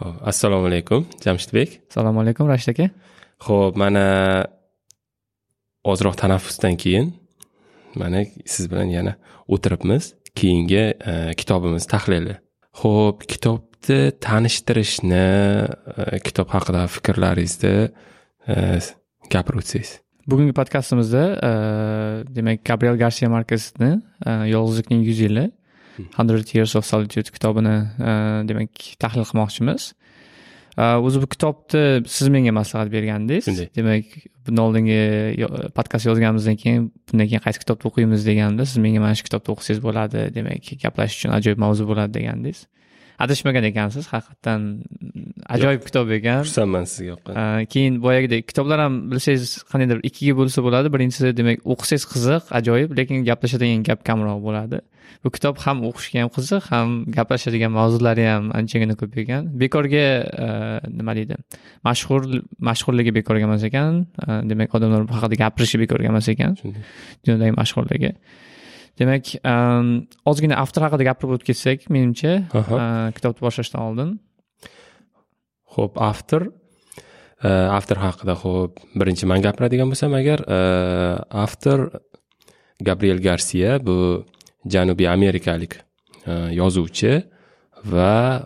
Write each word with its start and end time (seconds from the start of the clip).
Ho'p, 0.00 0.16
assalomu 0.24 0.70
alaykum, 0.70 1.04
Jamshidbek. 1.20 1.82
Assalomu 1.90 2.22
alaykum, 2.22 2.48
Rashid 2.48 2.72
aka. 2.72 2.86
Xo'p, 3.44 3.76
mana 3.76 4.04
ozroq 5.84 6.16
tanaffusdan 6.16 6.78
keyin 6.80 7.10
mana 8.00 8.22
siz 8.48 8.70
bilan 8.72 8.88
yana 8.96 9.12
o'tiribmiz. 9.44 10.14
Keyingi 10.32 10.80
e, 11.10 11.12
kitobimiz 11.36 11.84
tahlili. 11.92 12.38
Xo'p, 12.80 13.26
kitobni 13.28 14.00
tanishtirishni, 14.24 15.20
e, 15.68 16.22
kitob 16.24 16.48
haqida 16.56 16.86
fikrlaringizni 16.94 17.74
e, 18.48 18.56
gapirib 19.28 19.60
o'tsangiz. 19.60 19.98
Bugungi 20.24 20.56
podkastimizda 20.56 21.26
demak 22.36 22.64
Gabriel 22.64 22.96
Garsiya 22.96 23.28
Markesni 23.32 23.98
Yolg'izlikning 24.48 25.04
yuz 25.04 25.26
yili 25.26 25.50
Hundred 26.16 26.54
Years 26.54 26.76
of 26.76 26.86
Solitude 26.86 27.30
kitobini 27.30 27.76
e, 27.98 28.12
demak 28.48 28.84
tahlil 29.02 29.26
qilmoqchimiz. 29.30 29.92
E, 30.78 30.84
o'zi 31.06 31.22
bu 31.22 31.28
kitobni 31.34 31.84
siz 32.16 32.28
menga 32.28 32.52
maslahat 32.56 32.92
bergandingiz. 32.92 33.48
Shunday. 33.48 33.70
Demak, 33.76 34.18
bundan 34.46 34.64
oldingi 34.66 34.98
podkast 35.76 36.10
yozganimizdan 36.10 36.58
keyin 36.62 36.90
bundan 37.10 37.30
keyin 37.30 37.44
qaysi 37.46 37.64
kitobni 37.64 37.90
o'qiymiz 37.92 38.26
deganda 38.26 38.66
siz 38.66 38.82
menga 38.84 39.00
mana 39.04 39.18
shu 39.18 39.28
kitobni 39.28 39.54
o'qisangiz 39.54 39.80
bo'ladi, 39.86 40.28
demak, 40.36 40.74
gaplash 40.84 41.18
uchun 41.18 41.36
ajoyib 41.38 41.60
mavzu 41.66 41.88
bo'ladi 41.90 42.18
degandingiz. 42.18 42.66
Adashmagan 43.24 43.64
ekansiz, 43.68 44.06
haqiqatdan 44.12 44.60
ajoyib 45.54 45.82
kitob 45.88 46.12
ekan. 46.16 46.44
Xursandman 46.46 46.86
sizga 46.88 47.16
keyin 47.72 47.98
boyagidek 48.04 48.46
kitoblar 48.50 48.80
ham 48.84 48.94
bilsangiz 49.10 49.50
qandaydir 49.70 49.98
ikkiga 50.08 50.36
bo'lsa 50.40 50.64
bo'ladi 50.66 50.92
birinchisi 50.94 51.34
demak 51.40 51.66
o'qisangiz 51.72 52.06
qiziq 52.12 52.54
ajoyib 52.60 52.96
lekin 52.98 53.26
gaplashadigan 53.28 53.84
gap 53.88 54.00
kamroq 54.08 54.40
bo'ladi. 54.46 54.80
Bu 55.24 55.28
kitob 55.36 55.60
ham 55.64 55.82
o'qishga 55.88 56.22
ham 56.22 56.30
qiziq 56.36 56.62
ham 56.72 56.88
gaplashadigan 57.16 57.72
mavzulari 57.78 58.24
ham 58.32 58.44
anchagina 58.58 58.94
ko'p 59.00 59.16
ekan. 59.22 59.42
Bekorga 59.62 60.04
nima 60.98 61.12
deydi 61.18 61.36
mashhur 61.88 62.20
mashhurligi 62.68 63.12
bekorga 63.18 63.44
emas 63.50 63.64
ekan 63.70 64.04
demak 64.50 64.74
odamlar 64.76 65.08
bu 65.08 65.18
haqida 65.18 65.42
gapirishi 65.44 65.76
bekorga 65.84 66.08
emas 66.14 66.28
ekan. 66.34 66.56
Dunyodagi 67.24 67.52
mashhurligi 67.60 68.14
demak 69.00 69.34
um, 69.40 69.92
ozgina 70.28 70.58
avtor 70.62 70.86
haqida 70.86 71.06
gapirib 71.10 71.36
o'tib 71.36 71.50
ketsak 71.50 71.88
menimcha 71.94 72.32
kitobni 73.16 73.46
boshlashdan 73.46 73.80
oldin. 73.88 74.16
Xo'p, 75.74 75.98
avtor. 76.10 76.50
Avtor 77.40 78.02
haqida 78.04 78.34
xo'p, 78.42 78.80
birinchi 79.00 79.28
men 79.30 79.40
gapiradigan 79.44 79.88
bo'lsam 79.92 80.16
agar, 80.18 80.42
avtor 81.44 81.88
Gabriel 82.80 83.20
Garcia 83.22 83.78
bu 83.80 84.24
Janubiy 84.74 85.08
Amerikalik 85.08 85.78
yozuvchi 86.52 87.22
va 87.84 88.44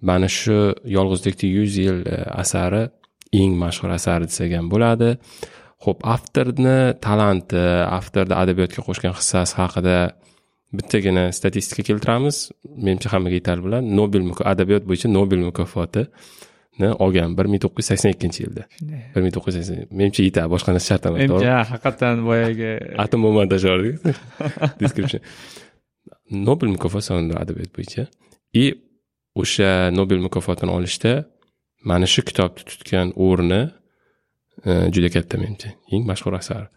mana 0.00 0.28
shu 0.28 0.74
Yolg'izlikda 0.84 1.46
100 1.46 1.78
yil 1.78 1.98
asari 2.42 2.84
eng 3.32 3.58
mashhur 3.58 3.90
asari 3.90 4.28
desak 4.30 4.52
ham 4.54 4.70
bo'ladi. 4.70 5.16
Xo'p, 5.84 6.04
avtorni 6.14 6.76
talanti, 7.04 7.60
avtorda 7.98 8.38
adabiyotga 8.42 8.84
qo'shgan 8.86 9.12
hissasi 9.18 9.58
haqida 9.60 9.96
bittagina 10.76 11.24
statistika 11.38 11.84
keltiramiz. 11.88 12.36
Menimcha 12.84 13.12
hammaga 13.12 13.36
yetarli 13.40 13.66
bo'ladi. 13.66 13.96
Nobel 13.98 14.22
adabiyot 14.52 14.86
bo'yicha 14.88 15.10
Nobel 15.12 15.44
mukofotini 15.48 16.88
olgan 17.04 17.36
1982 17.36 18.40
yilda. 18.44 18.64
1980. 19.18 19.92
Menimcha 19.92 20.24
yetadi, 20.24 20.48
boshqa 20.54 20.72
narsa 20.74 20.94
shart 20.94 21.10
emas. 21.10 21.20
to'g'rimi? 21.20 21.44
menimcha 21.44 21.60
haqiqatdan 21.72 22.24
boyagi 22.30 22.72
atom 23.04 23.28
montajyorlik 23.36 24.00
description 24.82 25.20
nobel 26.30 26.68
mukofoti 26.74 27.06
solinadi 27.10 27.38
adabiyot 27.44 27.72
bo'yicha 27.76 28.06
и 28.62 28.64
o'sha 29.42 29.70
nobel 29.98 30.20
mukofotini 30.26 30.72
olishda 30.76 31.12
mana 31.90 32.06
shu 32.14 32.22
kitobni 32.28 32.62
tutgan 32.70 33.12
o'rni 33.26 33.60
juda 34.94 35.08
katta 35.16 35.38
menimcha 35.42 35.74
eng 35.92 36.06
mashhur 36.10 36.34
asar. 36.40 36.68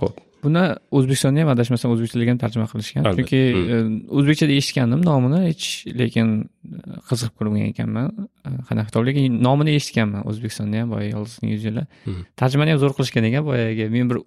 Ho'p 0.00 0.20
buni 0.42 0.62
o'zbekistonda 0.98 1.40
ham 1.44 1.50
adashmasam 1.54 1.92
o'zbekcha 1.94 2.16
tilga 2.16 2.32
ham 2.34 2.38
tarjima 2.44 2.66
qilishgan. 2.72 3.04
Chunki 3.18 3.40
Mm. 3.54 3.68
e, 3.74 3.76
o'zbekchada 4.18 4.52
eshitgandim 4.60 5.00
nomini 5.10 5.38
hech 5.48 5.66
lekin 6.00 6.26
e, 6.42 6.98
qiziqib 7.08 7.34
ko'rmagan 7.38 7.68
ekanman. 7.74 8.08
E, 8.46 8.48
qanaqa 8.68 8.88
kitob 8.90 9.06
lekin 9.08 9.38
nomini 9.46 9.76
eshitganman 9.78 10.26
o'zbekistonda 10.30 10.82
ham 10.82 10.90
boya 10.94 11.08
yolg'izning 11.14 11.50
yuz 11.54 11.64
yili. 11.68 11.84
Mm. 12.08 12.20
tarjimani 12.40 12.74
ham 12.74 12.80
zo'r 12.84 12.94
qilishgan 12.98 13.28
ekan 13.30 13.44
boyagi 13.50 13.86
men 13.94 14.10
bir 14.10 14.18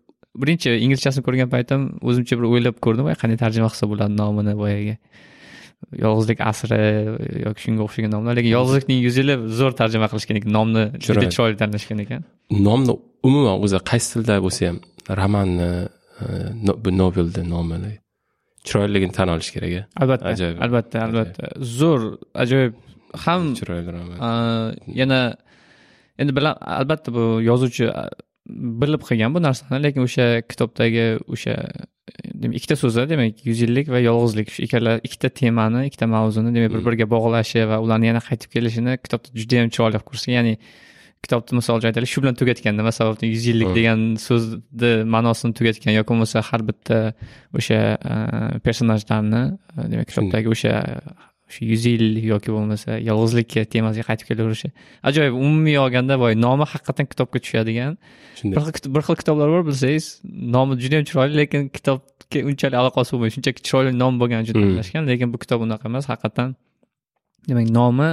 birinchi 0.41 0.69
inglizchasini 0.85 1.23
ko'rgan 1.27 1.49
paytim 1.55 1.81
o'zimcha 2.09 2.33
bir 2.39 2.45
o'ylab 2.53 2.79
ko'rdim 2.85 3.03
"Voy, 3.07 3.15
qanday 3.21 3.37
tarjima 3.43 3.67
qilsa 3.73 3.85
bo'ladi 3.91 4.13
nomini 4.21 4.53
boyagi 4.63 4.95
yolg'izlik 6.03 6.39
asri 6.51 6.79
yoki 7.45 7.59
shunga 7.65 7.81
o'xshagan 7.87 8.11
nomlar 8.15 8.33
lekin 8.37 8.51
yolg'izlikning 8.57 8.99
yuz 9.07 9.15
yili 9.21 9.35
zo'r 9.59 9.73
tarjima 9.81 10.07
qilishgan 10.11 10.37
ekan 10.39 10.51
nomni 10.57 10.83
juda 11.05 11.27
Chiroyli. 11.35 11.57
tanlashgan 11.61 11.99
ekan 12.05 12.21
nomni 12.67 12.93
umuman 13.27 13.55
o'zi 13.65 13.77
qaysi 13.91 14.07
tilda 14.13 14.35
bo'lsa 14.45 14.61
ham 14.69 14.77
romanni 15.21 15.69
e, 16.23 16.25
bu 16.83 16.89
novelni 17.01 17.43
nomini 17.53 17.91
chiroyliligini 18.67 19.13
tan 19.17 19.27
olish 19.35 19.51
kerak 19.55 19.73
a. 19.79 19.81
albatta 20.03 20.25
Ajoyib. 20.33 20.57
albatta 20.65 20.97
albatta 21.07 21.43
zo'r 21.79 22.01
ajoyib 22.43 22.73
ham 23.25 23.41
chiroyli 23.57 23.89
roman 23.97 24.17
a, 24.27 24.29
yana 25.01 25.19
endi 26.21 26.31
bilan 26.37 26.55
albatta 26.79 27.09
bu 27.17 27.23
yozuvchi 27.49 27.85
bilib 28.81 29.01
qilgan 29.09 29.31
bu 29.35 29.39
narsani 29.47 29.77
lekin 29.85 30.01
o'sha 30.07 30.25
kitobdagi 30.51 31.05
o'sha 31.33 31.55
demak 32.41 32.57
ikkita 32.59 32.75
so'zlar 32.83 33.09
demak 33.11 33.45
yuz 33.49 33.61
yillik 33.65 33.91
va 33.93 33.99
yolg'izlik 34.03 34.51
shu 34.53 34.65
ikkala 34.67 34.97
ikkita 35.07 35.29
temani 35.41 35.85
ikkita 35.89 36.07
mavzuni 36.15 36.55
demak 36.55 36.71
bir 36.75 36.81
biriga 36.87 37.07
bog'lashi 37.15 37.67
va 37.71 37.77
ularni 37.85 38.11
yana 38.11 38.21
qaytib 38.29 38.49
kelishini 38.55 38.97
kitobda 39.05 39.27
juda 39.41 39.61
yam 39.61 39.69
chiroyli 39.75 39.95
qilib 39.97 40.09
ko'rsatgan 40.09 40.35
ya'ni 40.39 40.55
kitobni 41.25 41.59
misol 41.59 41.79
uchun 41.79 41.89
aytaylik 41.91 42.11
shu 42.13 42.23
bilan 42.23 42.35
tugatgan 42.41 42.77
nima 42.79 42.91
sababdan 42.99 43.27
yuz 43.33 43.45
yillik 43.49 43.69
Hmm. 43.69 43.77
degan 43.79 43.99
so'zni 44.27 44.91
ma'nosini 45.15 45.53
tugatgan 45.59 45.93
yoki 45.97 46.09
bo'lmasa 46.11 46.43
har 46.49 46.61
bitta 46.69 46.99
o'sha 47.59 47.79
personajlarni 48.65 49.43
demak 49.91 50.07
kitobdagi 50.11 50.51
o'sha 50.55 50.73
shu 51.53 51.65
yuz 51.71 51.85
yil 51.85 52.05
yoki 52.31 52.51
bo'lmasa 52.55 52.97
yolg'izlik 53.09 53.53
temasiga 53.73 54.05
qaytib 54.09 54.27
kelaverishi 54.31 54.71
ajoyib 55.09 55.35
umumiy 55.45 55.77
olganda 55.83 56.17
boy 56.23 56.33
nomi 56.45 56.65
haqiqatdan 56.71 57.09
kitobga 57.11 57.41
tushadigan 57.45 57.97
bir 58.01 58.39
shunday 58.39 58.93
bir 58.95 59.05
xil 59.07 59.19
kitoblar 59.21 59.53
bor 59.53 59.63
bilsangiz 59.69 60.07
nomi 60.55 60.79
juda 60.83 60.99
yam 60.99 61.05
chiroyli 61.09 61.41
lekin 61.41 61.69
kitobga 61.77 62.14
unchalik 62.49 62.77
aloqasi 62.81 63.09
bo'lmaydi 63.13 63.33
shunchaki 63.37 63.61
chiroyli 63.67 63.91
nom 64.03 64.13
bo'lgani 64.21 64.41
uchun 64.45 64.55
Mm. 64.57 64.63
tanlashgan 64.65 65.03
lekin 65.11 65.27
bu 65.33 65.37
kitob 65.43 65.59
unaqa 65.67 65.85
emas 65.91 66.05
haqiqatdan 66.11 66.49
demak 67.49 67.67
nomi 67.79 68.09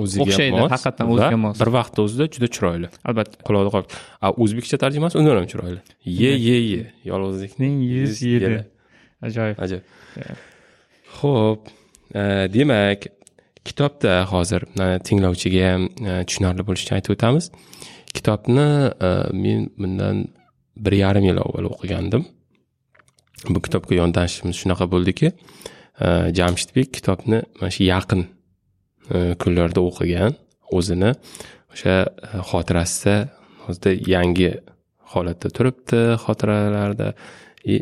o'ziga 0.00 0.24
o'xshaydi 0.24 0.60
haqiqatdan 0.74 1.06
o'ziga 1.14 1.38
mos. 1.44 1.54
bir 1.62 1.70
vaqtda 1.78 2.00
o'zida 2.06 2.24
juda 2.34 2.48
chiroyli. 2.54 2.88
Albatta. 3.08 3.36
Quloqda 3.48 3.70
qolib 3.74 3.88
a 4.26 4.28
o'zbekcha 4.42 4.76
tarjimasi 4.84 5.14
undan 5.20 5.34
ham 5.40 5.46
chiroyli. 5.52 5.80
Ye 6.22 6.32
ye 6.48 6.58
ye. 6.72 6.82
Yolg'izlikning 7.10 7.74
ning 7.80 7.90
yuz 7.94 8.22
yili 8.30 8.64
ajoyib. 9.26 9.56
Ajoyib. 9.64 9.84
Ho'p 11.18 11.62
e, 12.14 12.22
demak 12.56 13.00
kitobda 13.68 14.12
hozir 14.32 14.62
e, 14.84 14.86
tinglovchiga 15.06 15.62
ham 15.72 15.82
e, 16.10 16.24
tushunarli 16.28 16.62
bo'lishi 16.68 16.84
uchun 16.86 16.96
aytib 16.98 17.16
o'tamiz. 17.16 17.50
Kitobni 18.16 18.68
e, 19.08 19.10
men 19.44 19.60
bundan 19.80 20.16
bir 20.84 20.94
yarim 21.04 21.24
yil 21.30 21.38
avval 21.44 21.72
o'qigandim 21.74 22.22
bu 23.46 23.62
kitobga 23.62 23.94
yondashishimiz 23.94 24.56
shunaqa 24.62 24.88
bo'ldiki 24.92 25.30
e, 25.30 26.08
jamshidbek 26.38 26.92
kitobni 26.98 27.42
mana 27.60 27.70
shu 27.70 27.84
yaqin 27.84 28.24
e, 29.14 29.34
kunlarda 29.42 29.84
o'qigan 29.88 30.34
o'zini 30.78 31.12
o'sha 31.72 31.94
e, 32.06 32.42
xotirasida 32.50 33.16
hozirda 33.66 33.94
yangi 34.14 34.50
holatda 35.12 35.48
turibdi 35.56 36.00
xotiralarida 36.24 37.12
и 37.64 37.78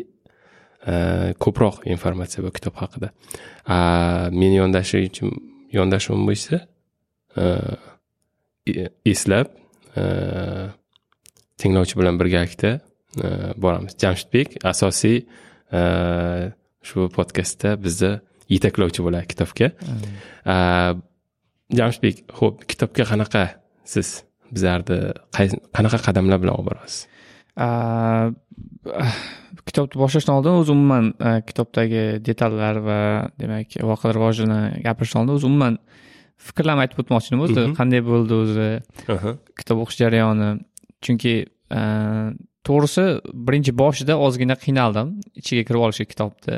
ko'proq 1.43 1.81
informatsiya 1.93 2.45
bor 2.45 2.53
kitob 2.55 2.77
haqida. 2.79 3.09
Meni 4.31 4.55
yondashuvim 4.61 5.33
yondashuvim 5.75 6.21
bo'lsa 6.29 6.61
eslab 9.11 9.49
tinglovchi 11.59 11.99
bilan 11.99 12.21
birgalikda 12.21 12.71
boramiz. 13.63 13.97
Jamshidbek 13.99 14.55
asosiy 14.71 15.25
shu 16.87 17.07
podkastda 17.17 17.75
bizni 17.85 18.11
yetaklovchi 18.53 19.01
bo'ladi 19.05 19.27
kitobga. 19.33 19.67
Jamshidbek 21.77 22.23
ho'p 22.39 22.63
kitobga 22.71 23.03
qanaqa 23.11 23.43
siz 23.93 24.07
bizlarni 24.55 24.97
qanaqa 25.75 25.99
qadamlar 26.07 26.39
bilan 26.43 26.55
olib 26.59 26.69
borasiz? 26.71 26.99
Kitobni 29.67 29.99
boshlashdan 29.99 30.37
oldin 30.39 30.53
o'zi 30.61 30.71
umuman 30.71 31.05
kitobdagi 31.49 32.03
detallar 32.27 32.75
va 32.87 32.99
demak 33.41 33.75
voqealar 33.89 34.15
rivojini 34.17 34.59
gapirishdan 34.85 35.19
oldin 35.25 35.35
o'zi 35.37 35.47
umuman 35.49 35.75
fikrlarimni 36.47 36.83
aytib 36.85 37.01
o'tmoqchi 37.03 37.29
edim 37.33 37.41
o'zi 37.45 37.59
Mhm. 37.65 37.73
qanday 37.79 38.01
bo'ldi 38.11 38.33
o'zi 38.43 38.67
kitob 39.59 39.77
o'qish 39.83 39.97
jarayoni. 40.03 40.49
Chunki 41.03 41.33
to'g'risi 42.67 43.03
birinchi 43.47 43.71
boshida 43.81 44.13
ozgina 44.25 44.55
qiynaldim. 44.65 45.07
Ichiga 45.41 45.63
kirib 45.67 45.81
olishga 45.87 46.05
kitobni 46.13 46.57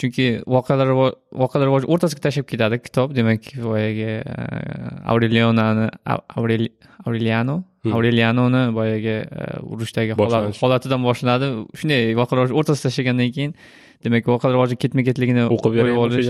chunki 0.00 0.26
voqealar 0.54 0.88
voqealar 1.42 1.66
rivoji 1.70 1.86
o'rtasiga 1.92 2.20
tashlab 2.26 2.46
ketadi 2.52 2.76
kitob. 2.86 3.14
Demak 3.18 3.42
boyagi 3.68 4.08
e, 4.20 4.46
aurelionani 5.12 5.86
Au- 6.06 6.24
Aureli- 6.36 6.72
aureliano? 7.06 7.62
Hmm. 7.82 7.92
aurelianoni 7.96 8.60
boyagi 8.78 9.14
e, 9.26 9.46
urushdagi 9.74 10.14
holatidan 10.62 11.00
boshlanadi 11.08 11.46
shunday 11.80 12.12
voqealar 12.20 12.44
rivoji 12.46 12.58
o'rtasida 12.60 12.86
tashlagandan 12.88 13.30
keyin 13.36 13.54
demak 14.04 14.28
voqealar 14.32 14.54
rivoji 14.56 14.76
ketma 14.84 15.02
ketligini 15.08 15.42
o'qib 15.56 15.80
olish 16.04 16.28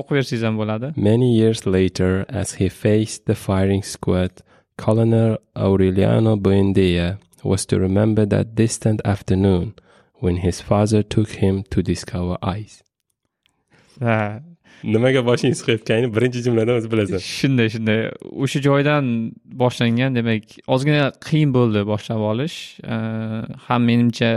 o'qib 0.00 0.14
bersangiz 0.18 0.42
ham 0.48 0.56
bo'ladi. 0.60 0.86
Many 1.10 1.28
years 1.40 1.60
later, 1.76 2.24
as 2.42 2.48
he 2.60 2.68
faced 2.84 3.26
the 3.30 3.34
firing 3.34 3.82
squad, 3.94 4.32
Colonel 4.84 5.36
Aureliano 5.66 6.32
Buendia 6.46 7.06
was 7.44 7.66
to 7.66 7.78
remember 7.78 8.26
that 8.26 8.54
distant 8.54 9.00
afternoon 9.04 9.74
when 10.20 10.36
his 10.36 10.60
father 10.60 11.02
took 11.02 11.30
him 11.30 11.62
to 11.70 11.82
discover 11.82 12.36
ice. 12.42 12.82
ha 14.00 14.40
Nimaga 14.84 15.20
boshingiz 15.24 15.58
siqayotganini 15.60 16.08
birinchi 16.16 16.40
jumladan 16.46 16.74
o'zi 16.78 16.88
bilasan. 16.92 17.20
shunday 17.36 17.68
shunday 17.74 18.00
o'sha 18.44 18.60
joydan 18.68 19.04
boshlangan 19.62 20.10
demak 20.18 20.44
ozgina 20.74 21.04
qiyin 21.26 21.50
bo'ldi 21.56 21.80
boshlab 21.92 22.20
olish 22.32 22.56
ham 23.66 23.80
menimcha 23.90 24.30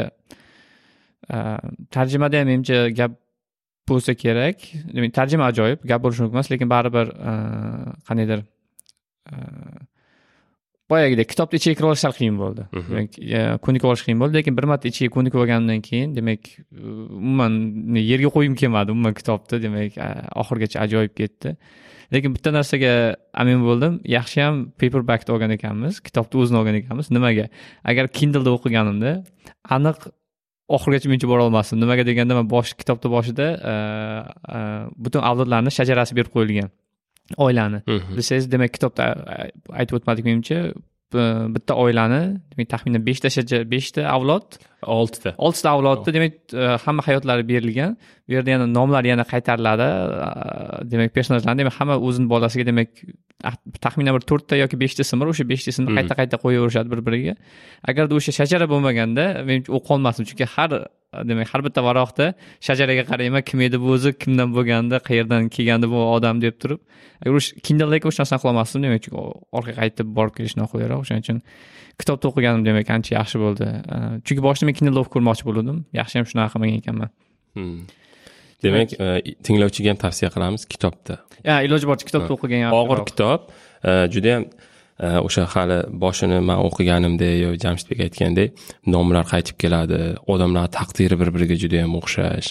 tarjimada 1.96 2.40
ham 2.40 2.48
menimcha 2.52 2.78
gap 3.00 3.12
bo'lsa 3.90 4.16
kerak 4.24 4.58
demak 4.96 5.12
tarjima 5.20 5.46
ajoyib 5.52 5.80
gap 5.92 6.00
bo'lishi 6.04 6.22
mumkin 6.24 6.38
emas 6.38 6.52
lekin 6.54 6.70
baribir 6.76 7.08
qandaydir 8.08 8.40
boyagidek 10.90 11.30
kitobni 11.32 11.60
ichiga 11.60 11.78
kirib 11.78 11.90
olish 11.92 12.04
sal 12.06 12.14
qiyin 12.18 12.38
bo'ldi. 12.42 12.66
Mhm. 12.74 12.90
demak 12.90 13.62
ko'nikib 13.66 13.90
olish 13.92 14.04
qiyin 14.06 14.20
bo'ldi 14.22 14.40
lekin 14.40 14.58
bir 14.58 14.66
marta 14.72 14.90
ichiga 14.92 15.14
ko'nikib 15.16 15.42
olganimdan 15.44 15.82
keyin 15.90 16.16
demak 16.16 16.50
eh, 16.50 17.20
umuman 17.20 17.54
yerga 18.12 18.34
qo'ygim 18.36 18.56
kelmadi 18.62 18.96
umuman 18.96 19.14
kitobni 19.20 19.62
demak 19.66 20.00
oxirigacha 20.44 20.82
ajoyib 20.86 21.14
ketdi. 21.22 21.56
Lekin 22.14 22.34
bitta 22.36 22.54
narsaga 22.54 22.94
amin 23.42 23.62
bo'ldim 23.68 24.00
yaxshiyam 24.18 24.64
paperbackda 24.82 25.34
olgan 25.36 25.52
ekanmiz 25.58 26.00
kitobni 26.08 26.42
o'zini 26.42 26.58
olgan 26.62 26.80
ekanmiz. 26.82 27.12
Nimaga? 27.18 27.50
Agar 27.86 28.10
kindleda 28.20 28.56
o'qiganimda 28.58 29.12
aniq 29.78 30.10
oxirigacha 30.70 31.10
menimcha 31.10 31.30
bora 31.30 31.46
olmasdim 31.48 31.80
nimaga 31.82 32.06
deganda 32.10 32.36
man 32.40 32.50
bosh 32.50 32.74
kitobni 32.82 33.10
boshida 33.16 33.48
eh, 33.72 34.84
butun 35.06 35.26
avlodlarni 35.30 35.74
shajarasi 35.78 36.18
berib 36.18 36.32
qo'yilgan 36.36 36.70
oilani. 37.38 37.82
Bilsangiz 37.88 38.52
demak 38.52 38.74
kitobda 38.78 39.04
aytib 39.80 40.00
o'tmadik 40.00 40.26
menimcha 40.26 40.60
bitta 41.56 41.74
oilani 41.84 42.22
demak 42.52 42.68
taxminan 42.74 43.02
beshta 43.06 43.30
shajar 43.34 43.64
beshta 43.72 44.02
avlod 44.16 44.60
Oltita. 44.98 45.34
oltita 45.46 45.70
avlodda 45.76 46.14
demak 46.14 46.34
hamma 46.86 47.02
hayotlari 47.08 47.44
berilgan 47.52 47.98
bu 48.28 48.32
yerda 48.36 48.50
yana 48.56 48.68
nomlar 48.78 49.04
yana 49.12 49.26
qaytariladi 49.32 49.88
demak 50.92 51.10
personajlarni 51.18 51.60
demak 51.64 51.76
hamma 51.80 51.96
o'zini 52.08 52.30
bolasiga 52.34 52.66
demak 52.72 52.90
taxminan 53.86 54.14
bir 54.18 54.24
to'rtta 54.30 54.56
yoki 54.62 54.78
beshta 54.84 55.02
ism 55.08 55.18
bor 55.22 55.28
o'sha 55.34 55.46
beshta 55.52 55.74
ismni 55.74 55.90
qayta 55.98 56.14
qayta 56.20 56.36
qo'yaverishadi 56.44 56.88
bir 56.94 57.02
biriga 57.08 57.34
agarda 57.90 58.14
o'sha 58.20 58.32
shajara 58.40 58.66
bo'lmaganda 58.74 59.24
menimcha 59.48 59.72
o'qib 59.78 59.92
olmasdim 59.96 60.26
chunki 60.30 60.46
har 60.56 60.72
demak 61.30 61.50
har 61.54 61.62
bitta 61.66 61.82
varaqda 61.84 62.26
shajaraga 62.68 63.04
qarayman 63.12 63.44
kim 63.50 63.62
edi 63.68 63.78
bu 63.82 63.94
o'zi 63.96 64.14
kimdan 64.24 64.54
bo'lgandi 64.56 65.02
qayerdan 65.08 65.50
kelgandi 65.56 65.90
bu 65.94 66.00
odam 66.16 66.42
deb 66.42 66.56
turib. 66.62 66.82
Agar 67.26 67.48
kindledagi 67.68 68.10
o'sha 68.10 68.24
narsani 68.24 68.42
qilolmasdim 68.44 68.86
demak 68.86 69.02
chunki 69.06 69.20
orqaga 69.58 69.78
qaytib 69.82 70.12
borib 70.18 70.34
kelish 70.38 70.56
noqulayroq 70.62 71.04
o'shaning 71.04 71.26
uchun 71.26 71.40
kitobda 72.02 72.32
o'qiganim 72.32 72.66
demak 72.70 72.92
ancha 72.96 73.16
yaxshi 73.20 73.42
bo'ldi. 73.46 73.70
Eh, 73.96 74.12
chunki 74.26 74.42
boshida 74.48 74.70
men 74.70 74.78
kindleda 74.80 75.02
o'qib 75.04 75.14
ko'rmoqchi 75.16 75.50
bo'lgandim. 75.50 75.80
Yaxshi 76.00 76.20
ham 76.20 76.30
shunaqa 76.32 76.54
qilmagan 76.54 76.78
ekanman. 76.82 77.10
Hmm. 77.58 77.82
Demak, 78.64 78.94
e, 79.00 79.36
tinglovchiga 79.46 79.94
ham 79.94 80.00
tavsiya 80.06 80.30
qilamiz 80.36 80.66
kitobda. 80.74 81.22
iloji 81.66 81.88
boricha 81.90 82.08
kitobda 82.10 82.34
o'qigan 82.36 82.74
Og'ir 82.76 83.06
kitob, 83.10 83.46
juda 84.14 84.34
ham 84.36 84.44
e, 84.44 84.69
Э, 85.00 85.18
o'sha 85.28 85.46
hali 85.54 85.80
boshini 86.04 86.40
man 86.50 86.60
o'qiganimdek 86.68 87.36
yo 87.44 87.52
Jamshidbek 87.64 88.00
aytgandek 88.08 88.50
nomlar 88.94 89.26
qaytib 89.34 89.56
keladi, 89.64 90.00
odamlar 90.34 90.68
taqdiri 90.80 91.16
bir-biriga 91.22 91.56
juda 91.64 91.84
ham 91.86 91.96
o'xshash. 92.02 92.50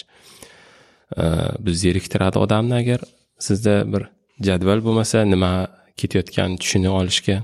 bu 1.17 1.65
Biz 1.65 1.75
zeriktiradi 1.85 2.37
odamni 2.45 2.75
agar 2.81 2.99
sizda 3.47 3.75
bir 3.93 4.03
jadval 4.47 4.79
bo'lmasa, 4.87 5.23
nima 5.33 5.51
ketayotganini 6.01 6.57
tushuna 6.63 6.91
olishga 6.99 7.37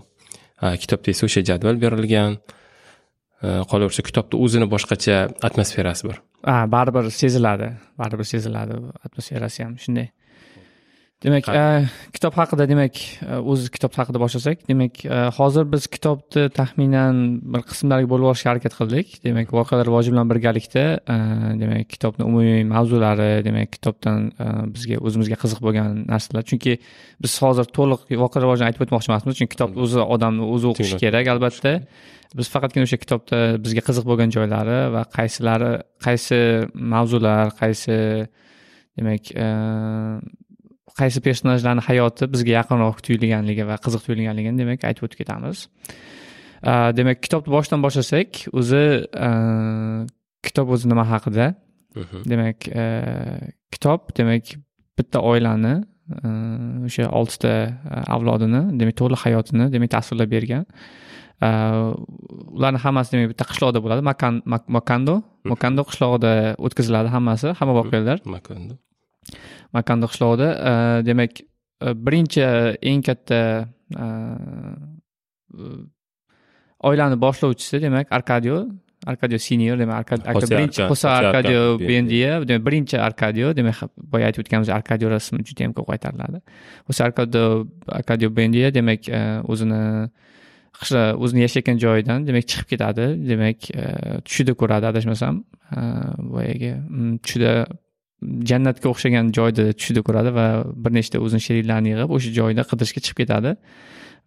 kitobda 0.82 1.08
esa 1.14 1.26
o'sha 1.30 1.42
jadval 1.50 1.82
berilgan. 1.86 2.38
Э, 3.46 3.62
qolaversa 3.72 4.02
kitobda 4.10 4.38
o'zini 4.46 4.68
boshqacha 4.74 5.16
atmosferasi 5.48 6.04
bor. 6.08 6.18
ha 6.46 6.58
baribir 6.72 7.10
seziladi 7.22 7.68
baribir 8.02 8.28
seziladi 8.34 8.76
atmosferasi 9.06 9.64
ham 9.66 9.74
shunday 9.84 10.08
demak 11.24 11.48
eh, 11.48 11.88
kitob 12.14 12.36
haqida 12.36 12.66
demak 12.68 12.98
eh, 13.24 13.40
o'z 13.40 13.70
kitob 13.74 13.94
haqida 13.96 14.20
boshlasak 14.20 14.66
demak 14.68 15.00
eh, 15.06 15.30
hozir 15.38 15.66
biz 15.72 15.88
kitobni 15.88 16.50
taxminan 16.54 17.22
bir 17.54 17.64
qismlarga 17.70 18.10
bo'lib 18.12 18.30
olishga 18.32 18.52
harakat 18.52 18.76
qildik. 18.80 19.16
Demak 19.24 19.54
voqealar 19.56 19.88
rivoji 19.90 20.14
bilan 20.14 20.30
birgalikda 20.32 20.86
demak 21.62 21.88
kitobni 21.96 22.28
umumiy 22.28 22.66
mavzulari 22.68 23.32
demak 23.48 23.72
kitobdan 23.78 24.30
bizga 24.76 25.00
o'zimizga 25.00 25.40
qiziq 25.44 25.64
bo'lgan 25.66 26.04
narsalar. 26.12 26.44
Chunki 26.52 26.78
biz 27.24 27.40
hozir 27.46 27.72
to'liq 27.78 28.12
voqea 28.24 28.44
rivojini 28.44 28.70
aytib 28.70 28.86
o'tmoqchi 28.86 29.12
emasmiz 29.14 29.40
chunki 29.40 29.56
kitobni 29.56 29.82
o'zi 29.88 30.04
odamni 30.16 30.52
o'zi 30.54 30.72
o'qishi 30.74 31.02
kerak 31.06 31.32
albatta. 31.34 31.78
Biz 32.36 32.48
faqatgina 32.52 32.84
o'sha 32.88 33.00
kitobda 33.00 33.42
bizga 33.64 33.82
qiziq 33.88 34.06
bo'lgan 34.10 34.34
joylari 34.36 34.80
va 34.96 35.06
qaysilari 35.18 35.72
qaysi 36.06 36.40
mavzular 36.94 37.54
qaysi 37.62 38.00
demak 38.98 39.32
qaysi 41.00 41.20
personajlarni 41.28 41.84
hayoti 41.88 42.24
bizga 42.34 42.52
yaqinroq 42.60 42.98
tuyulganligi 43.06 43.64
va 43.70 43.76
qiziq 43.86 44.02
tuyulganligini 44.06 44.58
demak 44.62 44.86
aytib 44.90 45.04
o'tib 45.08 45.20
ketamiz. 45.22 45.58
Demak 47.00 47.18
kitobni 47.26 47.52
boshidan 47.56 47.82
boshlasak 47.86 48.30
o'zi 48.60 48.84
kitob 50.46 50.68
o'zi 50.74 50.86
nima 50.92 51.06
haqida? 51.14 51.48
Mhm. 52.02 52.20
demak 52.32 52.60
kitob 53.74 54.02
demak 54.18 54.46
bitta 54.98 55.20
oilani 55.32 55.76
o'sha 56.88 57.06
oltita 57.20 57.54
avlodini 58.16 58.62
demak 58.80 58.96
to'liq 59.02 59.22
hayotini 59.26 59.66
demak 59.76 59.90
tasvirlab 59.96 60.30
bergan. 60.36 60.64
Ularni 62.58 62.80
hammasi 62.86 63.10
demak 63.14 63.30
bitta 63.34 63.46
qishloqda 63.52 63.80
bo'ladi. 63.84 64.02
Makan 64.12 64.34
Mak- 64.54 64.70
makando. 64.78 65.16
Makando 65.52 65.82
qishlog'ida 65.90 66.32
o'tkaziladi 66.66 67.10
hammasi. 67.16 67.48
Hamma 67.60 67.74
voqealar 67.80 68.18
Makonda. 69.74 70.08
qishlog'ida 70.12 70.50
demak 71.06 71.42
eh, 71.42 71.94
birinchi 72.06 72.42
eng 72.92 73.02
katta 73.08 73.42
eh, 74.00 74.74
oilani 76.90 77.22
boshlovchisi 77.26 77.82
demak 77.82 78.12
arkadio 78.18 78.58
arkadio 79.06 79.40
senior 79.40 79.78
demak 79.80 80.12
birinchi 80.50 80.82
Jose 80.90 81.08
arkadio 81.08 81.80
bendiya 81.80 82.48
demak 82.48 82.66
birinchi 82.68 82.98
arkadio 83.08 83.54
demak 83.58 83.78
boya 83.98 84.26
aytib 84.30 84.42
o'tganimiz 84.44 84.70
arkadio 84.80 85.10
rasmi 85.16 85.44
juda 85.48 85.64
yam 85.68 85.74
ko'p 85.78 85.88
qaytariladi. 85.92 86.42
O'sha 86.90 87.10
arkadio 87.10 87.44
arkadio 88.00 88.30
bendiya 88.40 88.74
demak 88.78 89.10
o'zini 89.52 89.82
qishla 90.80 91.04
o'zini 91.24 91.46
yashayotgan 91.46 91.78
joyidan 91.86 92.28
demak 92.28 92.50
chiqib 92.52 92.68
ketadi. 92.74 93.06
Demak 93.32 93.70
tushida 94.28 94.54
ko'radi 94.62 94.86
adashmasam 94.92 95.44
boyagi 96.34 96.72
mm, 96.76 97.18
tushida 97.24 97.52
jannatga 98.50 98.90
o'xshagan 98.94 99.32
joyda 99.38 99.72
tushida 99.80 100.02
ko'radi 100.08 100.32
va 100.38 100.46
bir 100.84 100.92
nechta 100.98 101.22
o'zini 101.26 101.44
sheriklarini 101.48 101.94
yig'ib 101.94 102.16
o'sha 102.18 102.32
joyda 102.40 102.66
qidirishga 102.72 103.04
chiqib 103.06 103.22
ketadi. 103.24 103.56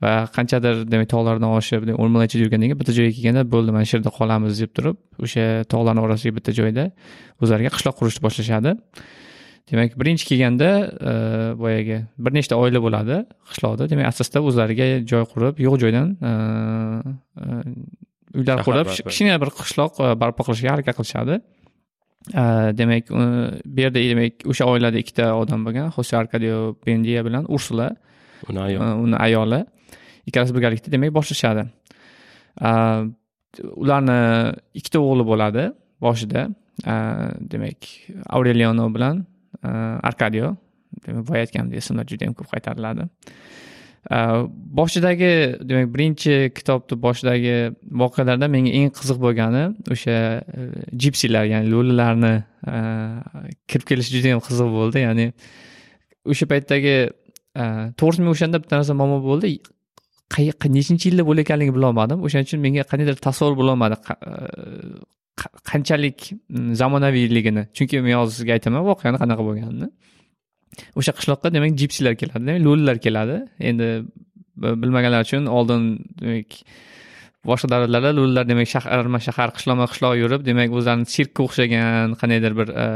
Va 0.03 0.13
qanchadir 0.37 0.85
demak 0.93 1.09
tog'lardan 1.15 1.51
oshib 1.59 1.87
demak 1.89 2.01
o'rmonlar 2.05 2.29
ichida 2.31 2.45
yurgandan 2.45 2.71
keyin 2.71 2.81
bitta 2.81 2.95
joyga 2.99 3.13
kelganda 3.19 3.43
bo'ldi 3.55 3.75
mana 3.77 3.89
shu 3.89 3.97
yerda 3.97 4.13
qolamiz 4.19 4.61
deb 4.63 4.75
turib 4.77 5.25
o'sha 5.27 5.47
tog'larni 5.73 6.05
orasiga 6.07 6.33
bitta 6.39 6.55
joyda 6.61 6.85
o'zlariga 7.43 7.71
qishloq 7.77 7.97
qurishni 8.01 8.23
boshlashadi. 8.27 8.75
Demak 9.71 9.99
birinchi 10.01 10.25
kelganda 10.31 10.69
boyagi 11.63 11.99
bir 12.25 12.33
nechta 12.39 12.55
oila 12.63 12.81
bo'ladi 12.87 13.17
qishloqda. 13.51 13.91
Demak 13.93 14.07
asosda 14.13 14.45
o'zlariga 14.49 14.87
joy 15.11 15.25
qurib 15.33 15.61
yo'q 15.67 15.77
joydan 15.83 16.15
eh, 16.31 17.01
eh, 17.43 18.39
uylar 18.39 18.65
qurib 18.67 18.91
kichkina 18.95 19.37
bir 19.43 19.51
qishloq 19.61 20.03
barpo 20.23 20.47
qilishga 20.49 20.75
harakat 20.75 20.97
qilishadi 21.01 21.41
demak 22.79 23.11
eh, 23.11 23.61
bu 23.65 23.81
yerda 23.81 24.01
demak 24.01 24.45
o'sha 24.47 24.67
oilada 24.69 24.99
ikkita 24.99 25.33
odam 25.37 25.65
bo'lgan 25.67 25.91
xose 25.97 26.17
arkadio 26.17 26.77
bendiya 26.87 27.25
bilan 27.25 27.47
ursula 27.49 27.95
Uni 28.47 28.61
ayol. 28.61 28.81
Uh, 28.81 28.95
uni 29.03 29.17
ayoli. 29.17 29.65
Ikkalasi 30.29 30.55
birgalikda 30.55 30.93
demak 30.93 31.15
boshlashadi. 31.17 31.67
Ularni 33.83 34.19
ikkita 34.79 35.01
o'g'li 35.03 35.27
bo'ladi 35.27 35.65
boshida. 36.05 36.47
Demak 37.53 37.91
aureliano 38.31 38.87
bilan 38.95 39.25
uh, 39.65 39.99
arkadio 40.11 40.55
demak 41.07 41.27
boya 41.27 41.47
aytganimdek 41.47 41.83
ismlar 41.83 42.07
juda 42.07 42.29
yam 42.29 42.37
ko'p 42.39 42.53
qaytariladi 42.53 43.09
Э, 44.11 44.47
boshidagi 44.49 45.59
demak 45.69 45.95
birinchi 45.95 46.53
kitobni 46.55 46.97
boshidagi 47.03 47.57
voqealarda 48.03 48.47
menga 48.49 48.71
eng 48.79 48.93
qiziq 48.99 49.19
bo'lgani 49.25 49.63
o'sha 49.95 50.15
e, 50.59 50.69
jipsilar 51.03 51.45
ya'ni 51.53 51.69
lo'lilarni 51.73 52.33
e, 52.73 52.77
kirib 53.69 53.87
kelishi 53.91 54.15
juda 54.17 54.33
yam 54.33 54.41
qiziq 54.47 54.71
bo'ldi. 54.77 55.03
Ya'ni 55.07 55.27
o'sha 56.33 56.49
paytdagi 56.53 56.95
e, 57.63 57.65
to'g'risi 58.01 58.25
men 58.25 58.33
o'shanda 58.37 58.63
bitta 58.63 58.81
narsa 58.81 58.97
muammo 59.01 59.21
bo'ldi. 59.29 59.53
Nechinchi 60.79 61.11
yilda 61.11 61.29
bo'layotganligini 61.29 61.77
bilolmadim. 61.79 62.25
O'shaning 62.27 62.49
uchun 62.49 62.65
menga 62.65 62.89
qandaydir 62.91 63.21
tasavvur 63.29 63.61
bo'lolmadi. 63.61 64.01
Qanchalik 65.71 66.31
zamonaviyligini 66.81 67.69
chunki 67.77 68.01
men 68.07 68.17
hozir 68.21 68.35
sizga 68.39 68.57
aytaman 68.57 68.89
voqeani 68.91 69.21
qanaqa 69.23 69.43
bo'lganini. 69.49 69.91
O'sha 70.99 71.13
qishloqqa 71.19 71.53
demak 71.57 71.79
jipsilar 71.81 72.15
keladi 72.21 72.45
demak 72.49 72.63
lo'lilar 72.67 72.97
keladi 73.07 73.39
endi 73.71 73.89
bilmaganlar 74.83 75.27
uchun 75.27 75.47
oldin 75.59 75.83
demak 76.21 76.61
boshqa 77.47 77.69
davlatlarda 77.73 78.11
lo'lilar 78.19 78.45
demak 78.51 78.69
shaharma 78.75 79.21
shahar 79.27 79.53
qishloqma 79.57 79.87
qishloq 79.93 80.15
yurib 80.23 80.45
demak 80.49 80.75
o'zlarini 80.79 81.07
sirkka 81.15 81.45
o'xshagan 81.47 82.17
qandaydir 82.21 82.53
bir 82.61 82.69
e, 82.85 82.87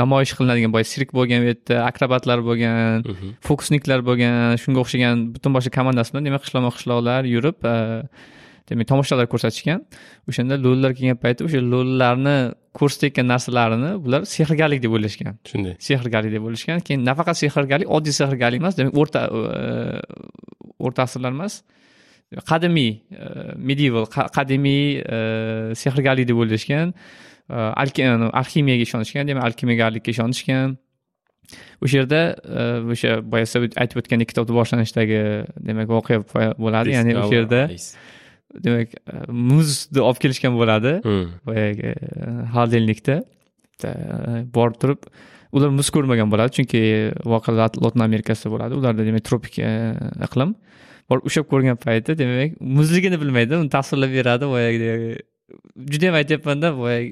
namoyish 0.00 0.32
qilinadigan 0.38 0.74
boya 0.76 0.86
sirk 0.92 1.14
bo'lgan 1.18 1.42
bu 1.44 1.50
yerda 1.50 1.76
akrobatlar 1.90 2.44
bo'lgan 2.48 3.06
mhm. 3.12 3.32
fokusniklar 3.48 4.04
bo'lgan 4.08 4.60
shunga 4.62 4.84
o'xshagan 4.84 5.24
butun 5.34 5.56
boshli 5.56 5.74
komandasi 5.78 6.14
bilan 6.14 6.28
demak 6.28 6.46
qishloqma 6.46 6.70
qishloqlar 6.76 7.22
yurib 7.34 7.58
e, 7.74 7.76
demak 8.70 8.86
tomoshalar 8.92 9.26
ko'rsatishgan. 9.32 9.82
O'shanda 10.30 10.58
lo'lilar 10.64 10.94
kelgan 10.98 11.18
paytda 11.24 11.46
o'sha 11.48 11.60
lo'lilarni 11.72 12.36
ko'rsatayotgan 12.78 13.26
narsalarini 13.32 13.90
bular 14.04 14.26
sehrgarlik 14.34 14.82
deb 14.84 14.94
o'ylashgan. 14.96 15.38
Shunday. 15.50 15.74
Sehrgarlik 15.88 16.32
deb 16.36 16.46
o'ylashgan. 16.46 16.84
Keyin 16.86 17.04
nafaqat 17.08 17.40
sehrgarlik 17.42 17.90
oddiy 17.96 18.14
sehrgarlik 18.20 18.62
emas 18.62 18.78
demak 18.78 19.00
o'rta 19.02 19.24
e, 19.26 19.62
o'rta 20.86 21.06
asrlar 21.06 21.34
emas. 21.36 21.62
Qadimiy 22.50 22.92
e, 22.92 23.30
medieval 23.70 24.06
qadimiy 24.36 24.84
e, 25.00 25.18
sehrgarlik 25.82 26.30
deb 26.30 26.44
o'ylashgan. 26.44 26.94
Alximiyaga 27.50 28.86
ishonishgan 28.86 29.26
demak 29.30 29.50
alkimiyagarlikka 29.50 30.14
ishonishgan. 30.14 30.78
O'sha 31.82 32.02
yerda 32.02 32.20
o'sha 32.94 33.18
boya 33.32 33.46
siz 33.50 33.74
aytib 33.82 33.98
o'tgandek 34.02 34.30
kitobni 34.30 34.54
boshlanishidagi 34.60 35.20
demak 35.68 35.90
voqea 35.90 36.22
bo'ladi. 36.64 36.94
Ya'ni 36.94 37.16
o'sha 37.18 37.40
yerda 37.40 37.62
demak 38.54 38.94
muzni 39.28 40.00
olib 40.00 40.20
kelishgan 40.22 40.56
bo'ladi. 40.58 40.96
Boyagi 41.48 41.94
холодильникda 42.54 43.20
borib 44.54 44.80
turib 44.82 45.10
ular 45.52 45.70
muz 45.78 45.90
ko'rmagan 45.94 46.32
bo'ladi. 46.32 46.56
Chunki 46.58 46.82
voqea 47.34 47.70
lotin 47.84 48.06
amerikasida 48.08 48.52
bo'ladi. 48.54 48.80
Ularda 48.80 49.06
demak 49.06 49.24
tropik 49.30 49.60
iqlim 49.60 50.56
borib 51.10 51.26
ushlab 51.26 51.46
ko'rgan 51.50 51.78
payti 51.86 52.18
demak 52.18 52.60
muzligini 52.78 53.18
bilmaydi 53.22 53.56
uni 53.62 53.70
tasvirlab 53.76 54.12
beradi 54.18 54.48
boyagi 54.54 54.90
judayam 55.92 56.18
aytyapmanda 56.20 56.68
boyagi 56.78 57.10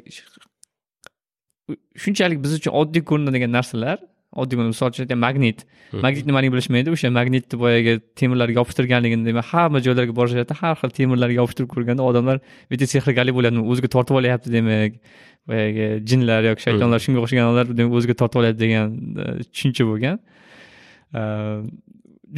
shunchalik 2.04 2.38
biz 2.44 2.54
uchun 2.58 2.72
oddiy 2.80 3.04
ko'rinadigan 3.10 3.52
narsalar 3.58 3.98
oddiy 4.32 4.60
misol 4.60 4.90
uchun 4.92 5.18
magnit. 5.18 5.64
Magnit 5.92 6.26
nimaligini 6.28 6.52
bilishmaydi 6.54 6.92
o'sha 6.92 7.10
magnitni 7.10 7.58
boyagi 7.62 7.94
temirlarga 8.20 8.60
yopishtirganligini 8.60 9.24
demak 9.28 9.46
hamma 9.52 9.80
joylarga 9.86 10.14
borishadi 10.20 10.56
har 10.60 10.76
xil 10.80 10.92
temirlarga 10.98 11.38
yopishtirib 11.40 11.70
ko'rganda 11.74 12.04
odamlar 12.10 12.40
bitta 12.70 12.86
sehrgarlik 12.94 13.34
bo'lyapti 13.38 13.64
o'ziga 13.72 13.88
tortib 13.96 14.20
olyapti 14.20 14.52
demak 14.52 15.00
boyagi 15.48 15.86
jinlar 16.10 16.44
yoki 16.50 16.66
shaytonlar 16.66 17.04
shunga 17.04 17.24
o'xshaganlar 17.24 17.72
demak 17.78 17.98
o'ziga 18.00 18.18
tortib 18.20 18.42
olyapti 18.42 18.60
degan 18.64 18.86
e, 19.22 19.28
tushuncha 19.52 19.88
bo'lgan. 19.90 20.16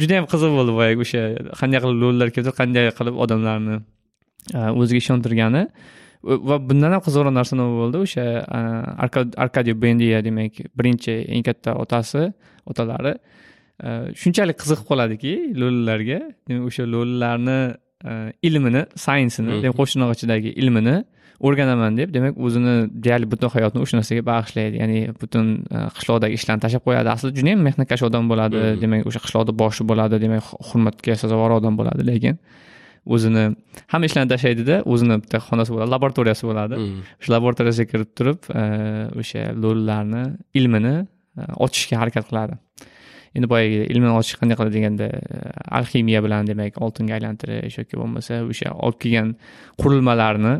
Judayam 0.01 0.25
qiziq 0.33 0.51
bo'ldi 0.59 0.77
boyagi 0.79 1.05
o'sha 1.05 1.21
qanday 1.61 1.83
qilib 1.83 2.05
lo'llar 2.05 2.35
keltirib 2.35 2.57
qanday 2.61 2.93
qilib 2.99 3.19
odamlarni 3.25 3.81
o'ziga 4.81 4.99
ishontirgani 5.03 5.65
va 6.23 6.55
bundan 6.69 6.91
ham 6.95 7.01
qizig'roq 7.07 7.33
narsa 7.39 7.53
nima 7.59 7.73
bo'ldi? 7.81 7.97
O'sha 8.05 8.25
arkadiy 9.45 9.75
bendiya 9.85 10.19
demak 10.27 10.53
birinchi 10.77 11.13
eng 11.35 11.43
katta 11.47 11.75
otasi 11.83 12.23
otalari. 12.71 13.13
Shunchalik 14.21 14.57
qiziqib 14.61 14.85
qoladiki 14.91 15.33
lo'lilarga 15.61 16.19
demak 16.47 16.63
o'sha 16.69 16.83
lo'lilarni 16.93 17.59
ilmini 18.47 18.83
sayensini 19.05 19.61
demak 19.63 19.77
qo'shnoq 19.81 20.13
ichidagi 20.15 20.49
ilmini 20.61 20.97
o'rganaman 21.47 21.97
deb 21.99 22.09
demak 22.13 22.35
o'zini 22.45 22.75
deyarli 23.03 23.27
butun 23.33 23.49
hayotini 23.55 23.81
o'sha 23.85 23.95
narsaga 23.99 24.23
bag'ishlaydi. 24.31 24.75
Ya'ni 24.81 24.99
butun 25.21 25.45
qishloqdagi 25.97 26.33
ishlarni 26.37 26.61
tashlab 26.65 26.83
qo'yadi. 26.87 27.07
Aslida 27.15 27.33
juda 27.39 27.49
yam 27.53 27.61
mehnatkash 27.67 28.03
odam 28.09 28.29
bo'ladi. 28.31 28.59
Demak 28.83 29.01
o'sha 29.09 29.21
qishloqni 29.25 29.53
boshi 29.61 29.83
bo'ladi. 29.91 30.15
Demak 30.25 30.43
hurmatga 30.67 31.13
sazovor 31.23 31.51
odam 31.59 31.73
bo'ladi. 31.79 32.01
Lekin 32.11 32.35
o'zini 33.05 33.43
hamma 33.91 34.05
ishlarni 34.09 34.29
tashlaydida 34.33 34.81
o'zini 34.93 35.17
bitta 35.23 35.41
xonasi 35.47 35.73
bo'ladi 35.73 35.91
laboratoriyasi 35.95 36.47
bo'ladi. 36.49 36.81
O'sha 37.21 37.33
laboratoriyasiga 37.35 37.91
kirib 37.93 38.09
turib 38.17 38.49
o'sha 39.21 39.45
lo'lilarni 39.63 40.23
ilmini 40.59 40.95
ochishga 41.65 42.01
harakat 42.01 42.29
qiladi. 42.29 42.59
Endi 43.35 43.47
boyagi 43.47 43.85
ilmini 43.93 44.11
ochish 44.19 44.35
qanday 44.39 44.57
qiladi 44.59 44.73
deganda 44.77 45.07
alximiya 45.79 46.19
bilan 46.25 46.49
demak 46.49 46.79
oltinga 46.85 47.15
aylantirish 47.17 47.77
yoki 47.79 47.95
bo'lmasa 48.01 48.41
o'sha 48.51 48.73
olib 48.85 48.97
kelgan 49.03 49.29
qurilmalarni 49.81 50.53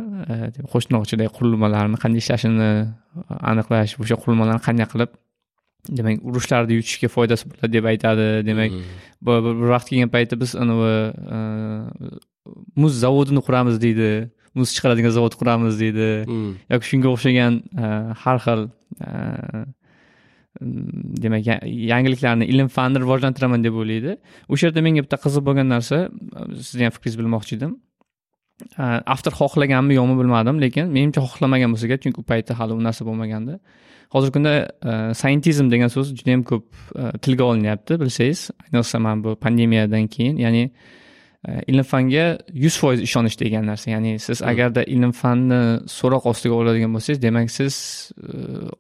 qo'shnoqchidagi 0.74 1.34
qurilmalarni 1.38 2.00
qanday 2.04 2.24
ishlashini 2.24 2.70
aniqlash 3.52 3.98
o'sha 4.04 4.16
qurilmalarni 4.24 4.64
qanday 4.68 4.88
qilib 4.94 5.12
demak 5.90 6.22
urushlarni 6.30 6.78
yutishga 6.80 7.08
foydasi 7.16 7.50
bo'ladi 7.50 7.74
deb 7.78 7.86
aytadi. 7.92 8.28
Demak 8.50 8.72
bir 9.26 9.68
vaqt 9.74 9.88
kelgan 9.90 10.12
paytda 10.16 10.40
biz 10.44 10.56
anavi 10.64 10.94
muz 12.76 12.94
zavodini 13.04 13.42
quramiz 13.48 13.82
deydi. 13.86 14.30
Muz 14.56 14.74
chiqaradigan 14.76 15.14
zavod 15.18 15.34
quramiz 15.42 15.80
deydi. 15.84 16.10
Yoki 16.74 16.86
shunga 16.92 17.08
o'xshagan 17.16 17.54
har 18.24 18.38
xil 18.46 18.66
demak 21.24 21.46
yangiliklarni 21.92 22.46
ilm 22.54 22.68
fanni 22.68 23.00
rivojlantiraman 23.04 23.64
deb 23.64 23.78
o'ylaydi. 23.82 24.18
O'sha 24.52 24.68
yerda 24.68 24.82
menga 24.88 25.02
bitta 25.06 25.18
qiziq 25.24 25.46
bo'lgan 25.48 25.68
narsa 25.76 25.98
sizni 26.68 26.84
ham 26.86 26.94
fikringizni 26.98 27.22
bilmoqchi 27.24 27.56
edim. 27.60 27.72
Avtor 29.14 29.34
xohlaganmi 29.40 29.96
yo'qmi 30.00 30.16
bilmadim 30.22 30.60
lekin 30.62 30.92
menimcha 30.96 31.22
xohlamagan 31.26 31.70
bo'lsa 31.74 31.88
kerak 31.90 32.04
chunki 32.04 32.20
u 32.22 32.26
paytda 32.32 32.54
hali 32.60 32.74
u 32.80 32.82
narsa 32.88 33.08
bo'lmaganda 33.08 33.56
hozirgi 34.14 34.34
kunda 34.38 34.54
scientism 35.20 35.72
degan 35.74 35.90
so'z 35.96 36.16
juda 36.18 36.32
yam 36.36 36.44
ko'p 36.52 36.66
tilga 37.24 37.44
olinyapti 37.52 38.00
bilsangiz. 38.02 38.50
Ayniqsa 38.66 39.00
mana 39.06 39.24
bu 39.24 39.36
pandemiyadan 39.36 40.08
keyin. 40.14 40.36
Ya'ni 40.46 40.64
ilm 41.72 41.84
fanga 41.92 42.26
yuz 42.64 42.76
foiz 42.82 43.00
ishonish 43.08 43.38
degan 43.40 43.66
narsa. 43.66 43.88
Ya'ni 43.96 44.20
siz 44.20 44.44
agarda 44.52 44.84
ilm 44.96 45.12
fanni 45.22 45.62
so'roq 45.98 46.28
ostiga 46.32 46.56
oladigan 46.62 46.92
bo'lsangiz 46.96 47.22
demak 47.24 47.48
siz 47.52 47.76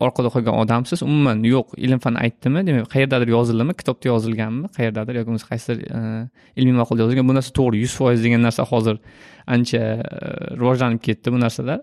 orqada 0.05 0.29
qolgan 0.35 0.55
odamsiz. 0.63 0.99
Umuman 1.07 1.41
yo'q 1.53 1.73
ilm 1.85 1.99
fan 2.03 2.15
aytdimi? 2.25 2.61
Demak 2.67 2.91
qayerdadir 2.93 3.29
yozildimi? 3.37 3.73
Kitobda 3.79 4.11
yozilganmi? 4.13 4.67
Qayerdadir 4.77 5.13
yoki 5.19 5.27
bo'lmasa 5.29 5.47
qaysidir 5.51 5.77
ilmiy 6.59 6.75
maqolada 6.81 7.03
yozilgan. 7.05 7.25
Bu 7.29 7.37
narsa 7.37 7.51
to'g'ri 7.59 7.81
yuz 7.85 7.93
foiz 7.99 8.19
degan 8.25 8.43
narsa 8.47 8.63
hozir 8.71 8.99
ancha 9.55 9.81
rivojlanib 10.59 11.01
ketdi 11.07 11.33
bu 11.33 11.39
narsalar. 11.45 11.79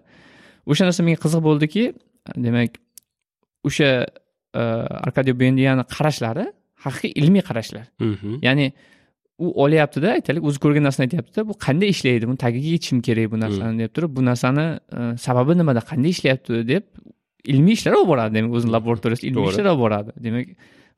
O'sha 0.70 0.82
narsa 0.88 1.00
menga 1.06 1.18
qiziq 1.24 1.42
bo'ldiki 1.48 1.84
demak 2.46 2.78
o'sha 3.64 3.90
arkadiy 5.06 5.34
bendiyani 5.42 5.84
qarashlari 5.94 6.46
haqiqiy 6.84 7.12
ilmiy 7.20 7.42
qarashlar. 7.48 7.84
Mhm. 8.00 8.38
ya'ni 8.42 8.72
u 9.38 9.46
olyaptida 9.64 10.12
aytaylik 10.18 10.44
o'zi 10.48 10.58
ko'rgan 10.64 10.84
narsani 10.88 11.06
aytyaptida 11.06 11.44
bu 11.48 11.54
qanday 11.66 11.92
ishlaydi 11.94 12.26
buni 12.30 12.40
tagiga 12.44 12.68
yetishim 12.74 13.00
kerak 13.06 13.30
bu 13.32 13.38
narsani 13.44 13.78
deb 13.82 13.92
turib 13.96 14.16
bu 14.16 14.24
narsani 14.30 14.64
e, 14.98 15.16
sababi 15.26 15.58
nimada 15.60 15.80
qanday 15.90 16.10
ishlayapti 16.16 16.64
deb 16.72 16.84
ilmiy 17.52 17.78
ishlar 17.78 17.92
olib 17.98 18.10
boradi 18.12 18.34
demak 18.38 18.56
o'zini 18.58 18.72
laboratoriyasida 18.76 19.30
ilmiy 19.30 19.50
ishlar 19.52 19.70
olib 19.72 19.82
boradi. 19.84 20.10
Demak 20.26 20.46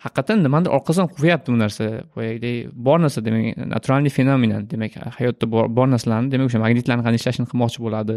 haqiqatdan 0.04 0.44
nimanidir 0.46 0.72
orqasidan 0.76 1.08
quvyapti 1.16 1.52
bu 1.54 1.58
narsa 1.64 1.88
boyagidek 2.16 2.72
bor 2.86 2.98
narsa 3.04 3.24
demak 3.26 3.58
naturalniy 3.74 4.12
fenomen 4.18 4.70
demak 4.70 4.96
hayotda 5.18 5.50
bor 5.78 5.88
narsalarni 5.94 6.32
demak 6.34 6.46
o'sha 6.50 6.62
magnitlarni 6.64 7.04
qanday 7.06 7.20
ishlashini 7.22 7.50
qilmoqchi 7.50 7.84
bo'ladi 7.86 8.16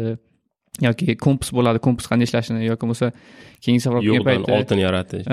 yoki 0.82 1.14
kompas 1.16 1.52
bo'ladi 1.54 1.78
kompas 1.78 2.08
qanday 2.10 2.26
ishlashini 2.26 2.64
yoki 2.66 2.82
bo'lmasa 2.82 3.10
keyingi 3.62 3.82
safar 3.84 4.02
yo'q 4.02 4.24
paytda 4.26 4.56
oltin 4.56 4.80
yaratish. 4.82 5.28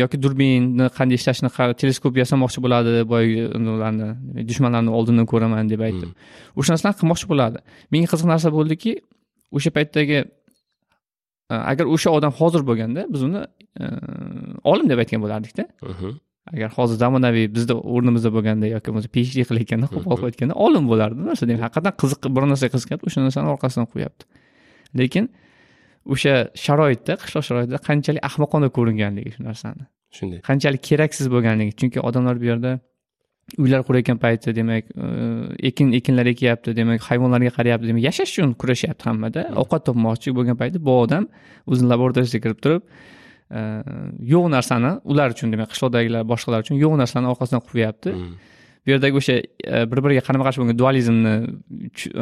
Yoki 0.00 0.20
durbinni 0.22 0.88
qanday 0.98 1.20
ishlashini 1.20 1.50
teleskop 1.82 2.16
yasamoqchi 2.22 2.62
bo'ladi 2.64 3.02
boyagi 3.10 3.44
ularni 3.74 4.08
dushmanlarni 4.48 4.94
oldindan 4.98 5.28
ko'raman 5.32 5.68
deb 5.72 5.84
aytib 5.88 6.08
hmm. 6.08 6.56
o'sha 6.58 6.76
narsalarni 6.76 7.00
qilmoqchi 7.02 7.28
bo'ladi. 7.32 7.62
Menga 7.92 8.12
qiziq 8.12 8.30
narsa 8.32 8.52
bo'ldiki 8.56 8.94
o'sha 9.56 9.74
paytdagi 9.76 10.22
agar 11.50 11.92
o'sha 11.94 12.14
odam 12.18 12.32
hozir 12.40 12.64
bo'lganda 12.68 13.04
biz 13.12 13.26
uni 13.28 13.44
olim 14.72 14.88
deb 14.92 15.04
aytgan 15.04 15.20
bo'lardikda. 15.24 15.66
Mhm. 15.82 16.22
agar 16.54 16.70
hozir 16.76 16.96
zamonaviy 17.02 17.48
bizni 17.54 17.74
o'rnimizda 17.74 18.30
bo'lganda 18.36 18.68
yoki 18.70 18.86
bo'lmasa 18.88 19.08
phd 19.14 19.46
qilayotganda 19.48 19.86
qo'pol 19.94 20.16
qilayotganda 20.20 20.54
olim 20.66 20.84
bo'lardi. 20.90 21.18
Narsa 21.28 21.48
demak 21.50 21.64
haqiqatdan 21.66 21.94
qiziq 22.02 22.28
bir 22.36 22.44
narsaga 22.50 22.72
qiziqyapti 22.74 23.08
o'sha 23.10 23.24
narsani 23.26 23.50
orqasidan 23.54 23.88
qo'yyapti 23.92 24.24
lekin 25.02 25.28
o'sha 26.14 26.34
sharoitda 26.64 27.18
qishloq 27.22 27.44
sharoitida 27.48 27.78
qanchalik 27.88 28.22
ahmoqona 28.28 28.68
ko'ringanligi 28.76 29.30
shu 29.36 29.42
narsani. 29.48 29.84
Shunday. 30.16 30.40
Qanchalik 30.48 30.82
keraksiz 30.88 31.26
bo'lganligi. 31.34 31.72
Chunki 31.80 31.98
odamlar 32.08 32.40
bu 32.42 32.46
yerda 32.50 32.72
uylar 33.62 33.82
qurayotgan 33.86 34.18
payti 34.24 34.54
demak 34.58 34.84
e, 35.04 35.08
ekin 35.68 35.92
ekinlar 35.98 36.26
ekyapti 36.34 36.76
demak 36.76 37.04
hayvonlarga 37.08 37.52
qarayapti 37.58 37.90
demak 37.90 38.02
yashash 38.08 38.32
uchun 38.34 38.54
kurashyapti 38.60 39.08
hammada. 39.10 39.46
Ovqat 39.62 39.86
topmoqchi 39.88 40.34
bo'lgan 40.38 40.58
payti 40.62 40.82
bu 40.88 40.96
odam 41.04 41.28
o'zini 41.70 41.88
laboratoriyasiga 41.92 42.42
kirib 42.46 42.60
turib 42.64 42.82
e, 43.58 43.60
yo'q 44.32 44.50
narsani 44.56 44.92
ular 45.12 45.34
uchun 45.36 45.54
demak 45.54 45.72
qishloqdagilar 45.74 46.26
boshqalar 46.32 46.66
uchun 46.66 46.76
yo'q 46.84 46.98
narsani 47.02 47.32
orqasidan 47.32 47.62
quryapti 47.68 48.14
bu 48.86 48.90
yerdagi 48.94 49.16
o'sha 49.20 49.34
e, 49.74 49.90
bir 49.90 49.98
biriga 50.04 50.22
qarama 50.26 50.44
qarshi 50.46 50.62
bo'lgan 50.62 50.78
dualizmni 50.82 51.34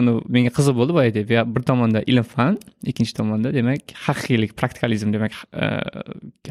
uni 0.01 0.13
menga 0.37 0.53
qiziq 0.59 0.75
bo'ldi 0.81 0.97
boyagi 0.99 1.25
bir 1.55 1.63
tomonda 1.71 2.01
ilm 2.11 2.27
fan 2.35 2.59
ikkinchi 2.91 3.15
tomonda 3.21 3.53
demak 3.59 3.93
haqiqiylik 4.07 4.57
praktikalizm 4.61 5.13
demak 5.17 5.33
e, 5.63 5.67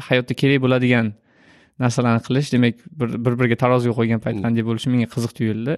hayotda 0.08 0.34
kerak 0.40 0.62
bo'ladigan 0.64 1.12
narsalarni 1.82 2.22
qilish 2.26 2.52
demak 2.54 2.74
bir 3.00 3.34
biriga 3.40 3.58
taroziga 3.64 3.94
qo'ygan 3.98 4.22
payt 4.24 4.38
qanday 4.44 4.62
bo'lishi 4.68 4.92
menga 4.94 5.08
qiziq 5.14 5.32
tuyuldi. 5.38 5.74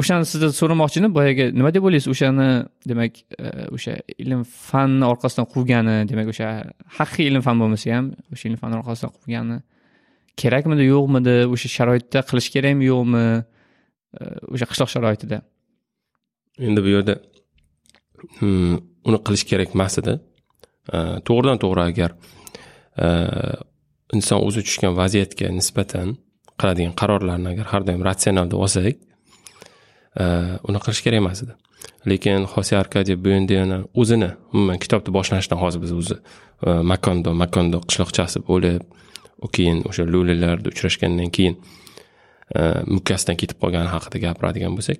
O'shani 0.00 0.28
sizdan 0.30 0.52
so'ramoqchi 0.60 1.00
edim 1.00 1.14
boyagi 1.18 1.44
nima 1.58 1.70
deb 1.74 1.88
o'ylaysiz? 1.88 2.10
O'shani 2.14 2.48
demak 2.90 3.12
e, 3.44 3.48
o'sha 3.76 3.96
ilm 4.24 4.44
fanni 4.68 5.04
orqasidan 5.12 5.48
quvgani 5.54 5.96
demak 6.10 6.28
o'sha 6.34 6.50
haqiqiy 6.98 7.30
ilm 7.30 7.42
fan 7.46 7.56
bo'lmasa 7.62 7.96
ham 7.96 8.12
o'sha 8.34 8.44
ilm 8.50 8.60
fanni 8.62 8.76
orqasidan 8.80 9.14
quvgani 9.16 9.58
kerakmidi 10.42 10.88
yo'qmidi 10.88 11.36
o'sha 11.54 11.70
sharoitda 11.76 12.22
qilish 12.28 12.48
kerakmi 12.54 12.88
yo'qmi 12.88 13.24
e, 13.38 14.24
o'sha 14.54 14.66
qishloq 14.70 14.90
sharoitida? 14.94 15.40
Endi 16.68 16.84
bu 16.84 16.94
yerda 16.96 17.18
hmm, 18.38 18.74
uni 19.08 19.18
qilish 19.26 19.44
kerak 19.50 19.74
emas 19.76 19.98
edi. 20.02 20.16
E, 20.94 20.96
to'g'ridan 21.28 21.60
to'g'ri 21.64 21.84
agar 21.90 22.16
e, 23.04 23.06
inson 24.16 24.44
o'zi 24.48 24.64
tushgan 24.66 24.96
vaziyatga 25.00 25.52
nisbatan 25.60 26.16
qiladigan 26.60 26.94
qarorlarni 27.00 27.54
agar 27.54 27.72
har 27.72 27.86
doim 27.88 28.04
ratsional 28.08 28.50
deb 28.52 28.60
olsak 28.66 28.94
uni 30.68 30.78
qilish 30.84 31.02
kerak 31.06 31.22
emas 31.22 31.42
edi. 31.44 31.54
Lekin 32.10 32.46
xose 32.52 32.74
arkadiy 32.78 33.16
bu 33.24 33.30
endi 33.38 33.54
yana 33.58 33.78
o'zini 34.00 34.30
umuman 34.52 34.78
kitobni 34.84 35.12
boshlashdan 35.18 35.58
hozir 35.62 35.82
biz 35.84 35.92
o'zi 36.00 36.16
makondo 36.92 37.34
makondo 37.42 37.78
qishloqchasi 37.88 38.42
bo'lib 38.48 38.82
keyin 39.56 39.82
o'sha 39.88 40.04
lo'lilarda 40.14 40.68
uchrashgandan 40.72 41.30
keyin 41.36 41.54
e, 42.58 42.60
mukkasidan 42.94 43.36
ketib 43.40 43.58
qolgani 43.62 43.90
haqida 43.94 44.18
gapiradigan 44.26 44.76
bo'lsak 44.78 44.98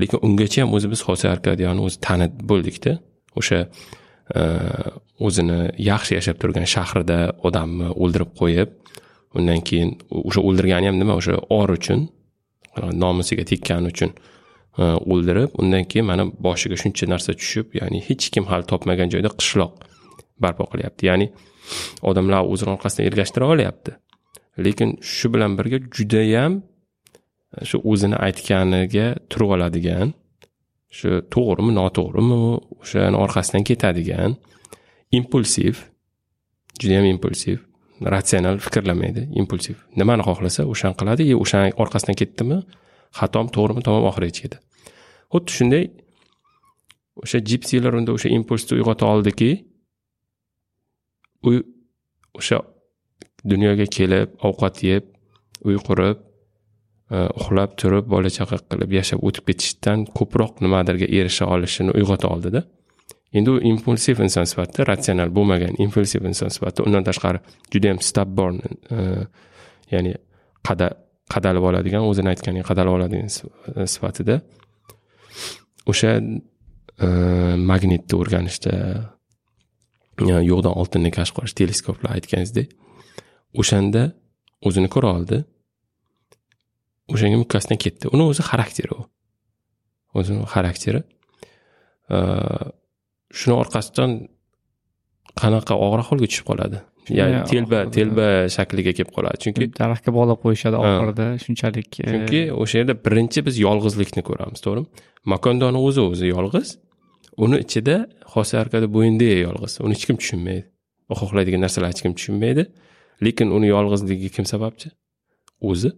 lekin 0.00 0.18
ungacha 0.26 0.62
ham 0.62 0.74
o'zi 0.76 0.90
biz 0.92 1.00
xose 1.08 1.26
arkadiyani 1.34 1.80
o'zi 1.86 1.98
tanib 2.06 2.32
bo'ldikda. 2.50 2.92
O'sha 3.40 3.58
e, 4.38 4.40
o'zini 5.26 5.58
yaxshi 5.90 6.12
yashab 6.18 6.36
turgan 6.42 6.68
shahrida 6.74 7.18
odamni 7.48 7.88
o'ldirib 8.02 8.30
qo'yib 8.40 8.70
undan 9.38 9.60
keyin 9.68 9.90
o'sha 10.28 10.40
o'ldirgani 10.48 10.90
ham 10.90 10.96
nima? 11.02 11.18
O'sha 11.20 11.34
or 11.58 11.68
uchun 11.78 12.08
nomusiga 13.02 13.44
tekkani 13.52 13.92
uchun 13.94 14.14
e, 14.78 14.84
o'ldirib 15.12 15.58
undan 15.62 15.84
keyin 15.90 16.06
mana 16.12 16.24
boshiga 16.46 16.76
shuncha 16.82 17.10
narsa 17.12 17.34
tushib 17.40 17.76
ya'ni 17.80 17.98
hech 18.08 18.30
kim 18.34 18.44
hali 18.50 18.64
topmagan 18.72 19.08
joyda 19.14 19.30
qishloq 19.40 19.72
barpo 20.42 20.64
qilyapti. 20.72 21.10
Ya'ni 21.10 21.26
odamlar 22.10 22.46
o'zini 22.52 22.70
orqasidan 22.76 23.08
ergashtira 23.10 23.46
olyapti. 23.54 23.92
Lekin 24.66 24.96
shu 25.14 25.30
bilan 25.34 25.56
birga 25.58 25.78
judayam 25.96 26.60
shu 27.68 27.80
o'zini 27.90 28.16
aytganiga 28.26 29.06
turib 29.30 29.54
oladigan 29.56 30.14
shu 30.98 31.10
to'g'rimi 31.34 31.72
noto'g'rimi 31.80 32.38
o'shani 32.82 33.16
orqasidan 33.24 33.62
ketadigan 33.70 34.36
impulsiv 35.18 35.74
judayam 36.80 37.06
impulsiv 37.14 37.58
ratsional 38.14 38.56
fikrlamaydi. 38.64 39.22
Impulsiv. 39.40 39.76
Nimani 40.00 40.22
xohlasa 40.28 40.62
o'shani 40.72 40.94
qiladi 41.00 41.22
и 41.30 41.34
o'shani 41.42 41.74
orqasidan 41.82 42.16
ketdimi? 42.20 42.58
Xatom 43.18 43.46
to'g'rimi? 43.56 43.82
Tamom 43.86 44.04
oxirigacha 44.10 44.42
ketadi 44.46 44.66
xuddi 45.32 45.50
shunday 45.56 45.84
o'sha 47.22 47.38
jipsilar 47.50 47.92
unda 47.98 48.14
o'sha 48.16 48.28
impulsni 48.38 48.78
uyg'ota 48.78 49.04
oldiki 49.12 49.50
uy 51.46 51.62
o'sha 52.38 52.58
dunyoga 53.44 53.86
kelib 53.96 54.34
ovqat 54.48 54.82
yeb 54.86 55.04
uy 55.68 55.78
qurib 55.88 56.18
e, 57.14 57.16
uxlab 57.40 57.76
turib 57.80 58.08
bola 58.14 58.30
chaqa 58.38 58.58
qilib 58.70 58.94
yashab 58.98 59.22
o'tib 59.28 59.44
ketishdan 59.50 60.04
ko'proq 60.18 60.62
nimadirga 60.64 61.06
erisha 61.18 61.46
olishini 61.54 61.94
uyg'ota 61.98 62.30
oldida. 62.34 62.62
Endi 63.38 63.50
u 63.52 63.58
impulsiv 63.70 64.22
inson 64.24 64.46
sifatida 64.50 64.86
ratsional 64.88 65.30
bo'lmagan 65.36 65.76
impulsiv 65.84 66.24
inson 66.30 66.50
sifatida 66.54 66.86
undan 66.88 67.04
tashqari 67.08 67.42
judayam 67.72 68.00
stabborn 68.10 68.60
e, 68.64 68.98
ya'ni 69.94 70.14
qadalib 71.34 71.64
oladigan 71.70 72.06
o'zini 72.10 72.32
aytganiga 72.34 72.64
qadalib 72.70 72.96
oladigan 72.98 73.28
e, 73.28 73.86
sifatida 73.94 74.40
o'sha 75.92 76.14
magnitni 77.70 78.14
o'rganishda 78.18 78.72
yo'qdan 80.20 80.74
oltinni 80.80 81.10
kashf 81.14 81.36
qilish 81.36 81.54
teleskoplar 81.60 82.16
aytganingizdek 82.16 82.74
o'shanda 83.60 84.02
o'zini 84.68 84.88
ko'ra 84.94 85.12
oldi. 85.16 85.44
O'shanga 87.12 87.38
mukkasidan 87.44 87.80
ketdi. 87.84 88.10
Uni 88.12 88.26
o'zi 88.30 88.44
xarakteri 88.50 88.92
u. 88.98 89.06
O'zini 90.18 90.44
xarakteri. 90.54 91.00
Shuni 93.38 93.54
orqasidan 93.62 94.18
qanaqa 95.40 95.76
og'ir 95.84 96.04
ahvolga 96.04 96.28
tushib 96.30 96.48
qoladi. 96.50 96.82
Ya'ni 97.18 97.38
telba 97.48 97.84
telba 97.94 98.26
shakliga 98.52 98.92
kelib 98.96 99.12
qoladi. 99.16 99.40
Chunki 99.44 99.70
daraxtga 99.78 100.12
bog'lab 100.18 100.42
qo'yishadi 100.44 100.80
oxirida 100.82 101.28
shunchalik 101.44 102.00
e, 102.02 102.08
chunki 102.12 102.42
o'sha 102.62 102.82
yerda 102.82 102.96
birinchi 103.06 103.44
biz 103.46 103.60
yolg'izlikni 103.66 104.24
ko'ramiz 104.28 104.60
to'g'rimi? 104.66 105.06
Makondoni 105.32 105.80
o'zi 105.88 106.04
o'zi 106.04 106.32
yolg'iz 106.34 106.74
uni 107.44 107.56
ichida 107.64 107.96
xosa 108.32 108.54
arkada 108.62 108.86
bo'yinda 108.96 109.28
yolg'iz. 109.46 109.78
Uni 109.84 109.94
hech 109.96 110.06
kim 110.08 110.16
tushunmaydi. 110.22 110.64
U 111.10 111.14
xohlaydigan 111.20 111.60
narsalarni 111.64 111.94
hech 111.94 112.04
kim 112.06 112.14
tushunmaydi. 112.18 112.64
Lekin 113.26 113.48
uni 113.56 113.68
yolg'izligiga 113.74 114.30
kim 114.36 114.46
sababchi? 114.52 114.88
O'zi. 115.70 115.90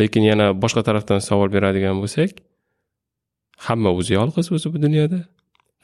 Lekin 0.00 0.22
yana 0.30 0.46
boshqa 0.62 0.82
tarafdan 0.88 1.20
savol 1.28 1.48
beradigan 1.56 1.96
bo'lsak 2.02 2.32
hamma 3.66 3.90
o'zi 3.98 4.12
yolg'iz 4.18 4.46
o'zi 4.56 4.68
bu 4.74 4.78
dunyoda. 4.86 5.20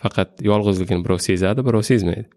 Faqat 0.02 0.30
yolg'izligini 0.50 1.00
birov 1.06 1.20
sezadi 1.28 1.60
birov 1.68 1.84
sezmaydi. 1.90 2.28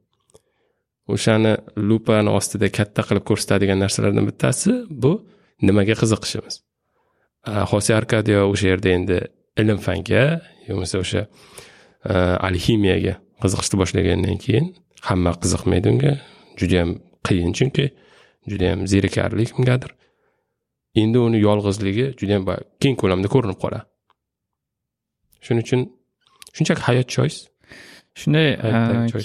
O'shani 1.14 1.54
lupani 1.90 2.32
ostida 2.40 2.68
katta 2.78 3.02
qilib 3.08 3.26
ko'rsatadigan 3.30 3.80
narsalardan 3.84 4.26
bittasi 4.30 4.72
bu 5.04 5.14
nimaga 5.68 5.96
qiziqishimiz? 6.02 6.56
Xose 7.72 7.92
arkadiyo 8.00 8.42
o'sha 8.52 8.68
yerda 8.72 8.90
endi 8.98 9.18
ilm 9.62 9.80
fanga 9.88 10.24
bo'lmasa 10.68 10.96
o'sha 11.04 11.22
alximiyaga 12.48 13.14
qiziqishni 13.44 13.80
boshlagandan 13.82 14.38
keyin 14.46 14.66
hamma 15.02 15.32
qiziqmaydi 15.44 15.88
unga 15.94 16.12
judayam 16.60 16.90
qiyin 17.28 17.54
chunki 17.60 17.86
judayam 18.52 18.88
zerikarli 18.88 19.46
kimgadir 19.46 19.92
endi 21.02 21.18
uni 21.28 21.40
yolg'izligi 21.48 22.06
judayam 22.20 22.44
keng 22.82 22.96
ko'lamda 23.02 23.28
ko'rinib 23.36 23.60
qoladi 23.64 23.86
shuning 25.46 25.64
uchun 25.68 25.82
shunchaki 26.56 26.82
hayot 26.88 27.08
choice 27.16 27.40
shunday 28.22 28.48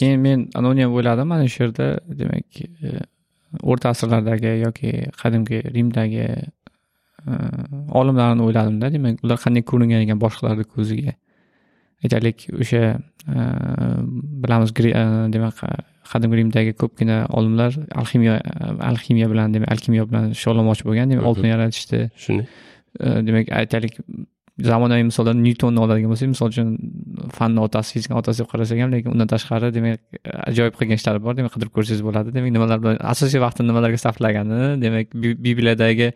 keyin 0.00 0.20
men 0.26 0.38
ham 0.56 0.66
o'yladim 0.98 1.26
mana 1.32 1.48
shu 1.54 1.64
yerda 1.64 1.86
demak 2.20 2.46
o'rta 3.70 3.86
asrlardagi 3.94 4.52
yoki 4.66 4.90
qadimgi 5.22 5.58
rimdagi 5.76 6.26
olimlarni 8.00 8.42
o'yladimda 8.46 8.92
demak 8.96 9.24
ular 9.24 9.38
qanday 9.44 9.62
ko'ringan 9.70 10.00
ekan 10.06 10.18
boshqalarni 10.24 10.66
ko'ziga 10.74 11.12
aytaylik 12.04 12.46
o'sha 12.60 12.82
e, 12.94 13.40
bilamiz 14.44 14.74
demak 15.34 15.64
qadimgi 16.12 16.36
rimdagi 16.40 16.76
ko'pgina 16.82 17.24
olimlar 17.38 17.72
alximiya 18.00 18.36
alximiya 18.90 19.30
bilan 19.32 19.56
demak 19.56 19.72
alkimiya 19.74 20.04
bilan 20.10 20.30
shug'ullanmoqchi 20.40 20.86
bo'lgan 20.88 21.10
demak 21.10 21.26
oltin 21.30 21.50
yaratishdi. 21.54 22.00
Shunday. 22.26 22.46
Demak 23.28 23.50
aytaylik 23.60 23.98
zamonaviy 24.62 25.02
misoldan 25.08 25.40
nyutonni 25.42 25.80
oladigan 25.82 26.12
bo'lsak 26.12 26.30
misol 26.30 26.52
uchun 26.52 26.68
fanni 27.34 27.60
otasi 27.66 27.96
fizikani 27.96 28.20
otasi 28.20 28.42
deb 28.42 28.50
qarasak 28.52 28.82
ham 28.82 28.92
lekin 28.94 29.10
undan 29.14 29.30
tashqari 29.32 29.72
demak 29.74 30.20
ajoyib 30.50 30.76
qilgan 30.78 31.00
ishlari 31.00 31.22
bor 31.24 31.34
demak 31.38 31.52
qidirib 31.56 31.74
ko'rsangiz 31.76 32.04
bo'ladi. 32.08 32.34
Demak 32.36 32.54
nimalar 32.56 32.82
bilan 32.82 33.00
asosiy 33.12 33.42
vaqtini 33.46 33.72
nimalarga 33.72 33.98
sarflagani 34.04 34.60
demak 34.84 35.16
bibliyadagi 35.46 36.12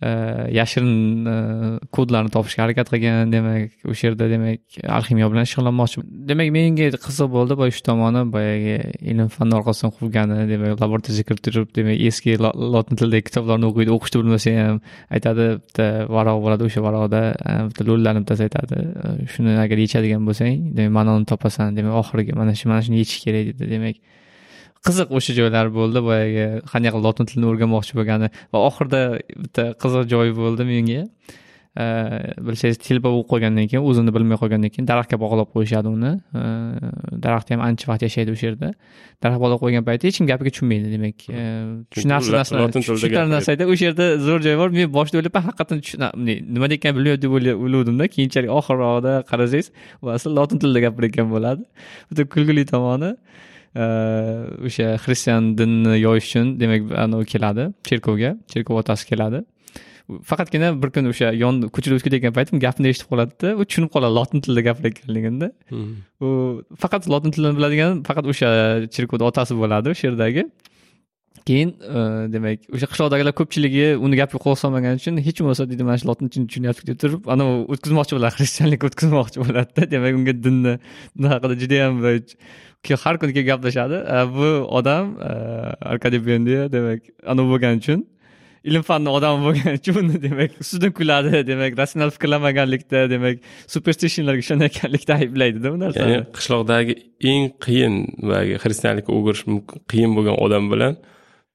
Э, 0.00 0.46
yashirin 0.52 1.26
э, 1.26 1.78
kodlarni 1.90 2.30
topishga 2.30 2.62
harakat 2.62 2.86
qilgan 2.92 3.32
demak 3.32 3.72
o'sha 3.90 4.04
yerda 4.06 4.28
demak 4.30 4.76
alximiya 4.96 5.26
bilan 5.32 5.46
shug'ullanmoqchi 5.50 6.04
demak 6.30 6.52
menga 6.54 6.86
qiziq 7.06 7.26
bo'ldi 7.32 7.56
boya 7.58 7.74
shu 7.74 7.82
tomoni 7.88 8.22
boyagi 8.34 8.76
ilm 9.12 9.28
fan 9.36 9.56
orqasidan 9.58 9.90
quvgani 9.96 10.36
demak 10.52 10.78
laboratoriyaga 10.84 11.26
kirib 11.28 11.42
turib 11.46 11.72
demak 11.78 11.98
eski 12.10 12.36
lotin 12.74 13.00
tilidagi 13.00 13.26
kitoblarni 13.30 13.66
o'qiydi 13.70 13.92
o'qishni 13.96 14.22
bilmasa 14.22 14.54
ham 14.60 14.78
aytadi 15.18 15.48
bitta 15.64 15.86
varaq 16.16 16.38
bo'ladi 16.44 16.68
o'sha 16.68 16.84
varaqda 16.86 17.24
e, 17.48 17.56
bitta 17.72 17.88
lo'lilarni 17.88 18.22
bittasi 18.22 18.46
aytadi 18.46 18.78
e, 19.02 19.26
shuni 19.34 19.58
agar 19.64 19.82
yechadigan 19.84 20.22
bo'lsang 20.30 20.62
demak 20.78 20.94
ma'noni 20.98 21.26
topasan 21.32 21.74
demak 21.78 21.98
oxirgi 22.02 22.38
mana 22.40 22.54
shu 22.60 22.70
mana 22.70 22.86
shuni 22.86 23.02
yechish 23.02 23.20
kerak 23.26 23.50
dedi 23.50 23.72
demak 23.74 23.96
qiziq 24.86 25.08
o'sha 25.16 25.32
joylar 25.40 25.66
bo'ldi. 25.78 25.98
Boyagi 26.08 26.46
qanday 26.72 26.90
qilib 26.94 27.06
lotin 27.08 27.24
tilini 27.30 27.50
o'rganmoqchi 27.50 27.98
bo'lgani 27.98 28.28
va 28.52 28.58
oxirida 28.68 29.02
bitta 29.42 29.64
qiziq 29.82 30.08
joyi 30.14 30.32
bo'ldi 30.40 30.62
menga. 30.72 31.02
Bilsangiz 32.46 32.78
telba 32.82 33.12
bo'lib 33.12 33.28
qolgandan 33.32 33.66
keyin 33.70 33.84
o'zini 33.88 34.10
bilmay 34.14 34.38
qolgandan 34.42 34.70
keyin 34.74 34.86
daraxtga 34.90 35.16
bog'lab 35.24 35.48
qo'yishadi 35.54 35.88
uni. 35.96 36.12
Daraxt 37.24 37.52
ham 37.52 37.60
ancha 37.68 37.86
vaqt 37.90 38.02
yashaydi 38.06 38.32
o'sha 38.34 38.46
yerda. 38.48 38.70
Daraxt 39.22 39.40
bog'lab 39.44 39.60
qo'ygan 39.62 39.84
paytda 39.88 40.08
hech 40.08 40.18
kim 40.18 40.26
gapiga 40.30 40.50
tushunmaydi 40.54 40.90
demak. 40.94 41.18
Tushunarsiz 41.94 42.32
narsalar. 42.38 42.72
tushunarli 42.74 43.32
narsa 43.36 43.48
aytadi 43.54 43.70
o'sha 43.74 43.84
yerda 43.88 44.06
zo'r 44.26 44.40
joy 44.46 44.56
bor. 44.62 44.68
Men 44.78 44.90
boshida 44.98 45.20
o'ylayapman 45.20 45.44
haqiqatdan 45.48 45.78
nima 46.54 46.66
deyotganini 46.72 46.98
bilmayapti 46.98 47.24
deb 47.26 47.32
o'ylavdimda 47.66 48.10
keyinchalik 48.16 48.50
oxirrog'ida 48.58 49.14
qarasangiz 49.30 49.70
u 50.02 50.10
asli 50.16 50.34
lotin 50.38 50.58
tilida 50.62 50.80
gapirayotgan 50.86 51.30
bo'ladi. 51.34 51.62
Bitta 52.10 52.22
kulgili 52.34 52.66
tomoni 52.74 53.12
o'sha 53.76 54.96
xristian 55.04 55.52
dinni 55.58 55.98
yoyish 56.00 56.26
uchun 56.30 56.56
demak 56.60 56.90
anavi 57.04 57.24
keladi 57.32 57.68
cherkovga 57.88 58.36
cherkov 58.52 58.82
otasi 58.82 59.06
keladi. 59.06 59.44
Faqatgina 60.30 60.70
bir 60.82 60.90
kun 60.94 61.10
o'sha 61.12 61.34
yon 61.36 61.60
ko'chada 61.74 61.98
o'tib 61.98 62.06
ketayotgan 62.08 62.34
paytim 62.38 62.60
gapini 62.64 62.88
eshitib 62.92 63.10
qoladida 63.12 63.50
u 63.60 63.64
tushunib 63.68 63.90
qoladi 63.94 64.14
lotin 64.18 64.40
tilida 64.44 64.62
gapirayotganligimda 64.68 65.48
hmm. 65.72 65.90
u 66.24 66.28
faqat 66.82 67.10
lotin 67.12 67.34
tilini 67.36 67.58
biladigan 67.58 68.00
faqat 68.08 68.30
o'sha 68.32 68.48
cherkovni 68.94 69.28
otasi 69.30 69.58
bo'ladi 69.62 69.92
o'sha 69.92 70.08
yerdagi 70.08 70.46
keyin 71.48 71.70
e, 71.96 72.00
demak 72.34 72.66
o'sha 72.74 72.88
qishloqdagilar 72.92 73.34
ko'pchiligi 73.40 73.86
uni 74.06 74.20
gapiga 74.20 74.40
quloq 74.44 74.58
solmagani 74.62 75.00
uchun 75.02 75.20
hech 75.26 75.40
bo'lmasa 75.42 75.68
deydi 75.70 75.86
mana 75.88 75.98
shu 76.00 76.08
lotin 76.10 76.32
tilini 76.32 76.48
tushunyapti 76.50 76.90
deb 76.90 76.98
turib 77.02 77.30
anavi 77.34 77.56
o'tkazmoqchi 77.74 78.18
bo'ladi 78.18 78.34
xristianlik 78.38 78.86
o'tkazmoqchi 78.88 79.38
bo'ladida. 79.44 79.88
Demak 79.94 80.20
unga 80.20 80.34
dinni 80.46 80.74
din 81.16 81.32
haqida 81.32 81.54
judayam 81.62 81.94
har 83.04 83.14
kuni 83.20 83.32
kelib 83.36 83.48
gaplashadi. 83.52 83.96
E, 84.16 84.18
bu 84.36 84.48
odam 84.78 85.16
e, 85.30 85.32
arkadiy 85.92 86.22
bendiya 86.30 86.62
demak 86.76 87.00
anavi 87.32 87.48
bo'lgani 87.54 87.84
uchun 87.84 88.06
ilm 88.68 88.82
fanni 88.82 89.10
odami 89.16 89.44
bo'lgani 89.46 89.80
uchun 89.80 89.98
uni 90.02 90.22
demak 90.22 90.56
ustidan 90.62 90.92
kuladi 90.98 91.42
demak 91.50 91.76
ratsional 91.80 92.10
fikrlamaganlikda 92.16 93.04
demak 93.10 93.36
superstitionlarga 93.74 94.42
ishonayotganlikda 94.46 95.18
ayblaydida 95.22 95.72
bu 95.74 95.78
narsani. 95.84 96.12
Ya'ni 96.14 96.32
qishloqdagi 96.38 96.98
eng 97.32 97.46
qiyin 97.66 97.94
boyagi 98.28 98.58
xristianlikka 98.64 99.14
o'girish 99.18 99.44
qiyin 99.92 100.16
bo'lgan 100.16 100.36
odam 100.46 100.64
bilan 100.72 100.98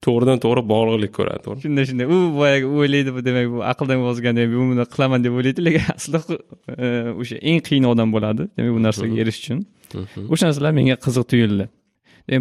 to'g'ridan 0.05 0.41
to'g'ri 0.43 0.63
bog'liqlik 0.71 1.13
ko'radi 1.17 1.43
to'g'ri. 1.45 1.63
Shunday 1.65 1.87
shunday 1.89 2.07
u 2.15 2.17
boyagi 2.37 2.69
o'ylaydi 2.79 3.13
bu 3.15 3.25
demak 3.27 3.47
bu 3.53 3.63
aqldan 3.71 4.05
ozgan 4.11 4.41
bu 4.53 4.65
buni 4.71 4.85
qilaman 4.93 5.25
deb 5.25 5.37
o'ylaydi 5.39 5.65
lekin 5.67 5.85
asli 5.95 6.21
e, 6.83 6.87
o'sha 7.21 7.37
eng 7.51 7.61
qiyin 7.67 7.89
odam 7.93 8.15
bo'ladi 8.15 8.47
demak 8.57 8.71
bu 8.77 8.83
narsaga 8.87 9.21
erishish 9.23 9.43
uchun. 9.43 9.59
O'sha 10.33 10.49
narsalar 10.49 10.75
menga 10.79 10.97
qiziq 11.05 11.27
tuyuldi. 11.31 11.69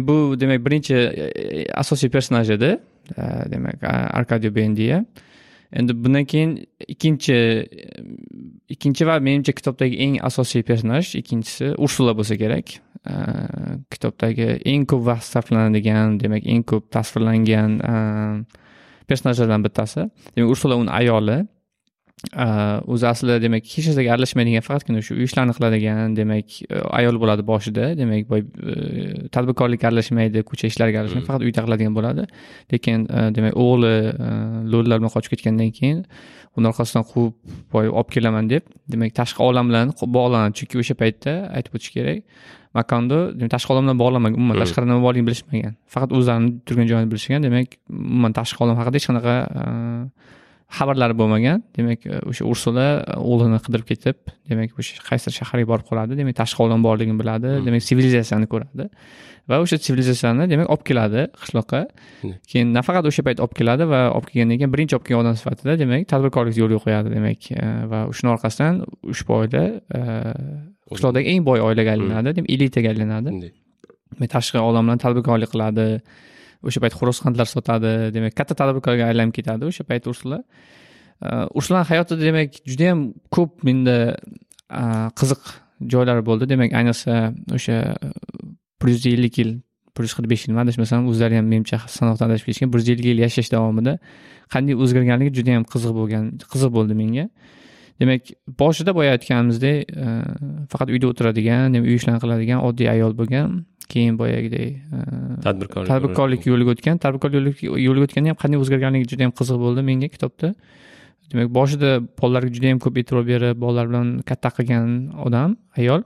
Bu 0.09 0.15
demak 0.41 0.65
birinchi 0.65 0.95
e, 0.95 1.65
asosiy 1.83 2.09
personaj 2.15 2.55
edi 2.57 2.71
demak 3.53 3.83
arkadiy 4.19 4.55
bendiya. 4.55 5.03
Endi 5.73 5.91
bundan 6.03 6.25
keyin 6.29 6.51
ikkinchi 6.93 7.37
ikkinchi 8.69 9.07
va 9.09 9.19
menimcha 9.27 9.53
kitobdagi 9.59 9.97
eng 10.05 10.17
asosiy 10.29 10.61
personaj 10.69 11.15
ikkinchisi 11.21 11.73
ursula 11.77 12.13
bo'lsa 12.19 12.37
kerak 12.43 12.77
kitobdagi 13.91 14.47
eng 14.73 14.85
ko'p 14.89 15.03
vaqt 15.09 15.27
sarflanadigan 15.33 16.19
demak 16.23 16.45
eng 16.53 16.63
ko'p 16.63 16.87
tasvirlangan 16.95 17.79
personajlardan 19.09 19.65
bittasi 19.65 20.07
demak 20.35 20.49
ursula 20.55 20.79
uni 20.83 20.91
ayoli 21.01 21.39
o'zi 22.87 23.05
aslida 23.07 23.41
demak 23.43 23.65
hech 23.67 23.87
narsaga 23.89 24.13
aralashmaydigan 24.15 24.63
faqatgina 24.67 25.01
shu 25.03 25.17
uy 25.17 25.25
ishlarini 25.27 25.55
qiladigan 25.57 26.15
demak 26.19 26.55
ayol 26.99 27.19
bo'ladi 27.23 27.43
boshida 27.51 27.89
demak 27.99 28.29
boy 28.31 28.41
tadbirkorlikka 29.35 29.89
aralashmaydi 29.89 30.45
ko'cha 30.49 30.71
ishlariga 30.71 31.01
aralashmaydi 31.01 31.27
faqat 31.29 31.43
uyda 31.47 31.65
qiladigan 31.65 31.97
bo'ladi 31.97 32.23
lekin 32.73 33.05
demak 33.37 33.59
o'g'li 33.65 33.93
lo'lilar 34.71 34.97
bilan 35.03 35.13
qochib 35.15 35.35
ketgandan 35.35 35.75
keyin 35.79 35.99
uni 36.57 36.71
orqasidan 36.71 37.03
quvib 37.11 37.35
boy 37.73 37.91
olib 37.99 38.09
kelaman 38.15 38.49
deb 38.53 38.63
demak 38.95 39.15
tashqi 39.19 39.43
olam 39.49 39.71
bilan 39.71 39.95
bog'lanadi 40.17 40.59
chunki 40.59 40.83
o'sha 40.83 40.95
paytda 41.03 41.33
aytib 41.57 41.79
o'tish 41.79 41.91
kerak 41.97 42.19
makondo 42.77 43.17
tashqi 43.53 43.69
olam 43.73 43.83
bilan 43.85 43.99
bog'lanmagan 44.03 44.37
umuman 44.39 44.61
tashqarida 44.63 44.89
nima 44.91 45.03
borligini 45.05 45.27
bilishmagan. 45.29 45.73
Faqat 45.93 46.09
o'zlarini 46.17 46.49
turgan 46.67 46.87
joyini 46.91 47.09
bilishgan 47.11 47.45
demak 47.45 47.77
umuman 47.89 48.31
tashqi 48.39 48.59
olam 48.65 48.75
haqida 48.81 48.95
hech 48.99 49.07
qanaqa 49.09 49.35
xabarlari 50.77 51.15
bo'lmagan. 51.17 51.63
Demak 51.77 52.05
o'sha 52.29 52.45
ursula 52.51 52.85
e, 53.01 53.17
o'g'lini 53.31 53.59
qidirib 53.65 53.87
ketib 53.91 54.33
demak 54.49 54.79
o'sha 54.79 55.03
qaysidir 55.09 55.35
shaharga 55.39 55.67
borib 55.71 55.87
qoladi? 55.89 56.17
Demak 56.19 56.35
tashqi 56.41 56.63
olam 56.65 56.83
borligini 56.87 57.19
biladi. 57.21 57.49
Hmm. 57.57 57.65
demak 57.67 57.83
sivilizatsiyani 57.89 58.49
ko'radi. 58.53 58.87
Va 59.49 59.59
o'sha 59.63 59.79
sivilizatsiyani 59.85 60.47
demak 60.53 60.73
olib 60.73 60.85
keladi 60.89 61.27
qishloqqa. 61.43 61.81
Hmm. 62.21 62.35
keyin 62.51 62.73
nafaqat 62.77 63.09
o'sha 63.11 63.25
payt 63.27 63.43
olib 63.45 63.55
keladi 63.59 63.89
va 63.93 64.01
olib 64.17 64.29
kelgandan 64.31 64.61
keyin 64.61 64.73
birinchi 64.75 64.97
olib 64.97 65.07
kelgan 65.07 65.25
odam 65.25 65.39
sifatida 65.41 65.77
demak 65.83 66.07
tadbirkorlikni 66.13 66.63
yo'lga 66.63 66.79
qo'yadi 66.85 67.15
demak 67.17 67.49
e, 67.51 67.65
va 67.91 68.05
shuni 68.17 68.33
orqasidan 68.35 68.83
ushbu 69.13 69.39
oila 69.41 69.63
qishloqdagi 70.91 71.25
eng 71.33 71.47
boy 71.49 71.59
oilaga 71.67 71.97
aylanadi 71.97 72.37
demak 72.37 72.55
elitaga 72.55 72.93
aylanadi. 72.93 73.53
Tashqi 74.35 74.59
olam 74.61 74.85
bilan 74.87 74.99
tadbirkorlik 75.03 75.49
qiladi 75.53 75.87
o'sha 76.67 76.79
payt 76.83 76.95
xo'rozqandlar 76.99 77.47
sotadi 77.55 77.91
demak 78.15 78.35
katta 78.39 78.55
tadbirkorga 78.61 79.09
aylanib 79.11 79.35
ketadi 79.37 79.67
o'sha 79.69 79.83
payt 79.89 80.07
ursula 80.11 80.39
uh, 81.23 81.57
ursulani 81.57 81.87
hayotida 81.91 82.21
demak 82.29 82.49
judayam 82.71 82.99
ko'p 83.35 83.63
menda 83.67 83.97
uh, 84.69 85.09
qiziq 85.19 85.41
joylar 85.93 86.23
bo'ldi. 86.27 86.49
Demak 86.53 86.71
ayniqsa 86.79 87.33
o'sha 87.57 87.77
uh, 87.93 88.13
bir 88.81 88.87
yuz 88.93 89.05
ellik 89.13 89.37
yil 89.41 89.51
bir 89.97 90.07
yuz 90.07 90.13
qirq 90.17 90.29
besh 90.33 90.47
yil 90.47 90.61
adashmasam 90.65 91.09
o'zlari 91.11 91.39
ham 91.39 91.49
menimcha 91.53 91.81
sanoqdan 91.97 92.31
adashib 92.31 92.47
ketishgan 92.49 92.73
bir 92.73 92.79
yuz 92.81 92.93
ellik 92.93 93.09
yil 93.11 93.19
yashash 93.25 93.51
davomida 93.55 93.97
qanday 94.53 94.79
o'zgarganligi 94.83 95.35
juda 95.39 95.57
yam 95.57 95.67
qiziq 95.73 95.93
bo'lgan 95.99 96.31
qiziq 96.53 96.71
bo'ldi 96.77 96.97
menga. 97.01 97.27
Demak 98.01 98.33
boshida 98.61 98.91
boya 98.97 99.11
aytganimizdek 99.15 99.91
faqat 100.71 100.89
uyda 100.93 101.05
o'tiradigan 101.11 101.77
uy 101.79 101.95
ishlarini 101.99 102.21
qiladigan 102.23 102.59
oddiy 102.67 102.89
ayol 102.95 103.13
bo'lgan 103.19 103.59
keyin 103.93 104.17
boyagidek 104.21 104.69
tadbirkorlik 105.45 105.89
tadbirkorlik 105.91 106.47
yo'liga 106.51 106.75
o'tgan 106.75 107.01
tadbirkorlik 107.03 107.63
yo'liga 107.63 108.07
o'tganda 108.07 108.33
ham 108.33 108.39
qanday 108.43 108.59
o'zgarganligi 108.63 109.09
juda 109.11 109.27
yam 109.27 109.33
qiziq 109.39 109.57
bo'ldi 109.65 109.85
menga 109.89 110.09
kitobda. 110.15 110.53
Demak 111.31 111.49
boshida 111.57 111.89
bolalarga 112.21 112.51
juda 112.55 112.67
yam 112.73 112.79
ko'p 112.85 112.99
e'tibor 113.01 113.23
berib 113.31 113.57
bolalar 113.63 113.85
bilan 113.91 114.07
katta 114.29 114.49
qilgan 114.57 114.89
odam 115.27 115.57
ayol 115.79 116.01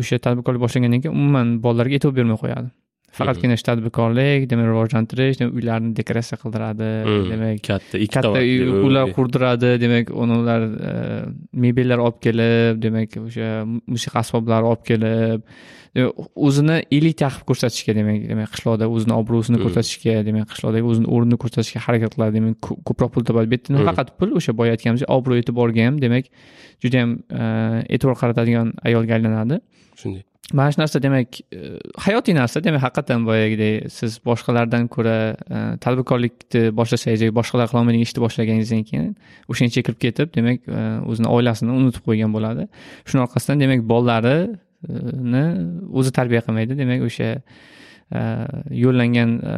o'sha 0.00 0.18
tadbirkorlik 0.26 0.60
boshlagandan 0.64 1.00
keyin 1.04 1.14
umuman 1.20 1.58
bolalarga 1.64 1.98
e'tibor 1.98 2.16
bermay 2.20 2.38
qo'yadi 2.42 2.68
faqatgina 3.18 3.56
shu 3.58 3.66
tadbirkorlik 3.68 4.48
demak 4.50 4.66
rivojlantirish 4.72 5.44
uylarni 5.46 5.92
dekoratsiya 5.98 6.40
qildiradi 6.42 6.90
demak 7.30 7.62
katta 7.68 8.02
katta 8.16 8.42
uylar 8.86 9.14
qurdiradi 9.18 9.70
demak 9.84 10.10
ular 10.24 10.66
mebellar 11.66 12.02
olib 12.06 12.18
kelib 12.26 12.82
demak 12.86 13.16
o'sha 13.22 13.54
musiqa 13.68 14.22
asboblari 14.24 14.70
olib 14.72 14.84
kelib 14.90 15.40
o'zini 16.48 16.80
elita 16.96 17.28
qilib 17.30 17.46
ko'rsatishga 17.50 17.94
demak 18.00 18.26
demak 18.32 18.50
qishloqda 18.54 18.90
o'zini 18.96 19.14
obro'sini 19.20 19.62
ko'rsatishga 19.64 20.16
demak 20.28 20.50
qishloqdagi 20.52 20.90
o'zini 20.90 21.08
o'rnini 21.14 21.40
ko'rsatishga 21.44 21.84
harakat 21.86 22.16
qiladi 22.16 22.38
demak 22.40 22.56
ko'proq 22.88 23.14
pul 23.14 23.28
topadi. 23.30 23.46
Bu 23.52 23.58
yerda 23.60 23.78
nafaqat 23.78 24.14
pul 24.18 24.34
o'sha 24.40 24.56
boya 24.58 24.74
aytganimizdek 24.74 25.16
obro' 25.16 25.38
e'tiborga 25.40 25.86
ham 25.86 26.02
demak 26.04 26.30
judayam 26.82 27.18
e'tibor 27.94 28.16
qaratadigan 28.22 28.74
ayolga 28.88 29.20
aylanadi. 29.20 29.62
Shunday 30.02 30.24
mana 30.52 30.72
shu 30.72 30.80
narsa 30.80 31.00
demak 31.02 31.40
e, 31.52 31.78
hayotiy 32.04 32.34
narsa 32.36 32.60
demak 32.64 32.82
haqiqatdan 32.84 33.24
boyagidek 33.26 33.90
siz 33.92 34.18
boshqalardan 34.28 34.88
ko'ra 34.94 35.16
e, 35.32 35.60
tadbirkorlikni 35.84 36.62
boshlasangiz 36.80 37.24
yoki 37.24 37.36
boshqalar 37.38 37.70
qilolmaydigan 37.70 38.04
ishni 38.08 38.20
boshlaganingizdan 38.24 38.82
keyin 38.90 39.06
o'shanga 39.52 39.84
kirib 39.86 40.00
ketib 40.04 40.34
demak 40.36 40.68
e, 40.68 40.82
o'zini 41.10 41.30
oilasini 41.36 41.72
unutib 41.78 42.04
qo'ygan 42.08 42.34
bo'ladi. 42.36 42.68
Shuni 43.08 43.24
orqasidan 43.26 43.64
demak 43.64 43.86
bolalarini 43.92 45.46
o'zi 45.98 46.12
tarbiya 46.18 46.44
qilmaydi 46.46 46.76
demak 46.82 47.08
o'sha 47.08 47.30
yo'llangan 48.84 49.30
e, 49.52 49.56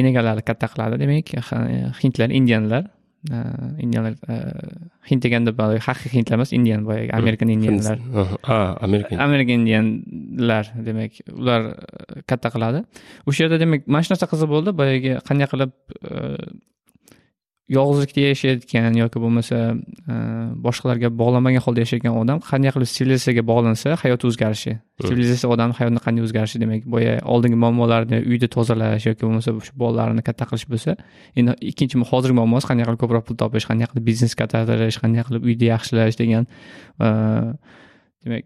enagalari 0.00 0.46
katta 0.46 0.70
qiladi. 0.72 1.02
Demak 1.02 1.34
hindlar 2.02 2.30
indianlar 2.40 2.86
indianlar 3.84 4.14
hind 5.10 5.22
deganda 5.24 5.50
haqiqiy 5.86 6.18
hindlar 6.18 6.38
emas 6.38 6.52
indian 6.58 6.84
boyagi 6.86 7.10
amerikan 7.20 7.48
indianlar 7.50 7.98
amerikan 8.86 9.18
amerikan 9.26 9.54
indianlar 9.60 10.64
demak 10.86 11.18
ular 11.40 11.60
katta 12.30 12.48
qiladi 12.54 12.80
o'sha 13.26 13.40
yerda 13.44 13.58
demak 13.64 13.80
mana 13.92 14.02
shu 14.06 14.14
narsa 14.14 14.30
qiziq 14.32 14.48
bo'ldi 14.54 14.70
boyagi 14.80 15.10
qanday 15.28 15.46
qilib 15.52 15.70
yolg'izlikda 17.68 18.22
yashayotgan 18.30 18.96
yoki 18.96 19.20
bo'lmasa 19.20 19.56
e, 20.12 20.14
boshqalarga 20.66 21.10
bog'lanmagan 21.20 21.62
holda 21.66 21.84
yashayotgan 21.84 22.14
odam 22.22 22.40
qanday 22.50 22.72
qilib 22.74 22.90
sivilizatsiyaga 22.92 23.44
bog'lansa 23.50 23.96
hayoti 24.02 24.28
o'zgarishi. 24.30 24.72
Sivilizatsiya 25.04 25.50
odamni 25.54 25.76
hayotini 25.78 26.02
qanday 26.06 26.24
o'zgarishi 26.26 26.60
demak 26.62 26.86
boya 26.94 27.18
oldingi 27.34 27.58
muammolarni 27.64 28.22
uyda 28.30 28.48
tozalash 28.56 29.08
yoki 29.10 29.22
bo'lmasa 29.26 29.54
shu 29.66 29.76
bolalarni 29.82 30.24
katta 30.28 30.48
qilish 30.50 30.66
bo'lsa 30.72 30.96
endi 31.38 31.56
ikkinchi 31.72 32.00
hozirgi 32.12 32.38
muammosi 32.40 32.70
qanday 32.70 32.88
qilib 32.88 33.02
ko'proq 33.04 33.28
pul 33.28 33.40
topish 33.42 33.68
qanday 33.70 33.90
qilib 33.90 34.08
biznes 34.10 34.38
kattaytirish 34.40 35.00
qanday 35.04 35.28
qilib 35.28 35.48
uyni 35.48 35.70
yaxshilash 35.74 36.16
degan 36.22 36.48
e, 37.04 37.08
demak 38.24 38.44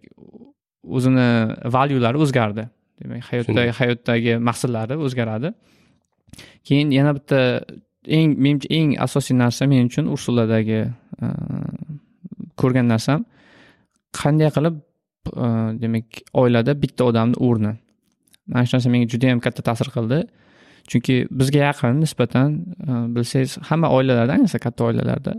o'zini 0.98 1.28
valyulari 1.76 2.18
o'zgardi. 2.26 2.66
Demak 3.02 3.24
hayotdagi 3.30 3.78
hayotdagi 3.78 4.36
maqsadlari 4.48 4.98
o'zgaradi. 5.06 5.54
Keyin 6.66 6.90
yana 6.98 7.14
bitta 7.16 7.40
eng 8.06 8.36
menimcha 8.38 8.68
eng 8.70 8.96
asosiy 9.06 9.36
narsa 9.36 9.66
men 9.66 9.86
uchun 9.90 10.08
ursuladagi 10.14 10.80
e, 11.24 11.26
ko'rgan 12.60 12.88
narsam 12.92 13.24
qanday 14.20 14.50
qilib 14.56 14.76
e, 15.44 15.46
demak 15.82 16.22
oilada 16.42 16.74
bitta 16.82 17.04
odamni 17.10 17.38
o'rni 17.48 17.72
mana 18.48 18.66
shu 18.66 18.76
narsa 18.76 18.90
menga 18.94 19.08
juda 19.14 19.26
yam 19.32 19.40
katta 19.40 19.62
ta'sir 19.68 19.88
qildi. 19.96 20.22
Chunki 20.90 21.14
bizga 21.30 21.60
yaqin 21.68 22.00
nisbatan 22.02 22.48
e, 22.88 22.92
bilsangiz 23.14 23.58
hamma 23.68 23.88
oilalarda 23.96 24.32
ayniqsa 24.36 24.58
katta 24.66 24.88
oilalarda 24.88 25.34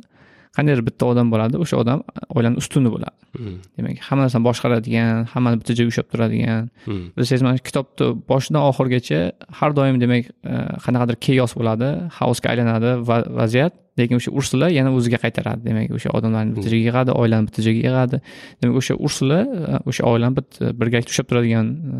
qandaydir 0.56 0.84
bitta 0.88 1.04
odam 1.12 1.28
bo'ladi 1.34 1.60
o'sha 1.64 1.76
odam 1.84 2.00
oilani 2.38 2.62
ustuni 2.62 2.90
bo'ladi. 2.96 3.18
Hmm. 3.38 3.56
demak 3.78 3.98
hamma 4.08 4.28
narsani 4.28 4.46
boshqaradigan 4.48 5.24
hammani 5.34 5.58
bitta 5.62 5.74
joyga 5.78 5.92
ushlab 5.94 6.08
turadigan. 6.14 6.68
Hmm. 6.88 7.06
bilsangiz 7.18 7.44
mana 7.46 7.58
shu 7.60 7.66
kitobni 7.70 8.10
boshidan 8.32 8.62
oxirigacha 8.70 9.20
har 9.60 9.72
doim 9.80 9.98
demak 10.04 10.26
e, 10.30 10.54
qanaqadir 10.86 11.18
keyos 11.26 11.52
bo'ladi 11.60 11.90
xaosga 12.18 12.48
aylanadi 12.54 12.92
va- 13.10 13.26
vaziyat 13.40 13.74
lekin 14.00 14.16
o'sha 14.20 14.32
ursula 14.40 14.68
yana 14.78 14.90
o'ziga 14.98 15.18
qaytaradi. 15.26 15.62
Demak 15.70 15.90
o'sha 15.98 16.10
odamlarni 16.18 16.52
bitta 16.56 16.70
joyga 16.74 16.86
yig'adi 16.90 17.12
oilani 17.22 17.50
bitta 17.50 17.62
joyga 17.68 17.82
yig'adi. 17.88 18.18
Demak 18.62 18.76
o'sha 18.82 18.94
ursula 19.06 19.40
e, 19.74 19.82
o'sha 19.90 20.04
oilani 20.14 20.36
bitta 20.40 20.64
birgalikda 20.80 21.12
ushlab 21.14 21.28
turadigan 21.32 21.68
e, 21.94 21.98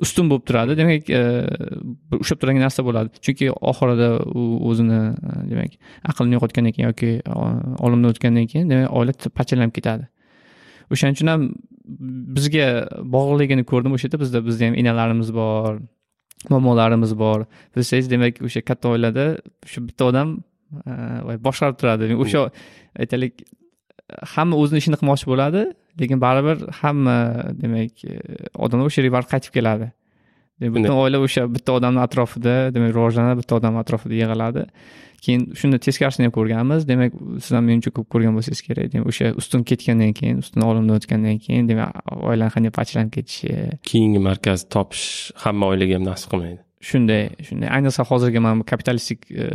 ustun 0.00 0.28
bo'lib 0.30 0.44
turadi. 0.48 0.76
Demak 0.78 1.10
e, 1.10 1.20
ushlab 2.20 2.40
turadigan 2.40 2.64
narsa 2.66 2.84
bo'ladi. 2.86 3.22
Chunki 3.24 3.48
oxirida 3.72 4.08
u 4.40 4.44
o'zini 4.70 5.00
e, 5.12 5.38
demak 5.50 5.78
aqlini 6.12 6.38
yo'qotgandan 6.38 6.76
keyin 6.76 6.88
yoki 6.90 7.12
e, 7.20 7.32
olamdan 7.86 8.12
o'tgandan 8.12 8.48
keyin 8.52 8.70
demak 8.72 8.92
oila 9.00 9.16
parchalanib 9.38 9.74
ketadi. 9.78 10.08
O'shaning 10.92 11.18
uchun 11.18 11.32
ham 11.32 11.48
bizga 12.38 12.68
bog'liqligini 13.16 13.66
ko'rdim. 13.72 13.96
O'sha 13.96 14.08
yerda 14.08 14.22
bizda 14.24 14.44
bizda 14.48 14.70
ham 14.70 14.78
enalarimiz 14.82 15.32
bor 15.40 15.80
momolarimiz 16.52 17.16
bor. 17.18 17.46
Bilsangiz 17.76 18.10
demak 18.12 18.42
o'sha 18.48 18.64
katta 18.70 18.94
oilada 18.94 19.26
shu 19.72 19.86
bitta 19.88 20.10
odam 20.12 20.38
boshqarib 21.48 21.80
turadi. 21.80 22.12
O'sha 22.24 22.48
aytaylik 23.02 23.46
hamma 24.34 24.58
o'zini 24.62 24.82
ishini 24.82 24.98
qilmoqchi 25.00 25.26
bo'ladi 25.32 25.62
lekin 26.00 26.20
baribir 26.20 26.66
hamma 26.80 27.16
demak 27.62 28.04
e, 28.04 28.18
odamlar 28.64 28.90
o'sha 28.90 29.02
yerga 29.02 29.14
baribir 29.16 29.32
qaytib 29.34 29.56
keladi. 29.58 29.90
Butun 30.60 30.94
oila 30.96 31.18
o'sha 31.26 31.44
bitta 31.56 31.74
odamni 31.78 32.00
atrofida 32.06 32.54
demak 32.74 32.94
rivojlanadi 32.96 33.42
bitta 33.42 33.58
odam 33.58 33.76
atrofida 33.82 34.14
yig'iladi. 34.20 34.66
Keyin 35.24 35.42
shuni 35.60 35.80
teskarisini 35.86 36.28
ham 36.28 36.34
ko'rganmiz. 36.38 36.86
Demak 36.88 37.16
siz 37.44 37.52
ham 37.56 37.66
menimcha 37.68 37.92
ko'p 37.96 38.08
ko'rgan 38.14 38.36
bo'lsangiz 38.38 38.62
kerak. 38.68 38.92
Demak 38.92 39.10
o'sha 39.12 39.32
ustun 39.42 39.66
ketgandan 39.70 40.14
keyin 40.20 40.44
ustun 40.44 40.64
olamdan 40.68 41.00
o'tgandan 41.00 41.42
keyin 41.46 41.68
demak 41.72 42.14
oilani 42.30 42.52
qanday 42.56 42.72
parchalanib 42.78 43.12
ketishi 43.16 43.56
keyingi 43.90 44.22
markaz 44.28 44.68
topish 44.76 45.06
hamma 45.44 45.72
oilaga 45.74 45.98
ham 45.98 46.08
nasib 46.10 46.32
qilmaydi 46.32 46.65
shunday 46.80 47.30
shunday. 47.46 47.68
Ayniqsa 47.76 48.04
hozirgi 48.10 48.40
mana 48.42 48.60
bu 48.60 48.64
kapitalistik 48.64 49.30
e, 49.30 49.46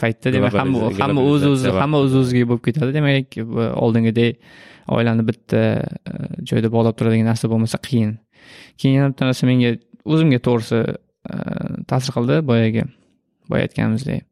paytda 0.00 0.32
demak 0.32 0.54
hamma 0.54 0.90
hamma 1.00 1.22
o'z 1.32 1.46
o'zi 1.52 1.74
hamma 1.82 2.02
o'z 2.04 2.16
o'ziga 2.22 2.48
bo'lib 2.50 2.64
ketadi. 2.68 2.94
Demak 2.98 3.38
oldingidek 3.84 4.40
oilani 4.96 5.26
bitta 5.30 5.62
e, 6.10 6.14
joyda 6.50 6.72
bog'lab 6.74 6.98
turadigan 6.98 7.30
narsa 7.32 7.50
bo'lmasa 7.52 7.82
qiyin. 7.88 8.16
Keyin 8.78 9.00
yana 9.00 9.12
bitta 9.12 9.30
narsa 9.30 9.50
menga 9.50 9.76
o'zimga 10.04 10.40
to'g'risi 10.46 10.80
e, 10.80 11.36
ta'sir 11.90 12.16
qildi 12.16 12.42
boyagi 12.50 12.86
boya 13.50 13.66
aytganimizdek 13.68 14.26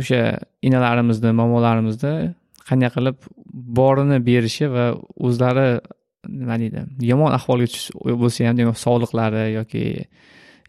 o'sha 0.00 0.20
enalarimizni 0.68 1.30
momolarimizni 1.40 2.14
qanday 2.68 2.90
qilib 2.96 3.28
borini 3.78 4.18
berishi 4.28 4.70
va 4.74 4.86
o'zlari 5.26 5.68
nima 6.28 6.58
deydi? 6.60 6.84
Yomon 7.10 7.34
ahvolga 7.38 7.68
tush 7.72 7.90
bo'lsa 8.22 8.48
ham 8.48 8.56
demak 8.58 8.78
sog'liqlari 8.80 9.44
yoki 9.58 9.84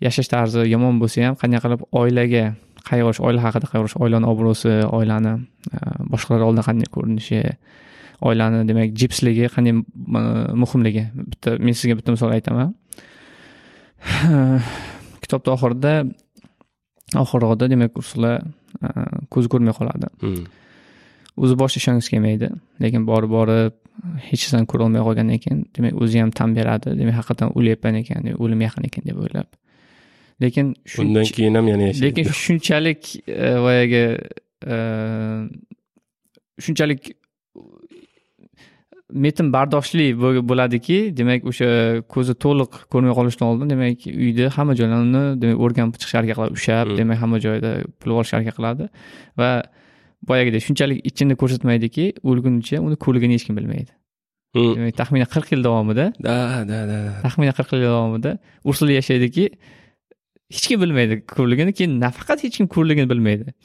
yashash 0.06 0.30
tarzi 0.34 0.66
yomon 0.74 1.00
bo'lsa 1.02 1.28
ham 1.28 1.38
qanday 1.42 1.62
qilib 1.64 1.86
oilaga 2.02 2.44
qayg'urish 2.90 3.22
oila 3.28 3.44
haqida 3.46 3.70
qayg'urish 3.72 3.98
oilani 4.04 4.30
obro'si 4.32 4.74
oilani 4.98 5.34
e, 5.76 5.78
boshqalar 6.12 6.46
oldida 6.48 6.66
qanday 6.70 6.92
ko'rinishi 6.96 7.42
oilani 8.28 8.66
demak 8.70 8.94
jipsligi 9.00 9.50
qanday 9.56 9.74
muhimligi? 10.64 11.08
Bitta 11.32 11.58
men 11.66 11.74
sizga 11.80 12.00
bitta 12.00 12.16
misol 12.16 12.36
aytaman. 12.38 12.76
Kitobni 15.24 15.56
oxirida 15.56 15.96
oxirroqda 17.24 17.72
demak 17.74 17.98
ursula 18.02 18.38
e, 18.86 18.88
ko'zi 19.34 19.52
ko'rmay 19.52 19.76
qoladi. 19.80 20.12
Hmm. 20.22 20.46
o'zi 21.36 21.56
boshida 21.60 21.82
ishongisi 21.82 22.12
kelmaydi 22.14 22.50
lekin 22.84 23.06
borib 23.10 23.32
borib 23.38 23.74
hech 24.30 24.42
narsani 24.46 24.68
ko'rolmay 24.72 25.02
qolgandan 25.08 25.40
keyin 25.44 25.60
demak 25.76 25.94
o'zi 26.04 26.18
ham 26.24 26.32
tan 26.40 26.50
beradi. 26.58 26.88
Demak 27.00 27.16
haqiqatdan 27.20 27.50
o'lyapman 27.58 27.96
ekan 28.02 28.22
o'lim 28.44 28.62
yaqin 28.68 28.84
ekan 28.90 29.04
deb 29.10 29.18
o'ylab. 29.24 29.50
Lekin 30.44 30.74
undan 31.02 31.24
keyin 31.36 31.56
ham 31.58 31.68
yana 31.74 31.84
yashaydi. 31.90 32.06
lekin 32.06 32.26
shunchalik 32.44 33.02
e, 33.28 33.50
boyagi 33.66 34.04
e, 34.74 34.78
shunchalik 36.66 37.02
metin 39.24 39.48
bardoshli 39.54 40.08
bo'l- 40.24 40.44
bo'ladiki. 40.50 40.98
Demak 41.18 41.46
o'sha 41.52 41.70
ko'zi 42.14 42.34
to'liq 42.46 42.72
ko'rmay 42.92 43.14
qolishdan 43.20 43.48
oldin 43.52 43.70
demak 43.74 44.06
uyda 44.26 44.50
hamma 44.58 44.74
joylarni 44.80 45.24
demak 45.42 45.58
o'rganib 45.66 45.94
chiqishga 46.02 46.18
harakat 46.20 46.36
qiladi 46.38 46.54
ushlab 46.60 46.88
Mm. 46.92 46.98
demak 47.00 47.18
hamma 47.24 47.38
joyda 47.46 47.72
pul 48.00 48.12
olishga 48.20 48.36
harakat 48.38 48.56
qiladi 48.60 48.86
va 49.40 49.50
boyagidek 50.30 50.64
shunchalik 50.68 51.00
ichini 51.10 51.36
ko'rsatmaydiki 51.42 52.06
o'lgunicha 52.30 52.82
uni 52.88 52.98
ko'rligini 53.06 53.38
hech 53.38 53.46
kim 53.48 53.56
bilmaydi. 53.60 53.92
Demak 54.56 54.96
taxminan 55.00 55.30
qirq 55.36 55.48
yil 55.54 55.64
davomida 55.68 56.06
da 56.28 56.36
da 56.70 56.80
da. 56.92 57.00
taxminan 57.26 57.56
qirq 57.58 57.74
yil 57.76 57.84
davomida 57.88 58.32
ursula 58.70 58.92
yashaydiki 59.00 59.46
hech 60.56 60.68
kim 60.70 60.82
bilmaydi 60.84 61.22
ko'rligini 61.36 61.74
keyin 61.78 61.98
nafaqat 62.06 62.46
hech 62.46 62.56
kim 62.60 62.68
ko'rligini 62.76 63.08
bilmaydi. 63.12 63.56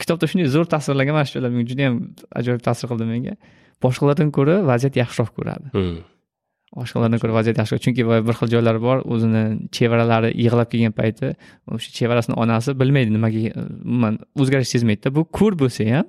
Kitobda 0.00 0.30
shunday 0.30 0.48
zo'r 0.54 0.66
tasvirlagan 0.74 1.14
mana 1.18 1.26
shu 1.28 1.36
joylar 1.36 1.52
menga 1.56 1.68
juda 1.72 1.82
yam 1.88 1.98
ajoyib 2.40 2.62
ta'sir 2.68 2.86
qildi 2.90 3.10
menga. 3.12 3.34
Boshqalardan 3.84 4.32
ko'ra 4.36 4.54
vaziyat 4.70 4.94
yaxshiroq 5.02 5.30
ko'radi 5.38 5.66
Boshqalardan 6.76 7.20
ko'ra 7.22 7.34
vaziyat 7.38 7.58
yaxshiroq 7.60 7.82
chunki 7.84 8.04
bir 8.08 8.34
xil 8.38 8.48
joylar 8.54 8.78
bor 8.86 9.02
o'zini 9.14 9.42
chevaralari 9.76 10.30
yig'lab 10.44 10.68
kelgan 10.72 10.94
payti 11.00 11.32
o'sha 11.76 11.90
chevarasini 11.98 12.36
onasi 12.44 12.74
bilmaydi 12.80 13.10
nimaga 13.16 13.40
umuman 13.84 14.14
o'zgarish 14.40 14.70
sezmaydida. 14.74 15.14
Bu 15.16 15.26
ko'r 15.38 15.58
bo'lsa 15.62 15.88
ham 15.92 16.06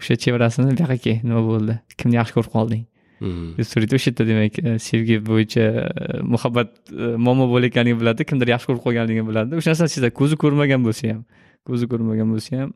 o'sha 0.00 0.16
chevarasini 0.24 0.70
bu 0.70 0.78
yoqqa 0.82 0.96
kel 1.06 1.18
nima 1.28 1.42
bo'ldi? 1.50 1.76
Kimni 2.00 2.16
yaxshi 2.20 2.38
ko'rib 2.38 2.52
qolding? 2.56 2.84
Hmm. 3.20 3.52
surati 3.72 3.94
o'sha 3.98 4.08
yerda 4.10 4.24
demak 4.30 4.54
e, 4.58 4.78
sevgi 4.88 5.16
bo'yicha 5.30 5.64
e, 6.04 6.22
muhabbat 6.32 6.68
e, 6.88 7.08
muammo 7.24 7.46
bo'layotganligini 7.52 8.00
biladi 8.02 8.24
kimdir 8.30 8.48
yaxshi 8.54 8.70
ko'rib 8.70 8.82
qolganligini 8.86 9.26
biladi 9.30 9.58
o'sha 9.60 9.74
narsani 9.74 9.92
sezadi. 9.94 10.14
Ko'zi 10.20 10.38
ko'rmagan 10.42 10.80
bo'lsa 10.86 11.10
ham 11.12 11.20
ko'zi 11.68 11.88
ko'rmagan 11.92 12.32
bo'lsa 12.32 12.62
ham 12.62 12.70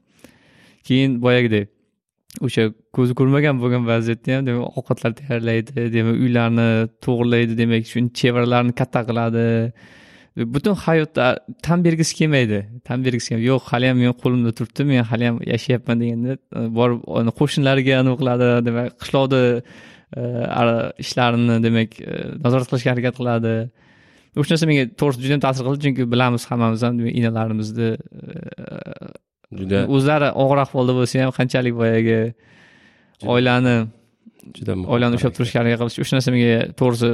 keyin 0.88 1.16
boyagidek 1.24 1.73
o'sha 2.42 2.70
ko'zi 2.96 3.14
ko'rmagan 3.18 3.60
bo'lgan 3.62 3.84
vaziyatda 3.86 4.36
ham 4.36 4.46
demak 4.46 4.78
ovqatlar 4.78 5.12
tayyorlaydi 5.20 5.90
demak 5.96 6.16
uylarni 6.24 6.68
to'g'irlaydi 7.04 7.58
demak 7.62 7.86
shuni 7.92 8.10
chevralarni 8.20 8.72
katta 8.80 9.00
qiladi. 9.08 9.44
Butun 10.54 10.74
hayotda 10.74 11.26
tan 11.62 11.84
bergisi 11.84 12.14
kelmaydi. 12.20 12.58
Tan 12.84 13.04
bergisi 13.04 13.28
kelmaydi. 13.28 13.48
Yo'q 13.52 13.62
hali 13.70 13.86
ham 13.90 13.96
meni 14.02 14.14
qo'limda 14.22 14.52
turibdi 14.58 14.82
men 14.90 15.04
hali 15.10 15.24
ham 15.28 15.36
yashayapman 15.52 15.96
deganda 16.02 16.32
e, 16.58 16.60
borib 16.78 16.98
qo'shnilariga 17.40 18.02
nima 18.06 18.16
qiladi 18.22 18.48
demak 18.68 18.86
qishloqda 19.02 19.40
e, 20.20 20.22
ishlarini 21.04 21.56
demak 21.66 21.90
e, 22.00 22.12
nazorat 22.44 22.66
qilishga 22.70 22.90
harakat 22.94 23.14
qiladi. 23.20 23.54
O'sha 24.40 24.50
narsa 24.54 24.66
menga 24.70 24.84
to'g'risi 25.00 25.22
juda 25.24 25.34
yam 25.36 25.44
ta'sir 25.46 25.62
qildi 25.68 25.80
chunki 25.84 26.02
bilamiz 26.14 26.42
hammamiz 26.50 26.80
ham 26.86 26.94
demak 26.98 27.14
juda 29.60 29.84
o'zlari 29.96 30.28
og'ir 30.44 30.58
ahvolda 30.64 30.92
bo'lsa 30.98 31.22
ham 31.24 31.32
qanchalik 31.38 31.74
boyagi 31.80 32.18
oilani 33.34 33.76
juda 34.56 34.72
oilani 34.94 35.18
ushlab 35.18 35.34
turishga 35.36 35.58
harakat 35.60 35.80
qilish 35.82 36.04
o'sha 36.04 36.14
narsa 36.18 36.34
menga 36.34 36.58
to'g'risi 36.80 37.10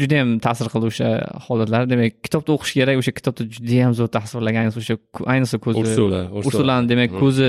juda 0.00 0.18
yam 0.20 0.34
ta'sir 0.46 0.68
qildi 0.72 0.90
o'sha 0.92 1.08
holatlar. 1.46 1.86
Demak 1.92 2.18
kitobni 2.26 2.52
o'qish 2.56 2.74
kerak 2.78 3.00
o'sha 3.02 3.12
kitobda 3.18 3.46
juda 3.54 3.78
yam 3.82 3.94
zo'r 3.98 4.10
tasvirlagan 4.16 4.66
ayniqsa 4.66 4.82
o'sha 4.82 4.96
ayniqsa 5.34 5.60
ko'zi 5.66 5.82
ursula 5.82 6.20
ursulani 6.42 6.90
demak 6.92 7.14
ko'zi 7.22 7.48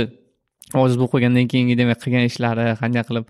ojiz 0.81 0.95
bo'lib 0.99 1.11
qolgandan 1.13 1.49
keyingi 1.51 1.75
demak 1.81 1.99
qilgan 2.03 2.29
ishlari 2.31 2.67
qanday 2.81 3.03
qilib 3.09 3.25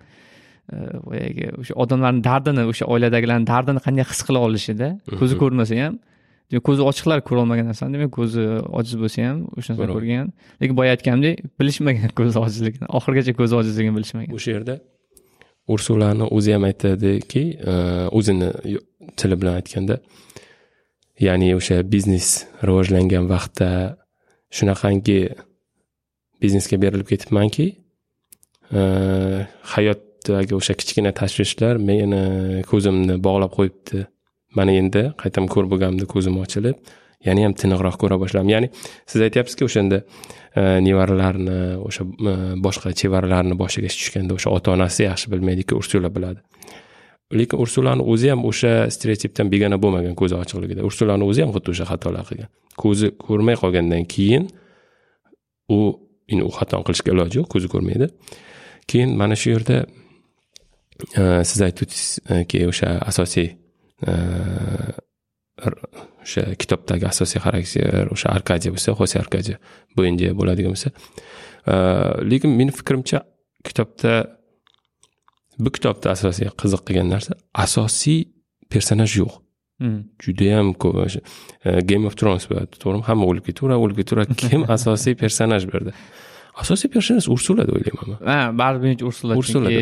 e, 0.73 0.75
boyagi 1.07 1.45
o'sha 1.61 1.79
odamlarni 1.83 2.21
dardini 2.29 2.67
o'sha 2.71 2.89
oiladagilarni 2.93 3.47
dardini 3.53 3.83
qanday 3.87 4.05
his 4.11 4.21
qila 4.27 4.43
olishida 4.47 4.89
ko'zi 5.21 5.39
ko'rmasa 5.43 5.79
ham 5.83 5.99
ko'zi 6.67 6.83
ochiqlar 6.89 7.21
ko'rolmagan 7.27 7.67
narsani 7.71 7.97
demak 7.97 8.11
ko'zi 8.19 8.43
ojiz 8.79 8.95
bo'lsa 9.01 9.25
ham 9.27 9.39
o'sha 9.57 9.73
narsani 9.73 9.95
ko'rgan. 9.95 10.29
Lekin 10.61 10.75
boya 10.79 10.93
aytganimdek 10.95 11.41
bilishmagan 11.59 12.13
ko'zi 12.19 12.39
ojizligini 12.45 12.87
oxirigacha 12.97 13.33
ko'zi 13.39 13.59
ojizligini 13.61 13.95
bilishmagan. 13.97 14.31
O'sha 14.37 14.55
yerda 14.55 14.75
ursulani 15.73 16.25
o'zi 16.37 16.55
ham 16.55 16.63
aytadiki 16.69 17.43
e, 17.71 17.73
o'zini 18.17 18.49
tili 19.19 19.35
bilan 19.41 19.59
aytganda 19.59 19.99
ya'ni 21.27 21.53
o'sha 21.59 21.81
biznes 21.93 22.29
rivojlangan 22.67 23.27
vaqtda 23.33 23.69
shunaqangi 24.57 25.19
biznesga 26.41 26.77
berilib 26.83 27.07
ketibmanki 27.11 27.67
e, 28.77 28.81
hayot 29.75 30.07
kitobdagi 30.27 30.55
o'sha 30.59 30.73
kichkina 30.79 31.11
tashvishlar 31.19 31.77
meni 31.89 32.63
ko'zimni 32.71 33.15
bog'lab 33.27 33.51
qo'yibdi 33.57 34.05
mana 34.59 34.73
endi 34.81 35.03
qaytam 35.21 35.49
ko'r 35.53 35.69
bo'lganimda 35.71 36.05
ko'zim 36.13 36.39
ochilib 36.43 36.77
yana 37.25 37.45
ham 37.45 37.53
tiniqroq 37.61 37.97
ko'ra 38.01 38.17
boshladim. 38.21 38.49
Ya'ni 38.53 38.69
siz 39.09 39.21
aytyapsizki 39.27 39.65
o'shanda 39.67 40.01
e, 40.01 40.61
nevaralarni 40.85 41.57
o'sha 41.87 42.05
e, 42.05 42.33
boshqa 42.65 42.93
chevaralarni 43.01 43.57
boshiga 43.61 43.89
ish 43.91 43.97
tushganda 44.01 44.37
o'sha 44.37 44.53
ota 44.57 44.73
onasi 44.75 45.07
yaxshi 45.07 45.31
bilmaydiki 45.33 45.75
ursula 45.79 46.11
biladi. 46.15 46.41
Lekin 47.39 47.59
ursulani 47.63 48.05
o'zi 48.13 48.31
ham 48.31 48.45
o'sha 48.49 48.73
stereotipdan 48.93 49.51
begona 49.53 49.81
bo'lmagan 49.83 50.15
ko'zi 50.21 50.37
ochiqligida 50.41 50.85
ursulani 50.89 51.27
o'zi 51.29 51.43
ham 51.43 51.53
xuddi 51.55 51.73
o'sha 51.73 51.89
xatolar 51.91 52.25
qilgan 52.29 52.49
ko'zi 52.83 53.11
ko'rmay 53.27 53.57
qolgandan 53.63 54.05
keyin 54.15 54.47
u 55.75 55.79
endi 56.31 56.43
u 56.43 56.51
xato 56.59 56.83
qilishga 56.87 57.15
iloji 57.15 57.41
yo'q 57.41 57.49
ko'zi 57.53 57.71
ko'rmaydi. 57.73 58.11
Keyin 58.87 59.17
mana 59.19 59.35
shu 59.41 59.55
yerda 59.55 59.77
e, 61.19 61.23
siz 61.49 61.59
aytib 61.67 61.89
o'sha 62.71 62.99
asosiy 63.11 63.49
o'sha 66.27 66.43
kitobdagi 66.61 67.07
asosiy 67.09 67.41
xarakter 67.41 68.11
o'sha 68.13 68.29
arkadiya 68.37 68.73
bo'lsa 68.75 68.93
xose 68.99 69.19
arkadiya 69.23 69.57
bnd 69.97 70.21
bo'ladigan 70.39 70.75
bo'lsa 70.75 70.89
lekin 72.31 72.53
meni 72.59 72.71
fikrimcha 72.79 73.23
kitobda 73.67 74.13
bu 75.59 75.69
kitobda 75.77 76.13
asosiy 76.15 76.51
qiziq 76.61 76.81
qilgan 76.87 77.09
narsa 77.15 77.33
asosiy 77.65 78.19
personaj 78.73 79.17
yo'q 79.21 79.33
judayam 80.25 80.73
ko'p 80.81 80.97
game 81.89 82.05
of 82.09 82.13
thrones 82.19 82.45
bo'ladi 82.49 82.79
to'g'rimi 82.83 83.05
hamma 83.09 83.25
o'lib 83.31 83.45
ketaveradi 83.49 83.81
o'lib 83.85 83.97
ketaveradi 84.01 84.37
kim 84.43 84.61
asosiy 84.77 85.13
personaj 85.23 85.65
bu 85.69 85.77
yerda 85.77 85.93
asosiy 86.61 86.89
personaj 86.95 87.29
ursula 87.35 87.65
deb 87.67 87.75
o'ylayman 87.79 88.07
man 88.13 88.19
ha 88.31 88.39
baribir 88.61 89.05
ursula 89.09 89.37
Ursula 89.41 89.73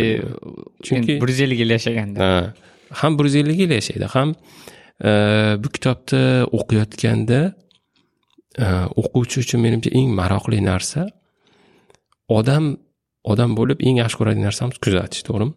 chunki 0.88 1.20
bir 1.22 1.30
yuz 1.34 1.42
ellik 1.48 1.60
yil 1.64 1.76
yashaganda 1.78 2.18
ha 2.30 2.32
ham 2.92 3.18
bir 3.18 3.30
yuz 3.30 3.36
ellik 3.42 3.60
yil 3.64 3.72
yashaydi 3.80 4.08
ham 4.16 4.34
e, 5.10 5.12
bu 5.64 5.70
kitobni 5.76 6.24
o'qiyotganda 6.58 7.42
e, 8.64 8.66
o'quvchi 9.02 9.44
uchun 9.46 9.64
menimcha 9.66 9.94
eng 10.00 10.10
maroqli 10.20 10.60
narsa 10.72 11.08
odam 12.40 12.76
odam 13.32 13.56
bo'lib 13.60 13.80
eng 13.88 14.02
yaxshi 14.04 14.18
ko'radigan 14.20 14.48
narsamiz 14.50 14.78
kuzatish 14.86 15.24
to'g'rimi? 15.28 15.54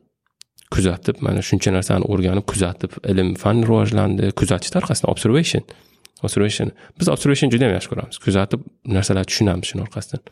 Kuzatib 0.74 1.20
mana 1.24 1.40
shuncha 1.48 1.72
narsani 1.72 2.04
o'rganib 2.12 2.44
kuzatib 2.52 2.96
ilm 3.10 3.34
fan 3.42 3.62
rivojlandi 3.68 4.32
kuzatish 4.40 4.76
orqasidan 4.80 5.12
observation 5.14 5.62
observation. 6.22 6.72
Biz 7.00 7.08
observation 7.08 7.50
juda 7.50 7.68
yam 7.68 7.74
yaxshi 7.76 7.92
ko'ramiz 7.92 8.18
kuzatib 8.24 8.64
narsalarni 8.96 9.30
tushunamiz 9.30 9.70
shuni 9.70 9.84
orqasidan. 9.86 10.22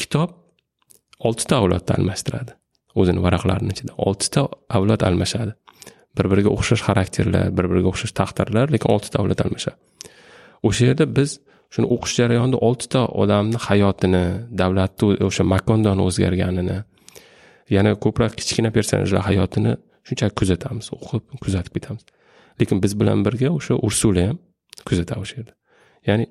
Kitob 0.00 0.36
oltita 1.26 1.60
avlodni 1.60 1.96
almashtiradi. 1.98 2.59
O'zini 2.94 3.20
varaqlarini 3.26 3.74
ichida 3.74 3.92
oltita 4.06 4.46
avlod 4.76 5.02
almashadi. 5.08 5.52
Bir 6.18 6.26
biriga 6.32 6.50
o'xshash 6.56 6.82
xarakterlar 6.88 7.52
bir 7.56 7.66
biriga 7.70 7.88
o'xshash 7.92 8.14
taqdirlar 8.20 8.72
lekin 8.74 8.88
oltita 8.94 9.22
avlod 9.22 9.40
almashadi. 9.44 9.76
O'sha 10.68 10.90
yerda 10.90 11.06
biz 11.18 11.38
shuni 11.74 11.86
o'qish 11.94 12.14
jarayonida 12.20 12.58
oltita 12.68 13.04
odamni 13.22 13.58
hayotini 13.68 14.24
davlatni 14.60 15.14
o'sha 15.28 15.44
makondan 15.54 16.02
o'zgarganini 16.06 16.78
yana 17.76 17.94
ko'proq 18.04 18.34
kichkina 18.40 18.70
personajlar 18.76 19.22
hayotini 19.28 19.76
shunchaki 20.08 20.34
kuzatamiz 20.40 20.90
o'qib 20.96 21.22
kuzatib 21.44 21.72
ketamiz. 21.76 22.04
Lekin 22.60 22.82
biz 22.84 22.92
bilan 23.00 23.24
birga 23.26 23.48
o'sha 23.58 23.74
ursula 23.86 24.26
ham 24.28 24.38
kuzatadi 24.88 25.20
o'sha 25.24 25.36
yerda. 25.40 25.54
Ya'ni 26.08 26.26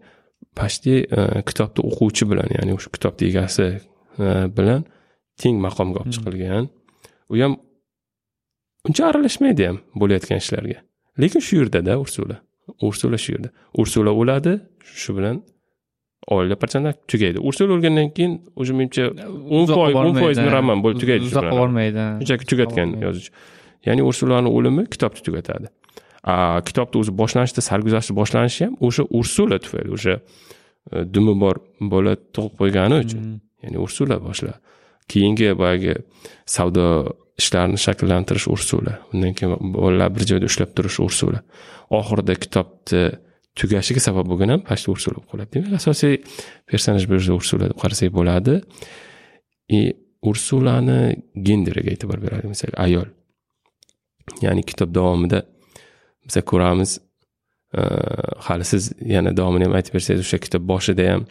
почти 0.60 0.94
e, 1.18 1.20
kitobni 1.50 1.82
o'quvchi 1.90 2.28
bilan 2.32 2.50
ya'ni 2.58 2.76
o'sha 2.78 2.90
kitobni 2.96 3.30
egasi 3.32 3.68
e, 3.70 4.28
bilan 4.58 4.86
teng 5.42 5.58
maqomga 5.66 6.04
olib 6.04 6.14
chiqilgan. 6.16 6.70
U 7.32 7.36
ham 7.42 7.54
uncha 8.88 9.04
aralashmaydi 9.12 9.64
ham 9.70 9.78
bo'layotgan 10.02 10.44
ishlarga. 10.44 10.78
Lekin 11.22 11.42
shu 11.48 11.54
yerdada 11.62 11.94
ursula 12.04 12.38
ursula 12.82 13.18
shu 13.18 13.34
yerda. 13.36 13.50
Ursula 13.82 14.12
o'ladi 14.22 14.60
shu 15.02 15.18
bilan 15.18 15.42
oila 16.28 16.56
parchanlar 16.62 16.94
tugaydi. 17.08 17.40
Ursula 17.40 17.74
o'lgandan 17.74 18.14
keyin 18.18 18.34
уже 18.56 18.74
menimcha 18.74 19.04
o'n 19.56 19.66
foiz 19.76 19.96
o'n 19.96 20.16
foiz 20.22 20.38
roman 20.56 20.84
bo'lib 20.84 21.02
tugaydi 21.04 21.26
bilan. 21.32 21.52
bormaydi. 21.60 22.06
Shunchaki 22.22 22.46
tugatgan 22.52 22.96
yozuvchi. 23.06 23.32
Ya'ni 23.88 24.04
ursulani 24.10 24.50
o'limi 24.58 24.84
kitobni 24.94 25.22
tugatadi. 25.28 25.68
A 26.24 26.62
kitobni 26.68 27.02
o'zi 27.02 27.12
boshlanishida 27.22 27.62
sarguzashti 27.70 28.14
boshlanishi 28.22 28.66
ham 28.66 28.74
o'sha 28.88 29.04
ursula 29.20 29.58
tufayli 29.64 29.92
o'sha 29.98 30.16
e, 30.94 30.98
dumi 31.14 31.34
bor 31.44 31.56
bola 31.94 32.14
tug'ib 32.36 32.54
qo'ygani 32.62 32.96
uchun. 33.06 33.22
Hmm. 33.24 33.38
ya'ni 33.64 33.78
ursula 33.86 34.16
boshla 34.28 34.54
keyingi 35.12 35.50
boyagi 35.62 35.96
savdo 36.56 36.86
ishlarini 37.42 37.80
shakllantirish 37.86 38.48
usuli 38.56 38.94
undan 39.14 39.34
keyin 39.38 39.74
bolalar 39.76 40.10
bir 40.16 40.28
joyda 40.32 40.46
ushlab 40.52 40.72
turish 40.78 41.00
usuli 41.10 41.40
oxirida 42.00 42.36
kitobni 42.44 43.04
tugashiga 43.60 44.02
sabab 44.08 44.28
bo'lgan 44.32 44.54
ham 44.54 44.62
почти 44.70 44.92
ursula 44.94 45.18
bo'lib 45.18 45.30
qoladi. 45.32 45.50
Demak 45.56 45.74
asosiy 45.80 46.16
personaj 46.70 47.08
bu 47.10 47.18
yerda 47.18 47.34
ursula 47.40 47.70
deb 47.72 47.78
qarasak 47.84 48.14
bo'ladi. 48.20 48.56
И 49.78 49.80
ursulani 50.30 51.00
genderiga 51.48 51.92
e'tibor 51.96 52.20
beradi 52.26 52.48
masalan 52.54 52.78
ayol. 52.86 53.08
Ya'ni 54.46 54.64
kitob 54.70 54.90
davomida 54.98 55.40
biz 56.26 56.36
ko'ramiz 56.52 56.92
e, 57.80 57.82
hali 58.48 58.66
siz 58.72 58.92
yana 59.16 59.32
davomini 59.40 59.68
ham 59.68 59.76
aytib 59.80 59.94
bersangiz 59.98 60.26
o'sha 60.26 60.40
kitob 60.46 60.64
boshida 60.72 61.06
ham 61.12 61.22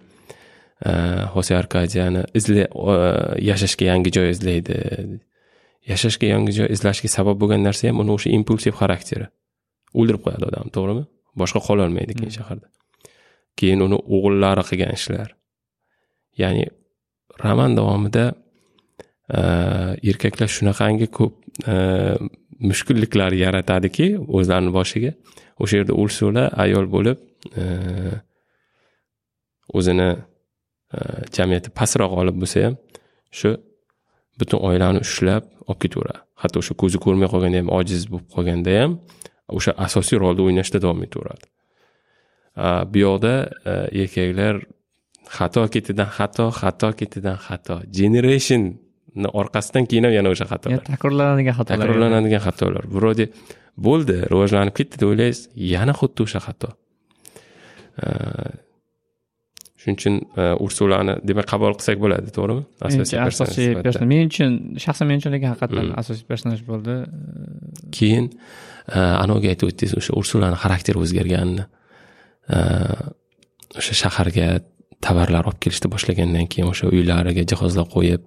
xose 1.35 1.57
arkadiyani 1.57 2.23
izla 2.39 2.67
yashashga 3.51 3.85
yangi 3.91 4.11
joy 4.17 4.31
izlaydi 4.35 4.77
yashashga 5.91 6.27
yangi 6.35 6.53
joy 6.59 6.69
izlashiga 6.75 7.11
sabab 7.19 7.41
bo'lgan 7.43 7.65
narsa 7.67 7.89
ham 7.89 8.03
uni 8.05 8.15
o'sha 8.17 8.31
impulsiv 8.39 8.77
xarakteri 8.81 9.27
o'ldirib 9.99 10.23
qo'yadi 10.27 10.45
odamni 10.51 10.75
to'g'rimi 10.77 11.05
boshqa 11.41 11.61
qololmaydi 11.69 12.19
keyin 12.19 12.35
shaharda 12.39 12.67
keyin 13.59 13.83
uni 13.87 13.99
o'g'illari 14.17 14.65
qilgan 14.71 14.95
ishlar 14.99 15.29
ya'ni 16.43 16.65
roman 17.43 17.75
davomida 17.79 18.25
erkaklar 20.11 20.49
shunaqangi 20.57 21.11
ko'p 21.19 21.35
mushkulliklar 22.71 23.33
yaratadiki 23.45 24.07
o'zlarini 24.37 24.73
boshiga 24.79 25.13
o'sha 25.63 25.75
yerda 25.81 25.95
ursula 26.03 26.45
ayol 26.65 26.87
bo'lib 26.95 27.19
o'zini 29.79 30.11
e, 30.97 30.99
jamiyatda 31.37 31.71
pastroq 31.79 32.13
olib 32.21 32.37
bo'lsa 32.43 32.65
ham 32.67 32.75
shu 33.39 33.51
butun 34.41 34.59
oilani 34.69 34.99
ushlab 35.07 35.45
olib 35.69 35.81
ketaveradi. 35.85 36.21
Hatto 36.43 36.63
o'sha 36.63 36.75
ko'zi 36.83 36.99
ko'rmay 37.05 37.29
qolganda 37.35 37.63
ham 37.63 37.71
ojiz 37.79 38.03
bo'lib 38.13 38.29
qolganda 38.35 38.75
ham 38.81 38.99
o'sha 39.59 39.73
asosiy 39.87 40.17
rolni 40.25 40.43
o'ynashda 40.47 40.79
davom 40.85 41.01
etaveradi. 41.07 41.47
Bu 42.93 42.99
yoqda 43.07 43.33
e, 43.73 43.75
erkaklar 44.03 44.55
xato 45.37 45.63
ketidan 45.75 46.09
xato 46.19 46.47
xato 46.61 46.89
ketidan 47.01 47.37
xato 47.47 47.75
generationni 47.99 49.29
orqasidan 49.41 49.85
keyin 49.91 50.05
ham 50.07 50.15
yana 50.19 50.29
o'sha 50.35 50.47
xatolar. 50.53 50.85
Takrorlanadigan 50.93 51.55
xatolar. 51.61 51.85
Takrorlanadigan 51.85 52.43
xatolar. 52.47 52.85
Вроде 52.97 53.25
bo'ldi 53.87 54.17
rivojlanib 54.33 54.75
ketdi 54.79 55.01
deb 55.01 55.09
o'ylaysiz 55.13 55.45
yana 55.75 55.95
xuddi 56.01 56.27
o'sha 56.27 56.41
xato 56.47 56.69
shuning 59.81 59.97
uchun 60.01 60.15
e, 60.41 60.43
ursulani 60.65 61.15
demak 61.29 61.47
qabul 61.53 61.75
qilsak 61.79 61.99
bo'ladi 62.05 62.29
to'g'rimi? 62.37 62.63
Asosiy 62.89 63.19
personaj 63.87 64.09
men 64.13 64.31
uchun 64.33 64.51
shaxsan 64.85 65.07
men 65.11 65.21
uchun 65.21 65.33
lekin 65.37 65.49
haqiqatdan 65.53 65.85
Hmm. 65.85 65.99
asosiy 66.03 66.25
personaj 66.31 66.61
bo'ldi 66.71 66.95
keyin 67.97 68.27
e, 68.97 68.99
anaviga 69.25 69.49
aytib 69.55 69.67
o'tdingiz 69.71 69.95
o'sha 70.01 70.13
ursulani 70.21 70.57
xarakteri 70.65 70.99
o'zgarganini 71.05 71.65
E, 72.57 72.59
o'sha 73.79 73.95
shaharga 74.03 74.47
tovarlar 75.05 75.45
olib 75.51 75.61
kelishni 75.65 75.89
boshlagandan 75.95 76.47
keyin 76.53 76.69
o'sha 76.73 76.87
uylariga 76.95 77.43
jihozlar 77.51 77.87
qo'yib 77.95 78.23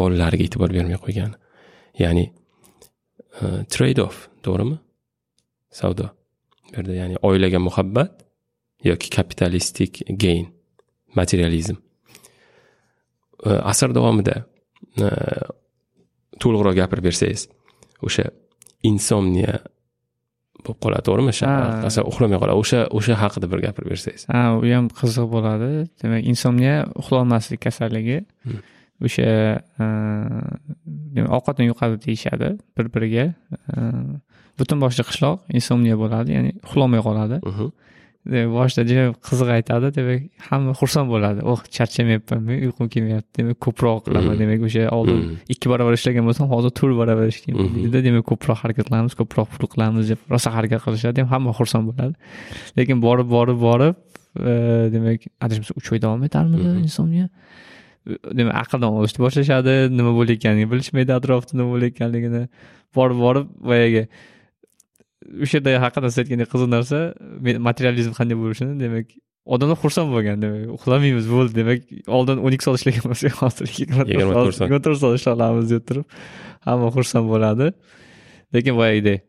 bolalariga 0.00 0.44
e'tibor 0.46 0.70
bermay 0.76 0.98
qo'ygan 1.06 1.30
ya'ni 2.02 2.24
trade 3.72 4.02
off 4.08 4.18
to'g'rimi? 4.44 4.76
Savdo. 5.80 6.06
Bu 6.70 6.76
yerda 6.76 6.94
ya'ni 7.00 7.16
oilaga 7.28 7.58
muhabbat 7.68 8.12
yoki 8.90 9.08
kapitalistik 9.16 9.92
gain 10.24 10.46
materializm 11.18 11.76
asr 13.72 13.90
davomida 13.96 14.36
to'liqroq 16.42 16.74
gapirib 16.80 17.04
bersangiz 17.08 17.42
o'sha 18.06 18.26
insomniya 18.90 19.54
bo'lib 20.64 20.78
qoladi 20.84 21.04
to'g'rimi 21.08 21.32
Ha. 21.48 21.52
asal 21.88 22.04
uxlamay 22.10 22.38
qoladi. 22.42 22.56
O'sha 22.62 22.80
o'sha 22.98 23.14
haqida 23.22 23.46
bir 23.52 23.60
gapirib 23.66 23.88
bersangiz. 23.92 24.22
Ha 24.32 24.42
u 24.60 24.64
ham 24.74 24.86
qiziq 25.00 25.26
bo'ladi. 25.36 25.70
Demak 26.02 26.22
insomniya 26.32 26.74
uxlolmaslik 27.00 27.60
kasalligi. 27.66 28.18
O'sha 29.06 29.28
e, 29.84 29.86
demak 31.14 31.30
ovqatni 31.38 31.64
yo'qotadi 31.70 31.96
deyishadi 32.06 32.48
bir 32.76 32.86
biriga 32.94 33.24
E, 33.72 33.78
butun 34.58 34.78
boshli 34.84 35.02
qishloq 35.10 35.38
insomniya 35.58 35.96
bo'ladi 36.02 36.28
ya'ni 36.36 36.50
uxlolmay 36.66 37.00
qoladi. 37.08 37.36
Mhm. 37.50 37.66
demak 37.68 37.89
boshida 38.30 38.82
juda 38.88 39.04
qiziq 39.28 39.48
aytadi 39.56 39.88
demak 39.96 40.20
hamma 40.48 40.72
xursand 40.80 41.08
bo'ladi. 41.12 41.40
Oh 41.50 41.60
charchamayapman 41.76 42.40
men 42.48 42.56
uyqum 42.66 42.86
kelmayapti 42.94 43.32
demak 43.40 43.58
ko'proq 43.66 44.04
qilaman 44.06 44.36
demak 44.42 44.60
o'sha 44.68 44.86
oldin 44.98 45.20
ikki 45.54 45.66
barobar 45.72 45.96
ishlagan 45.98 46.24
bo'lsam 46.28 46.46
hozir 46.52 46.70
to'rt 46.78 46.94
barobar 47.00 47.26
ishlayman 47.34 47.72
deydida 47.76 48.04
demak 48.08 48.24
ko'proq 48.30 48.58
harakat 48.62 48.86
qilamiz 48.88 49.16
ko'proq 49.20 49.48
pul 49.54 49.70
qilamiz 49.74 50.12
deb 50.12 50.20
rosa 50.32 50.54
harakat 50.56 50.80
qilishadi 50.86 51.26
hamma 51.32 51.50
xursand 51.58 51.84
bo'ladi. 51.90 52.14
Lekin 52.78 53.02
borib 53.06 53.28
borib 53.36 53.58
borib 53.68 53.94
demak 54.94 55.26
adashmasam 55.44 55.76
uch 55.80 55.88
oy 55.92 55.98
davom 56.04 56.22
etarmidi 56.28 56.68
insomniya 56.86 57.26
demak 58.38 58.54
aqldan 58.62 58.90
ozishni 58.98 59.20
boshlashadi 59.26 59.74
nima 59.98 60.12
bo'layotganini 60.18 60.66
bilishmaydi 60.72 61.12
atrofda 61.18 61.58
nima 61.58 61.70
bo'layotganligini. 61.74 62.44
Borib 62.96 63.18
borib 63.24 63.46
boyagi 63.70 64.04
o'sha 65.44 65.58
yerda 65.58 65.70
haqida 65.84 66.10
siz 66.10 66.18
aytgandek 66.22 66.48
qiziq 66.52 66.70
narsa 66.76 66.98
materializm 67.68 68.12
qanday 68.18 68.36
bo'lishini 68.42 68.74
demak 68.84 69.06
odamlar 69.54 69.78
xursand 69.82 70.08
bo'lgan 70.14 70.42
demak 70.44 70.62
uxlamaymiz 70.76 71.26
bo'ldi 71.34 71.52
demak 71.60 71.80
oldin 72.18 72.36
o'n 72.44 72.56
ikki 72.56 72.66
soat 72.66 72.80
ishlagan 72.80 73.06
bo'lsak 73.12 73.32
hozir 73.42 73.66
yigirma 73.78 74.04
to'rt 74.84 75.00
soat 75.02 75.14
ishlay 75.20 75.34
olamiz 75.38 75.66
deb 75.74 75.82
turib 75.88 76.06
hamma 76.68 76.88
xursand 76.96 77.26
bo'ladi. 77.32 77.72
Lekin 78.54 78.74
boyagidek 78.80 79.20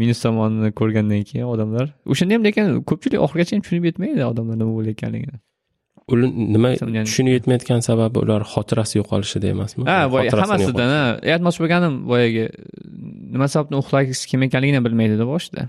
minus 0.00 0.22
tomonini 0.24 0.72
ko'rgandan 0.80 1.22
keyin 1.28 1.46
odamlar 1.52 1.86
o'shanda 2.12 2.38
ham 2.38 2.44
lekin 2.48 2.68
ko'pchilik 2.90 3.20
oxirigacha 3.26 3.56
ham 3.56 3.62
tushunib 3.66 3.88
yetmaydi 3.90 4.24
odamlar 4.32 4.56
nima 4.60 4.72
bo'layotganligini 4.78 5.38
ular 6.12 6.30
nima 6.54 6.70
tushunib 6.80 7.36
yetmayotgan 7.36 7.84
sababi 7.88 8.22
ular 8.24 8.46
xotirasi 8.52 9.00
yo'qolishida 9.00 9.52
emasmi 9.54 9.84
ha 9.90 9.98
boya 10.14 10.32
hammasidan 10.42 10.94
aytmoqchi 11.34 11.64
bo'lganim 11.64 11.94
boyagi 12.12 12.46
nima 13.34 13.48
sababdan 13.54 13.78
uxlagisi 13.82 14.28
kelmayotganligini 14.30 14.84
bilmaydida 14.86 15.26
boshida 15.32 15.68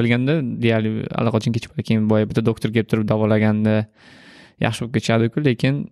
bilganda 0.00 0.40
deyarli 0.64 0.90
allaqachon 1.20 1.56
kechib 1.56 1.76
keyin 1.88 2.08
boya 2.12 2.28
bitta 2.30 2.44
doktor 2.50 2.74
kelib 2.74 2.90
turib 2.92 3.08
davolaganda 3.12 3.76
yaxshi 4.64 4.84
bo'lib 4.84 4.94
ketishadiku 4.96 5.44
lekin 5.48 5.84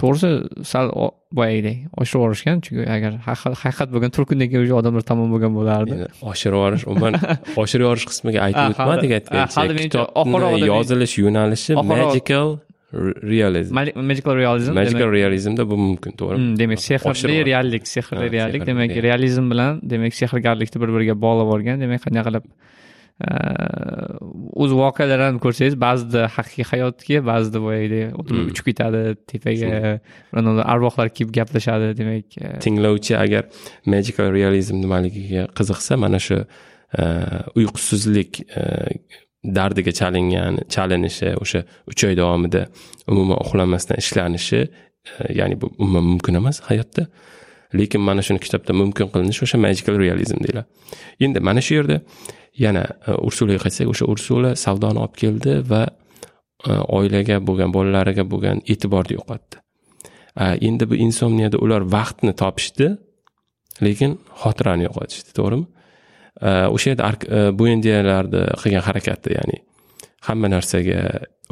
to'g'risi 0.00 0.30
sal 0.64 0.90
boyagidek 1.38 1.78
oshirib 2.00 2.20
yuborishgan 2.20 2.60
chunki 2.66 2.84
agar 2.96 3.16
haqiqat 3.26 3.90
bo'lgan 3.94 4.14
to'rt 4.16 4.28
kundan 4.30 4.48
keyin 4.50 4.62
уже 4.66 4.74
odamlar 4.80 5.02
tamom 5.10 5.32
bo'lgan 5.34 5.52
bo'lardi. 5.58 5.96
Oshirib 6.30 6.56
yuborish 6.56 6.84
umuman 6.90 7.18
oshirib 7.62 7.84
yuborish 7.86 8.06
qismiga 8.10 8.44
aytib 8.46 8.70
o'tmadik 8.72 9.10
aytgancha 9.18 9.66
kitobni 9.82 10.70
yozilish 10.72 11.14
yo'nalishi 11.24 11.72
magical 11.92 12.48
realizm. 12.92 13.74
Magical 13.74 14.36
realizm 14.36 14.74
magical 14.74 15.10
realizmda 15.10 15.70
bu 15.70 15.76
mumkin 15.76 16.12
to'g'rimi 16.12 16.58
demak 16.58 16.80
sehrli 16.80 17.44
reallik 17.44 17.86
sehrli 17.86 18.30
reallik 18.32 18.66
demak 18.66 18.90
realizm 19.06 19.50
bilan 19.50 19.80
demak 19.82 20.14
sehrgarlikni 20.14 20.82
bir 20.82 20.94
biriga 20.94 21.16
bog'lab 21.26 21.50
olgan 21.56 21.80
demak 21.82 22.04
qanday 22.06 22.24
qilib 22.28 22.46
o'z 24.62 24.72
voqealarini 24.82 25.40
ko'rsangiz 25.44 25.76
ba'zida 25.80 26.28
haqiqiy 26.36 26.68
hayotga 26.70 27.22
ba'zida 27.30 27.62
boyagidek 27.66 28.06
uchib 28.52 28.64
ketadi 28.70 29.02
tepaga 29.32 29.98
arvohlar 30.74 31.08
kelib 31.16 31.32
gaplashadi 31.38 31.92
demak 32.00 32.38
tinglovchi 32.64 33.18
agar 33.24 33.42
magical 33.96 34.30
realizm 34.38 34.82
nimaligiga 34.84 35.48
qiziqsa 35.58 35.98
mana 36.04 36.22
shu 36.28 36.38
uyqusizlik 37.58 38.44
dardiga 39.54 39.92
chalingan 39.92 40.58
chalinishi 40.74 41.32
o'sha 41.42 41.62
uch 41.90 42.04
oy 42.08 42.14
davomida 42.20 42.66
umuman 43.12 43.38
uxlamasdan 43.44 44.00
ishlanishi 44.02 44.60
e, 44.62 44.68
ya'ni 45.38 45.60
bu 45.60 45.70
umuman 45.78 46.04
mumkin 46.12 46.34
emas 46.40 46.60
hayotda. 46.68 47.06
Lekin 47.74 48.00
mana 48.00 48.22
shuni 48.26 48.40
kitobda 48.46 48.72
mumkin 48.82 49.10
qilinishi 49.12 49.44
o'sha 49.46 49.58
magical 49.66 49.98
realizm 50.04 50.38
deyiladi. 50.44 50.66
Endi 51.20 51.40
mana 51.48 51.60
shu 51.66 51.78
yerda 51.78 52.00
yana 52.64 52.84
e, 53.08 53.12
ursulaga 53.28 53.60
qaytsak 53.64 53.92
o'sha 53.92 54.10
ursula 54.12 54.50
savdoni 54.64 55.02
olib 55.04 55.16
keldi 55.22 55.60
va 55.70 55.82
e, 56.70 56.72
oilaga 56.98 57.40
bo'lgan 57.48 57.74
bolalariga 57.76 58.24
bo'lgan 58.32 58.64
e'tiborni 58.72 59.18
yo'qotdi. 59.20 59.62
Endi 60.68 60.84
bu 60.90 60.94
insomniyada 61.06 61.56
ular 61.64 61.82
vaqtni 61.96 62.32
topishdi 62.42 62.90
lekin 63.86 64.18
xotirani 64.42 64.84
yo'qotishdi 64.88 65.32
to'g'rimi? 65.38 65.66
O'sha 66.42 66.92
yerda 66.92 67.52
buendiyalarni 67.60 68.42
qilgan 68.62 68.84
harakati 68.88 69.38
ya'ni 69.38 69.62
hamma 70.28 70.48
narsaga 70.50 71.00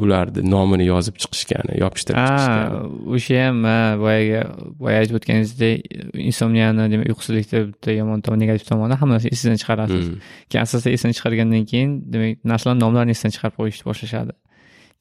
ularni 0.03 0.43
nomini 0.51 0.85
yozib 0.89 1.15
chiqishgani 1.23 1.77
yopishtirib 1.79 2.19
chiqishgani. 2.19 2.79
o'sha 3.15 3.43
ham 3.45 3.61
boyagi 4.01 4.41
boya 4.81 4.97
aytib 5.01 5.19
o'tganingizdek 5.19 5.85
insomniyani 6.29 6.87
demak 6.93 7.11
uyqusizlikni 7.13 7.61
bitta 7.69 7.95
yomon 7.99 8.23
tomoni 8.25 8.45
negativ 8.45 8.67
tomoni 8.71 8.97
hamma 9.01 9.15
narsani 9.15 9.31
esingizdan 9.35 9.61
chiqarasiz. 9.63 10.09
Keyin 10.49 10.63
asosda 10.67 10.95
esdan 10.97 11.15
chiqargandan 11.17 11.63
keyin 11.71 11.93
demak 12.13 12.43
narsalarni 12.51 12.83
nomlarini 12.85 13.15
esdan 13.15 13.35
chiqarib 13.35 13.55
qo'yishni 13.61 13.87
boshlashadi. 13.89 14.35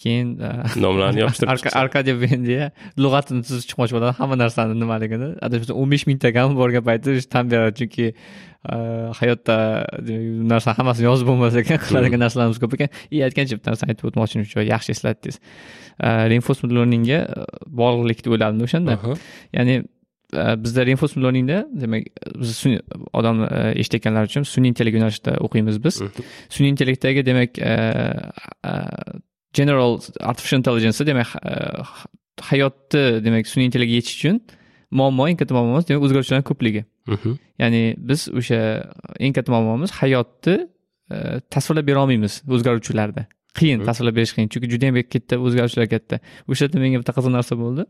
Keyin 0.02 0.30
nomlarni 0.86 1.20
yopishtirib 1.24 1.76
arkadiy 1.82 2.16
bendiya 2.24 2.70
lug'atini 3.04 3.42
tuzib 3.46 3.66
chiqmoqchi 3.70 3.98
bo'ladi 3.98 4.14
hamma 4.20 4.38
narsani 4.44 4.78
nimaligini. 4.82 5.34
Adashmasam 5.46 5.82
o'n 5.82 5.94
besh 5.94 6.06
mingtagami 6.10 6.54
borgan 6.62 6.86
payti 6.90 7.18
tan 7.34 7.50
beradi 7.52 7.74
chunki 7.82 8.06
hayotda 9.20 9.56
narsa 10.52 10.74
hammasini 10.78 11.08
yozib 11.10 11.28
bo'lmas 11.30 11.56
ekan 11.60 11.80
qiladigan 11.86 12.22
narsalarimiz 12.24 12.58
ko'p 12.62 12.76
ekan. 12.78 12.88
И 13.10 13.20
aytgancha 13.26 13.58
bitta 13.58 13.72
narsani 13.72 13.94
aytib 13.94 14.08
o'tmoqchi 14.10 14.40
edim 14.40 14.68
yaxshi 14.72 14.94
eslatdingiz. 14.96 15.40
Reinforcement 16.32 16.72
learningga 16.76 17.18
bog'liqlik 17.80 18.24
deb 18.24 18.36
o'yladim 18.36 18.64
o'shanda. 18.66 18.96
Ya'ni 19.56 19.76
bizda 20.64 20.86
reinforcement 20.88 21.24
learningda 21.26 21.58
demak 21.82 22.08
biz 22.40 22.64
odam 23.12 23.44
eshitayotganlar 23.80 24.30
uchun 24.30 24.48
sun'iy 24.54 24.72
intellekt 24.72 24.96
yo'nalishida 24.98 25.36
o'qiymiz 25.46 25.76
biz. 25.84 26.00
Sun'iy 26.54 26.70
intellektdagi 26.74 27.26
demak 27.30 27.60
general 29.54 30.00
artificial 30.20 30.58
intelligence 30.58 31.06
demak 31.06 31.28
hayotni 32.50 33.04
demak 33.26 33.46
sun'iy 33.52 33.68
intellektga 33.68 34.00
yetish 34.00 34.16
uchun 34.18 34.40
muammo 34.90 35.28
eng 35.28 35.38
katta 35.38 35.54
muammomiz 35.54 35.86
demak 35.88 36.02
o'zgaruvchilarni 36.08 36.46
ko'pligi 36.50 36.82
ya'ni 37.62 37.82
biz 38.08 38.28
o'sha 38.38 38.60
eng 39.20 39.34
katta 39.36 39.52
muammomiz 39.54 39.90
hayotni 40.00 40.56
tasvirlab 41.54 41.86
bera 41.88 42.04
olmaymiz 42.04 42.42
o'zgaruvchilarda. 42.48 43.26
Qiyin 43.58 43.84
tasvirlab 43.86 44.16
berish 44.18 44.32
qiyin. 44.36 44.48
Chunki 44.52 44.70
judayam 44.74 44.96
katta 45.14 45.38
o'zgaruvchilar 45.46 45.88
katta. 45.94 46.20
O'sha 46.50 46.66
yerda 46.66 46.78
menga 46.84 46.98
bitta 47.02 47.12
qiziq 47.16 47.32
narsa 47.38 47.54
bo'ldi. 47.60 47.84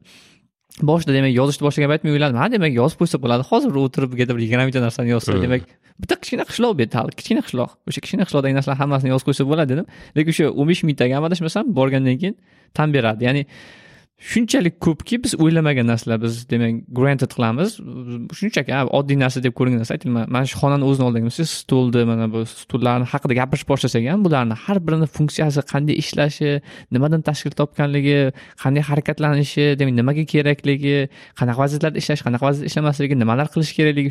Boshida 0.82 1.12
demak 1.14 1.30
yozishni 1.30 1.62
boshlagan 1.66 1.90
payt 1.92 2.02
men 2.04 2.12
o'yladim 2.16 2.38
ha 2.42 2.46
demak 2.50 2.72
yozib 2.80 2.98
qo'ysa 3.00 3.20
bo'ladi. 3.24 3.46
Hozir 3.50 3.76
o'tirib 3.84 4.10
bir 4.18 4.42
yigirma 4.44 4.64
mingta 4.66 4.82
narsani 4.82 5.12
yozsa 5.14 5.36
demak 5.44 5.62
bitta 6.02 6.14
kichkina 6.22 6.44
qishloq 6.50 6.72
bu 6.76 6.82
yerda 6.84 7.04
kichkina 7.18 7.42
qishloq. 7.46 7.70
O'sha 7.88 8.00
kichkina 8.04 8.26
qishloqdagi 8.26 8.54
narsalarni 8.58 8.80
hammasini 8.82 9.10
yozib 9.14 9.26
qo'ysa 9.28 9.46
bo'ladi 9.50 9.68
dedim. 9.72 9.86
Lekin 10.16 10.30
o'sha 10.34 10.50
o'n 10.60 10.66
besh 10.70 10.82
mingtaga 10.88 11.22
adashmasam 11.28 11.70
borgandan 11.78 12.16
keyin 12.22 12.34
tan 12.76 12.88
beradi. 12.96 13.22
Ya'ni 13.28 13.42
shunchalik 14.18 14.78
ko'pki 14.80 15.18
biz 15.24 15.34
o'ylamagan 15.42 15.86
narsalar 15.90 16.20
biz 16.22 16.48
demak 16.50 16.84
granted 16.98 17.32
qilamiz. 17.36 17.76
Shunchaki 18.38 18.72
oddiy 18.98 19.18
narsa 19.18 19.42
deb 19.42 19.54
ko'ringan 19.58 19.82
narsa 19.82 19.96
aytayman 19.96 20.30
mana 20.34 20.46
shu 20.50 20.60
xonani 20.62 20.86
o'zini 20.88 21.06
oldiga 21.08 21.28
bo'lsa 21.28 21.46
stulni 21.50 22.04
mana 22.10 22.28
bu 22.34 22.44
stullarni 22.46 23.08
haqida 23.12 23.34
gapirish 23.40 23.66
boshlasak 23.70 24.06
ham 24.12 24.24
bularni 24.26 24.56
har 24.64 24.78
birini 24.86 25.08
funksiyasi 25.16 25.66
qanday 25.72 25.98
ishlashi 26.02 26.50
nimadan 26.94 27.26
tashkil 27.28 27.52
topganligi 27.60 28.20
qanday 28.62 28.82
harakatlanishi 28.90 29.66
demak 29.80 29.94
nimaga 30.00 30.24
kerakligi 30.34 30.96
qanaqa 31.40 31.58
vaziyatlarda 31.64 31.98
ishlash 32.02 32.22
qanaqa 32.26 32.44
vaziyatda 32.48 32.70
ishlamasligi 32.70 33.20
nimalar 33.22 33.46
qilish 33.54 33.72
kerakligi 33.78 34.10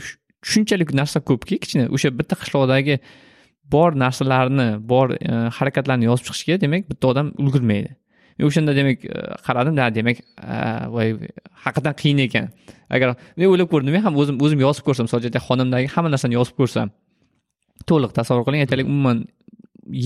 shunchalik 0.52 0.94
narsa 1.00 1.24
ko'pki 1.30 1.56
kichkina 1.64 1.88
o'sha 1.96 2.14
bitta 2.20 2.36
qishloqdagi 2.42 3.00
bor 3.74 3.96
narsalarni 4.04 4.68
bor 4.94 5.16
e, 5.16 5.34
harakatlarni 5.58 6.10
yozib 6.10 6.26
chiqishga 6.30 6.62
demak 6.66 6.90
bitta 6.92 7.14
odam 7.14 7.34
ulgurmaydi. 7.42 7.96
Men 8.38 8.46
o'shanda 8.50 8.72
demak 8.80 8.98
qaradim 9.48 9.74
demak 9.98 10.18
voy 10.96 11.08
haqiqatdan 11.64 11.96
qiyin 12.02 12.20
ekan. 12.28 12.46
Agar 12.96 13.16
men 13.38 13.48
o'ylab 13.52 13.70
ko'rdim 13.74 13.92
men 13.96 14.04
ham 14.08 14.14
o'zim 14.22 14.36
o'zim 14.46 14.60
yozib 14.66 14.84
ko'rsam 14.88 15.04
misol 15.08 15.20
uchun 15.22 15.44
xonamdagi 15.48 15.88
hamma 15.96 16.10
narsani 16.14 16.34
yozib 16.40 16.56
ko'rsam 16.60 16.88
to'liq 17.90 18.12
tasavvur 18.20 18.44
qiling 18.48 18.62
aytaylik 18.66 18.88
umuman 18.94 19.18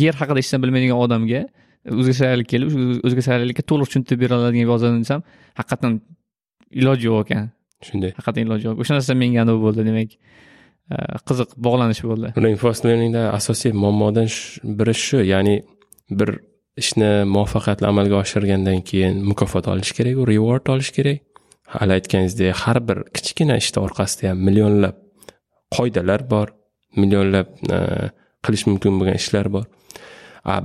yer 0.02 0.14
haqida 0.20 0.38
hech 0.40 0.50
narsa 0.50 0.64
bilmaydigan 0.64 1.00
odamga 1.06 1.42
o'zbekistonlik 2.00 2.48
kelib 2.54 2.68
o'zbekistonlikka 3.08 3.64
to'liq 3.72 3.88
tushuntirib 3.90 4.20
bera 4.24 4.34
oladigan 4.40 4.68
yozaman 4.72 5.00
desam 5.06 5.22
haqiqatdan 5.60 5.94
iloji 6.82 7.06
yo'q 7.10 7.20
ekan. 7.26 7.46
Shunday. 7.88 8.12
Haqiqatdan 8.18 8.44
iloji 8.48 8.64
yo'q. 8.68 8.76
O'sha 8.82 8.94
narsa 8.98 9.14
menga 9.22 9.40
anavi 9.46 9.60
bo'ldi 9.66 9.82
demak 9.90 10.10
qiziq 11.28 11.50
bog'lanish 11.68 12.02
bo'ldi. 12.10 12.28
Reinforcement 12.46 12.90
learningda 12.92 13.22
asosiy 13.40 13.72
muammodan 13.84 14.28
biri 14.80 14.96
shu 15.06 15.20
ya'ni 15.34 15.56
bir 16.20 16.30
ishni 16.82 17.10
muvaffaqiyatli 17.34 17.88
amalga 17.92 18.20
oshirgandan 18.24 18.84
keyin 18.90 19.24
mukofot 19.30 19.68
olish 19.74 19.92
kerak 19.98 20.22
reward 20.32 20.68
olish 20.74 20.92
kerak. 20.98 21.24
Hali 21.76 21.98
aytganingizdek 21.98 22.56
har 22.64 22.80
bir 22.88 23.04
kichkina 23.16 23.58
ishni 23.62 23.82
orqasida 23.86 24.32
ham 24.32 24.44
millionlab 24.48 24.96
qoidalar 25.76 26.22
bor 26.34 26.48
millionlab 27.02 27.48
e, 27.76 27.80
qilish 28.46 28.66
mumkin 28.70 29.00
bo'lgan 29.00 29.18
ishlar 29.22 29.52
bor. 29.56 29.66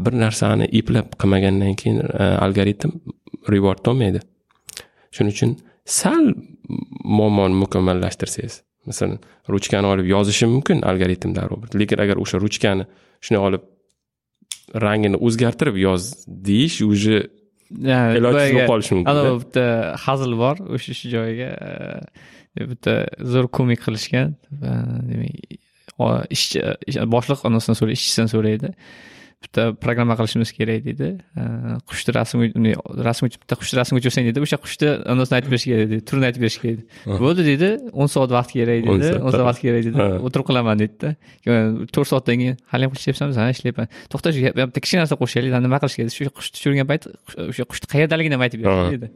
Bir 0.05 0.15
narsani 0.25 0.69
eplab 0.79 1.17
qilmagandan 1.21 1.75
keyin 1.81 1.99
e, 2.07 2.25
algoritm 2.47 2.93
reward 3.49 3.87
olmaydi 3.87 4.21
shuning 5.13 5.35
uchun 5.35 5.57
sal 5.85 6.35
muammoni 7.19 7.55
mukammallashtirsangiz 7.63 8.63
masalan 8.87 9.19
ruchkani 9.55 9.87
olib 9.93 10.07
yozishi 10.15 10.47
mumkin 10.55 10.83
algoritm 10.91 11.35
darrov 11.39 11.67
lekin 11.81 12.03
agar 12.05 12.21
o'sha 12.25 12.41
ruchkani 12.45 12.87
shunday 13.25 13.43
olib 13.49 13.63
rangini 14.75 15.19
o'zgartirib 15.27 15.77
yoz 15.87 16.03
deyish 16.27 16.81
уже 16.83 17.17
ilojsiz 17.73 18.53
bo'lib 18.53 18.69
qolishi 18.73 18.93
mumkin 18.97 19.11
anavi 19.13 19.39
bitta 19.45 19.65
hazil 20.05 20.33
bor 20.43 20.57
o'sha 20.77 20.93
shu 20.99 21.13
joyiga 21.15 21.51
e, 22.59 22.67
bitta 22.71 22.95
zo'r 23.33 23.49
komik 23.59 23.81
qilishgan. 23.87 24.35
Demak 25.09 25.33
ishchi 26.37 26.61
ish- 26.91 27.01
boshliq 27.15 27.41
anasidan 27.49 27.77
so'raydi 27.79 27.99
ishchisidan 28.01 28.29
so'raydi 28.35 28.69
bitta 29.45 29.63
programma 29.85 30.15
qilishimiz 30.19 30.53
kerak 30.57 30.85
deydi. 30.87 31.09
Qushni 31.91 32.15
rasm 32.17 32.45
rasm 33.09 33.29
bitta 33.29 33.59
qushni 33.61 33.79
rasmga 33.81 34.01
tushirsang 34.03 34.29
deydi 34.29 34.43
o'sha 34.47 34.59
qushni 34.65 34.89
anasini 35.15 35.39
aytib 35.39 35.51
berish 35.55 35.67
kerak 35.71 35.91
deydi 35.93 36.05
turini 36.09 36.29
aytib 36.29 36.43
berish 36.45 36.59
kerak 36.63 36.79
deydi. 36.79 36.85
Bo'ldi 37.23 37.47
deydi 37.51 37.71
o'n 37.93 38.11
soat 38.15 38.35
vaqt 38.37 38.55
kerak 38.57 38.87
deydi 38.89 39.13
o'n 39.19 39.31
soat 39.37 39.47
vaqt 39.49 39.63
kerak 39.65 39.87
deydi 39.87 40.09
o'tirib 40.27 40.47
qilaman 40.51 40.83
deydida 40.83 41.11
to'rt 41.95 42.11
soatdan 42.13 42.43
keyin 42.43 42.59
hali 42.73 42.89
ham 42.89 42.99
ishlayapsanmi 42.99 43.39
ha 43.43 43.49
ishlayapman. 43.57 43.93
To'xta 44.13 44.35
shu 44.35 44.53
bitta 44.59 44.85
kichkina 44.85 45.05
narsa 45.05 45.19
qo'shaylik 45.23 45.59
nima 45.67 45.79
qilish 45.83 45.97
kerak? 46.01 46.13
Shu 46.19 46.31
qushni 46.39 46.59
tushirgan 46.59 46.91
payt 46.93 47.09
o'sha 47.51 47.69
qushni 47.71 47.93
qayerdaligini 47.95 48.39
ham 48.39 48.47
aytib 48.47 48.67
ber 48.67 48.83
deydi. 48.93 49.11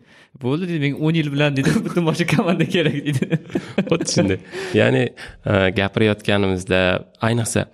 Bo'ldi 0.45 0.71
deydi 0.71 0.81
menga 0.85 1.05
o'n 1.07 1.21
yil 1.21 1.31
bilan 1.35 1.57
deydi 1.57 1.77
butun 1.87 2.09
boshqa 2.09 2.27
komanda 2.35 2.67
kerak 2.77 2.99
deydi. 3.07 3.39
Xuddi 3.91 4.11
shunday. 4.17 4.39
Ya'ni 4.81 5.05
e, 5.07 5.53
gapirayotganimizda 5.79 6.81
ayniqsa 7.29 7.67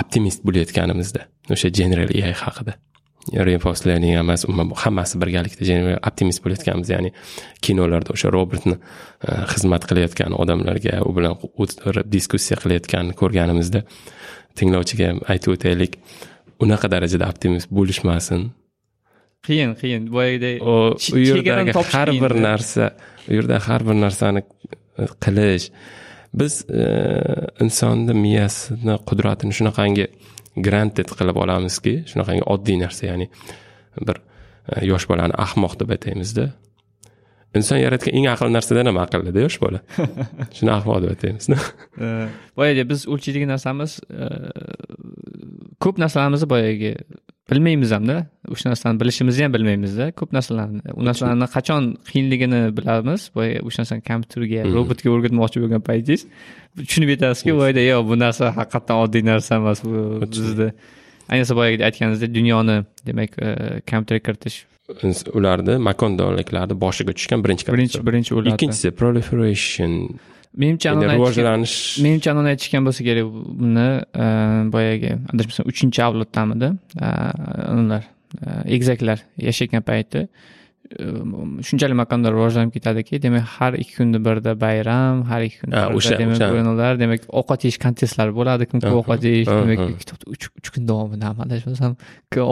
optimist 0.00 0.42
bo'layotganimizda 0.46 1.28
o'sha 1.54 1.70
general 1.78 2.10
ai 2.14 2.34
haqida. 2.44 2.74
Reinforced 3.32 3.86
learning 3.88 4.18
emas 4.20 4.44
umuman 4.44 4.76
hammasi 4.82 5.18
birgalikda 5.22 5.98
optimist 6.08 6.42
bo'layotganimiz 6.44 6.90
ya'ni 6.92 7.10
kinolarda 7.64 8.12
o'sha 8.16 8.32
robotni 8.36 8.76
e, 8.76 9.30
xizmat 9.52 9.86
qilayotgan 9.90 10.36
odamlarga 10.42 11.00
u 11.08 11.14
bilan 11.16 11.38
o'tirib 11.62 12.10
diskussiya 12.16 12.60
qilayotganini 12.62 13.16
ko'rganimizda 13.20 13.80
tinglovchiga 14.58 15.08
ham 15.12 15.22
aytib 15.32 15.56
o'taylik 15.56 15.96
unaqa 16.64 16.90
darajada 16.94 17.30
optimist 17.32 17.72
bo'lishmasin. 17.78 18.50
Qiyin 19.44 19.74
qiyin. 19.80 20.06
Boyagidek 20.12 20.62
u 20.64 21.18
yerdagi 21.20 21.72
har 21.94 22.12
bir 22.22 22.32
narsa 22.48 22.92
u 23.28 23.32
yerda 23.38 23.60
har 23.68 23.84
bir 23.88 23.96
narsani 24.04 24.44
qilish 25.24 25.70
biz 26.40 26.64
e, 26.70 26.84
insonni 27.64 28.14
miyasini 28.24 28.98
qudratini 29.08 29.54
shunaqangi 29.58 30.06
granted 30.66 31.10
qilib 31.18 31.38
olamizki 31.44 31.94
shunaqangi 32.10 32.44
oddiy 32.54 32.78
narsa 32.82 33.08
ya'ni 33.10 33.28
bir 34.08 34.20
e, 34.72 34.84
yosh 34.90 35.08
bolani 35.10 35.34
ahmoq 35.46 35.78
deb 35.80 35.94
ataymizda. 35.96 36.50
Inson 37.54 37.78
yaratgan 37.78 38.16
eng 38.18 38.26
aqlli 38.32 38.50
narsadan 38.56 38.90
ham 38.90 38.98
aqllida 39.04 39.44
yosh 39.46 39.60
bola. 39.62 39.80
Shuni 40.56 40.72
ahmoq 40.78 41.02
deb 41.04 41.14
ataymiz 41.14 41.48
E, 41.54 42.06
boyagi 42.58 42.88
biz 42.90 43.06
o'lchaydigan 43.12 43.54
narsamiz 43.54 44.00
ko'p 45.84 46.02
narsalarimizni 46.02 46.50
boyagi 46.50 46.92
bilmaymiz 47.50 47.90
hamda. 47.92 48.16
O'sha 48.50 48.70
narsani 48.70 49.00
bilishimizni 49.00 49.44
ham 49.44 49.54
bilmaymizda. 49.54 50.10
Ko'p 50.18 50.32
narsalarni 50.36 50.80
u 50.94 51.04
narsalarni 51.08 51.48
qachon 51.56 51.88
qiyinligini 52.10 52.60
bilamiz. 52.76 53.30
Boyagi 53.36 53.62
o'sha 53.68 53.84
narsani 53.84 54.04
kompyuterga 54.10 54.66
robotga 54.76 55.12
o'rgatmoqchi 55.14 55.64
bo'lgan 55.64 55.84
paytingiz. 55.88 56.26
Tushunib 56.80 57.14
yetasizki 57.14 57.56
boyada 57.60 57.86
yo 57.90 58.02
bu 58.10 58.18
narsa 58.24 58.52
haqiqatdan 58.58 59.02
oddiy 59.04 59.24
narsa 59.30 59.60
emas 59.62 59.84
bu 59.84 60.04
bizni 60.26 60.68
ayniqsa 61.32 61.56
boyagi 61.60 61.84
aytganingizdek 61.88 62.34
dunyoni 62.38 62.78
demak 63.08 63.38
e, 63.38 63.50
kompyuterga 63.90 64.22
kiritish. 64.28 64.58
Ularni 65.38 65.78
makondorliklarni 65.88 66.74
boshiga 66.84 67.12
tushgan 67.18 67.44
birinchi 67.44 67.72
birinchi 67.72 68.06
birinchi 68.08 68.34
ularda 68.34 68.56
ikkinchisi 68.56 68.90
proliferation 69.00 69.92
anani 70.92 71.04
aytishgan- 71.12 71.18
rivojlanish 71.18 71.76
menimcha 72.04 72.28
anani 72.34 72.48
aytishgan 72.54 72.82
bo'lsa 72.86 73.02
kerak 73.08 73.26
buni 73.60 73.86
e, 74.24 74.26
boyagi. 74.74 75.12
Adashmasam 75.32 75.64
uchinchi 75.72 76.00
avloddamidi 76.08 76.68
e, 77.06 77.08
ular 77.80 78.02
e, 78.46 78.48
egizaklar 78.76 79.18
yashayotgan 79.48 79.82
payti 79.90 80.20
shunchalik 81.66 81.96
makanda 82.02 82.28
rivojlanib 82.34 82.72
ketadiki 82.76 83.18
demak 83.24 83.44
har 83.56 83.72
ikki 83.82 83.94
kunda 83.98 84.18
birda 84.26 84.52
bayram 84.64 85.22
har 85.30 85.40
ikki 85.46 85.58
kunda 85.62 85.76
o'sha- 85.98 86.18
demak 86.22 86.38
o'yinlar 86.54 86.98
demak 87.02 87.20
ovqat 87.40 87.60
yeyish 87.66 87.78
kontestlari 87.86 88.32
bo'ladi. 88.38 88.68
Kim 88.70 88.78
ko'p 88.84 88.98
ovqat 89.02 89.22
yeyish 89.30 89.48
demak 89.48 89.80
uch 90.34 90.68
kun 90.74 90.84
davomida 90.90 91.32
adashmasam 91.46 91.96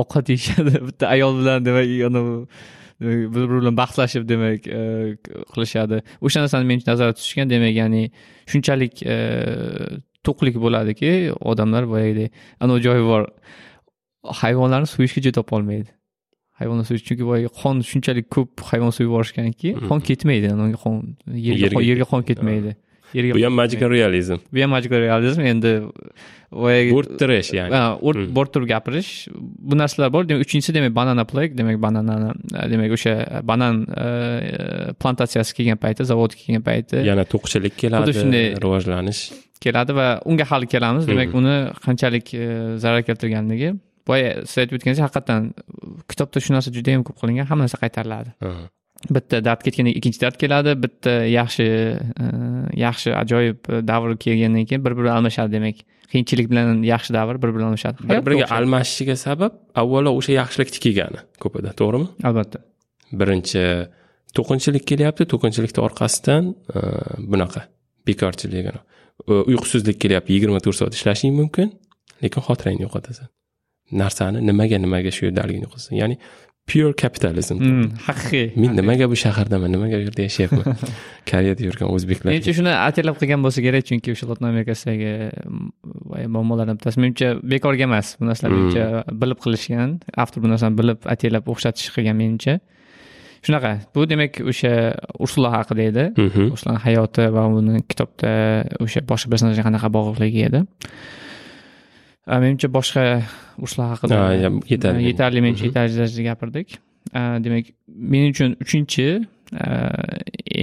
ovqat 0.03 0.27
yeyishadi 0.33 0.75
bitta 0.89 1.05
ayol 1.15 1.33
bilan 1.41 1.59
demak 1.69 1.87
anavi 2.09 2.35
bir 3.35 3.49
bilan 3.51 3.77
bahslashib 3.83 4.29
demak 4.29 4.67
e, 4.67 4.83
qilishadi. 5.55 6.03
O'sha 6.25 6.45
narsani 6.45 6.69
menimcha 6.71 6.93
nazarda 6.93 7.15
tutishgan 7.19 7.51
demak 7.55 7.75
ya'ni 7.81 8.03
shunchalik 8.51 9.03
e, 9.15 9.17
to'qlik 10.27 10.57
bo'ladiki 10.65 11.11
odamlar 11.53 11.89
boyagidek 11.95 12.31
anavi 12.61 12.81
joyi 12.87 13.03
bor. 13.11 13.27
Hayvonlarni 14.43 14.87
so'yishga 14.95 15.21
joy 15.27 15.35
topolmaydi 15.41 15.91
hayvonni 16.61 16.85
so'yish 16.89 17.05
chunki 17.09 17.25
boyagi 17.31 17.49
qon 17.61 17.81
shunchalik 17.91 18.27
ko'p 18.37 18.63
hayvon 18.71 18.93
so'yib 18.97 19.09
yuborishganki 19.11 19.69
qon 19.89 20.01
ketmaydi 20.09 20.53
yerga 20.53 20.79
qon- 20.85 22.27
ketmaydi 22.31 22.77
bu 23.15 23.45
ham 23.45 23.53
magical 23.63 23.91
realizm. 23.91 24.37
Bu 24.53 24.61
ham 24.63 24.71
magical 24.77 25.01
realizm. 25.07 25.41
Endi 25.53 25.73
bo'rttirish 26.53 27.51
ya'ni. 27.57 27.81
Bo'rtib 28.37 28.53
turib 28.55 28.69
gapirish. 28.73 29.11
Bu 29.69 29.79
narsalar 29.81 30.11
bor. 30.15 30.25
Demak 30.29 30.45
uchinchisi 30.47 30.75
demak 30.77 30.95
banana 31.01 31.25
plague 31.31 31.55
demak 31.59 31.79
bananani 31.87 32.33
demak 32.73 32.93
o'sha 32.97 33.15
banan 33.51 33.75
e, 34.05 34.09
plantatsiyasi 35.01 35.53
kelgan 35.59 35.79
payti 35.85 36.05
zavod 36.11 36.35
kelgan 36.41 36.65
payti 36.69 36.97
yana 37.11 37.25
to'qchilik 37.33 37.75
keladi 37.83 38.11
Xuddi 38.11 38.19
shunday- 38.23 38.53
rivojlanish. 38.65 39.23
keladi 39.65 39.93
va 40.01 40.07
unga 40.31 40.45
hali 40.51 40.67
kelamiz. 40.75 41.05
Demak 41.09 41.29
Mhm. 41.33 41.39
uni 41.41 41.57
qanchalik 41.87 42.27
e, 42.35 42.45
zarar 42.83 43.03
keltirganligi. 43.09 43.71
Boya 44.09 44.31
siz 44.51 44.57
aytib 44.63 44.75
o'tganingizdek 44.79 45.05
haqiqatdan 45.09 45.41
kitobda 46.11 46.39
shu 46.45 46.51
narsa 46.57 46.69
juda 46.77 46.91
yam 46.97 47.03
ko'p 47.09 47.17
qilingan 47.23 47.47
hamma 47.51 47.63
narsa 47.67 47.79
qaytariladi. 47.85 48.31
Bitta 49.11 49.41
dard 49.45 49.63
ketgandan 49.65 49.93
keyin 49.93 49.99
ikkinchi 50.01 50.21
dard 50.21 50.37
keladi 50.41 50.75
bitta 50.83 51.15
yaxshi 51.31 51.65
e, 51.65 52.27
yaxshi 52.83 53.15
ajoyib 53.23 53.71
davr 53.89 54.17
kelgandan 54.25 54.69
keyin 54.69 54.85
bir 54.85 54.97
biri 54.99 55.11
almashadi 55.11 55.53
demak. 55.57 55.83
Qiyinchilik 56.13 56.51
bilan 56.51 56.83
yaxshi 56.85 57.15
davr 57.15 57.41
bir 57.43 57.55
biri 57.55 57.65
almashadi 57.69 58.09
bir 58.09 58.23
biriga 58.27 58.47
almashishiga 58.59 59.17
sabab 59.17 59.59
avvalo 59.83 60.15
o'sha 60.19 60.37
yaxshilikni 60.41 60.79
kelgani 60.87 61.21
ko'pida 61.43 61.75
to'g'rimi? 61.81 62.09
Albatta. 62.29 62.59
Birinchi 63.21 63.63
to'qinchilik 64.37 64.85
kelyapti. 64.91 65.29
To'qinchilikni 65.33 65.81
orqasidan 65.89 66.53
e, 66.77 66.81
bunaqa 67.33 67.67
bekorchilik 68.09 68.73
e, 68.73 68.75
uyqusizlik 69.51 70.01
kelyapti. 70.05 70.37
Yigirma 70.37 70.61
to'rt 70.65 70.79
soat 70.81 70.99
ishlashing 70.99 71.33
mumkin 71.41 71.73
lekin 72.23 72.43
xotirangni 72.49 72.87
yo'qotasan. 72.87 73.29
Narsani 74.03 74.41
nimaga 74.49 74.79
nimaga 74.85 75.11
shu 75.17 75.27
yerdaligini 75.29 75.67
yo'qotasan? 75.67 75.97
Ya'ni 76.03 76.17
pure 76.67 76.93
capitalism. 76.95 77.59
Mm, 77.59 77.87
haqiqiy. 78.07 78.53
Men 78.57 78.77
nimaga 78.79 79.09
bu 79.11 79.17
shahardaman 79.19 79.73
nimaga 79.75 79.99
bu 79.99 80.07
yerda 80.07 80.27
yashayapman? 80.29 80.77
Koreyada 81.31 81.65
yurgan 81.67 81.91
o'zbeklar. 81.95 82.31
Menimcha 82.33 82.55
shuni 82.59 82.73
ataylab 82.73 83.19
qilgan 83.21 83.43
bo'lsa 83.45 83.65
kerak 83.67 83.89
chunki 83.89 84.15
o'sha 84.15 84.29
lotin 84.31 84.49
amerikasidagi 84.51 85.11
mm, 85.31 85.71
muammolardan 86.35 86.79
bittasi. 86.79 87.03
Menimcha 87.03 87.33
bekorga 87.55 87.89
emas. 87.89 88.15
Bu 88.21 88.29
narsalar 88.31 88.55
menimcha 88.57 88.85
bilib 89.25 89.43
qilishgan. 89.45 89.97
Avtor 90.25 90.45
bu 90.45 90.53
narsani 90.53 90.79
bilib 90.81 91.11
ataylab 91.15 91.51
o'xshatish 91.55 91.91
qilgan 91.97 92.19
menimcha. 92.23 92.61
Shunaqa. 93.43 93.73
Bu 93.95 94.07
demak 94.07 94.39
o'sha 94.53 94.73
ursula 95.19 95.51
haqida 95.57 95.89
edi. 95.91 96.05
Mhm. 96.27 96.53
ursulani 96.55 96.85
hayoti 96.87 97.27
va 97.37 97.49
uni 97.51 97.83
kitobda 97.91 98.31
o'sha 98.87 99.03
boshqa 99.11 99.35
personajga 99.35 99.67
qanaqa 99.69 99.91
bog'liqligi 99.99 100.47
edi 100.51 100.63
menimcha 102.27 102.69
boshqa 102.69 103.23
ursula 103.59 103.91
haqida 103.93 104.17
yetarli. 104.71 105.05
yetarli 105.11 105.41
menimcha 105.41 105.65
yetarli 105.67 105.97
darajada 105.97 106.23
gapirdik 106.23 106.79
demak 107.15 107.73
men 107.87 108.31
uchun 108.31 108.57
uchinchi 108.65 109.07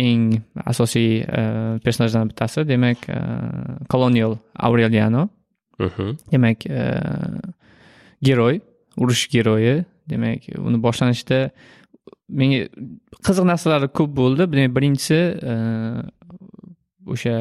eng 0.06 0.42
asosiy 0.66 1.26
personajlardan 1.84 2.30
bittasi 2.32 2.68
demak 2.68 2.98
kolonial 3.90 4.38
aureliano 4.56 5.30
demak 6.32 6.66
a, 6.66 6.84
giroy 8.22 8.62
urush 8.98 9.28
giroyi 9.30 9.84
demak 10.10 10.48
uni 10.58 10.82
boshlanishida 10.84 11.52
menga 12.30 12.66
qiziq 13.26 13.46
narsalari 13.52 13.88
ko'p 14.00 14.16
bo'ldi 14.22 14.48
demak 14.52 14.76
birinchisi 14.78 15.20
o'sha 17.14 17.36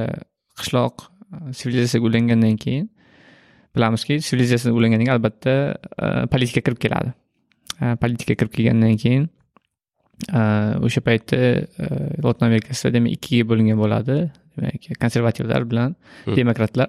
qishloq 0.58 0.94
sivilizatsiyaga 1.58 2.06
ulangandan 2.10 2.56
keyin 2.56 2.90
bilamizki 3.76 4.20
sivilizatsiyaga 4.24 4.76
ulangandan 4.78 5.06
keyin 5.06 5.16
albatta 5.16 5.54
a, 5.98 6.26
politika 6.32 6.60
kirib 6.66 6.80
keladi. 6.84 7.12
A, 7.80 7.96
politika 8.02 8.34
kirib 8.34 8.52
kelgandan 8.56 8.96
keyin 9.02 9.28
a, 10.32 10.40
o'sha 10.86 11.00
paytda 11.04 11.40
lotin 12.24 12.48
amerikasida 12.48 12.94
demak 12.96 13.12
ikkiga 13.18 13.48
bo'lingan 13.50 13.78
bo'ladi. 13.82 14.18
Demak 14.58 14.88
konservativlar 15.02 15.62
bilan 15.70 15.94
Hmm. 16.24 16.34
demokratlar 16.36 16.88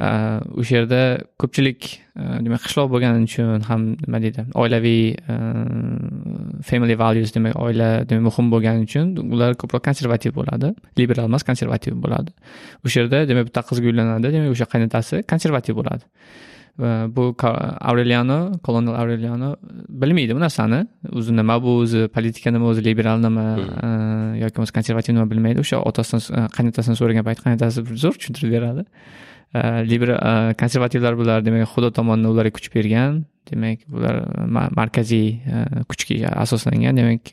o'sha 0.00 0.76
yerda 0.76 1.00
ko'pchilik 1.40 1.88
demak 2.44 2.62
qishloq 2.66 2.88
bo'lgani 2.92 3.26
uchun 3.28 3.64
ham 3.68 3.82
nima 4.04 4.20
deydi 4.24 4.44
oilaviy 4.62 5.02
family 6.68 6.96
values 7.02 7.34
demak 7.36 7.56
oila 7.64 7.88
demak 8.08 8.24
muhim 8.28 8.52
bo'lgani 8.54 8.86
uchun 8.88 9.06
ular 9.34 9.56
ko'proq 9.62 9.84
konservativ 9.88 10.36
bo'ladi 10.38 10.72
liberal 11.00 11.28
emas 11.30 11.44
konservativ 11.50 11.98
bo'ladi 12.04 12.30
o'sha 12.84 13.02
yerda 13.02 13.26
demak 13.30 13.50
bitta 13.50 13.66
qizga 13.70 13.92
uylanadi 13.92 14.32
demak 14.36 14.56
o'sha 14.56 14.70
qaynotasi 14.74 15.22
konservativ 15.32 15.76
bo'ladi 15.80 16.04
bu 17.16 17.36
aureliano 17.90 18.38
kolonel 18.66 18.94
aureliano 19.00 19.56
bilmaydi 20.02 20.34
bu 20.36 20.40
narsani 20.40 20.86
o'zi 21.12 21.36
nima 21.36 21.62
bu 21.62 21.70
o'zi 21.82 22.08
politika 22.14 22.50
nima 22.50 22.66
o'zi 22.72 22.84
liberal 22.84 23.18
nima 23.26 23.44
yoki 24.42 24.54
bo'lmasa 24.56 24.74
konservativ 24.78 25.14
nima 25.14 25.26
bilmaydi 25.32 25.60
o'sha 25.64 25.82
otasidan 25.90 26.48
qaynotasidan 26.56 26.96
so'ragan 27.00 27.26
payti 27.28 27.44
qaynotasi 27.46 27.84
zo'r 28.04 28.14
tushuntirib 28.20 28.56
beradi 28.56 28.84
liberal 29.54 30.54
konservativlar 30.54 31.16
bular 31.18 31.44
demak 31.44 31.68
xudo 31.74 31.90
tomonidan 31.90 32.30
ularga 32.30 32.52
kuch 32.58 32.68
bergan 32.74 33.24
demak 33.50 33.78
bular 33.88 34.14
markaziy 34.78 35.40
kuchga 35.90 36.28
asoslangan 36.44 36.96
demak 36.96 37.32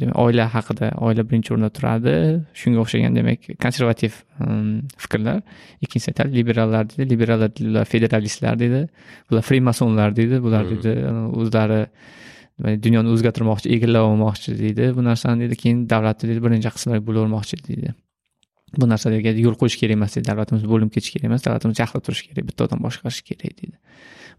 demak 0.00 0.16
oila 0.24 0.48
haqida 0.54 0.90
oila 1.06 1.22
birinchi 1.28 1.54
o'rinda 1.54 1.70
turadi 1.76 2.14
shunga 2.60 2.82
o'xshagan 2.82 3.14
demak 3.18 3.46
konservativ 3.64 4.12
fikrlar 5.02 5.38
ikkinchisi 5.84 6.10
aytadi 6.12 6.30
liberallar 6.38 6.90
deydi 6.90 7.10
liberallar 7.12 7.84
federalistlar 7.92 8.58
deydi 8.58 8.82
bular 9.30 9.42
frimasonlar 9.50 10.16
deydi 10.18 10.42
bular 10.42 10.66
deydi 10.70 10.92
o'zlari 11.42 11.80
dunyoni 12.84 13.08
o'zgartirmoqchi 13.14 13.74
egallab 13.76 14.10
olmoqchi 14.10 14.58
deydi 14.62 14.94
bu 14.96 15.04
narsani 15.10 15.46
deydi 15.46 15.56
keyin 15.62 15.88
davlatni 15.90 16.30
deydi 16.30 16.44
bir 16.44 16.58
necha 16.58 16.70
qismlarga 16.76 17.06
bo'lavermoqchi 17.08 17.64
deydi 17.68 17.94
bu 18.78 18.88
narsalarga 18.92 19.34
yo'l 19.46 19.56
qo'yish 19.60 19.76
kerak 19.80 19.98
emas 19.98 20.16
deydi 20.16 20.28
davlatimiz 20.30 20.64
bo'linib 20.72 20.92
ketishi 20.94 21.16
kerak 21.16 21.30
emas 21.30 21.46
davlatimiz 21.46 21.76
jahlda 21.80 22.00
turishi 22.06 22.30
kerak 22.30 22.48
bitta 22.50 22.66
odam 22.68 22.82
boshqarishi 22.86 23.26
kerak 23.30 23.54
deydi 23.60 23.76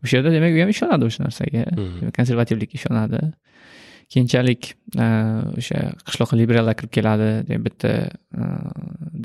o'sha 0.03 0.17
yerda 0.17 0.34
demak 0.34 0.57
u 0.57 0.61
ham 0.63 0.69
ishonadi 0.73 1.07
o'sha 1.09 1.25
narsaga. 1.25 1.63
Hmm. 1.77 2.11
konservativlikka 2.17 2.77
ishonadi. 2.79 3.21
Keyinchalik 4.11 4.73
o'sha 5.59 5.84
qishloqqa 6.07 6.39
liberallar 6.41 6.75
kirib 6.79 6.93
keladi. 6.97 7.29
Bitta 7.67 7.91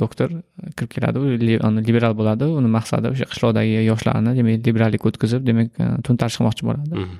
doktor 0.02 0.36
kirib 0.76 0.92
keladi. 0.96 1.22
U 1.22 1.72
liberal 1.88 2.14
bo'ladi. 2.20 2.50
Uni 2.60 2.70
maqsadi 2.76 3.12
o'sha 3.14 3.30
qishloqdagi 3.32 3.82
yoshlarni 3.90 4.36
demak 4.38 4.68
liberallikka 4.68 5.12
o'tkazib 5.12 5.48
demak 5.50 5.74
to'ntarish 6.06 6.38
qilmoqchi 6.40 6.68
bo'ladi. 6.68 6.94
Hmm. 7.00 7.18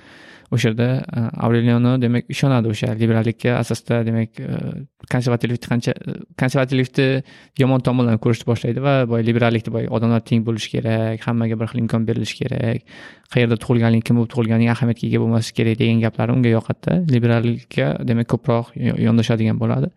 O'sha 0.52 0.68
yerda 0.68 0.88
e, 1.16 1.20
avreliano 1.46 1.92
demak 2.02 2.30
ishonadi 2.34 2.70
o'sha 2.72 2.94
liberallikka 3.02 3.56
asosda 3.62 4.02
demak 4.08 4.40
e, 4.40 4.58
konservativlikni 5.12 5.68
qancha 5.72 5.92
e, 5.92 6.16
konservativlikni 6.42 7.06
yomon 7.62 7.84
tomonlarini 7.88 8.22
ko'rishni 8.24 8.46
boshlaydi 8.50 8.84
va 8.86 8.94
boy 9.12 9.26
liberallikni 9.28 9.72
boy 9.76 9.88
odamlar 9.98 10.22
teng 10.30 10.46
bo'lishi 10.48 10.72
kerak 10.76 11.26
hammaga 11.26 11.58
bir 11.60 11.70
xil 11.72 11.82
imkon 11.84 12.06
berilishi 12.08 12.40
kerak 12.42 12.96
qayerda 13.34 13.58
tug'ilganing 13.64 14.02
kim 14.06 14.20
bo'lib 14.20 14.32
tug'ilganing 14.34 14.72
ahamiyatga 14.74 15.06
ega 15.10 15.22
bo'lmasligi 15.24 15.56
kerak 15.60 15.78
degan 15.82 16.02
gaplar 16.04 16.34
unga 16.36 16.50
yoqadida. 16.56 16.98
Liberallikka 17.14 17.86
demak 18.10 18.30
ko'proq 18.32 18.74
yondashadigan 19.06 19.58
bo'ladi. 19.62 19.90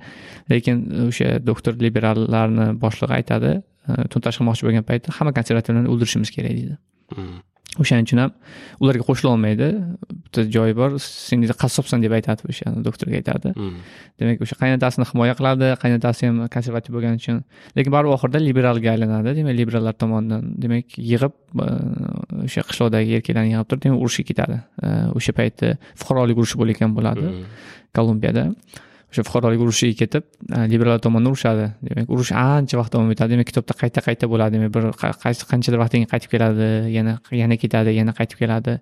Lekin 0.54 0.82
o'sha 1.10 1.38
doktor 1.50 1.78
liberallarni 1.86 2.72
boshlig'i 2.84 3.20
aytadi 3.20 3.54
to'ntarish 4.14 4.42
qilmoqchi 4.42 4.68
bo'lgan 4.68 4.90
paytda 4.90 5.16
hamma 5.20 5.36
konservativlarni 5.38 5.94
o'ldirishimiz 5.94 6.34
kerak 6.36 6.58
deydi. 6.58 6.76
Hmm. 7.14 7.38
O'shaning 7.78 8.08
uchun 8.08 8.20
ham 8.24 8.32
ularga 8.82 9.04
qo'shila 9.06 9.30
olmaydi. 9.36 9.68
Bitta 10.26 10.46
joyi 10.56 10.74
bor 10.80 10.96
sen 11.04 11.44
qassobsan 11.64 12.02
deb 12.06 12.16
aytadi 12.18 12.48
o'sha 12.50 12.74
doktorga 12.88 13.20
aytadi. 13.22 13.54
Hmm. 13.58 13.78
demak 14.20 14.42
o'sha 14.46 14.58
qaynotasini 14.62 15.06
himoya 15.12 15.36
qiladi 15.40 15.70
qaynotasi 15.84 16.30
ham 16.30 16.42
konservativ 16.56 16.98
bo'lgani 16.98 17.22
uchun. 17.22 17.44
Lekin 17.78 17.96
baribir 17.96 18.16
oxirida 18.18 18.44
liberalga 18.48 18.92
aylanadi 18.96 19.36
demak 19.40 19.56
liberallar 19.62 19.96
tomonidan 20.04 20.52
demak 20.66 20.98
yig'ib 21.12 21.34
o'sha 22.48 22.66
qishloqdagi 22.70 23.20
erkaklarni 23.22 23.54
yig'ib 23.54 23.70
turib 23.70 23.86
demak 23.86 24.06
urushga 24.06 24.28
ketadi. 24.32 24.60
O'sha 25.18 25.38
paytda 25.40 25.76
fuqarolik 26.02 26.38
urushi 26.42 26.62
bo'layotgan 26.62 26.98
bo'ladi 26.98 27.28
hmm. 27.30 27.50
kolumbiyada 27.98 28.50
o'sha 29.12 29.24
fuqarolik 29.28 29.62
urushiga 29.66 29.96
ketib 30.02 30.24
liberallar 30.72 31.02
tomonidan 31.06 31.32
urushadi 31.34 31.66
demak 31.88 32.12
urush 32.14 32.32
ancha 32.42 32.76
vaqt 32.82 32.92
davom 32.96 33.10
etadi 33.16 33.36
demak 33.36 33.48
kitobda 33.52 33.74
qayta 33.82 34.00
qayta 34.08 34.26
bo'ladi 34.34 34.58
demak 34.58 34.72
bir 34.76 34.84
qanchadir 35.52 35.80
vaqtdan 35.82 35.98
keyin 35.98 36.12
qaytib 36.14 36.30
keladi 36.36 36.68
yana 36.98 37.14
yana 37.42 37.56
ketadi 37.64 37.96
yana 38.00 38.14
qaytib 38.20 38.38
keladi 38.44 38.78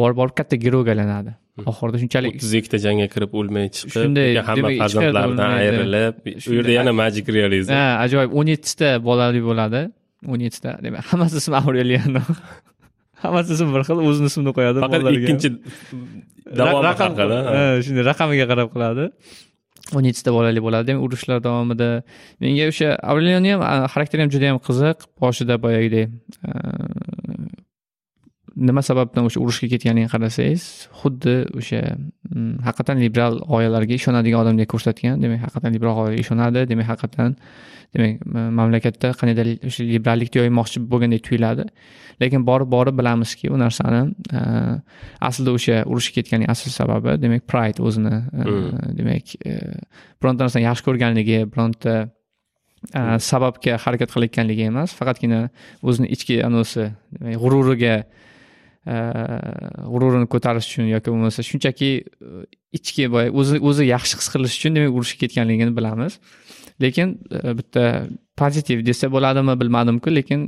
borib 0.00 0.16
borib 0.20 0.34
katta 0.40 0.60
geroyga 0.64 0.92
aylanadi 0.94 1.32
oxirida 1.70 1.98
shunchalik 2.02 2.34
o'ttiz 2.34 2.52
ikkita 2.60 2.78
jangga 2.86 3.06
kirib 3.14 3.30
o'lmay 3.40 3.68
chiqib 3.74 3.94
shunday 3.96 4.30
hamma 4.48 4.72
farzandlaridan 4.82 5.56
ayrilib 5.60 6.14
u 6.50 6.56
yerda 6.58 6.72
yana 6.78 6.92
magic 7.02 7.30
realizm 7.36 7.76
ha 7.76 7.84
ajoyib 8.04 8.36
o'n 8.40 8.52
yettita 8.54 8.90
bolali 9.08 9.40
bo'ladi 9.48 9.82
o'n 10.32 10.40
yettita 10.46 10.76
demak 10.86 11.04
hammasi 11.12 11.40
ismi 11.42 11.56
aureliano 11.62 12.22
hammasi 13.24 13.56
ismi 13.56 13.70
bir 13.76 13.82
xil 13.88 14.04
o'zini 14.08 14.28
ismini 14.32 14.52
qo'yadi 14.58 14.84
faqat 14.84 15.10
ikkinchi 15.16 15.48
davomi 16.60 16.88
haqida 16.90 17.38
shunday 17.86 18.04
raqamiga 18.10 18.46
qarab 18.52 18.68
qiladi 18.74 19.04
o'n 19.92 20.06
bolali 20.32 20.60
bo'ladi 20.64 20.96
urushlar 21.06 21.42
davomida 21.44 21.88
menga 22.40 22.68
o'sha 22.72 22.94
avliyoni 23.12 23.52
ham 23.52 23.64
xarakteri 23.92 24.24
ham 24.24 24.30
juda 24.34 24.50
yam 24.50 24.60
qiziq 24.68 25.04
boshida 25.20 25.58
boyagidek 25.64 26.08
nima 28.68 28.82
sababdan 28.88 29.28
o'sha 29.28 29.40
urushga 29.44 29.68
ketganligini 29.72 30.10
qarasangiz 30.14 30.64
xuddi 31.00 31.34
o'sha 31.60 31.80
haqiqatdan 32.66 33.02
liberal 33.04 33.38
g'oyalarga 33.52 33.94
ishonadigan 34.00 34.44
odamdek 34.44 34.68
ko'rsatgan 34.74 35.22
demak 35.24 35.40
haqiqatdan 35.44 35.76
liberal 35.76 35.94
g'oyalarga 35.98 36.24
ishonadi 36.24 36.64
demak 36.72 36.88
haqiqatdan 36.92 37.36
demak 37.94 38.24
mamlakatda 38.58 39.12
qandaydir 39.20 39.52
o'sha 39.68 39.86
liberallikni 39.94 40.42
yoymoqchi 40.42 40.82
bo'lgandek 40.92 41.22
tuyuladi 41.28 41.68
lekin 42.22 42.46
borib 42.50 42.68
borib 42.76 42.98
bilamizki 43.00 43.50
u 43.54 43.60
narsani 43.64 44.02
aslida 45.28 45.54
o'sha 45.58 45.76
urushga 45.92 46.20
ketganning 46.20 46.50
asl 46.54 46.74
sababi 46.80 47.16
demak 47.24 47.46
pride 47.52 47.82
o'zini 47.86 48.16
hmm. 48.16 48.98
demak 48.98 49.36
bironta 50.20 50.40
narsani 50.46 50.68
yaxshi 50.68 50.88
ko'rganligi 50.88 51.40
bironta 51.54 51.94
sababga 53.30 53.78
harakat 53.84 54.12
qilayotganligi 54.14 54.68
emas 54.72 54.92
faqatgina 54.98 55.40
o'zini 55.82 56.10
ichki 56.16 56.42
anavisi 56.48 56.90
g'ururiga 57.42 57.96
g'ururini 58.84 60.28
ko'tarish 60.28 60.66
uchun 60.70 60.90
yoki 60.92 61.12
bo'lmasa 61.12 61.44
shunchaki 61.50 61.90
ichki 62.76 63.08
boya 63.14 63.32
o'zi 63.32 63.60
o'zi 63.68 63.86
yaxshi 63.88 64.18
his 64.20 64.28
qilish 64.34 64.58
uchun 64.58 64.76
demak 64.76 64.98
urushga 64.98 65.18
ketganligini 65.24 65.72
bilamiz. 65.76 66.18
Lekin 66.82 67.16
e, 67.30 67.54
bitta 67.58 67.84
pozitiv 68.36 68.84
desa 68.86 69.08
bo'ladimi 69.16 69.54
bilmadimku 69.60 70.14
lekin 70.18 70.40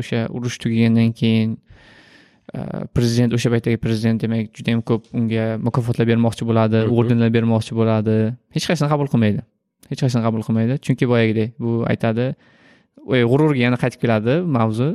o'sha 0.00 0.26
urush 0.36 0.58
tugagandan 0.62 1.12
keyin 1.20 1.56
prezident 2.94 3.32
o'sha 3.36 3.50
paytdagi 3.54 3.78
prezident 3.78 4.22
demak 4.22 4.50
juda 4.56 4.74
yam 4.74 4.82
ko'p 4.82 5.06
unga 5.14 5.44
mukofotlar 5.66 6.06
bermoqchi 6.12 6.44
bo'ladi 6.50 6.84
ordenlar 6.98 7.30
bermoqchi 7.36 7.76
bo'ladi. 7.80 8.16
Hech 8.56 8.66
qaysini 8.70 8.90
qabul 8.92 9.08
qilmaydi. 9.12 9.44
Hech 9.90 10.00
qaysini 10.02 10.22
qabul 10.26 10.42
qilmaydi. 10.46 10.80
Chunki 10.84 11.08
boyagidek 11.12 11.54
bu 11.62 11.84
aytadi 11.92 12.34
g'ururga 13.06 13.60
yana 13.66 13.78
qaytib 13.82 14.02
keladi 14.04 14.40
mavzu 14.56 14.90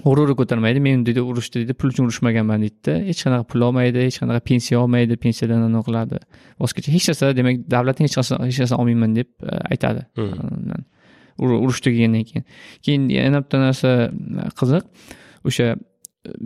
g'ururi 0.00 0.34
ko'tarmaydi 0.36 0.80
men 0.80 1.04
deydi 1.06 1.20
urushda 1.20 1.60
deydi 1.60 1.74
pul 1.76 1.92
uchun 1.92 2.08
urushmaganman 2.08 2.64
deydida 2.64 2.94
hech 3.08 3.20
qanaqa 3.26 3.44
pul 3.50 3.66
olmaydi 3.68 4.06
hech 4.06 4.18
qanaqa 4.22 4.40
pensiya 4.50 4.80
olmaydi 4.80 5.18
pensiyadan 5.24 5.66
anaqa 5.68 5.84
qiladi 5.88 6.20
voz 6.60 6.72
kechadi 6.76 6.94
hech 6.96 7.08
narsa 7.10 7.32
demak 7.36 7.60
davlatdan 7.74 8.08
hech 8.08 8.16
narsa 8.20 8.38
hech 8.46 8.60
narsa 8.62 8.78
olmayman 8.80 9.16
deb 9.18 9.28
e, 9.44 9.58
aytadi. 9.74 10.06
Hmm. 10.16 10.88
urush 11.38 11.80
tugagandan 11.84 12.24
keyin. 12.28 12.44
Keyin 12.84 13.08
yana 13.18 13.42
bitta 13.44 13.60
narsa 13.60 13.90
e, 14.08 14.48
qiziq. 14.60 14.88
O'sha 15.48 15.68
e, 15.74 15.76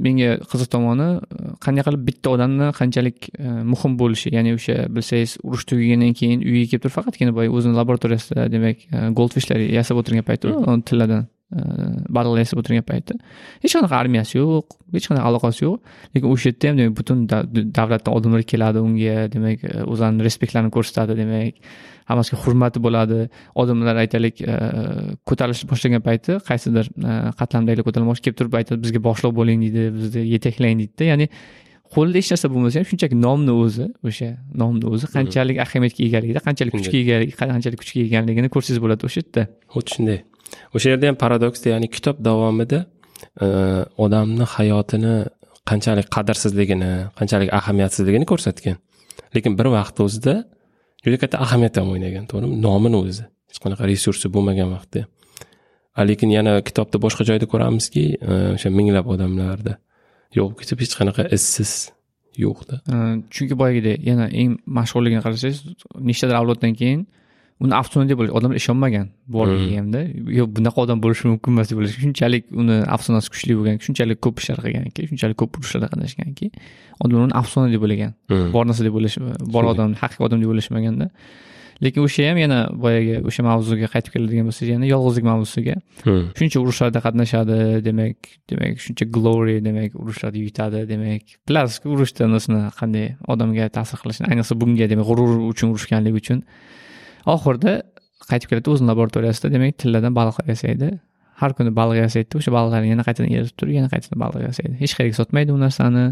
menga 0.07 0.33
qiziq 0.51 0.73
tomoni 0.75 1.09
qanday 1.65 1.87
qilib 1.87 2.03
bitta 2.09 2.35
odamni 2.35 2.73
qanchalik 2.81 3.31
muhim 3.73 3.95
bo'lishi. 4.03 4.35
Ya'ni 4.37 4.57
o'sha 4.59 4.77
bilsangiz 4.99 5.39
urush 5.47 5.69
tugagandan 5.71 6.19
keyin 6.19 6.43
uyiga 6.51 6.73
kelib 6.73 6.89
turib 6.89 6.99
faqatgina 6.99 7.39
boya 7.39 7.55
o'zini 7.57 7.79
laboratoriyasida 7.81 8.51
demak 8.57 8.87
goldfishlar 9.23 9.63
yasab 9.79 10.03
o'tirgan 10.03 10.27
payti 10.33 10.59
tilladan 10.91 11.27
yasab 11.53 12.59
o'tirgan 12.61 12.87
paytda 12.91 13.15
hech 13.63 13.75
qanaqa 13.77 13.97
armiyasi 14.03 14.39
yo'q 14.39 14.77
hech 14.95 15.07
qanaqa 15.11 15.27
aloqasi 15.31 15.63
yo'q 15.67 15.77
lekin 16.15 16.29
o'sha 16.35 16.51
yerda 16.51 16.69
ham 16.69 16.77
demak 16.79 16.97
butun 17.01 17.19
davlatdan 17.79 18.13
odamlar 18.19 18.43
keladi 18.53 18.79
unga 18.83 19.29
demak 19.35 19.63
o'zlarini 19.93 20.27
respektlarini 20.27 20.73
ko'rsatadi 20.77 21.17
demak 21.23 21.55
hammasiga 22.11 22.41
hurmati 22.45 22.83
bo'ladi 22.87 23.21
odamlar 23.63 23.97
aytaylik 24.05 24.43
ko'tarilishni 25.29 25.71
boshlagan 25.71 26.03
payti 26.09 26.41
qaysidir 26.49 26.91
qatlamdagilar 27.41 27.87
ko'tarilmoqchi 27.89 28.27
kelib 28.27 28.39
turib 28.41 28.59
aytadi 28.61 28.83
bizga 28.85 29.01
boshliq 29.09 29.33
bo'ling 29.39 29.63
deydi 29.65 29.87
bizni 29.99 30.27
yetaklang 30.35 30.83
deydida 30.83 31.13
ya'ni 31.13 31.27
qo'lida 31.95 32.23
hech 32.23 32.31
narsa 32.35 32.51
bo'lmasa 32.53 32.81
ham 32.81 32.87
shunchaki 32.91 33.17
nomni 33.27 33.53
o'zi 33.65 33.87
o'sha 34.09 34.31
nomni 34.63 34.87
o'zi 34.95 35.11
qanchalik 35.17 35.61
ahamiyatga 35.67 36.03
egaligida 36.09 36.41
qanchalik 36.47 36.73
kuchga 36.79 37.19
qanchalik 37.43 37.79
kuchga 37.83 38.01
egaligini 38.09 38.49
ko'rsangiz 38.55 38.81
bo'ladi 38.85 39.09
o'sha 39.09 39.23
yerda 39.23 39.43
xuddi 39.75 39.95
shunday 39.97 40.21
o'sha 40.75 40.89
yerda 40.93 41.11
ham 41.11 41.17
paradoksda 41.25 41.67
ya'ni 41.75 41.89
kitob 41.97 42.17
davomida 42.29 42.81
e, 43.45 43.47
odamni 44.05 44.45
hayotini 44.57 45.15
qanchalik 45.71 46.09
qadrsizligini 46.17 46.93
qanchalik 47.19 47.51
ahamiyatsizligini 47.59 48.27
ko'rsatgan. 48.33 48.77
Lekin 49.35 49.53
bir 49.59 49.67
vaqtni 49.77 50.03
o'zida 50.07 50.35
juda 51.05 51.17
katta 51.23 51.37
ahamiyat 51.45 51.75
ham 51.81 51.89
o'ynagan 51.95 52.25
to'g'rimi? 52.31 52.61
Nomini 52.67 52.97
o'zi. 53.03 53.25
Hech 53.51 53.61
qanaqa 53.65 53.83
resursi 53.93 54.31
bo'lmagan 54.35 54.69
vaqtda. 54.77 55.03
Lekin 56.11 56.31
yana 56.37 56.53
kitobda 56.69 57.01
boshqa 57.05 57.23
joyda 57.31 57.47
ko'ramizki 57.53 58.05
e, 58.31 58.33
o'sha 58.57 58.71
minglab 58.79 59.07
odamlarda 59.15 59.75
yo'q 60.39 60.57
ketib 60.61 60.83
hech 60.85 60.95
qanaqa 61.01 61.29
izsiz 61.37 61.73
yo'qda. 62.45 62.75
E, 62.93 62.97
chunki 63.35 63.55
boyagidek 63.63 64.05
yana 64.11 64.27
eng 64.41 64.59
mashhurligini 64.79 65.23
qarasangiz 65.27 65.59
nechtadir 66.11 66.37
avloddan 66.41 66.75
keyin 66.81 67.07
uni 67.65 67.75
afsona 67.81 68.05
deb 68.11 68.21
odamlar 68.21 68.59
ishonmagan 68.61 69.07
borligiga 69.37 70.03
yo'q 70.39 70.51
bunaqa 70.59 70.83
odam 70.85 70.99
bo'lishi 71.05 71.31
mumkin 71.31 71.55
emas 71.55 71.71
deb 71.71 71.81
shunchalik 72.03 72.45
uni 72.63 72.77
afsonasi 72.97 73.33
kuchli 73.35 73.57
bo'lgan 73.59 73.81
shunchalik 73.87 74.21
ko'p 74.27 74.43
ishlar 74.43 74.61
qilganki 74.65 75.09
shunchalik 75.11 75.37
ko'p 75.43 75.57
urushlarda 75.59 75.89
qatnashganki 75.93 76.51
odamlar 77.01 77.27
uni 77.29 77.37
afsona 77.41 77.73
deb 77.73 77.83
o'ylagan. 77.87 78.15
Bor 78.55 78.65
narsa 78.69 78.85
deb 78.87 78.95
o'ylash 78.99 79.19
bor 79.55 79.65
odam 79.73 79.97
haqiqiy 80.03 80.27
odam 80.29 80.43
deb 80.43 80.53
o'ylashmaganda. 80.53 81.11
Lekin 81.85 82.07
o'sha 82.09 82.29
ham 82.31 82.39
yana 82.41 82.59
boyagi 82.85 83.19
o'sha 83.29 83.43
mavzuga 83.45 83.89
qaytib 83.95 84.15
keladigan 84.15 84.47
bo'lsak 84.49 84.71
yana 84.75 84.87
yolg'izlik 84.89 85.27
mavzusiga. 85.29 85.75
Shuncha 86.39 86.63
urushlarda 86.63 87.03
qatnashadi 87.07 87.59
demak 87.89 88.31
demak 88.53 88.81
shuncha 88.85 89.05
glory 89.17 89.59
demak 89.67 89.99
urushlarda 90.03 90.41
yutadi 90.47 90.87
demak 90.93 91.37
bilasizku 91.49 91.93
urushda 91.97 92.31
nasini 92.37 92.63
qanday 92.81 93.07
odamga 93.33 93.69
ta'sir 93.77 94.01
qilishini 94.03 94.33
ayniqsa 94.33 94.57
bunga 94.63 94.89
demak 94.93 95.07
g'urur 95.11 95.37
uchun 95.53 95.75
urushganligi 95.75 96.23
uchun 96.23 96.41
oxirida 97.35 97.73
qaytib 98.31 98.49
keladi 98.51 98.73
o'zini 98.73 98.89
laboratoriyasida 98.93 99.51
demak 99.55 99.77
tilladan 99.83 100.15
baliqlar 100.19 100.47
yasaydi. 100.53 100.89
Har 101.41 101.53
kuni 101.57 101.71
baliq 101.81 102.01
yasaydida 102.05 102.39
o'sha 102.41 102.53
baliqlarni 102.57 102.89
yana 102.95 103.05
qaytadan 103.09 103.31
eritib 103.37 103.57
turib 103.61 103.75
yana 103.79 103.89
qaytadan 103.93 104.19
baliq 104.25 104.47
yasaydi. 104.49 104.75
Hech 104.83 104.95
qayerga 104.99 105.17
sotmaydi 105.21 105.53
u 105.57 105.59
narsani. 105.65 106.05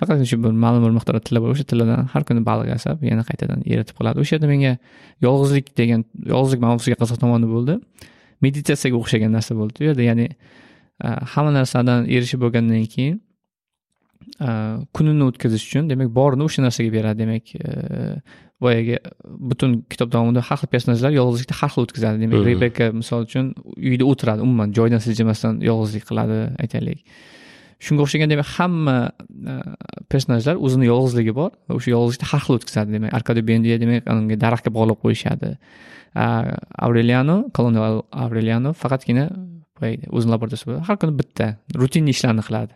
Faqat 0.00 0.24
shu 0.30 0.36
bir 0.44 0.52
ma'lum 0.64 0.82
bir 0.84 0.92
miqdorda 0.98 1.22
tilla 1.26 1.40
bor 1.44 1.54
o'sha 1.54 1.64
tilladan 1.70 2.10
har 2.12 2.22
kuni 2.28 2.42
baliq 2.50 2.68
yasab 2.74 3.04
yana 3.10 3.22
qaytadan 3.28 3.62
eritib 3.72 3.96
qiladi 3.98 4.20
o'sha 4.22 4.36
yerda 4.36 4.48
menga 4.52 4.72
yolg'izlik 5.26 5.66
degan 5.80 6.04
yolg'izlik 6.32 6.60
mavzusiga 6.66 6.96
qiziq 7.02 7.18
tomoni 7.22 7.48
bo'ldi. 7.54 7.78
Meditatsiyaga 8.44 8.96
o'xshagan 9.00 9.32
narsa 9.36 9.56
bo'ldi 9.60 9.76
u 9.82 9.86
yerda 9.88 10.02
ya'ni 10.10 10.26
hamma 11.32 11.52
narsadan 11.58 12.00
erishib 12.16 12.40
bo'lgandan 12.44 12.84
keyin 12.94 13.16
kunini 14.96 15.24
o'tkazish 15.28 15.64
uchun 15.68 15.88
demak 15.92 16.10
borini 16.18 16.44
o'sha 16.48 16.64
narsaga 16.66 16.90
beradi. 16.96 17.18
Demak 17.24 17.44
boyagi 18.64 18.96
butun 19.50 19.70
kitob 19.92 20.12
davomida 20.14 20.42
har 20.48 20.58
xil 20.60 20.68
personajlar 20.74 21.12
yolg'izlikni 21.20 21.56
har 21.60 21.70
xil 21.72 21.82
o'tkazadi. 21.86 22.22
Demak 22.24 22.44
rebeka 22.50 22.90
misol 23.00 23.26
uchun 23.28 23.54
uyda 23.90 24.04
o'tiradi 24.10 24.40
umuman 24.46 24.72
joyidan 24.78 25.02
siljimasdan 25.06 25.60
yolg'izlik 25.70 26.04
qiladi 26.10 26.38
aytaylik. 26.64 27.00
Shunga 27.84 28.06
o'xshagan 28.06 28.32
demak 28.32 28.48
hamma 28.56 28.96
personajlar 30.12 30.56
o'zini 30.66 30.86
yolg'izligi 30.92 31.34
bor 31.40 31.50
va 31.68 31.76
o'sha 31.78 31.92
yolg'izlikni 31.96 32.30
har 32.32 32.42
xil 32.46 32.54
o'tkazadi. 32.58 32.96
Demak 32.96 33.12
arkadiy 33.18 33.44
bendiya 33.50 33.76
demak 33.82 34.08
unga 34.14 34.40
daraxtga 34.44 34.72
bog'lab 34.78 34.98
qo'yishadi 35.04 35.52
avreliano 36.86 37.36
kolonial 37.56 38.00
avreliano 38.24 38.72
faqatgina 38.82 39.24
o'zini 39.82 40.30
laboratoriyasi 40.34 40.82
har 40.88 40.96
kuni 41.00 41.12
bitta 41.20 41.46
rutinniy 41.82 42.14
ishlarni 42.16 42.42
qiladi. 42.48 42.74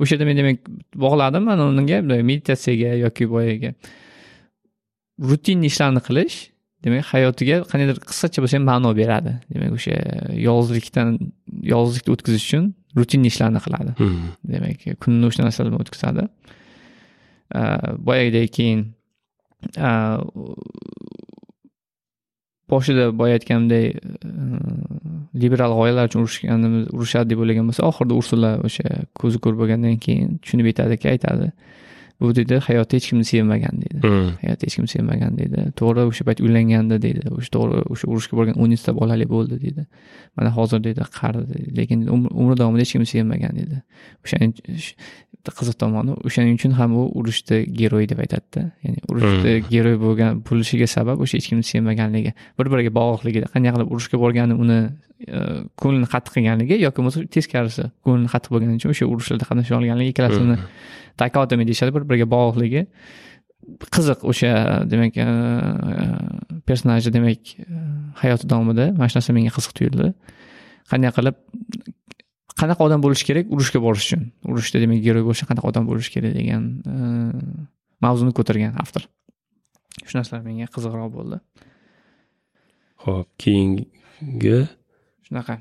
O'sha 0.00 0.14
yerda 0.14 0.26
men 0.28 0.36
demak 0.40 0.58
bog'ladim 1.04 1.44
mana 1.48 1.68
unga 1.70 2.00
meditatsiyaga 2.30 2.96
yoki 3.04 3.28
boyagi. 3.34 3.74
Rutinniy 5.30 5.70
ishlarni 5.72 6.02
qilish 6.08 6.36
demak 6.84 7.04
hayotiga 7.12 7.56
qandaydir 7.70 7.98
qisqacha 8.10 8.38
bo'lsa 8.44 8.58
ham 8.58 8.64
ma'no 8.70 8.90
beradi. 9.00 9.32
Demak 9.54 9.70
o'sha 9.78 9.96
yolg'izlikdan 10.48 11.08
yolg'izlikni 11.72 12.10
o'tkazish 12.14 12.46
uchun 12.48 12.64
rutinniy 12.98 13.30
ishlarni 13.32 13.60
qiladi. 13.66 13.92
Demak 14.54 14.78
kunini 15.02 15.24
o'sha 15.30 15.46
narsa 15.46 15.60
bilan 15.66 15.78
o'tkazadi 15.84 16.28
boyagidek 18.08 18.52
keyin 18.56 18.80
boshida 22.70 23.18
boya 23.18 23.38
aytganimdek 23.38 23.96
liberal 25.42 25.72
g'oyalar 25.78 26.08
uchun 26.10 26.20
urushganimiz 26.24 26.88
urushadi 26.96 27.30
deb 27.30 27.42
o'ylagan 27.42 27.68
bo'lsa 27.70 27.86
oxirida 27.90 28.14
ursula 28.20 28.50
o'sha 28.68 28.88
ko'zi 29.20 29.38
ko'r 29.44 29.54
bo'lgandan 29.60 29.96
keyin 30.06 30.38
tushunib 30.42 30.66
yetadiki 30.70 31.08
aytadi 31.14 31.52
bu 32.20 32.34
deydi 32.36 32.58
hayotda 32.66 32.96
hech 32.96 33.08
kimni 33.10 33.24
sevmagan 33.24 33.82
deydi 33.82 34.00
hayotda 34.42 34.66
hech 34.66 34.76
kimni 34.76 34.90
sevmagan 34.94 35.38
deydi 35.40 35.64
to'g'ri 35.80 36.06
o'sha 36.10 36.26
payt 36.28 36.40
uylangandi 36.46 37.00
deydi 37.04 37.24
o'sha 37.38 37.50
to'g'ri 37.56 37.82
o'sha 37.92 38.10
urushga 38.12 38.38
borgan 38.38 38.60
o'nnizta 38.62 38.94
bolali 39.00 39.26
bo'ldi 39.34 39.58
deydi 39.64 39.86
mana 40.36 40.50
hozir 40.58 40.84
deydi 40.86 41.08
qaridi 41.18 41.64
lekin 41.78 42.06
umri 42.42 42.56
davomida 42.60 42.82
hech 42.84 42.92
kimni 42.96 43.08
sevmagan 43.14 43.52
deydi 43.58 43.82
o'shaning 45.42 45.58
qiziq 45.58 45.76
tomoni 45.82 46.12
o'shaning 46.28 46.54
uchun 46.58 46.72
ham 46.78 46.90
u 47.00 47.02
urushda 47.20 47.56
geroy 47.80 48.06
deb 48.10 48.18
aytadida 48.24 48.70
ya'ni 48.84 48.98
urushda 49.10 49.50
geroy 49.74 49.96
bo'lgan 50.04 50.42
bo'lishiga 50.48 50.86
sabab 50.96 51.20
o'sha 51.24 51.38
hech 51.38 51.48
kimni 51.50 51.64
sevmaganligi 51.72 52.32
bir 52.58 52.66
biriga 52.72 52.92
bog'liqligida 53.00 53.46
qanday 53.54 53.70
qilib 53.74 53.88
urushga 53.94 54.16
borgani 54.24 54.54
uni 54.62 54.78
ko'nglini 55.80 56.08
qattiq 56.14 56.32
qilganligi 56.36 56.80
yoki 56.86 56.96
bo'lmasa 56.98 57.26
teskarisi 57.36 57.84
ko'nglini 58.04 58.30
qattiq 58.34 58.50
bo'lgani 58.54 58.78
uchun 58.80 58.90
o'sha 58.94 59.04
urushlarda 59.12 59.44
qatnasha 59.50 59.78
olganligi 59.78 60.14
ikkalasini 60.14 60.56
takotomi 61.16 61.66
deyishadi 61.68 61.94
bir 61.94 62.06
biriga 62.08 62.26
bog'liqligi. 62.34 62.86
Qiziq 63.94 64.24
o'sha 64.30 64.52
demak 64.92 65.18
personaji 66.68 67.12
demak 67.16 67.52
hayoti 68.22 68.48
davomida 68.52 68.90
mana 68.98 69.08
shu 69.10 69.18
narsa 69.18 69.36
menga 69.36 69.52
qiziq 69.56 69.72
tuyuldi. 69.78 70.08
Qanday 70.90 71.12
qilib 71.18 71.36
qanaqa 72.60 72.84
odam 72.86 73.00
bo'lishi 73.04 73.24
kerak 73.28 73.50
urushga 73.54 73.80
borish 73.86 74.04
uchun? 74.06 74.22
Urushda 74.52 74.80
demak 74.84 75.00
geroy 75.06 75.24
bo'lishda 75.28 75.48
qanaqa 75.50 75.66
odam 75.70 75.88
bo'lishi 75.90 76.10
kerak? 76.14 76.32
degan 76.38 76.62
mavzuni 78.04 78.32
ko'targan 78.38 78.76
avtor. 78.82 79.06
Shu 80.06 80.18
narsalar 80.18 80.42
menga 80.46 80.68
qiziqroq 80.74 81.10
bo'ldi. 81.16 81.40
Ho'p 83.04 83.28
keyingi 83.42 84.60
shunaqa. 85.26 85.58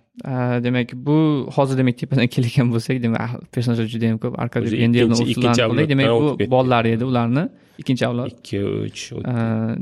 Demak 0.65 0.93
bu 1.07 1.17
hozir 1.55 1.77
demak 1.81 1.97
tepadan 2.01 2.27
keladigan 2.33 2.71
bo'lsak 2.73 3.01
demak 3.03 3.21
personajlar 3.53 3.87
juda 3.93 4.05
yam 4.11 4.17
ko'p 4.23 4.39
arkadiy 4.43 5.89
demak 5.91 6.09
bu 6.23 6.49
bolalar 6.55 6.85
edi 6.85 7.05
ularni. 7.05 7.47
Ikkinchi 7.81 8.07
avlod. 8.07 8.31
Ikki 8.31 8.59
uch 8.87 9.01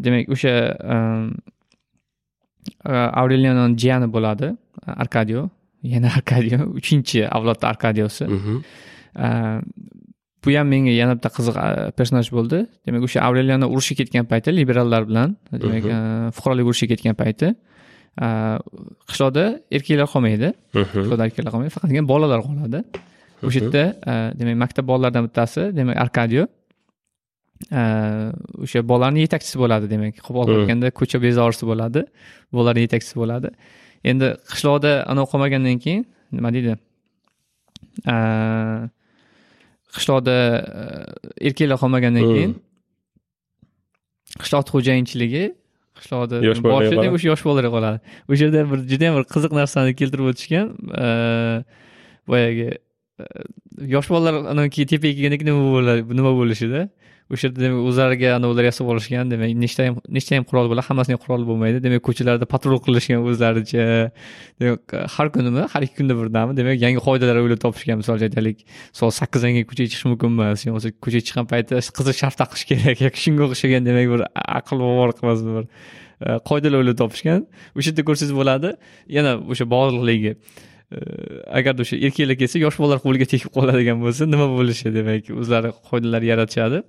demak 0.05 0.30
o'sha 0.36 0.53
avrelianoni 3.22 3.78
jiyani 3.82 4.07
bo'ladi 4.16 4.53
arkadio 5.03 5.49
yana 5.84 6.10
arkadio 6.18 6.60
uchinchi 6.80 7.24
avlodda 7.38 7.66
arkadiosi. 7.74 8.26
Bu 10.46 10.50
ham 10.56 10.68
menga 10.74 10.92
yana 11.02 11.14
bitta 11.18 11.30
qiziq 11.38 11.56
personaj 11.98 12.28
bo'ldi. 12.38 12.60
Demak 12.88 13.02
o'sha 13.08 13.20
avreliano 13.28 13.68
urushga 13.74 13.96
ketgan 14.02 14.26
payti 14.32 14.50
liberallar 14.60 15.04
bilan 15.10 15.36
demak 15.64 15.84
fuqarolik 16.36 16.66
urushiga 16.70 16.96
ketgan 16.96 17.16
payti 17.22 17.48
qishloqda 19.10 19.44
erkaklar 19.76 20.08
qolmaydi. 20.14 20.50
Qishloqda 20.76 21.24
erkaklar 21.28 21.52
qolmaydi 21.54 21.74
faqatgina 21.78 22.06
bolalar 22.14 22.40
qoladi. 22.48 22.80
O'sha 23.48 23.60
yerda 23.60 23.84
demak 24.40 24.58
maktab 24.64 24.86
bolalaridan 24.92 25.24
bittasi 25.28 25.62
demak 25.80 25.98
arkadio. 26.06 26.44
O'sha 28.64 28.80
bolalarni 28.92 29.20
yetakchisi 29.26 29.58
bo'ladi 29.64 29.86
demak 29.94 30.14
olib 30.42 30.56
aytganda 30.62 30.88
ko'cha 31.00 31.18
bezorisi 31.28 31.64
bo'ladi. 31.72 32.02
Bolalarni 32.56 32.82
yetakchisi 32.88 33.16
bo'ladi 33.22 33.50
endi 34.04 34.28
qishloqda 34.52 34.91
anavi 35.12 35.28
qolmagandan 35.32 35.78
keyin 35.84 36.06
nima 36.32 36.50
deydi? 36.56 36.76
Qishloqda 39.95 40.36
erkaklar 41.47 41.78
qolmagandan 41.84 42.26
keyin 42.34 42.52
qishloqni 44.41 44.70
xo'jayinchiligi 44.76 45.43
qishloqda 46.00 46.36
boshida 46.74 47.08
o'sha 47.16 47.28
yosh 47.32 47.43
bolalar 47.47 47.72
qoladi. 47.76 47.97
O'sha 48.30 48.43
yerda 48.45 48.62
bir 48.72 48.80
judayam 48.91 49.14
bir 49.18 49.26
qiziq 49.34 49.52
narsani 49.60 49.95
keltirib 50.00 50.26
o'tishgan 50.32 50.68
boyagi 52.32 52.70
yosh 53.95 54.08
bolalar 54.14 54.70
keyin 54.76 54.88
tepaga 54.91 55.14
kelgandan 55.18 55.39
keyin 55.39 55.52
nima 55.52 55.62
bo'ladi 55.76 56.02
nima 56.20 56.32
bo'lishida 56.39 56.82
o'sha 57.34 57.48
yerda 57.48 57.62
demak 57.66 57.82
o'zlariga 57.90 58.30
anavilar 58.40 58.66
yasab 58.70 58.88
olishgan 58.94 59.30
demak 59.34 59.52
nechta 59.64 59.86
ham 59.88 59.98
nechta 60.18 60.36
ham 60.38 60.46
qurol 60.50 60.70
bo'ladi 60.72 60.86
hammasini 60.90 61.14
ham 61.16 61.22
qurol 61.26 61.44
bo'lmaydi. 61.50 61.78
Demak 61.86 62.02
ko'chalarda 62.08 62.46
patrul 62.54 62.80
qilishgan 62.86 63.22
o'zlaricha 63.30 63.86
demak 64.62 64.96
har 65.16 65.28
kunimi 65.36 65.66
har 65.74 65.82
ikki 65.86 65.96
kunda 66.00 66.16
birdami 66.22 66.58
demak 66.60 66.82
yangi 66.86 67.04
qoidalar 67.08 67.38
o'ylab 67.44 67.62
topishgan 67.66 68.02
misol 68.02 68.18
uchun 68.18 68.30
aytaylik 68.30 68.66
soat 69.00 69.14
sakkizdan 69.20 69.52
keyin 69.56 69.68
ko'chaga 69.72 69.90
chiqish 69.92 70.08
mumkin 70.12 70.30
emas 70.36 70.66
yo 70.66 70.74
bo'lmasa 70.74 70.90
ko'chaga 71.06 71.24
chiqqan 71.28 71.46
paytda 71.52 71.84
qizil 71.98 72.16
sharf 72.22 72.36
taqish 72.42 72.64
kerak 72.72 73.04
yoki 73.06 73.20
shunga 73.26 73.44
o'xshagan 73.48 73.86
demak 73.90 74.08
bir 74.14 74.22
aql 74.60 74.78
bovar 74.86 75.14
qilmas 75.20 75.46
bir 75.50 75.64
e, 76.26 76.30
qoidalar 76.50 76.82
o'ylab 76.82 76.98
topishgan. 77.04 77.46
O'sha 77.78 77.92
yerda 77.92 78.04
ko'rsangiz 78.10 78.34
bo'ladi 78.40 78.74
yana 79.18 79.36
o'sha 79.52 79.70
bog'liqligi 79.76 80.34
e, 80.34 80.98
agarda 81.60 81.86
o'sha 81.86 82.02
erkaklar 82.08 82.38
kelsa 82.42 82.66
yosh 82.66 82.78
bolalar 82.82 83.00
qo'liga 83.06 83.30
tegib 83.34 83.54
qoladigan 83.58 83.98
bo'lsa 84.06 84.28
nima 84.34 84.48
bo'lishi 84.58 84.88
demak 84.98 85.32
o'zlari 85.42 85.70
qoidalar 85.90 86.24
yaratishadi. 86.32 86.84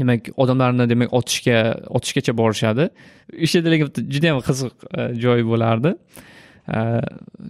Demak 0.00 0.30
odamlarni 0.42 0.88
demak 0.90 1.12
otishga 1.18 1.58
otishgacha 1.96 2.32
borishadi. 2.40 2.88
O'sha 3.44 3.62
lekin 3.64 3.90
juda 4.14 4.32
yam 4.32 4.40
qiziq 4.48 4.86
joy 5.24 5.44
bo'lardi. 5.50 5.94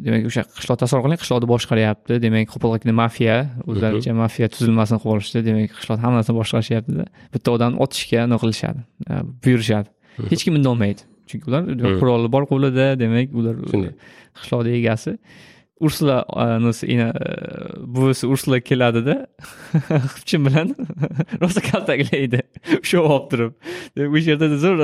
Demak 0.04 0.28
o'sha 0.30 0.44
qishloq 0.58 0.78
tasavvur 0.82 1.06
qiling 1.06 1.20
qishloqni 1.22 1.48
boshqaryapti. 1.54 2.20
Demak 2.26 2.52
qo'polgina 2.54 2.94
mafiya 3.02 3.36
o'zlaricha 3.70 4.14
mafiya 4.22 4.50
tuzilmasini 4.54 5.00
qilib 5.02 5.14
olishdi. 5.16 5.44
Demak 5.48 5.74
qishloq 5.78 6.04
hammasini 6.06 6.38
boshqarishyaptida 6.40 7.08
bitta 7.34 7.56
odamni 7.56 7.82
otishga 7.84 8.28
nima 8.28 8.38
qilishadi? 8.44 8.86
Buyurishadi. 9.44 9.88
Hech 10.30 10.42
kim 10.46 10.60
indamolmaydi 10.60 11.10
chunki 11.28 11.48
ular 11.48 11.62
quroli 12.00 12.28
bor 12.34 12.44
qo'lida 12.50 12.86
demak 13.00 13.32
ular 13.38 13.56
qishloqni 14.38 14.74
egasi 14.80 15.16
ursula 15.86 16.16
uh, 16.28 16.54
anisi 16.56 16.86
uh, 17.04 17.12
buvisi 17.96 18.26
ursula 18.26 18.60
keladida 18.60 19.16
xipchin 20.14 20.44
bilan 20.46 20.74
rosa 21.42 21.60
kaltaklaydi 21.70 22.40
shu 22.88 23.00
olib 23.00 23.26
turib. 23.30 23.52
Demak 23.96 24.16
o'sha 24.18 24.30
yerda 24.34 24.46
zo'r 24.64 24.76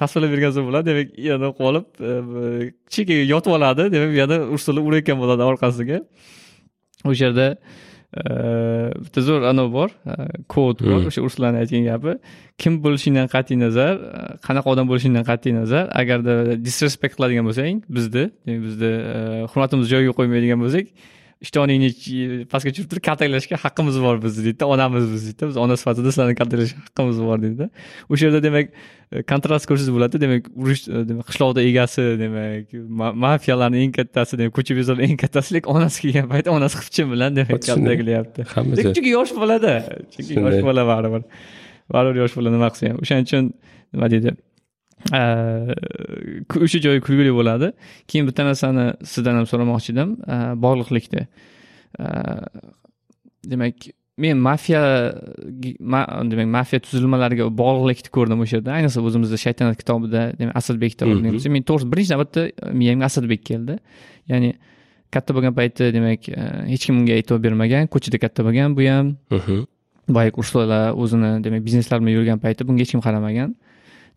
tasvirlab 0.00 0.30
bergan 0.34 0.54
so'ng 0.56 0.68
bo'ladi. 0.68 0.86
Demak 0.90 1.18
yana 1.30 1.52
qolib 1.60 1.86
uh, 2.00 2.70
chekkaga 2.94 3.24
yotib 3.32 3.58
oladi. 3.58 3.88
Demak 3.94 4.16
yana 4.22 4.40
ursula 4.54 4.80
urayotgan 4.88 5.20
bo'ladi 5.22 5.50
orqasiga. 5.50 6.00
O'sha 7.04 7.28
yerda 7.28 7.48
bitta 8.14 9.20
zo'r 9.28 9.42
anavi 9.50 9.72
bor 9.72 9.90
kod 10.48 10.80
bor 10.84 11.08
o'sha 11.10 11.24
ursulani 11.26 11.62
aytgan 11.62 11.84
gapi 11.90 12.12
kim 12.62 12.78
bo'lishingdan 12.84 13.28
qat'iy 13.34 13.58
nazar 13.60 13.94
qanaqa 14.46 14.72
odam 14.74 14.86
bo'lishingdan 14.90 15.26
qat'iy 15.30 15.56
nazar 15.58 15.84
agarda 16.02 16.56
disrespekt 16.66 17.18
qiladigan 17.18 17.44
bo'lsang 17.48 17.82
bizni 17.96 18.24
bizni 18.66 18.92
hurmatimizni 19.52 19.90
joyiga 19.94 20.16
qo'ymaydigan 20.18 20.62
bo'lsak 20.64 20.86
ishtoningni 21.44 21.90
pastga 22.48 22.72
tushirib 22.72 22.90
turib 22.90 23.04
kaltaklashga 23.04 23.58
haqqimiz 23.60 23.96
bor 24.00 24.20
bizni 24.22 24.44
deydida 24.46 24.68
onamiz 24.72 25.04
biz 25.12 25.26
deydida 25.26 25.48
biz 25.50 25.56
ona 25.64 25.76
sifatida 25.80 26.12
sizlarni 26.14 26.36
kaltaklashga 26.38 26.84
haqqimiz 26.86 27.18
bor 27.28 27.42
deydida 27.42 27.66
o'sha 28.08 28.26
yerda 28.26 28.40
demak 28.46 28.70
e, 29.12 29.22
kontrast 29.32 29.68
ko'rsatib 29.70 29.98
bo'ladida 29.98 30.22
demak 30.24 30.48
urush 30.62 30.86
e, 30.88 31.02
demak 31.10 31.28
qishloqda 31.30 31.66
egasi 31.70 32.06
demak 32.22 32.72
mafiyalarni 33.26 33.84
eng 33.84 33.92
kattasi 33.98 34.40
demak 34.40 34.56
ko'cha 34.58 34.78
bezorni 34.80 35.10
eng 35.10 35.20
kattasi 35.24 35.58
lekin 35.58 35.76
onasi 35.76 36.06
kelgan 36.06 36.32
paytda 36.32 36.56
onasi 36.56 36.82
xipchin 36.82 37.12
bilan 37.12 37.36
demak 37.40 37.62
kaltaklayapti 37.68 38.48
chunki 38.96 39.12
yosh 39.18 39.36
bolada 39.42 39.76
chunki 40.16 40.40
yosh 40.40 40.60
bola 40.70 40.88
baribir 40.92 41.22
baribir 41.94 42.24
yosh 42.24 42.40
bola 42.40 42.56
nima 42.56 42.72
qilsa 42.72 42.94
ham 42.94 43.04
o'shaning 43.04 43.28
uchun 43.28 43.52
nima 43.92 44.12
deydi 44.14 44.38
o'sha 45.12 46.78
joyi 46.86 47.00
kulgili 47.06 47.32
bo'ladi 47.38 47.72
keyin 48.08 48.26
bitta 48.28 48.46
narsani 48.48 48.86
sizdan 49.12 49.34
ham 49.38 49.46
so'ramoqchi 49.52 49.92
edim 49.94 50.16
bog'liqlikda 50.64 51.22
demak 53.52 53.88
men 54.18 54.36
mafiya 54.48 54.82
demak 56.30 56.48
mafiya 56.58 56.80
tuzilmalariga 56.86 57.48
bog'liqlikni 57.62 58.10
ko'rdim 58.16 58.40
o'sha 58.44 58.58
yerda 58.58 58.72
ayniqsa 58.78 59.04
o'zimizda 59.08 59.38
shaytanat 59.44 59.76
kitobida 59.82 60.22
demak 60.40 60.56
asadbekda 60.62 61.10
bo'lsa 61.10 61.52
men 61.56 61.62
to'g'risi 61.70 61.92
birinchi 61.92 62.12
navbatda 62.14 62.42
miyamga 62.80 63.04
asadbek 63.10 63.44
keldi 63.50 63.78
ya'ni 64.32 64.50
katta 65.14 65.36
bo'lgan 65.36 65.54
payti 65.60 65.92
demak 65.96 66.28
hech 66.72 66.82
kim 66.86 67.00
unga 67.00 67.14
e'tibor 67.20 67.40
bermagan 67.46 67.92
ko'chada 67.94 68.18
katta 68.24 68.40
bo'lgan 68.46 68.76
bu 68.78 68.88
ham 68.90 69.14
boyagi 70.16 70.36
ursulalar 70.42 70.84
o'zini 71.02 71.30
demak 71.44 71.64
bizneslar 71.66 72.00
bilan 72.00 72.12
yurgan 72.18 72.38
payti 72.44 72.68
bunga 72.68 72.82
hech 72.84 72.92
kim 72.94 73.02
qaramagan 73.06 73.54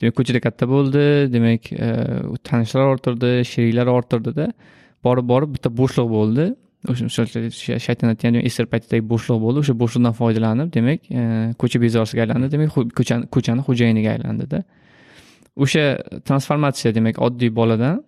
demak 0.02 0.16
ko'chada 0.20 0.40
katta 0.46 0.68
bo'ldi. 0.74 1.04
Demak 1.34 1.72
e, 1.74 1.90
tanishlar 2.50 2.86
orttirdi 2.94 3.32
sheriklar 3.52 3.88
orttirdida. 3.98 4.50
Borib 5.04 5.30
borib 5.32 5.56
bitta 5.56 5.70
bo'shliq 5.82 6.10
bo'ldi. 6.16 6.50
O'sha 6.92 7.80
shayton 7.86 8.14
aytgan 8.14 8.40
esir 8.50 8.70
paytidagi 8.74 9.04
bo'shliq 9.14 9.42
bo'ldi. 9.46 9.64
O'sha 9.64 9.76
bo'shliqdan 9.82 10.16
foydalanib 10.22 10.70
demak 10.78 11.10
e, 11.12 11.24
ko'cha 11.62 11.82
bezorisiga 11.86 12.26
aylandi. 12.26 12.52
Demak 12.56 12.78
ko'chani 13.00 13.28
ko'chani 13.36 13.66
xo'jayiniga 13.68 14.16
aylandida. 14.16 14.64
O'sha 15.64 15.84
transformatsiya 16.28 16.96
demak 16.96 17.20
oddiy 17.28 17.52
boladan 17.60 18.00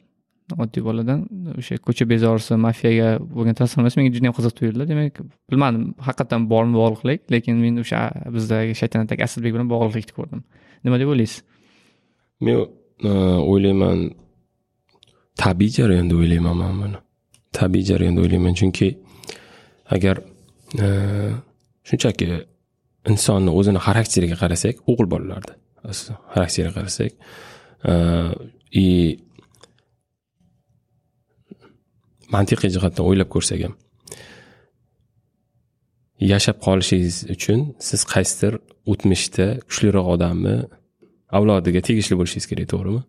oddiy 0.60 0.84
boladan 0.84 1.20
o'sha 1.60 1.78
ko'cha 1.88 2.08
bezorisi 2.10 2.58
mafiyaga 2.66 3.10
bo'lgan 3.36 3.56
transformatsiya 3.60 4.02
menga 4.02 4.16
juda 4.16 4.30
yam 4.30 4.36
qiziq 4.40 4.54
tuyuldi. 4.60 4.88
Demak 4.92 5.22
bilmadim 5.52 5.84
haqiqatdan 6.08 6.48
bormi 6.54 6.76
bog'liqlik 6.82 7.32
lekin 7.36 7.62
men 7.64 7.84
o'sha 7.84 8.02
bizdagi 8.36 8.76
shaytanatdagi 8.82 9.28
asadbek 9.28 9.56
bilan 9.56 9.72
bog'liqlikni 9.74 10.18
ko'rdim. 10.20 10.44
Nima 10.86 11.00
deb 11.02 11.12
o'ylaysiz? 11.14 11.44
Men 12.46 12.58
o'ylayman 13.52 14.00
tabiiy 15.44 15.72
jarayon 15.78 16.08
deb 16.12 16.18
o'ylayman 16.24 16.56
man 16.62 16.74
buni 16.82 17.00
tabiiy 17.60 17.86
jarayon 17.90 18.14
deb 18.18 18.24
o'ylayman 18.26 18.56
chunki 18.60 18.90
agar 19.96 20.16
shunchaki 21.90 22.26
insonni 23.12 23.52
o'zini 23.60 23.80
xarakteriga 23.88 24.38
qarasak 24.44 24.76
o'g'il 24.90 25.08
bolalarni 25.14 25.56
xarakteriga 26.34 26.72
qarasak 26.78 27.12
и 28.84 28.88
mantiqiy 32.34 32.72
jihatdan 32.76 33.04
o'ylab 33.10 33.30
ko'rsak 33.36 33.60
ham 33.66 33.74
yashab 36.32 36.58
qolishingiz 36.66 37.18
uchun 37.36 37.60
siz 37.88 38.02
qaysidir 38.14 38.54
o'tmishda 38.92 39.48
kuchliroq 39.68 40.08
odamni 40.16 40.56
avlodiga 41.38 41.82
tegishli 41.88 42.18
bo'lishingiz 42.20 42.48
kerak 42.52 42.70
to'g'rimi? 42.74 43.02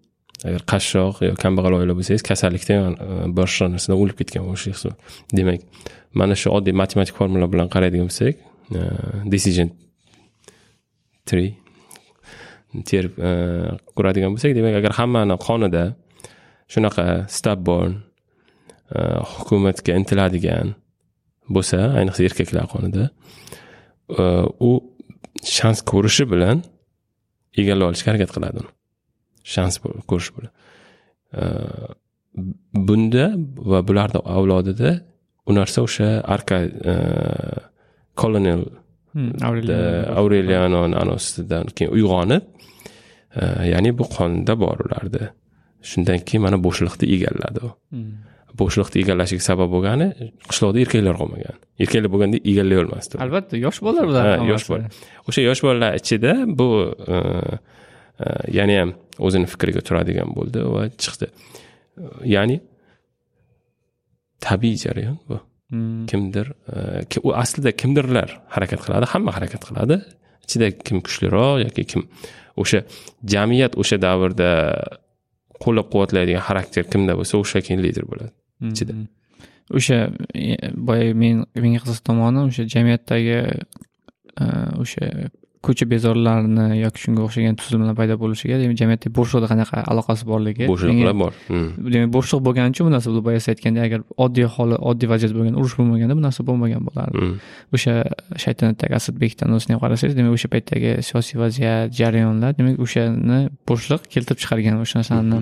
Agar 0.49 0.63
qashshoq 0.73 1.23
yo 1.27 1.35
kambag'al 1.43 1.77
oila 1.79 1.95
bo'lsangiz 1.99 2.23
kasallikdan 2.27 2.97
e, 3.07 3.09
boshqa 3.39 3.69
narsadan 3.75 3.99
o'lib 4.03 4.17
ketgan 4.21 4.47
bo'lishingiz 4.49 4.83
demak 5.39 5.61
mana 6.21 6.35
shu 6.41 6.51
oddiy 6.57 6.75
matematik 6.83 7.15
formula 7.21 7.47
bilan 7.53 7.69
qaraydigan 7.75 8.09
bo'lsak 8.11 8.35
e, 8.79 8.81
decision 9.35 9.69
tree 11.29 11.53
terib 12.91 13.15
e, 13.29 13.31
ko'radigan 13.97 14.35
bo'lsak 14.35 14.57
demak 14.59 14.81
agar 14.81 14.93
hammani 15.01 15.37
qonida 15.47 15.85
shunaqa 16.73 17.07
stabborn 17.39 17.95
hukumatga 19.33 19.93
intiladigan 20.01 20.75
bo'lsa 21.57 21.79
ayniqsa 21.99 22.27
erkaklar 22.29 22.67
qonida 22.75 23.05
u 24.69 24.71
shans 25.57 25.79
ko'rishi 25.91 26.25
bilan 26.33 26.59
egallab 27.61 27.87
olishga 27.91 28.09
harakat 28.13 28.31
qiladi 28.37 28.57
uni 28.63 28.71
shans 29.55 29.75
ko'rish 30.11 30.31
bilan 30.37 30.53
bunda 32.89 33.27
va 33.71 33.79
bularni 33.89 34.21
avlodida 34.37 34.91
u 35.49 35.51
narsa 35.59 35.79
o'sha 35.87 36.09
arka 36.35 36.57
kolonial 38.21 38.63
aureliano 40.21 40.81
anosidan 41.03 41.65
keyin 41.77 41.93
uyg'onib 41.97 42.43
ya'ni 43.73 43.91
bu 43.99 44.05
qonda 44.17 44.53
bor 44.65 44.79
ularda 44.87 45.23
shundan 45.91 46.19
keyin 46.29 46.43
mana 46.47 46.59
bo'shliqni 46.67 47.07
egalladi 47.17 47.59
u 47.69 47.71
bo'shliqni 48.61 49.03
egallashiga 49.03 49.45
sabab 49.51 49.71
bo'lgani 49.75 50.09
qishloqda 50.51 50.83
erkaklar 50.85 51.17
qolmagan 51.21 51.57
erkaklar 51.83 52.11
bo'lganda 52.15 52.41
egallay 52.51 52.79
olmasdi 52.83 53.21
albatta 53.25 53.61
yosh 53.67 53.79
bolalar 53.87 54.09
bular 54.11 54.25
yosh 54.53 54.67
bola 54.73 54.91
o'sha 55.29 55.47
yosh 55.49 55.63
bolalar 55.67 55.93
ichida 56.01 56.33
bu 56.61 56.69
e, 57.15 57.17
e, 58.25 58.27
yana 58.59 58.75
ham 58.81 58.91
o'zini 59.27 59.49
fikriga 59.55 59.81
turadigan 59.89 60.35
bo'ldi 60.39 60.67
va 60.75 60.83
chiqdi 61.05 61.31
ya'ni 62.35 62.59
tabiiy 64.47 64.77
jarayon 64.85 65.19
bu 65.29 65.41
kimdir 66.11 66.53
e, 66.77 67.21
u 67.27 67.35
aslida 67.43 67.73
kimdirlar 67.83 68.29
harakat 68.55 68.81
qiladi 68.85 69.07
hamma 69.15 69.37
harakat 69.39 69.63
qiladi 69.69 69.97
ichida 70.45 70.67
kim 70.87 70.99
kuchliroq 71.07 71.57
yoki 71.65 71.85
kim 71.93 72.03
o'sha 72.63 72.85
jamiyat 73.35 73.73
o'sha 73.83 73.97
davrda 74.07 74.51
qo'llab 75.65 75.87
quvvatlaydigan 75.93 76.43
xarakter 76.49 76.85
kimda 76.93 77.13
bo'lsa 77.19 77.35
o'sha 77.43 77.59
keyin 77.67 77.81
lider 77.87 78.05
bo'ladi 78.11 78.33
ichida. 78.71 78.99
O'sha 79.79 79.99
e, 80.35 80.57
boya 80.89 81.15
men 81.23 81.45
menga 81.65 81.85
qiziq 81.85 82.03
tomoni 82.09 82.47
o'sha 82.49 82.67
jamiyatdagi 82.75 83.39
e, 83.43 84.47
o'sha 84.83 85.31
ko'cha 85.63 85.87
bezorlarini 85.91 86.65
yoki 86.81 87.03
shunga 87.05 87.23
o'xshagan 87.27 87.57
tuzilmalar 87.61 87.95
paydo 88.01 88.17
bo'lishiga 88.23 88.59
demak 88.63 88.77
jamiyatda 88.81 89.13
bo'shliqda 89.19 89.49
qanaqa 89.53 89.83
aloqasi 89.93 90.27
borligi 90.31 90.67
bo'shliqlar 90.73 91.15
bor. 91.23 91.37
Demak 91.95 92.11
bo'shliq 92.17 92.41
bo'lgani 92.47 92.75
uchun 92.75 92.89
bu 92.89 92.93
narsa 92.95 93.23
boya 93.29 93.43
siz 93.43 93.53
aytgandek 93.55 93.83
agar 93.89 94.01
oddiy 94.25 94.49
holi 94.55 94.79
oddiy 94.91 95.11
vaziyat 95.13 95.37
bo'lganda 95.37 95.63
urush 95.63 95.77
bo'lmaganda 95.81 96.17
bu 96.19 96.25
narsa 96.27 96.47
bo'lmagan 96.49 96.89
bo'lardi. 96.89 97.29
O'sha 97.77 97.95
shaytanatdagi 98.45 98.99
asadbekdan 99.01 99.55
ham 99.55 99.81
qarasangiz 99.85 100.19
demak 100.19 100.39
o'sha 100.39 100.51
paytdagi 100.55 100.91
siyosiy 101.09 101.37
vaziyat 101.45 101.95
jarayonlar 102.01 102.59
demak 102.59 102.83
o'shani 102.87 103.39
bo'shliq 103.71 104.11
keltirib 104.15 104.43
chiqargan 104.43 104.83
o'sha 104.87 104.95
narsani 105.01 105.41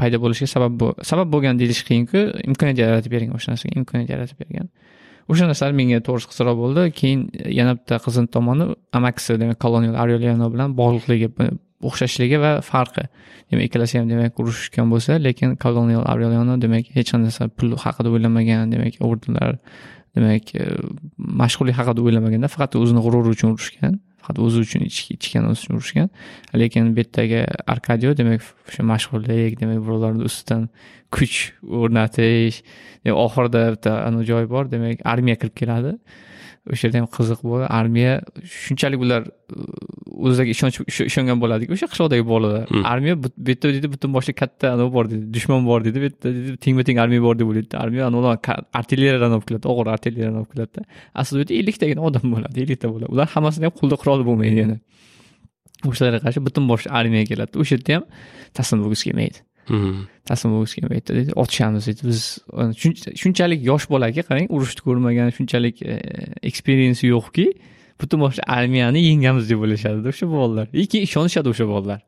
paydo 0.00 0.20
bo'lishiga 0.24 0.48
sabab 0.54 0.82
sabab 1.10 1.28
bo'lgan 1.34 1.58
deyish 1.60 1.82
qiyinku 1.88 2.20
imkoniyat 2.50 2.78
yaratib 2.84 3.12
bergan 3.14 3.34
o'sha 3.38 3.52
narsaga 3.52 3.74
imkoniyat 3.80 4.10
yaratib 4.14 4.38
bergan 4.42 4.66
o'sha 5.30 5.48
narsalar 5.50 5.74
menga 5.80 6.00
to'g'risi 6.08 6.30
qiziqroq 6.30 6.56
bo'ldi 6.62 6.84
keyin 7.00 7.20
yana 7.58 7.72
bitta 7.78 8.00
qizini 8.04 8.28
tomoni 8.36 8.64
amakisi 8.98 9.38
demak 9.42 9.58
kolonial 9.64 9.96
aureliano 10.02 10.46
bilan 10.54 10.76
bog'liqligi 10.80 11.28
o'xshashligi 11.88 12.38
va 12.44 12.52
farqi 12.70 13.04
demak 13.50 13.64
ikkalasi 13.68 14.00
ham 14.00 14.08
demak 14.12 14.40
urushgan 14.40 14.90
bo'lsa 14.92 15.20
lekin 15.26 15.56
kolonial 15.64 16.04
aureliano 16.12 16.54
demak 16.64 16.90
hech 16.96 17.08
qanday 17.12 17.30
narsa 17.30 17.48
pul 17.58 17.76
haqida 17.84 18.08
o'ylamagan 18.14 18.74
demak 18.74 18.94
ordenlar 19.10 19.52
demak 20.16 20.44
mashhurlik 21.42 21.76
haqida 21.80 22.00
o'ylamaganda 22.06 22.48
faqat 22.54 22.78
o'zini 22.82 23.00
g'ururi 23.04 23.36
uchun 23.36 23.48
urushgan 23.56 23.94
faqat 24.28 24.38
o'zi 24.44 24.60
uchun 24.66 24.84
ichgan 24.88 25.48
o'zi 25.50 25.60
uchun 25.64 25.76
urishgan 25.80 26.08
lekin 26.54 26.94
bu 26.96 27.00
yerdagi 27.00 27.40
arkadio 27.66 28.16
demak 28.16 28.42
o'sha 28.68 28.82
mashhurlik 28.92 29.60
demak 29.60 29.78
birovlarni 29.86 30.24
ustidan 30.30 30.68
kuch 31.10 31.36
o'rnatish 31.80 32.62
oxirida 33.26 33.62
bitta 33.74 34.24
joy 34.30 34.48
bor 34.50 34.70
demak 34.70 35.00
armiya 35.04 35.36
kirib 35.36 35.56
keladi. 35.56 35.98
O'sha 36.72 36.86
yerda 36.86 36.98
ham 37.00 37.08
qiziq 37.16 37.40
bu 37.48 37.60
armiya 37.78 38.12
shunchalik 38.64 39.00
ular 39.06 39.22
o'zlariga 40.26 40.52
ishonch 40.56 40.76
ishongan 41.10 41.38
bo'ladiki 41.42 41.74
o'sha 41.76 41.86
qishloqdagi 41.92 42.24
bolalar. 42.32 42.64
Hmm. 42.70 42.84
armiya 42.92 43.14
bu 43.22 43.28
yerda 43.50 43.72
deydi 43.74 43.92
butun 43.94 44.14
boshli 44.16 44.32
katta 44.42 44.72
anavi 44.74 44.90
bor 44.96 45.10
deydi 45.12 45.24
dushman 45.36 45.66
bor 45.70 45.80
deydi 45.86 45.98
bu 46.02 46.06
yerda 46.08 46.34
deydi 46.36 46.56
tengma 46.64 46.86
teng 46.88 46.98
armiya 47.04 47.22
bor 47.26 47.34
deb 47.40 47.50
o'ylaydida. 47.50 47.76
Armiya 47.84 48.06
anavilar 48.10 48.36
artilleriyadan 48.80 49.36
olib 49.36 49.46
keladi 49.48 49.72
og'ir 49.72 49.92
artilleriyadan 49.96 50.38
olib 50.42 50.52
keladida. 50.54 50.86
Aslida 51.20 51.38
u 51.38 51.42
yerda 51.42 51.54
elliktagina 51.60 52.06
odam 52.10 52.26
bo'ladi 52.34 52.64
ellikta 52.64 52.92
bo'ladi 52.94 53.10
ular 53.14 53.28
hammasini 53.34 53.68
ham 53.68 53.74
qo'lda 53.80 54.00
quroli 54.02 54.28
bo'lmaydi 54.30 54.64
yana 54.64 54.78
o'shalarga 55.86 56.24
qarshi 56.24 56.40
butun 56.46 56.64
boshli 56.70 56.90
armiya 57.00 57.24
keladi 57.30 57.62
o'sha 57.62 57.76
yerda 57.76 57.94
ham 57.96 58.04
taslim 58.56 58.82
bo'lgisi 58.84 59.04
kelmaydi 59.08 59.47
Mhm. 59.68 60.06
taslim 60.28 60.50
bo'lgisi 60.54 61.32
otishamiz 61.42 61.86
deydi 61.88 62.02
biz 62.10 62.20
shunchalik 63.22 63.60
yosh 63.70 63.86
bolaki 63.94 64.22
qarang 64.28 64.46
urushni 64.56 64.82
ko'rmagan 64.86 65.28
shunchalik 65.36 65.76
eksperiensi 66.50 67.04
yo'qki 67.14 67.46
butun 68.00 68.20
boshli 68.24 68.42
armiyani 68.58 69.00
yengamiz 69.10 69.50
deb 69.50 69.58
o'ylashadida 69.64 70.08
o'sha 70.12 70.26
bolalar. 70.34 70.66
И 70.72 70.86
keyin 70.90 71.04
ishonishadi 71.08 71.48
o'sha 71.52 71.66
bolalar. 71.72 72.00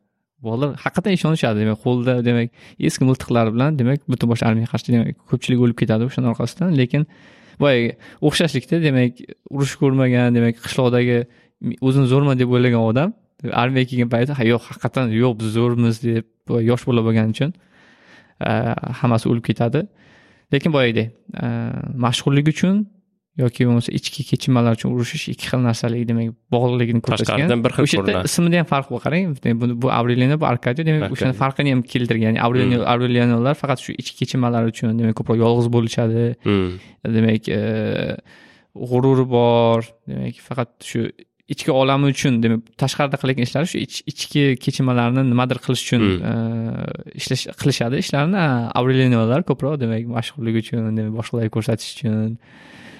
Bolalar 0.45 0.69
haqiqatdan 0.83 1.13
ishonishadi 1.19 1.57
demak 1.63 1.79
qo'lda 1.85 2.13
demak 2.27 2.49
eski 2.87 3.03
miltiqlar 3.09 3.53
bilan 3.55 3.79
demak 3.81 3.99
butun 4.13 4.27
boshli 4.31 4.45
armiyaga 4.49 4.71
qarshi 4.73 4.89
demak 4.95 5.15
ko'pchilik 5.31 5.59
o'lib 5.63 5.77
ketadi 5.81 6.07
o'shani 6.09 6.27
orqasidan 6.31 6.69
lekin 6.81 7.01
boyagi 7.63 7.89
o'xshashlikda 8.27 8.75
demak 8.87 9.11
urush 9.55 9.75
ko'rmagan 9.81 10.37
demak 10.37 10.55
qishloqdagi 10.65 11.17
o'zini 11.87 12.07
zo'rman 12.13 12.35
deb 12.41 12.49
o'ylagan 12.55 12.81
odam 12.91 13.09
armiyaga 13.63 13.89
kelgan 13.91 14.09
payti 14.15 14.31
ha 14.39 14.43
yo'q 14.51 14.63
haqiqatdan 14.69 15.13
yo'q 15.21 15.33
biz 15.39 15.49
zo'rmiz 15.57 15.95
deb 16.07 16.25
boy 16.53 16.63
yosh 16.71 16.83
bola 16.89 17.01
bo'lgani 17.07 17.35
uchun 17.35 17.51
e, 18.49 18.51
hammasi 19.01 19.25
o'lib 19.31 19.45
ketadi. 19.49 19.81
Lekin 20.53 20.71
boyagidek 20.75 21.07
mashhurlik 22.05 22.47
uchun 22.53 22.75
yoki 23.39 23.63
bo'lmasa 23.67 23.91
ichki 23.97 24.25
kechinmalar 24.29 24.75
uchun 24.77 24.91
urushish 24.95 25.29
ikki 25.33 25.45
xil 25.51 25.61
narsalik 25.63 26.03
demak 26.09 26.33
bog'liqligini 26.53 27.01
ko'rsatgan. 27.05 27.29
Tashqaridan 27.29 27.63
bir 27.65 27.71
xil 27.75 27.85
o'sha 27.87 27.97
yerda 27.99 28.23
ismida 28.29 28.57
ham 28.61 28.67
farq 28.73 28.87
bor 28.93 29.01
qarang. 29.05 29.23
Bu, 29.81 29.87
avreliano 29.99 30.35
bu 30.41 30.45
arkadiya 30.51 30.85
demak 30.89 31.15
o'shani 31.15 31.35
farqini 31.41 31.69
ham 31.73 31.81
keltirgan. 31.93 32.23
Ya'ni 32.27 32.39
Aurelio- 32.47 32.85
avrelianolar 32.93 33.55
faqat 33.61 33.79
shu 33.85 33.95
ichki 34.01 34.13
kechinmalar 34.21 34.63
uchun 34.71 34.99
demak 34.99 35.15
ko'proq 35.19 35.37
yolg'iz 35.45 35.67
bo'lishadi. 35.75 36.25
Mhm. 36.45 36.69
demak 37.17 37.43
e, 37.59 37.61
g'ururi 38.89 39.25
bor. 39.37 39.79
Demak 40.09 40.35
faqat 40.49 40.69
shu 40.89 40.99
ichki 41.53 41.71
olami 41.81 42.05
uchun 42.13 42.33
demak 42.43 42.61
tashqarida 42.81 43.17
qilayotgan 43.21 43.45
ishlari 43.49 43.67
shu 43.71 43.77
ich- 43.85 44.03
ichki 44.11 44.41
kechinmalarni 44.63 45.21
nimadir 45.31 45.57
qilish 45.65 45.83
uchun 45.85 46.01
Mm. 46.07 46.17
e, 46.31 46.33
ishlash 47.19 47.43
qilishadi 47.61 47.95
ishlarini 48.03 48.39
a, 48.47 48.49
avrelianolar 48.79 49.41
ko'proq 49.49 49.75
demak 49.83 50.03
mashhurlik 50.17 50.55
uchun 50.63 50.91
demak 50.97 51.13
boshqalarga 51.19 51.51
ko'rsatish 51.55 51.89
uchun 51.95 52.37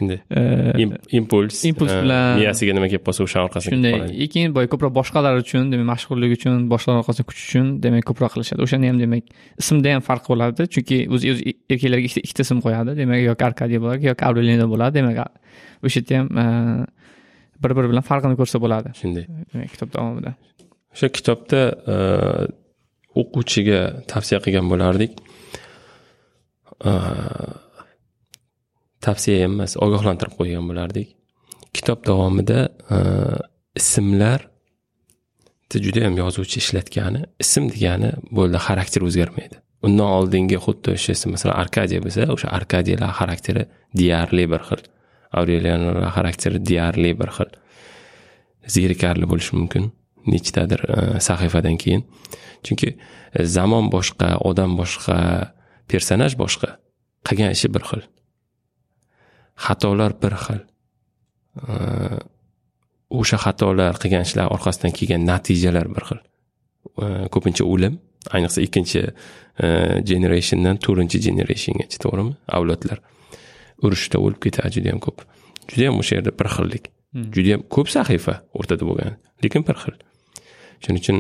e, 0.02 0.42
Im- 0.84 0.98
impuls 1.20 1.64
Impuls 1.70 1.92
eh, 1.94 2.00
bilan- 2.04 2.38
miyasiga 2.42 2.74
nima 2.78 2.88
kelib 2.92 3.04
qolsa 3.08 3.22
o'sha 3.28 3.40
orqasiga 3.48 3.72
shunday 3.76 3.92
ketib 3.94 4.08
qoladi. 4.08 4.28
keyin 4.34 4.52
boy 4.56 4.66
ko'proq 4.72 4.92
boshqalar 5.00 5.34
uchun 5.44 5.64
demak 5.72 5.88
mashhurlik 5.94 6.32
uchun 6.38 6.56
boshqalar 6.74 6.98
orqasidan 7.04 7.28
kuch 7.30 7.42
uchun 7.48 7.66
demak 7.84 8.04
ko'proq 8.10 8.32
qilishadi 8.36 8.62
o'shani 8.66 8.86
ham 8.92 8.98
demak 9.04 9.24
ismda 9.62 9.90
ham 9.96 10.02
farq 10.10 10.26
bo'ladi 10.32 10.62
chunki 10.74 10.98
o'zi 11.14 11.28
erkaklarga 11.74 12.08
ikkita 12.26 12.42
ism 12.48 12.58
qo'yadi 12.66 12.92
demak 13.02 13.20
yoki 13.30 13.44
arkadiya 13.50 13.80
bo'ladi 13.84 14.02
yoki 14.12 14.24
avreliano 14.30 14.66
bo'ladi 14.74 14.94
demak 15.00 15.18
o'sha 15.86 16.00
yerda 16.02 16.14
ham 16.20 16.28
e, 16.44 16.46
bir 17.64 17.76
biri 17.78 17.90
bilan 17.92 18.06
farqini 18.10 18.36
ko'rsa 18.40 18.62
bo'ladi. 18.64 18.94
Shunday. 19.02 19.26
Kitob 19.74 19.90
davomida. 19.96 20.34
O'sha 20.94 21.08
kitobda 21.18 21.62
eh, 21.94 22.46
o'quvchiga 23.22 23.80
tavsiya 24.12 24.40
qilgan 24.46 24.68
bo'lardik. 24.72 25.18
Eh, 26.90 27.52
tavsiya 29.06 29.48
emas 29.48 29.78
ogohlantirib 29.86 30.38
qo'ygan 30.40 30.70
bo'lardik. 30.70 31.16
Kitob 31.78 32.00
davomida 32.10 32.60
eh, 32.96 33.40
ismlar 33.82 34.48
juda 35.86 36.02
ham 36.06 36.18
yozuvchi 36.20 36.58
ishlatgani 36.64 37.22
ism 37.44 37.70
degani 37.74 38.12
bo'ldi 38.38 38.60
xarakter 38.68 39.02
o'zgarmaydi. 39.08 39.62
Undan 39.88 40.10
oldingi 40.18 40.58
xuddi 40.66 40.96
o'sha 40.98 41.14
masalan 41.34 41.56
arkadiya 41.64 42.02
bo'lsa 42.06 42.28
o'sha 42.36 42.50
arkadiyalar 42.58 43.12
xarakteri 43.20 43.64
deyarli 44.00 44.44
bir 44.52 44.62
xil 44.70 44.82
avrelianolar 45.40 46.12
xarakteri 46.16 46.60
deyarli 46.66 47.12
bir 47.20 47.30
xil 47.38 47.52
zerikarli 48.68 49.26
bo'lishi 49.30 49.56
mumkin. 49.56 49.92
Nechtadir 50.28 50.82
e, 50.86 51.20
sahifadan 51.20 51.78
keyin. 51.78 52.04
Chunki 52.64 52.98
e, 53.34 53.46
zamon 53.46 53.90
boshqa 53.94 54.36
odam 54.50 54.78
boshqa 54.78 55.18
personaj 55.90 56.38
boshqa 56.38 56.76
qilgan 57.28 57.56
ishi 57.56 57.72
bir 57.74 57.84
xil. 57.90 58.04
Xatolar 59.66 60.14
bir 60.22 60.36
xil. 60.44 60.62
E, 61.58 61.74
o'sha 63.10 63.38
xatolar 63.46 63.98
qilgan 64.02 64.28
ishlar 64.28 64.52
orqasidan 64.56 64.94
kelgan 64.98 65.26
natijalar 65.32 65.90
bir 65.96 66.08
xil. 66.10 66.22
Ko'pincha 67.34 67.66
o'lim 67.74 67.98
ayniqsa 68.36 68.62
ikkinchi 68.68 69.02
generationdan 70.12 70.78
to'rtinchi 70.86 71.20
generationgacha 71.28 71.98
to'g'rimi? 72.04 72.34
Avlodlar. 72.58 73.02
Urushda 73.86 74.20
o'lib 74.22 74.40
ketadi 74.46 74.78
juda 74.78 74.94
yam 74.94 75.02
ko'p. 75.06 75.24
Juda 75.70 75.84
yam 75.88 76.00
o'sha 76.02 76.20
yerda 76.20 76.34
bir 76.40 76.50
xillik. 76.56 76.90
Juda 77.36 77.50
yam 77.54 77.64
ko'p 77.76 77.92
sahifa 77.96 78.36
o'rtada 78.58 78.88
bo'lgan 78.90 79.18
lekin 79.44 79.66
bir 79.68 79.78
xil. 79.84 79.98
Shuning 80.84 81.02
uchun 81.04 81.20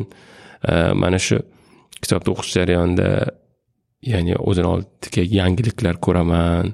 eh, 0.70 0.94
mana 1.04 1.20
shu 1.28 1.42
kitobni 2.02 2.34
o'qish 2.34 2.54
jarayonida 2.58 3.10
ya'ni 4.12 4.38
o'zini 4.50 4.70
oldiga 4.74 5.26
yangiliklar 5.40 6.00
ko'raman 6.06 6.74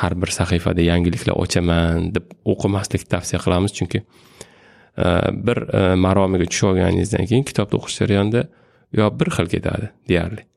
har 0.00 0.12
bir 0.22 0.30
sahifada 0.38 0.82
yangiliklar 0.86 1.34
ochaman 1.44 2.12
deb 2.14 2.30
o'qimaslikni 2.52 3.10
tavsiya 3.14 3.40
qilamiz. 3.44 3.74
Chunki 3.78 4.02
eh, 4.02 5.28
bir 5.46 5.58
eh, 5.78 5.96
maromiga 6.06 6.46
tushib 6.50 6.72
olganingizdan 6.74 7.26
keyin 7.30 7.48
kitobni 7.50 7.80
o'qish 7.80 8.02
jarayonida 8.02 8.46
yo 8.98 9.10
bir 9.18 9.28
xil 9.36 9.50
ketadi 9.54 9.92
deyarli 10.08 10.49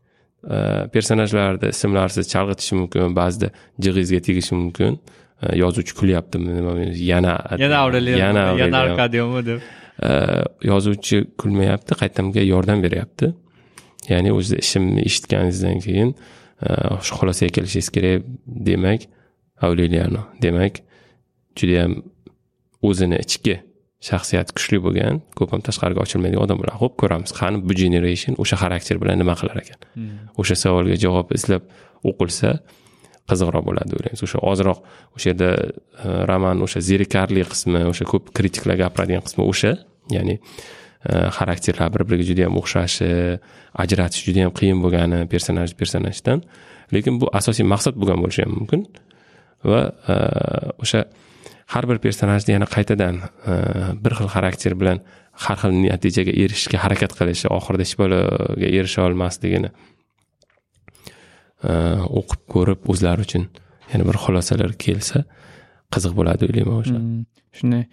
personajlarni 0.93 1.69
ismlarsiz 1.69 2.27
chalg'itishi 2.33 2.75
mumkin 2.75 3.15
ba'zida 3.15 3.51
jig'ingizga 3.79 4.19
tegishi 4.27 4.55
mumkin. 4.55 4.99
Eh, 5.43 5.55
yozuvchi 5.57 5.93
kulyaptimi 5.95 6.55
nima 6.55 6.71
yana 6.95 7.33
yana 7.57 7.97
yana 8.17 8.43
yana 8.59 8.77
arkadiyomi 8.77 9.45
deb. 9.45 9.59
Eh, 10.03 10.43
yozuvchi 10.63 11.25
kulmayapti 11.37 11.93
qaytamga 12.01 12.41
yordam 12.53 12.83
beryapti. 12.83 13.33
Ya'ni 14.09 14.31
o'zi 14.33 14.55
ishimni 14.55 15.01
eshitganingizdan 15.09 15.79
keyin 15.85 16.15
shu 17.05 17.15
xulosaga 17.19 17.51
kelishingiz 17.55 17.89
kerak 17.95 18.23
demak 18.67 19.01
avreliano 19.61 20.21
demak 20.41 20.73
judayam 21.55 21.93
o'zini 22.81 23.17
ichki 23.25 23.55
shaxsiyati 24.09 24.51
kuchli 24.57 24.77
bo'lgan 24.85 25.21
ko'p 25.37 25.49
ham 25.53 25.61
tashqariga 25.67 26.03
ochilmaydigan 26.05 26.43
odam 26.45 26.57
bilan 26.61 26.75
ho'p 26.81 26.93
ko'ramiz 27.01 27.31
qani 27.39 27.61
bu 27.67 27.73
generation 27.81 28.33
o'sha 28.43 28.55
xarakter 28.63 28.95
bilan 29.01 29.15
nima 29.21 29.35
qilar 29.41 29.57
ekan. 29.63 29.79
O'sha 30.41 30.55
savolga 30.63 30.97
javob 31.05 31.31
izlab 31.37 31.63
o'qilsa 32.09 32.49
qiziqroq 33.29 33.63
bo'ladi 33.69 33.95
o'ylaymiz. 33.97 34.21
O'sha 34.27 34.39
ozroq 34.51 34.79
o'sha 35.15 35.27
yerda 35.31 35.49
e, 35.55 36.07
roman 36.29 36.57
o'sha 36.65 36.79
zerikarli 36.89 37.45
qismi 37.53 37.81
o'sha 37.93 38.05
ko'p 38.11 38.33
kritiklar 38.37 38.75
gapiradigan 38.83 39.23
qismi 39.27 39.43
o'sha 39.51 39.71
ya'ni 40.15 40.35
e, 40.39 41.13
xarakterlar 41.37 41.89
bir 41.95 42.03
biriga 42.07 42.25
juda 42.29 42.41
yam 42.47 42.59
o'xshashi 42.61 43.09
ajratish 43.83 44.27
juda 44.27 44.45
yam 44.45 44.53
qiyin 44.59 44.83
bo'lgani 44.83 45.19
personaj 45.33 45.75
personajdan. 45.79 46.43
Lekin 46.95 47.21
bu 47.21 47.31
asosiy 47.39 47.65
maqsad 47.73 47.95
bo'lgan 47.99 48.19
bo'lishi 48.23 48.43
ham 48.45 48.53
mumkin 48.59 48.81
va 49.71 49.81
e, 50.13 50.15
o'sha 50.83 51.05
har 51.73 51.87
bir 51.89 51.97
personajni 52.05 52.55
yana 52.55 52.67
qaytadan 52.75 53.15
e, 53.23 53.53
bir 54.03 54.15
xil 54.19 54.29
xarakter 54.35 54.75
bilan 54.81 55.01
har 55.45 55.57
xil 55.61 55.71
natijaga 55.83 56.33
erishishga 56.43 56.77
harakat 56.85 57.11
qilishi 57.19 57.47
oxirida 57.57 57.83
hech 57.87 57.95
baloga 58.01 58.67
erisha 58.79 59.05
olmasligini 59.07 59.69
e, 61.69 61.71
o'qib 62.19 62.41
ko'rib 62.53 62.89
o'zlari 62.93 63.27
uchun 63.27 63.47
yana 63.93 64.03
bir 64.09 64.17
xulosalar 64.25 64.75
kelsa 64.85 65.23
qiziq 65.93 66.13
bo'ladi 66.19 66.49
o'ylayman 66.49 66.75
o'sha. 66.81 66.97
Mm, 66.97 67.23
shunday. 67.57 67.83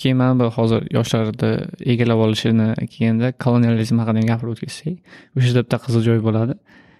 Keyin 0.00 0.16
mana 0.20 0.34
bu 0.40 0.50
hozir 0.56 0.86
yoshlarni 0.96 1.50
egallab 1.92 2.20
olishini 2.26 2.68
kelganda 2.92 3.32
kolonializm 3.44 4.02
haqida 4.02 4.18
ham 4.20 4.28
gapirib 4.32 4.52
o'tkazsak 4.54 4.94
o'sha 5.36 5.46
yerda 5.48 5.64
bitta 5.66 5.78
qiziq 5.86 6.02
joy 6.08 6.20
bo'ladi. 6.28 6.58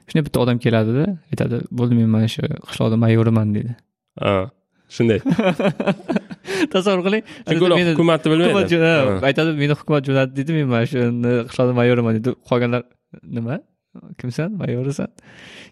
Shunday 0.08 0.24
bitta 0.28 0.42
odam 0.44 0.58
keladida 0.64 1.04
aytadi 1.32 1.62
bo'ldi 1.78 2.00
men 2.00 2.08
mana 2.16 2.28
shu 2.34 2.42
qishloqda 2.68 2.96
mayoriman 3.04 3.54
deydi. 3.56 3.76
Ha, 4.24 4.34
shunday. 4.96 5.18
Tasavvur 6.72 7.02
qiling. 7.06 7.24
Meni- 7.80 7.92
hukumatni 7.94 8.28
hukumat 8.32 8.70
bilmaydi. 8.70 8.76
Aytadi 9.28 9.50
meni 9.62 9.74
hukumat 9.80 10.02
jo'natdi 10.08 10.32
deydi 10.38 10.52
men 10.58 10.66
mana 10.74 10.86
shuni 10.92 11.32
qishloqda 11.50 11.72
mayoriman 11.80 12.12
deydi 12.18 12.30
qolganlar 12.50 12.82
nima 13.36 13.54
kimsan? 14.18 14.52
Mayorisan. 14.52 15.08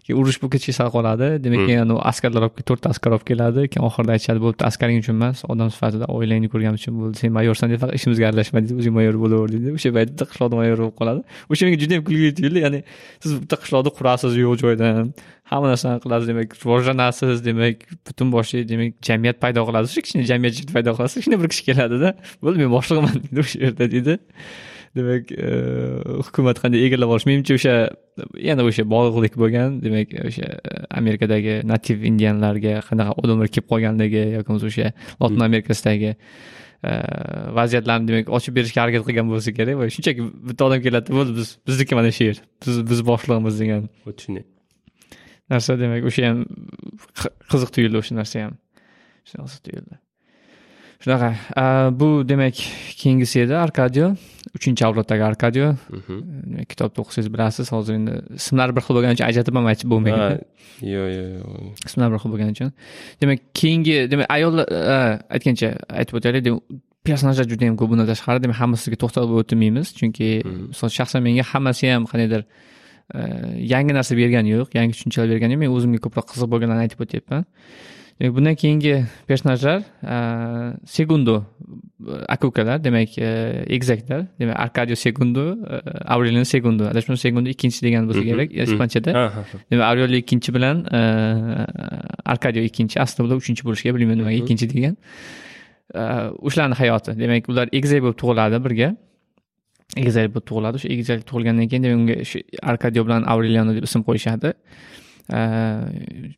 Keyin 0.03 0.19
urush 0.21 0.41
bu 0.41 0.49
kechga 0.49 0.73
sal 0.73 0.89
qoladi 0.91 1.27
demak 1.43 1.67
keyin 1.67 1.81
anavi 1.85 2.01
askarlar 2.11 2.43
olib 2.47 2.63
to'rtta 2.69 2.91
askar 2.93 3.15
olib 3.15 3.25
keladi. 3.29 3.67
Keyin 3.71 3.85
oxirida 3.87 4.15
aytishadi 4.15 4.43
bo'pti 4.45 4.65
askaring 4.69 4.99
uchun 5.03 5.15
emas 5.15 5.43
odam 5.53 5.71
sifatida 5.75 6.09
oilangni 6.17 6.49
ko'rganim 6.53 6.79
uchun 6.81 6.97
bo'ldi. 6.99 7.15
Sen 7.21 7.31
mayorsan 7.37 7.71
deb 7.71 7.79
faqat 7.83 7.95
ishimizga 7.99 8.27
aralashma 8.29 8.63
deydi 8.63 8.77
o'zing 8.81 8.95
mayor 8.99 9.15
bo'laver 9.23 9.53
deydi 9.55 9.75
o'sha 9.77 9.93
paytda 9.97 10.27
qishloqda 10.31 10.59
mayor 10.61 10.77
bo'lib 10.81 10.95
qoladi. 11.01 11.21
O'sha 11.51 11.69
menga 11.69 11.79
juda 11.83 11.99
yam 11.99 12.03
kulgili 12.09 12.31
tuyuldi. 12.39 12.63
Ya'ni 12.65 12.79
siz 13.23 13.37
bitta 13.41 13.61
qishloqni 13.63 13.93
qurasiz 13.99 14.39
yo'q 14.43 14.55
joydan. 14.63 15.13
Hamma 15.51 15.71
narsani 15.73 16.03
qilasiz 16.05 16.27
demak 16.31 16.49
rivojlanasiz 16.63 17.45
demak 17.47 17.85
butun 18.07 18.33
boshli 18.35 18.65
demak 18.71 18.99
jamiyat 19.09 19.37
paydo 19.43 19.63
qilasiz. 19.69 19.93
O'sha 19.93 20.03
kichkina 20.05 20.25
jamiyat 20.31 20.73
paydo 20.75 20.91
qilasiz. 20.97 21.15
Kichkina 21.21 21.39
bir 21.43 21.49
kishi 21.53 21.63
keladida. 21.69 22.09
Bo'ldi 22.43 22.65
men 22.65 22.75
boshlig'iman 22.75 23.15
deydi 23.23 23.45
o'sha 23.45 23.63
yerda 23.65 23.85
deydi 23.95 24.19
demak 24.97 25.31
hukumat 26.27 26.57
qanday 26.63 26.85
egallab 26.87 27.13
olish 27.13 27.27
menimcha 27.29 27.57
o'sha 27.59 27.73
yana 28.49 28.65
o'sha 28.69 28.83
bog'liqlik 28.93 29.35
bo'lgan. 29.41 29.79
Demak 29.85 30.13
o'sha 30.27 30.47
amerikadagi 30.99 31.59
nativ 31.71 32.05
indianlarga 32.09 32.73
qanaqa 32.89 33.17
odamlar 33.21 33.51
kelib 33.53 33.67
qolganligi 33.71 34.23
yoki 34.37 34.47
bo'lmasa 34.49 34.67
o'sha 34.71 34.87
lotin 35.21 35.45
amerikasidagi 35.49 36.11
vaziyatlarni 37.59 38.05
demak 38.09 38.33
ochib 38.37 38.55
berishga 38.57 38.79
harakat 38.83 39.03
qilgan 39.07 39.27
bo'lsa 39.33 39.55
kerak. 39.59 39.75
Va 39.81 39.89
shunchaki 39.95 40.21
bitta 40.49 40.69
odam 40.69 40.81
keladi 40.85 41.17
bo'ldi 41.17 41.37
biz 41.39 41.55
bizniki 41.67 41.93
mana 41.99 42.11
shu 42.17 42.29
yer 42.29 42.37
biz 42.65 42.75
biz 42.91 42.99
boshlig'imiz 43.11 43.55
degan 43.61 43.87
tushunay 44.17 44.45
narsa 45.51 45.79
demak 45.83 46.03
o'sha 46.09 46.29
ham 46.29 46.45
qiziq 47.51 47.69
tuyuldi 47.75 47.97
o'sha 48.01 48.21
narsa 48.21 48.45
ham. 48.45 48.53
Qiziq 49.29 49.61
tuyuldi 49.65 49.95
shunaqa. 51.03 51.29
Bu 51.99 52.09
demak 52.29 52.55
keyingisi 53.01 53.45
edi 53.45 53.55
arkadio. 53.65 54.07
Uchinchi 54.57 54.85
avloddagi 54.87 55.23
arkadio. 55.31 55.67
Demak 55.91 56.67
kitobni 56.71 57.03
o'qisangiz 57.03 57.29
bilasiz. 57.33 57.71
Hozir 57.75 57.93
endi 57.99 58.13
ismlari 58.41 58.75
bir 58.75 58.83
xil 58.85 58.93
bo'lgani 58.97 59.13
uchun 59.17 59.27
ajratib 59.29 59.55
ham 59.59 59.65
aytib 59.71 59.87
bo'lmaydi. 59.93 60.43
Yo'q 60.93 61.09
yo'q 61.15 61.29
yo'q 61.37 61.87
ismlari 61.89 62.11
bir 62.13 62.19
xil 62.23 62.29
bo'lgani 62.33 62.51
uchun. 62.55 62.69
Demak 63.21 63.39
keyingi 63.59 63.97
demak 64.11 64.27
ayollar 64.35 64.65
aytgancha 65.35 65.69
aytib 65.99 66.15
o'taylik. 66.19 66.53
Personajlar 67.07 67.45
juda 67.51 67.63
yam 67.69 67.75
ko'p 67.79 67.89
bundan 67.91 68.07
tashqari. 68.11 68.43
Demak 68.45 68.57
hammasiga 68.63 68.97
to'xtalib 69.03 69.37
o'tmaymiz 69.41 69.87
chunki 69.99 70.27
misol 70.71 70.89
shaxsan 70.97 71.23
menga 71.27 71.45
hammasi 71.51 71.83
ham 71.93 72.03
qandaydir 72.11 72.43
yangi 73.73 73.93
narsa 73.97 74.13
bergani 74.19 74.49
yo'q 74.57 74.75
yangi 74.77 74.91
tushunchalar 74.97 75.27
bergani 75.33 75.55
yo'q. 75.55 75.61
Men 75.63 75.71
o'zimga 75.77 75.99
ko'proq 76.05 76.25
qiziq 76.31 76.49
bo'lganlarni 76.53 76.83
aytib 76.85 76.99
o'tyapman 77.05 77.47
bundan 78.19 78.55
keyingi 78.55 79.05
personajlar 79.27 79.83
segundo 80.85 81.45
aka 82.27 82.47
ukalar 82.47 82.83
demak 82.83 83.17
egizaklar 83.17 84.27
demak 84.39 84.59
arkadio 84.59 84.95
segundo 84.95 85.43
aurelino 86.05 86.45
segundo 86.45 86.83
adashmasam 86.91 87.21
segundo 87.25 87.49
ikkinchi 87.49 87.79
degan 87.85 88.07
bo'lsa 88.09 88.23
kerak 88.29 88.49
ispanchada 88.51 89.11
demak 89.71 89.85
aurelio 89.89 90.17
ikkinchi 90.23 90.49
bilan 90.55 90.83
arkadio 92.33 92.63
ikkinchi 92.69 92.99
aslida 93.05 93.23
ular 93.27 93.37
uchinchi 93.43 93.63
bo'lishi 93.67 93.83
kerak 93.83 93.95
bilmayman 93.97 94.17
nimaga 94.21 94.37
ikkinchi 94.41 94.67
degan. 94.73 94.95
O'shalarni 96.47 96.75
hayoti 96.81 97.15
demak 97.23 97.47
ular 97.51 97.67
egizak 97.79 98.03
bo'lib 98.03 98.17
tug'iladi 98.21 98.57
birga. 98.65 98.89
Egizak 100.01 100.27
bo'lib 100.33 100.45
tug'iladi 100.49 100.75
o'sha 100.79 100.89
egizak 100.95 101.19
tug'ilgandan 101.29 101.65
keyin 101.71 101.83
demak 101.85 101.99
unga 102.01 102.15
shu 102.31 102.37
arkadio 102.71 103.01
bilan 103.07 103.21
aureliano 103.31 103.71
deb 103.77 103.85
ism 103.89 104.01
qo'yishadi 104.07 104.53
Э, 105.29 105.43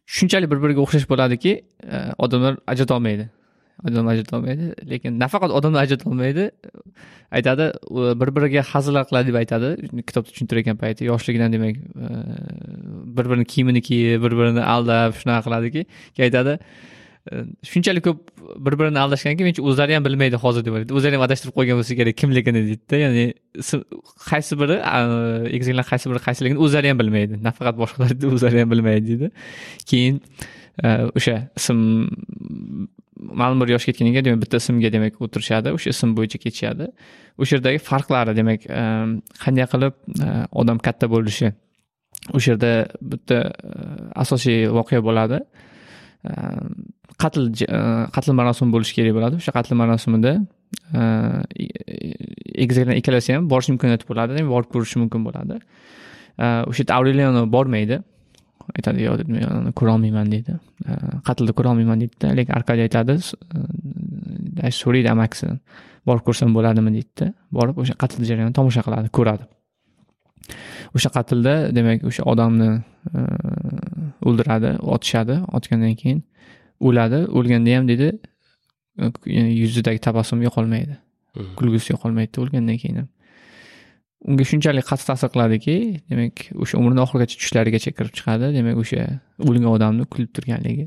shunchalik 0.05 0.51
bir 0.51 0.59
biriga 0.63 0.81
o'xshash 0.83 1.05
bo'ladiki 1.07 1.51
e, 1.83 1.99
odamlar 2.17 2.57
ajratolmaydi. 2.67 3.29
Odam 3.87 4.07
ajratolmaydi 4.11 4.65
lekin 4.91 5.19
nafaqat 5.19 5.51
odamlar 5.59 5.85
ajratolmaydi. 5.87 6.51
Aytadi 7.31 7.69
bir 8.21 8.33
biriga 8.35 8.63
hazillar 8.73 9.07
qiladi 9.09 9.31
deb 9.31 9.37
aytadi. 9.41 9.69
Kitobda 10.09 10.29
tushuntirayotgan 10.29 10.77
payti 10.83 11.07
yoshligidan 11.07 11.53
demak 11.55 11.77
e, 11.77 12.09
bir 13.17 13.29
birini 13.29 13.45
kiyimini 13.53 13.81
kiyib 13.81 14.23
bir 14.25 14.37
birini 14.39 14.65
aldab 14.75 15.15
shunaqa 15.21 15.47
qiladiki 15.47 15.85
keyin 16.15 16.27
aytadi 16.27 16.59
e, 17.31 17.43
shunchalik 17.71 18.03
ko'p 18.09 18.19
bir 18.65 18.79
birini 18.79 18.99
aldashganki 18.99 19.43
menimcha 19.43 19.63
o'zlari 19.69 19.95
ham 19.95 20.05
bilmaydi 20.05 20.35
hozir 20.43 20.65
deb 20.65 20.73
o'ylaydi. 20.75 20.93
O'zlari 20.97 21.17
ham 21.17 21.25
adashtirib 21.27 21.55
qo'ygan 21.57 21.79
bo'lsa 21.79 21.97
kerak 21.99 22.17
kimligini 22.21 22.61
deydida 22.67 22.97
ya'ni 23.03 23.25
qaysi 24.29 24.57
biri 24.61 24.77
egizaklar 25.57 25.85
qaysi 25.91 26.11
biri 26.11 26.21
qaysiligini 26.27 26.59
o'zlari 26.65 26.91
ham 26.91 26.99
bilmaydi. 27.01 27.39
Nafaqat 27.47 27.79
boshqalar 27.81 28.11
o'zlari 28.35 28.63
ham 28.63 28.73
bilmaydi 28.73 29.07
deydi. 29.11 29.31
Keyin 29.89 30.21
e, 30.85 30.89
o'sha 31.17 31.35
ism 31.59 31.79
ma'lum 33.41 33.61
bir 33.61 33.73
yoshga 33.75 33.91
yetgandan 33.91 34.25
demak 34.27 34.41
bitta 34.43 34.61
ismga 34.63 34.93
demak 34.97 35.19
o'tirishadi. 35.25 35.75
O'sha 35.77 35.89
ism 35.95 36.15
bo'yicha 36.17 36.37
ketishadi. 36.45 36.91
O'sha 37.41 37.57
yerdagi 37.57 37.83
farqlari 37.89 38.37
demak 38.39 38.69
e, 38.81 38.85
qanday 39.43 39.67
qilib 39.73 39.93
e, 40.27 40.29
odam 40.61 40.77
katta 40.87 41.11
bo'lishi 41.15 41.53
o'sha 42.37 42.53
yerda 42.53 42.71
bitta 43.11 43.37
asosiy 44.23 44.69
voqea 44.77 45.01
bo'ladi. 45.07 45.41
Qatl 47.19 47.47
e, 47.65 47.79
qatl 48.15 48.33
marosimi 48.37 48.71
bo'lishi 48.75 48.95
kerak 48.97 49.15
bo'ladi. 49.17 49.39
O'sha 49.41 49.53
qatl 49.57 49.75
marosimida 49.81 50.33
e, 50.99 51.03
egizaklarni 52.63 52.99
ikkalasi 53.01 53.35
ham 53.35 53.49
borish 53.51 53.71
imkoniyati 53.73 54.07
bo'ladi 54.09 54.45
borib 54.53 54.71
ko'rishi 54.73 55.01
mumkin 55.03 55.25
bo'ladi. 55.27 55.59
E, 56.39 56.45
o'sha 56.69 56.81
yerda 56.83 56.97
aureliano 56.97 57.45
bormaydi. 57.55 58.01
Aytadi 58.77 59.07
yo'q 59.07 59.15
deb 59.21 59.71
ko'rolmayman 59.79 60.33
deydi. 60.33 60.57
Qatlni 61.27 61.55
ko'rolmayman 61.57 62.03
deydida 62.03 62.35
lekin 62.39 62.53
arkadiy 62.59 62.87
aytadi 62.87 63.17
so'raydi 64.81 65.09
amakisidan 65.15 65.57
borib 66.07 66.23
ko'rsam 66.27 66.53
bo'ladimi 66.57 66.93
deydida. 66.97 67.33
Borib 67.57 67.81
o'sha 67.83 67.97
qatl 68.03 68.23
jarayonini 68.29 68.55
tomosha 68.59 68.85
qiladi 68.87 69.11
ko'radi. 69.17 69.49
O'sha 70.95 71.09
qatlda 71.17 71.53
demak 71.75 72.03
o'sha 72.09 72.23
odamni 72.31 72.71
o'ldiradi 74.27 74.75
otishadi 74.95 75.35
otgandan 75.57 75.95
keyin 76.01 76.19
o'ladi 76.87 77.19
o'lganda 77.37 77.71
ham 77.77 77.85
deydi 77.91 78.09
yuzidagi 79.61 79.99
tabassum 80.07 80.39
yo'qolmaydi 80.47 80.95
kulgusi 81.59 81.93
yo'qolmaydida 81.93 82.37
o'lgandan 82.43 82.77
keyin 82.81 82.97
ham. 83.01 83.09
Unga 84.29 84.45
shunchalik 84.49 84.85
qattiq 84.89 85.07
ta'sir 85.09 85.29
qiladiki 85.33 85.75
demak 86.11 86.35
o'sha 86.63 86.75
umrini 86.81 87.01
oxirigacha 87.05 87.35
tushlarigacha 87.41 87.91
kirib 87.97 88.13
chiqadi 88.17 88.47
demak 88.57 88.75
o'sha 88.83 89.05
o'lgan 89.47 89.69
odamni 89.75 90.03
kulib 90.13 90.31
turganligi 90.35 90.85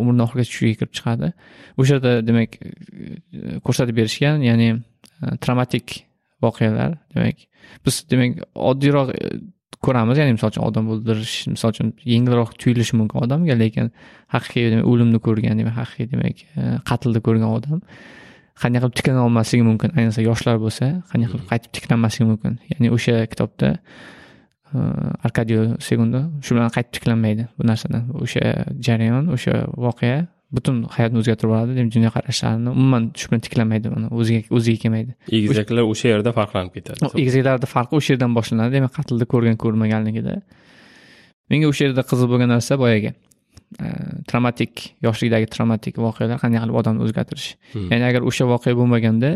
umrini 0.00 0.22
oxirigacha 0.26 0.50
tushiga 0.52 0.74
kirib 0.80 0.94
chiqadi. 0.98 1.28
O'sha 1.80 1.92
yerda 1.96 2.12
demak 2.28 2.50
ko'rsatib 3.66 3.94
berishgan 4.00 4.36
ya'ni 4.48 4.68
traumatik 5.44 5.86
voqealar 6.44 6.90
demak 7.14 7.36
biz 7.84 7.94
demak 8.10 8.32
oddiyroq 8.70 9.08
ko'ramiz 9.86 10.18
ya'ni 10.20 10.36
misol 10.36 10.50
uchun 10.52 10.64
odam 10.68 10.88
o'ldirish 10.92 11.34
misol 11.54 11.74
uchun 11.74 11.92
yengilroq 12.12 12.56
tuyulishi 12.62 12.98
mumkin 13.00 13.24
odamga 13.24 13.54
lekin 13.62 13.92
haqiqiy 14.34 14.70
demak 14.72 14.88
o'limni 14.92 15.20
ko'rgan 15.26 15.60
demak 15.60 15.76
haqiqiy 15.82 16.10
demak 16.12 16.42
qatlni 16.90 17.20
ko'rgan 17.26 17.50
odam 17.58 17.78
qanday 18.62 18.80
qilib 18.82 18.96
tiklana 18.98 19.20
olmasligi 19.26 19.64
mumkin? 19.64 19.94
Ayniqsa 19.98 20.24
yoshlar 20.26 20.58
bo'lsa 20.64 20.86
qanday 21.10 21.28
qilib 21.32 21.46
qaytib 21.52 21.70
tiklanmasligi 21.76 22.26
mumkin? 22.30 22.58
Ya'ni 22.72 22.90
o'sha 22.96 23.14
kitobda 23.32 23.68
arkadio 25.26 25.60
segundo 25.88 26.20
shu 26.44 26.56
bilan 26.56 26.70
qaytib 26.76 26.92
tiklanmaydi 26.98 27.48
bu 27.56 27.66
narsadan. 27.70 28.04
O'sha 28.24 28.52
jarayon 28.86 29.32
o'sha 29.36 29.54
voqea 29.86 30.18
butun 30.56 30.76
hayotni 30.96 31.20
o'zgartirib 31.22 31.50
yuboradi 31.50 31.84
dunyoqarashlarini 31.96 32.70
umuman 32.76 33.04
shu 33.20 33.30
bilan 33.30 33.42
tiklanmaydi 33.46 33.92
o'ziga 34.20 34.40
o'ziga 34.56 34.78
kelmaydi. 34.84 35.12
Egizaklar 35.38 35.84
o'sha 35.92 36.12
yerda 36.12 36.30
farqlanib 36.38 36.72
ketadi. 36.76 37.10
Egizaklarni 37.22 37.68
farqi 37.74 37.98
o'sha 38.00 38.14
yerdan 38.14 38.34
boshlanadi 38.38 38.78
demak 38.78 38.92
qatlni 38.98 39.26
ko'rgan 39.32 39.56
ko'rmaganligida. 39.64 40.34
Menga 41.50 41.70
o'sha 41.72 41.88
yerda 41.88 42.02
qiziq 42.10 42.28
bo'lgan 42.32 42.50
narsa 42.54 42.78
boyagi. 42.82 43.14
Traumatik 44.30 44.72
yoshlikdagi 45.06 45.46
traumatik 45.54 45.94
voqealar 46.06 46.38
qanday 46.42 46.60
qilib 46.62 46.76
odamni 46.80 47.06
o'zgartirishi 47.06 47.52
ya'ni 47.92 48.04
agar 48.10 48.26
o'sha 48.30 48.44
voqea 48.52 48.74
bo'lmaganda 48.80 49.30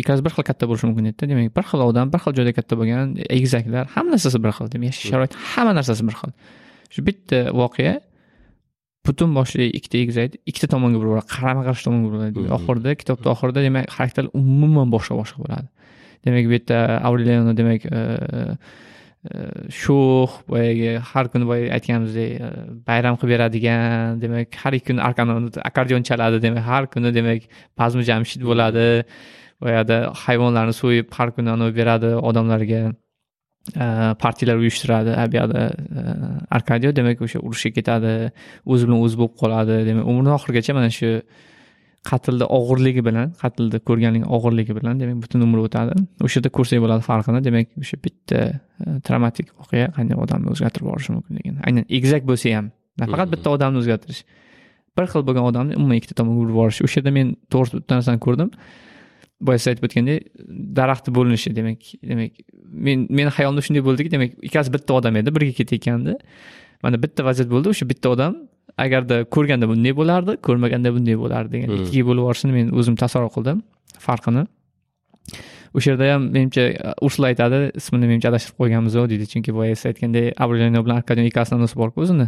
ikkalasi 0.00 0.24
bir 0.26 0.32
xil 0.36 0.44
katta 0.50 0.64
bo'lishi 0.70 0.88
mumkin 0.88 1.10
edida. 1.10 1.28
Demak 1.30 1.52
bir 1.58 1.64
xil 1.70 1.80
odam 1.90 2.06
bir 2.12 2.20
xil 2.24 2.32
joyda 2.38 2.52
katta 2.58 2.74
bo'lgan 2.80 3.12
egizaklar 3.36 3.84
hamma 3.94 4.16
narsasi 4.16 4.38
bir 4.44 4.52
xil 4.56 4.72
demak 4.72 4.88
yashash 4.90 5.10
sharoiti 5.12 5.36
hamma 5.52 5.72
narsasi 5.78 6.02
bir 6.08 6.16
xil. 6.20 6.32
Shu 6.94 7.04
bitta 7.08 7.38
voqea 7.60 7.94
butun 9.06 9.34
boshli 9.38 9.66
ikkita 9.78 9.96
egizak 10.04 10.36
ikkita 10.50 10.68
tomonga 10.74 10.98
buraveradi 11.02 11.28
qarama 11.34 11.62
qarshi 11.68 11.86
tomonga 11.86 12.06
buraveradi 12.08 12.52
oxirida 12.58 12.94
kitobni 13.00 13.28
oxirida 13.34 13.60
demak 13.66 13.90
xarakterlar 13.96 14.30
umuman 14.42 14.92
boshqa 14.94 15.14
boshqa 15.20 15.38
bo'ladi. 15.44 15.68
Demak 16.26 16.44
bu 16.50 16.56
yerda 16.58 16.78
aureliano 17.08 17.52
demak 17.60 17.82
sho'x 19.80 20.30
boyagi 20.52 20.90
har 21.10 21.24
kuni 21.32 21.44
boya 21.50 21.66
aytganimizdek 21.76 22.30
bayram 22.88 23.14
qilib 23.20 23.32
beradigan 23.34 24.20
demak 24.22 24.48
har 24.62 24.72
ikki 24.78 24.86
kuni 24.92 25.00
akkordeon 25.68 26.02
chaladi 26.08 26.40
demak 26.46 26.64
har 26.70 26.84
kuni 26.94 27.12
demak 27.18 27.40
bazmi 27.78 28.02
jamshid 28.10 28.42
bo'ladi. 28.50 28.88
Boyada 29.64 29.96
hayvonlarni 30.24 30.74
so'yib 30.82 31.06
har 31.16 31.28
kuni 31.36 31.50
anavi 31.56 31.72
beradi 31.80 32.10
odamlarga 32.28 32.80
partiyalar 34.24 34.56
uyushtiradi 34.62 35.12
bu 35.32 35.36
yoqda 35.40 35.62
arkadio 36.56 36.90
demak 36.96 37.22
o'sha 37.26 37.38
urushga 37.46 37.70
ketadi 37.78 38.14
o'zi 38.72 38.88
bilan 38.88 39.04
o'zi 39.04 39.16
bo'lib 39.20 39.34
qoladi 39.42 39.76
demak 39.88 40.04
umrini 40.10 40.32
oxirigacha 40.38 40.74
mana 40.78 40.90
shu 40.98 41.10
qatlni 42.08 42.46
og'irligi 42.58 43.02
bilan 43.08 43.32
qatlni 43.42 43.78
ko'rganlik 43.88 44.24
og'irligi 44.36 44.76
bilan 44.78 45.00
demak 45.02 45.18
butun 45.24 45.44
umr 45.46 45.64
o'tadi. 45.66 45.96
O'sha 46.24 46.40
yerda 46.40 46.50
ko'rsak 46.56 46.80
bo'ladi 46.84 47.02
farqini 47.10 47.40
demak 47.48 47.66
o'sha 47.82 47.96
bitta 48.06 48.38
e, 48.48 48.98
traumatik 49.06 49.52
voqea 49.60 49.90
qanday 49.96 50.16
odamni 50.24 50.48
o'zgartirib 50.54 50.86
yuborishi 50.86 51.16
mumkinligini 51.16 51.58
aynan 51.68 51.84
egizak 51.96 52.24
bo'lsa 52.30 52.54
ham 52.56 52.70
nafaqat 53.02 53.34
bitta 53.34 53.56
odamni 53.56 53.82
o'zgartirish. 53.82 54.22
Bir 54.96 55.04
xil 55.12 55.26
bo'lgan 55.28 55.44
odamni 55.50 55.76
umuman 55.80 56.00
ikkita 56.00 56.16
tomonga 56.20 56.40
urib 56.44 56.54
yuborish. 56.54 56.80
O'sha 56.86 57.00
yerda 57.00 57.12
men 57.18 57.34
to'g'ri 57.52 57.82
bitta 57.82 58.00
narsani 58.00 58.24
ko'rdim 58.26 58.48
boya 59.40 59.58
siz 59.58 59.72
aytib 59.72 59.86
o'tgandek 59.88 60.28
daraxtni 60.78 61.14
bo'linishi 61.16 61.52
demak 61.56 61.90
demak 62.10 62.32
men 62.86 63.06
meni 63.10 63.30
hayolimda 63.36 63.64
shunday 63.66 63.84
bo'ldiki 63.88 64.12
demak 64.14 64.36
ikkasi 64.48 64.72
bitta 64.76 64.94
odam 65.00 65.16
edi 65.20 65.34
birga 65.36 65.52
ketayotgandi. 65.60 66.16
Mana 66.82 67.02
bitta 67.02 67.24
vaziyat 67.28 67.50
bo'ldi 67.52 67.72
o'sha 67.74 67.88
bitta 67.92 68.12
odam 68.14 68.36
agarda 68.84 69.24
ko'rganda 69.36 69.68
bunday 69.72 69.94
bo'lardi 70.00 70.36
ko'rmaganda 70.46 70.94
bunday 70.96 71.16
bo'lardi 71.22 71.52
degan 71.56 71.68
hmm. 71.72 71.84
ikkiga 71.84 72.08
bo'lib 72.08 72.22
yuborishini 72.24 72.52
men 72.58 72.72
o'zim 72.80 72.96
tasavvur 73.02 73.32
qildim 73.36 73.62
farqini. 74.06 74.46
O'sha 75.76 75.92
yerda 75.92 76.12
ham 76.12 76.26
menimcha 76.34 76.64
ursula 77.06 77.30
aytadi 77.32 77.60
ismini 77.80 78.10
menimcha 78.10 78.32
adashtirib 78.32 78.58
qo'yganmiz 78.62 78.98
deydi 79.12 79.30
chunki 79.32 79.54
boya 79.58 79.76
siz 79.76 79.86
aytgandek 79.92 80.42
avrelino 80.46 80.84
bilan 80.86 81.02
arkadion 81.02 81.30
ikkasini 81.30 81.60
anonsi 81.60 81.80
borku 81.82 82.04
o'zini. 82.06 82.26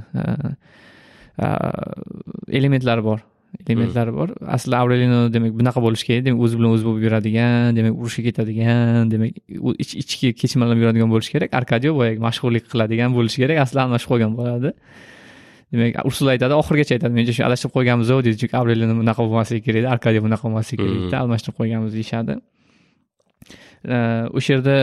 Elementlari 2.61 3.05
bor 3.11 3.21
elementlari 3.61 4.13
bor. 4.19 4.29
Asli 4.57 4.75
avrelino 4.83 5.21
demak 5.35 5.53
bunaqa 5.61 5.81
bo'lishi 5.87 6.05
kerak 6.09 6.25
demak 6.27 6.41
o'zi 6.45 6.59
bilan 6.59 6.71
o'zi 6.77 6.85
bo'lib 6.89 7.03
yuradigan 7.07 7.77
demak 7.79 7.95
urushga 8.01 8.23
ketadigan 8.29 9.11
demak 9.13 9.33
ichki 10.03 10.33
kechinmalar 10.41 10.77
yuradigan 10.83 11.11
bo'lishi 11.15 11.31
kerak 11.35 11.51
arkadio 11.61 11.93
boyagi 12.01 12.21
mashhurlik 12.29 12.65
qiladigan 12.73 13.11
bo'lishi 13.17 13.39
kerak 13.43 13.59
asli 13.65 13.79
almashib 13.85 14.09
qolgan 14.13 14.33
bo'ladi. 14.39 14.71
Demak 15.73 15.93
ursula 16.09 16.31
aytadi 16.35 16.55
oxirigacha 16.63 16.93
aytadi 16.97 17.13
menimcha 17.17 17.35
shu 17.37 17.45
adashib 17.49 17.71
qo'yganmiz 17.77 18.09
deydi 18.13 18.39
chunki 18.41 18.57
avrelino 18.61 18.95
bunaqa 19.03 19.21
bo'lmasligi 19.27 19.63
kerak 19.67 19.81
edi 19.83 19.89
arkadio 19.95 20.21
bunaqa 20.27 20.45
bo'lmasligi 20.47 20.79
kerak 20.83 20.99
edi 21.07 21.17
almashtirib 21.23 21.57
qo'yganmiz 21.61 21.93
deyishadi. 21.99 22.35
O'sha 24.37 24.51
yerda 24.55 24.77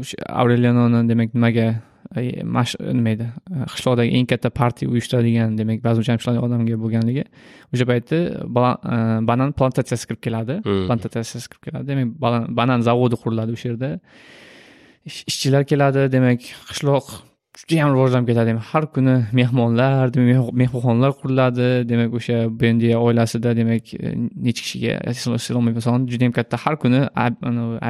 o'sha 0.00 0.16
avreliononi 0.42 1.00
demak 1.10 1.30
nimaga 1.36 1.66
nima 2.14 3.10
edi 3.14 3.26
qishloqdagi 3.74 4.10
eng 4.18 4.26
katta 4.30 4.50
partiya 4.60 4.90
uyushtiradigan 4.92 5.56
demak 5.58 5.82
bazm 5.84 6.02
jamshidlarning 6.08 6.44
odamga 6.46 6.78
bo'lganligi. 6.82 7.24
O'sha 7.74 7.86
paytda 7.90 8.18
banan 9.30 9.52
plantatsiyasi 9.58 10.06
kirib 10.08 10.22
keladi. 10.26 10.58
Plantatsiyasi 10.64 11.48
kirib 11.50 11.62
keladi. 11.68 11.86
Demak 11.92 12.08
banan 12.60 12.84
zavodi 12.88 13.16
quriladi 13.22 13.56
o'sha 13.56 13.72
yerda. 13.72 13.90
Ishchilar 15.30 15.62
keladi. 15.72 16.06
Demak 16.16 16.40
qishloq 16.70 17.06
judayam 17.56 17.94
rivojlanib 17.94 18.26
ketadi. 18.30 18.52
Har 18.70 18.84
kuni 18.94 19.14
mehmonlar 19.32 20.10
mehmonxonalar 20.62 21.12
quriladi. 21.20 21.68
Demak 21.90 22.14
o'sha 22.18 22.36
bendiya 22.62 22.96
oilasida 23.06 23.54
demak 23.56 23.94
e, 23.94 24.12
necha 24.46 24.62
kishiga 24.66 24.92
soni 25.86 26.04
judayam 26.12 26.32
katta 26.38 26.56
har 26.64 26.74
kuni 26.82 27.00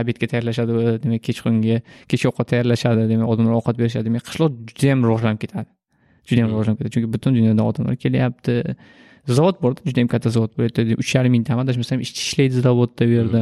обедga 0.00 0.26
tayyorlashadi 0.32 0.72
demak 1.04 1.22
kechqurungi 1.28 1.76
kechki 2.10 2.26
ovqat 2.30 2.46
tayyorlashadi 2.52 3.08
demak 3.12 3.28
odamlar 3.32 3.54
ovqat 3.60 3.76
berishadi. 3.80 4.04
Demak 4.08 4.24
qishloq 4.28 4.52
judayam 4.70 4.98
rivojlanib 5.06 5.40
ketadi. 5.44 5.68
Judayam 6.28 6.48
rivojlanib 6.52 6.78
ketadi. 6.78 6.92
Chunki 6.94 7.12
butun 7.14 7.30
dunyodan 7.38 7.64
odamlar 7.70 7.96
kelyapti. 8.04 8.54
Zavod 9.36 9.56
borda 9.62 9.80
judayam 9.88 10.08
katta 10.14 10.30
zavod 10.36 10.52
bu 10.56 10.62
yerda 10.66 10.82
uch 11.02 11.10
yarim 11.16 11.32
mingtami 11.36 11.60
adashmasam 11.66 11.98
ishchi 12.06 12.20
ishlaydi 12.26 12.56
zavodda 12.66 13.02
bu 13.10 13.14
yerda. 13.20 13.40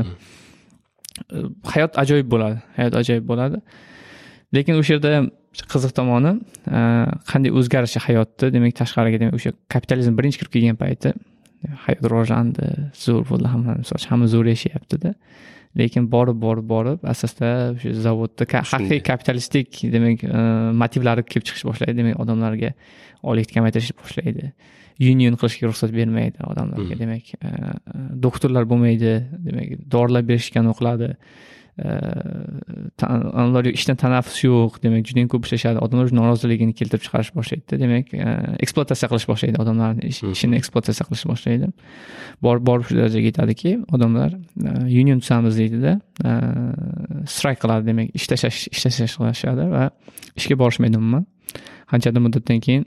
E, 1.35 1.37
hayot 1.73 1.93
ajoyib 2.03 2.29
bo'ladi. 2.35 2.57
Hayot 2.79 2.95
ajoyib 3.03 3.27
bo'ladi 3.33 3.61
lekin 4.57 4.81
o'sha 4.81 4.97
yerda 4.97 5.13
qiziq 5.73 5.95
tomoni 5.99 6.35
e, 6.79 6.81
qanday 7.31 7.55
o'zgarishi 7.61 8.03
hayotni 8.07 8.53
demak 8.57 8.77
tashqariga 8.81 9.23
demak 9.23 9.39
o'sha 9.39 9.55
kapitalizm 9.75 10.19
birinchi 10.19 10.43
kirib 10.43 10.55
kelgan 10.57 10.79
payti 10.83 11.15
hayot 11.87 12.07
rivojlandi 12.13 12.71
zo'r 13.05 13.25
bo'ldi 13.31 13.51
hamma 13.55 13.79
misol 13.81 14.01
uchun 14.01 14.15
hamma 14.15 14.31
zo'r 14.35 14.51
yashayaptida 14.55 15.15
lekin 15.79 16.07
borib 16.11 16.39
borib 16.47 16.69
borib 16.75 17.09
asosda 17.15 17.51
o'sha 17.75 17.95
zavodda 18.07 18.47
haqiqiy 18.73 19.03
kapitalistik 19.11 19.81
demak 19.97 20.25
e, 20.25 20.45
motivlari 20.83 21.27
kelib 21.31 21.49
chiqish 21.49 21.67
boshlaydi 21.71 21.99
demak 22.03 22.23
odamlarga 22.25 22.73
oylikni 23.31 23.59
kamaytirishni 23.59 23.97
boshlaydi. 24.03 24.53
Union 25.13 25.35
qilishga 25.41 25.71
ruxsat 25.71 25.91
bermaydi 25.95 26.45
odamlarga 26.47 26.93
hmm. 26.95 27.01
demak 27.03 27.33
e, 27.35 27.73
doktorlar 28.27 28.69
bo'lmaydi 28.71 29.15
demak 29.49 29.75
dorilar 29.97 30.27
berishgan 30.31 30.71
o'qiladi 30.73 31.15
ular 31.75 33.67
ishdan 33.67 33.97
tanaffus 33.99 34.39
yo'q 34.45 34.79
demak 34.85 35.09
judayam 35.09 35.29
ko'p 35.33 35.47
ishlashadi 35.49 35.81
odamlar 35.83 36.13
noroziligini 36.15 36.75
keltirib 36.79 37.03
chiqarish 37.07 37.33
boshlaydida 37.35 37.79
demak 37.83 38.13
ekspluatatsiya 38.65 39.09
qilish 39.11 39.27
boshlaydi 39.31 39.59
odamlarni 39.65 40.13
ishini 40.13 40.61
ekspluatatsiya 40.61 41.09
qilish 41.09 41.27
boshlaydi. 41.33 41.71
Borib 42.47 42.67
borib 42.69 42.87
shu 42.89 42.99
darajaga 43.01 43.27
yetadiki 43.31 43.73
odamlar 43.95 44.31
union 45.03 45.19
tuzamiz 45.25 45.59
deydida 45.63 45.99
strayk 47.37 47.59
qiladi 47.65 47.91
demak 47.91 48.15
ish 48.19 48.27
tashlash 48.31 48.61
ish 48.75 48.83
tashlash 48.87 49.17
qilishadi 49.19 49.71
va 49.75 49.89
ishga 50.39 50.59
borishmaydi 50.63 51.03
umuman 51.03 51.27
qanchadir 51.91 52.23
muddatdan 52.27 52.63
keyin 52.67 52.87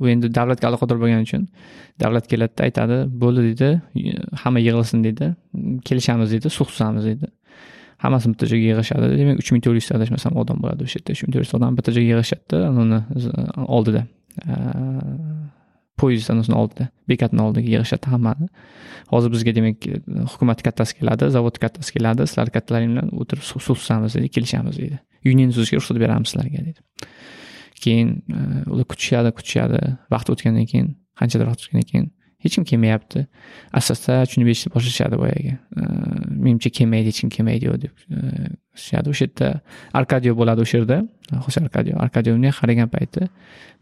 u 0.00 0.08
endi 0.08 0.30
davlatga 0.34 0.68
aloqador 0.70 0.98
bo'lgani 1.02 1.28
uchun 1.28 1.46
davlat 2.02 2.28
keladida 2.32 2.66
aytadi 2.66 2.98
bo'ldi 3.22 3.46
deydi 3.48 3.68
hamma 4.42 4.60
yig'ilsin 4.66 5.04
deydi 5.06 5.26
kelishamiz 5.88 6.32
deydi 6.34 6.52
sulh 6.56 6.70
tuzamiz 6.72 7.04
deydi 7.10 7.26
hammasi 8.04 8.30
bitta 8.32 8.48
joyga 8.50 8.72
yig'ishadi. 8.72 9.10
Demak 9.20 9.40
uch 9.42 9.50
ming 9.54 9.64
to'rt 9.64 9.80
yuzta 9.80 9.96
adashmasam 9.98 10.36
odam 10.42 10.60
bo'ladi 10.62 10.86
o'sha 10.86 11.00
yerda. 11.00 11.16
Uch 11.16 11.22
ming 11.24 11.34
to'rt 11.34 11.46
yuzta 11.46 11.58
odam 11.60 11.78
bitta 11.78 11.94
joyga 11.96 12.10
yig'ishadida 12.12 12.60
e, 12.60 12.70
uni 12.84 13.00
oldida 13.78 14.02
poyezd 16.00 16.30
anasini 16.34 16.56
oldida 16.58 16.88
bekatni 17.10 17.42
oldiga 17.46 17.70
yig'ishadi 17.74 18.10
hammani. 18.14 18.48
Hozir 19.12 19.32
bizga 19.34 19.54
demak 19.58 19.86
e, 19.86 20.00
hukumat 20.32 20.64
kattasi 20.66 20.98
keladi 20.98 21.30
zavod 21.36 21.60
kattasi 21.64 21.96
keladi. 21.96 22.26
Sizlar 22.30 22.52
kattalaring 22.56 22.94
bilan 22.94 23.12
o'tirib 23.20 23.44
sulh 23.50 23.78
tuzamiz 23.80 24.18
deydi 24.18 24.32
kelishamiz 24.36 24.80
deydi. 24.82 24.98
Union 25.32 25.54
tuzishga 25.54 25.80
ruxsat 25.80 26.00
beramiz 26.04 26.34
sizlarga 26.34 26.66
deydi. 26.66 27.08
Keyin 27.84 28.10
e, 28.36 28.42
ular 28.72 28.86
kutishadi 28.92 29.32
kutishadi. 29.38 29.80
Vaqt 30.14 30.34
o'tgandan 30.34 30.68
keyin 30.72 30.92
qanchadir 31.20 31.50
vaqt 31.52 31.64
o'tgandan 31.64 31.88
keyin 31.92 32.12
hech 32.44 32.58
kim 32.58 32.64
kelmayapti. 32.68 33.26
Asta 33.72 33.96
tushunib 33.96 34.50
eshitib 34.52 34.74
boshlashadi 34.76 35.20
boyagi. 35.22 35.54
Menimcha 36.44 36.70
kelmaydi 36.76 37.08
hech 37.10 37.20
kim 37.22 37.30
kelmaydi 37.36 37.66
deb 37.84 37.92
o'shadi 38.76 39.06
o'sha 39.12 39.24
yerda 39.26 39.48
arkadio 39.98 40.32
bo'ladi 40.40 40.60
o'sha 40.64 40.76
yerda. 40.80 40.98
Xose 41.44 41.58
arkadio. 41.66 41.94
Bunday 42.36 42.52
qaragan 42.60 42.88
payti 42.94 43.22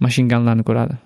mashinganlarni 0.05 0.65
ko'radi. 0.69 0.97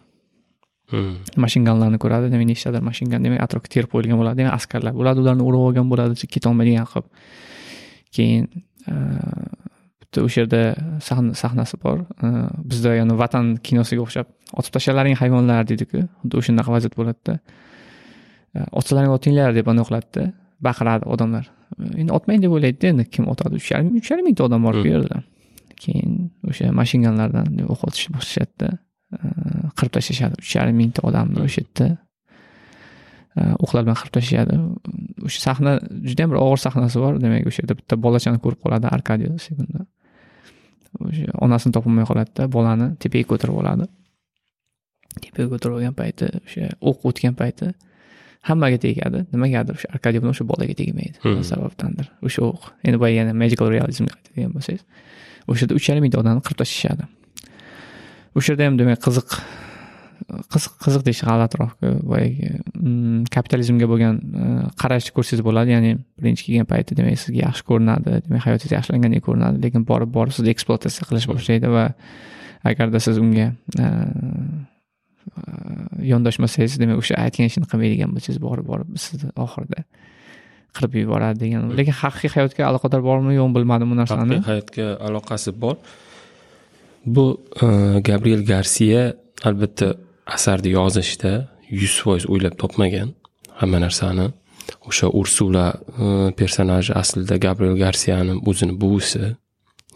Mashinganlarni 1.45 1.99
ko'radi. 2.05 2.27
Demak 2.33 2.47
nechtadir 2.53 2.83
mashingan 2.91 3.21
demak 3.25 3.41
atrofga 3.47 3.69
terib 3.75 3.89
qo'yilgan 3.93 4.17
bo'ladi. 4.21 4.37
Demak 4.41 4.55
askarlar 4.59 4.93
bo'ladi 5.01 5.19
ularni 5.25 5.43
urib 5.49 5.63
olgan 5.69 5.87
bo'ladi. 5.93 6.15
Ketolmaydigan 6.35 6.87
qilib 6.93 7.07
keyin 8.17 8.45
bitta 10.01 10.19
o'sha 10.27 10.39
yerda 10.43 10.63
sahnasi 11.43 11.77
bor. 11.85 11.99
Bizda 12.71 12.91
yana 13.01 13.15
vatan 13.23 13.45
kinosiga 13.67 14.01
o'xshab 14.07 14.27
otib 14.59 14.73
tashlalaring 14.77 15.17
hayvonlar 15.23 15.63
deydiku 15.71 15.99
xuddi 16.21 16.35
o'shanaqa 16.41 16.71
vaziyat 16.77 16.95
bo'ladida. 17.01 17.35
Otsalaring 18.81 19.13
otinglar 19.19 19.51
deb 19.59 19.67
anaqa 19.73 19.89
qiladida 19.89 20.23
baqiradi 20.63 21.05
odamlar. 21.15 21.51
Endi 22.01 22.13
otmang 22.13 22.41
deb 22.43 22.53
o'ylaydida 22.57 22.93
endi 22.93 23.05
kim 23.15 23.29
otadi 23.33 23.59
uch 23.61 23.69
yarim 23.73 23.97
uch 24.01 24.11
yarim 24.11 24.25
mingta 24.29 24.47
odam 24.49 24.65
bor 24.67 24.79
bu 24.81 24.89
yerda 24.89 25.23
keyin 25.83 26.13
o'sha 26.51 26.73
mashinganlardan 26.81 27.47
o'q 27.75 27.81
otishni 27.89 28.15
boshlashadida 28.17 28.69
qirib 29.79 29.93
tashlashadi. 29.97 30.41
Uch 30.45 30.53
yarim 30.59 30.77
mingta 30.83 31.05
odamni 31.09 31.43
o'sha 31.47 31.65
yerda 31.65 31.89
o'qlar 33.65 33.85
bilan 33.87 33.99
qirib 34.01 34.15
tashlashadi. 34.17 34.55
O'sha 35.27 35.41
sahna 35.49 35.77
judayam 36.09 36.33
bir 36.33 36.41
og'ir 36.45 36.61
sahnasi 36.67 37.03
bor. 37.05 37.21
Demak 37.25 37.51
o'sha 37.51 37.65
yerda 37.65 37.79
bitta 37.81 38.01
bolachani 38.07 38.41
ko'rib 38.45 38.61
qoladi 38.65 38.87
arkadio 38.97 39.37
sekunda 39.47 39.85
o'sha 41.09 41.39
onasini 41.45 41.77
topolmay 41.77 42.07
qoladida 42.11 42.49
bolani 42.57 42.87
tepaga 43.03 43.27
ko'tarib 43.33 43.57
oladi. 43.63 43.91
Tepaga 45.25 45.49
ko'tarib 45.53 45.75
olgan 45.79 45.95
payti 46.01 46.31
o'sha 46.47 46.71
o'q 46.89 46.99
o'tgan 47.11 47.35
payti 47.43 47.67
hammaga 48.49 48.79
tegadi. 48.87 49.25
Nimagadir 49.35 49.79
o'sha 49.79 49.91
arkadio 49.97 50.23
bilan 50.23 50.35
o'sha 50.37 50.47
bolaga 50.53 50.75
tegmaydi. 50.81 51.19
Hmm. 51.25 51.43
sababdandir. 51.51 52.11
O'sha 52.27 52.47
o'q. 52.49 52.71
Endi 52.87 53.01
boya 53.03 53.21
yana 53.21 53.35
magical 53.43 53.71
realizmga 53.75 54.15
qaytadigan 54.17 54.57
bo'lsangiz 54.57 54.83
o'sha 55.51 55.65
yerda 55.65 55.79
uch 55.79 55.89
yarim 55.91 56.07
mingta 56.07 56.23
odamni 56.23 56.43
qirib 56.47 56.61
tashlashadi. 56.63 57.09
O'sha 58.39 58.53
yerda 58.53 58.69
ham 58.69 58.79
demak 58.81 59.03
qiziq 59.07 59.39
qiziq 60.53 60.77
qiziq 60.85 61.03
deyish 61.07 61.23
g'alatiroqku 61.29 61.91
boyagi 62.11 62.53
mm, 62.59 63.27
kapitalizmga 63.35 63.89
bo'lgan 63.91 64.21
e, 64.43 64.47
qarashni 64.83 65.15
ko'rsangiz 65.17 65.43
bo'ladi. 65.49 65.75
Ya'ni 65.77 65.93
birinchi 66.21 66.47
kelgan 66.49 66.71
payti 66.73 66.97
demak 66.99 67.21
sizga 67.23 67.43
yaxshi 67.47 67.67
ko'rinadi 67.71 68.23
demak 68.27 68.47
hayotingiz 68.47 68.77
yaxshilangandek 68.79 69.27
ko'rinadi 69.27 69.63
lekin 69.67 69.85
borib 69.91 70.15
borib 70.17 70.35
sizni 70.37 70.55
ekspluatatsiya 70.55 71.11
qilish 71.11 71.29
boshlaydi 71.33 71.75
va 71.77 71.85
agarda 72.71 73.03
siz 73.07 73.21
unga 73.23 73.51
e, 73.83 73.91
yondoshmasangiz 76.13 76.79
demak 76.83 77.03
o'sha 77.03 77.19
aytgan 77.25 77.51
ishini 77.51 77.67
qilmaydigan 77.71 78.13
bo'lsangiz 78.15 78.41
borib 78.47 78.67
borib 78.73 78.89
sizni 79.05 79.31
oxirida 79.45 79.85
qirib 80.77 80.97
yuboradi 81.03 81.39
degan 81.45 81.71
lekin 81.79 81.97
haqiqiy 82.03 82.33
hayotga 82.37 82.63
aloqador 82.71 83.03
bormi 83.09 83.37
yo'qmi 83.39 83.55
bilmadim 83.59 83.93
bu 83.93 83.97
narsani. 84.01 84.25
Haqiqiy 84.27 84.49
hayotga 84.51 84.87
aloqasi 85.09 85.51
bor. 85.63 85.77
Bu 87.17 87.27
e, 87.65 87.67
gabriel 88.09 88.43
garsiya 88.53 89.03
albatta 89.49 89.89
asarni 90.37 90.71
yozishda 90.79 91.33
yuz 91.81 91.95
foiz 92.03 92.25
o'ylab 92.33 92.55
topmagan 92.63 93.09
hamma 93.61 93.79
narsani. 93.87 94.27
O'sha 94.89 95.09
ursula 95.21 95.67
e, 96.05 96.07
personaji 96.41 96.93
aslida 97.03 97.37
gabriel 97.47 97.77
garsiyani 97.85 98.35
o'zini 98.51 98.75
buvisi 98.83 99.25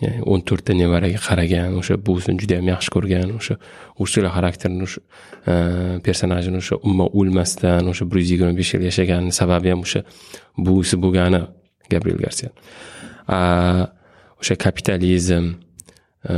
o'n 0.01 0.41
to'rtta 0.49 0.73
nevaraga 0.77 1.21
qaragan 1.29 1.77
o'sha 1.81 1.97
buvisini 2.07 2.41
juda 2.43 2.59
yam 2.59 2.69
yaxshi 2.73 2.93
ko'rgan 2.95 3.33
o'sha 3.39 3.57
ursula 4.03 4.31
xarakterini 4.37 4.87
o'sha 4.89 5.01
e, 5.53 5.55
personajini 6.07 6.61
o'sha 6.63 6.79
umuman 6.87 7.09
o'lmasdan 7.21 7.91
o'sha 7.93 8.09
bir 8.11 8.23
yuz 8.23 8.31
yigirma 8.35 8.55
besh 8.61 8.75
yil 8.75 8.87
yashaganini 8.89 9.35
sababi 9.41 9.73
ham 9.73 9.83
o'sha 9.87 10.01
buvisi 10.67 10.97
bo'lgani 11.05 11.41
gabriel 11.93 12.21
garsiya 12.25 12.51
o'sha 14.41 14.55
kapitalizm 14.65 15.47
e, 16.33 16.35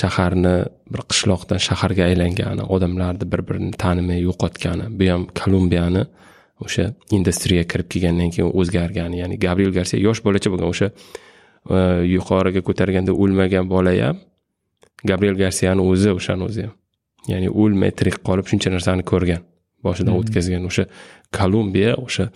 shaharni 0.00 0.56
bir 0.92 1.02
qishloqdan 1.10 1.62
shaharga 1.68 2.08
aylangani 2.10 2.66
odamlarni 2.76 3.30
bir 3.32 3.40
birini 3.48 3.72
tanimay 3.84 4.20
yo'qotgani 4.28 4.90
bu 4.98 5.10
ham 5.12 5.28
kolumbiyani 5.40 6.02
o'sha 6.64 6.84
industriyaga 7.18 7.68
kirib 7.72 7.88
kelgandan 7.92 8.34
keyin 8.34 8.50
o'zgargani 8.60 9.22
ya'ni 9.22 9.38
gabriel 9.46 9.72
garsiya 9.78 10.02
yosh 10.08 10.20
bolacha 10.26 10.48
bo'lgan 10.52 10.74
o'sha 10.74 10.90
yuqoriga 12.14 12.60
ko'targanda 12.68 13.12
o'lmagan 13.12 13.68
bola 13.68 13.92
ham 14.06 14.16
gabriel 15.04 15.36
garsiyani 15.44 15.82
o'zi 15.92 16.10
o'shani 16.18 16.42
o'zi 16.48 16.62
ham 16.66 16.74
ya'ni 17.32 17.48
o'lmay 17.62 17.90
tirik 17.98 18.16
qolib 18.28 18.46
shuncha 18.50 18.72
narsani 18.76 19.02
ko'rgan 19.12 19.42
boshidan 19.86 20.12
hmm. 20.12 20.20
o'tkazgan 20.20 20.66
o'sha 20.70 20.84
kolumbiya 21.38 21.94
o'sha 22.06 22.28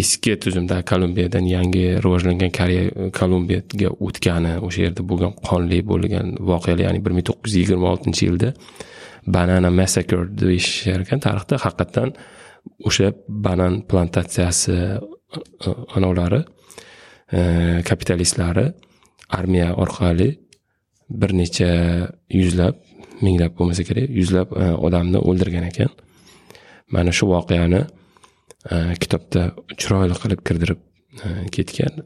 eski 0.00 0.36
tuzumda 0.44 0.76
kolumbiyadan 0.90 1.44
yangi 1.56 1.84
rivojlangan 2.04 2.52
koreya 2.58 3.10
kolumbiyaga 3.18 3.90
o'tgani 4.06 4.54
o'sha 4.66 4.80
yerda 4.86 5.02
bo'lgan 5.10 5.36
qonli 5.48 5.78
bo'lgan 5.90 6.34
voqealar 6.50 6.84
ya'ni 6.86 7.04
bir 7.04 7.12
ming 7.16 7.26
to'qqiz 7.30 7.52
yuz 7.52 7.60
yigirma 7.62 7.92
oltinchi 7.94 8.22
yilda 8.28 8.48
banana 9.36 9.70
massacre 9.80 10.24
deyishar 10.42 11.04
ekan 11.04 11.20
tarixda 11.26 11.60
haqiqatdan 11.64 12.10
o'sha 12.88 13.12
banan 13.46 13.72
plantatsiyasi 13.90 14.74
anavlari 15.96 16.40
e, 16.42 16.53
kapitalistlari 17.88 18.66
armiya 19.30 19.74
orqali 19.82 20.28
bir 21.10 21.30
necha 21.32 21.68
yuzlab 22.30 22.74
minglab 23.22 23.54
bo'lmasa 23.58 23.84
kerak 23.88 24.10
yuzlab 24.20 24.54
e, 24.56 24.70
odamni 24.86 25.18
o'ldirgan 25.18 25.68
ekan. 25.70 25.92
Mana 26.94 27.12
shu 27.12 27.28
voqeani 27.30 27.80
e, 28.72 28.76
kitobda 29.02 29.42
chiroyli 29.80 30.18
qilib 30.22 30.42
kirdirib 30.48 30.80
ketgan. 31.54 32.00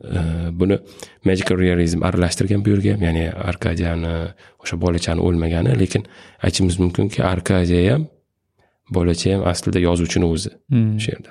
Buni 0.60 0.76
magical 1.24 1.56
realizm 1.56 2.02
aralashtirgan 2.04 2.64
bu 2.64 2.74
yerga 2.74 2.92
ham 2.94 3.02
ya'ni 3.06 3.24
arkadiyani 3.50 4.14
o'sha 4.62 4.76
bolachani 4.84 5.24
o'lmagani 5.26 5.78
lekin 5.82 6.04
aytishimiz 6.44 6.76
mumkinki 6.82 7.24
arkadiya 7.32 7.94
ham 7.94 8.04
bolacha 8.96 9.34
ham 9.34 9.46
aslida 9.52 9.80
yozuvchini 9.88 10.26
o'zi 10.34 10.50
hmm. 10.72 10.96
o'sha 10.98 11.14
yerda. 11.14 11.30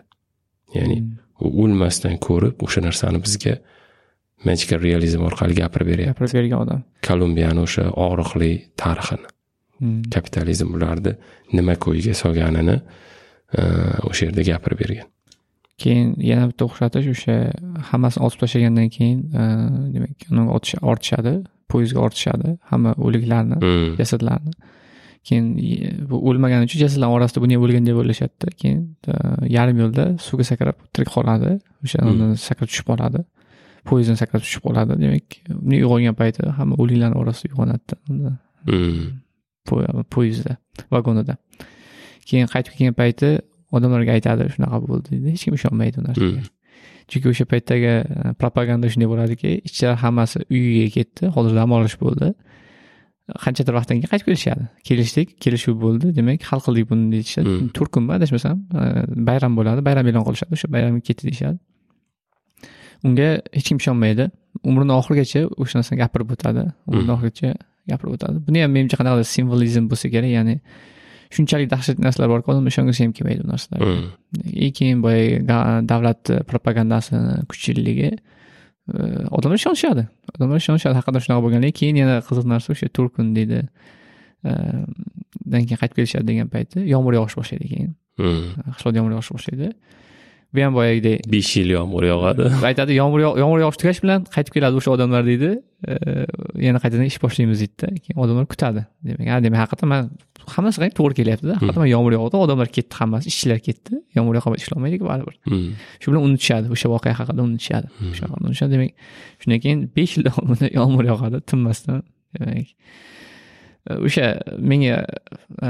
Ya'ni 0.77 0.97
u 1.45 1.53
o'lmasdan 1.63 2.17
ko'rib 2.27 2.65
o'sha 2.65 2.81
narsani 2.87 3.21
bizga 3.25 3.53
magical 4.45 4.79
realizm 4.79 5.25
orqali 5.29 5.55
gapirib 5.61 5.87
beryapti 5.93 6.13
gapirib 6.13 6.37
bergan 6.39 6.59
odam. 6.65 6.85
Kolumbiyani 7.07 7.65
o'sha 7.65 7.89
og'riqli 8.05 8.51
tarixini. 8.83 9.33
Hmm. 9.77 10.01
kapitalizm 10.09 10.73
ularni 10.73 11.13
nima 11.53 11.75
ko'yiga 11.77 12.13
solganini 12.17 12.79
e, 13.57 13.61
o'sha 14.09 14.25
yerda 14.25 14.45
gapirib 14.47 14.79
bergan. 14.81 15.09
Keyin 15.83 16.15
yana 16.29 16.47
bitta 16.49 16.65
o'xshatish 16.65 17.09
o'sha 17.11 17.35
hammasini 17.91 18.25
otib 18.27 18.41
tashlagandan 18.43 18.89
keyin 18.95 19.19
e, 19.41 19.43
demak 19.93 20.81
ortishadi 20.93 21.35
poyezdga 21.73 22.01
ortishadi 22.07 22.55
hamma 22.71 22.95
o'liklarni 22.97 23.59
jasadlarni. 24.01 24.55
Keyin 25.29 25.53
bu 26.09 26.23
o'lmagani 26.31 26.65
uchun 26.69 26.81
jasadlar 26.85 27.13
orasida 27.19 27.43
buni 27.45 27.59
ham 27.59 27.67
o'lgan 27.67 27.89
deb 27.91 28.01
o'ylashadida 28.01 28.57
keyin 28.63 28.81
e, 29.13 29.19
yarim 29.57 29.83
yo'lda 29.83 30.07
suvga 30.27 30.49
sakrab 30.51 30.81
tirik 30.93 31.13
qoladi. 31.17 31.59
O'sha 31.85 32.01
hmm. 32.01 32.33
sakrab 32.47 32.73
tushib 32.73 32.89
qoladi 32.89 33.27
poyezddan 33.89 34.19
sakrab 34.21 34.43
tushib 34.45 34.63
qoladi. 34.67 34.97
Demak 35.03 35.37
uyg'ongan 35.77 36.15
payti 36.21 36.45
hamma 36.59 36.77
o'liklarni 36.83 37.17
orasida 37.21 37.53
uyg'onadida 37.53 38.33
hmm. 38.67 40.03
poyezdda 40.13 40.57
vagonida. 40.93 41.37
Keyin 42.27 42.49
qaytib 42.53 42.75
kelgan 42.77 42.97
payti 43.01 43.31
odamlarga 43.75 44.17
aytadi 44.17 44.49
shunaqa 44.55 44.81
bo'ldi 44.87 45.13
deydi. 45.13 45.35
Hech 45.35 45.47
kim 45.47 45.59
ishonmaydi 45.59 46.01
u 46.01 46.07
narsaga. 46.09 46.43
Hmm. 46.43 46.53
chunki 47.11 47.29
o'sha 47.31 47.45
paytdagi 47.51 47.91
e, 47.91 48.33
propaganda 48.41 48.89
shunday 48.91 49.07
bo'ladiki 49.13 49.51
ishchilar 49.67 49.95
hammasi 50.03 50.41
uyiga 50.55 50.89
ketdi 50.97 51.29
hozir 51.35 51.53
dam 51.59 51.71
olish 51.77 51.95
bo'ldi. 52.03 52.33
Qanchadir 53.43 53.75
vaqtdan 53.77 53.99
keyin 53.99 54.11
qaytib 54.13 54.27
kelishadi. 54.29 54.65
Kelishdik 54.89 55.31
kelishuv 55.43 55.75
bo'ldi. 55.83 56.11
Demak 56.17 56.43
hal 56.49 56.63
qildik 56.65 56.89
buni 56.91 57.07
deyishadi. 57.15 57.53
Hmm. 57.53 57.71
to'rt 57.77 57.91
kunmi 57.95 58.11
adashmasam 58.17 58.57
bayram 59.29 59.55
bo'ladi 59.59 59.85
bayram 59.87 60.11
e'lon 60.11 60.27
qilishadi. 60.27 60.59
O'sha 60.59 60.71
bayramga 60.75 61.01
ketdi 61.09 61.29
deyishadi 61.29 61.57
unga 63.03 63.29
hech 63.53 63.67
kim 63.69 63.77
ishonmaydi. 63.81 64.29
Umrini 64.63 64.93
oxirigacha 64.99 65.41
o'sha 65.61 65.79
narsani 65.79 65.99
gapirib 66.03 66.31
o'tadi. 66.35 66.63
Umrini 66.89 67.07
hmm. 67.07 67.15
oxirigacha 67.15 67.53
gapirib 67.91 68.13
o'tadi. 68.17 68.43
Buni 68.47 68.63
ham 68.63 68.71
menimcha 68.75 68.99
qanaqadir 68.99 69.27
simvolizm 69.35 69.89
bo'lsa 69.91 70.11
kerak 70.13 70.31
ya'ni 70.37 70.55
shunchalik 71.35 71.69
dahshatli 71.73 72.03
narsalar 72.07 72.31
borki 72.33 72.51
odamlar 72.53 72.71
ishongisi 72.73 73.03
ham 73.03 73.13
kelmaydi 73.17 73.43
bu 73.43 73.51
narsalarga 73.51 73.91
hmm. 73.91 74.71
keyin 74.79 75.03
boyagi 75.05 75.37
davlat 75.91 76.31
propagandasini 76.51 77.43
kuchliligi 77.51 78.11
odamlar 79.37 79.59
ishonishadi. 79.61 80.07
Odamlar 80.35 80.63
ishonishadi 80.63 80.95
haqiqatdan 80.99 81.25
shunaqa 81.25 81.45
bo'lganligi 81.45 81.77
keyin 81.81 82.01
yana 82.03 82.17
qiziq 82.27 82.47
narsa 82.53 82.73
o'sha 82.75 82.89
to'rt 82.97 83.15
kun 83.17 83.35
deydi 83.37 83.61
dan 85.51 85.61
keyin 85.67 85.79
qaytib 85.81 85.97
kelishadi 85.99 86.27
degan 86.31 86.51
payti 86.53 86.85
yomg'ir 86.93 87.19
yog'ish 87.19 87.37
boshlaydi 87.39 87.71
keyin. 87.73 87.91
Qishloqda 88.17 88.97
yomg'ir 89.01 89.17
yog'ish 89.17 89.33
boshlaydi 89.35 89.71
bu 90.57 90.63
ham 90.65 90.75
boyagidek 90.79 91.25
besh 91.33 91.51
yil 91.59 91.73
yomg'ir 91.77 92.09
yog'adi. 92.11 92.49
Aytadi 92.69 92.97
yomg'ir 92.97 93.25
yomg'ir 93.43 93.63
yog'ish 93.65 93.79
tugash 93.81 94.01
bilan 94.05 94.25
qaytib 94.35 94.57
keladi 94.57 94.79
o'sha 94.79 94.91
odamlar 94.95 95.25
deydi 95.31 95.51
yana 96.67 96.79
qaytadan 96.83 97.05
ish 97.11 97.19
boshlaymiz 97.23 97.61
deydida 97.63 97.87
keyin 98.03 98.17
odamlar 98.23 98.45
kutadi. 98.53 98.85
Demak 99.05 99.29
ha 99.33 99.37
demak 99.45 99.59
haqiqatdan 99.63 99.89
man 99.93 100.09
hammasi 100.55 100.89
to'g'ri 100.99 101.15
kelyaptida. 101.19 101.53
Hmm. 101.53 101.59
haqiqatdan 101.61 101.91
yomg'ir 101.95 102.17
yog'di 102.17 102.41
odamlar 102.45 102.71
ketdi 102.77 102.93
hammasi 103.01 103.31
ishchilar 103.33 103.59
ketdi. 103.67 104.01
Yomg'ir 104.17 104.39
yoqmay 104.39 104.61
ishlolmaydiku 104.63 105.05
baribir. 105.11 105.35
Hmm. 105.51 105.67
shu 106.01 106.11
bilan 106.11 106.23
unutishadi 106.27 106.73
o'sha 106.75 106.87
voqea 106.93 107.15
haqida 107.19 107.41
unutishadi. 107.47 107.87
Hmm. 107.99 108.13
shunaqa 108.17 108.41
unutishadi. 108.43 108.71
Demak 108.75 108.91
shundan 109.41 109.59
keyin 109.65 109.79
besh 109.97 110.17
yil 110.17 110.23
davomida 110.29 110.71
yomg'ir 110.79 111.05
yog'adi 111.11 111.43
tinmasdan. 111.51 112.01
Demak 112.35 112.73
Э, 113.87 113.95
o'sha 114.05 114.39
menga 114.59 115.05
э, 115.61 115.69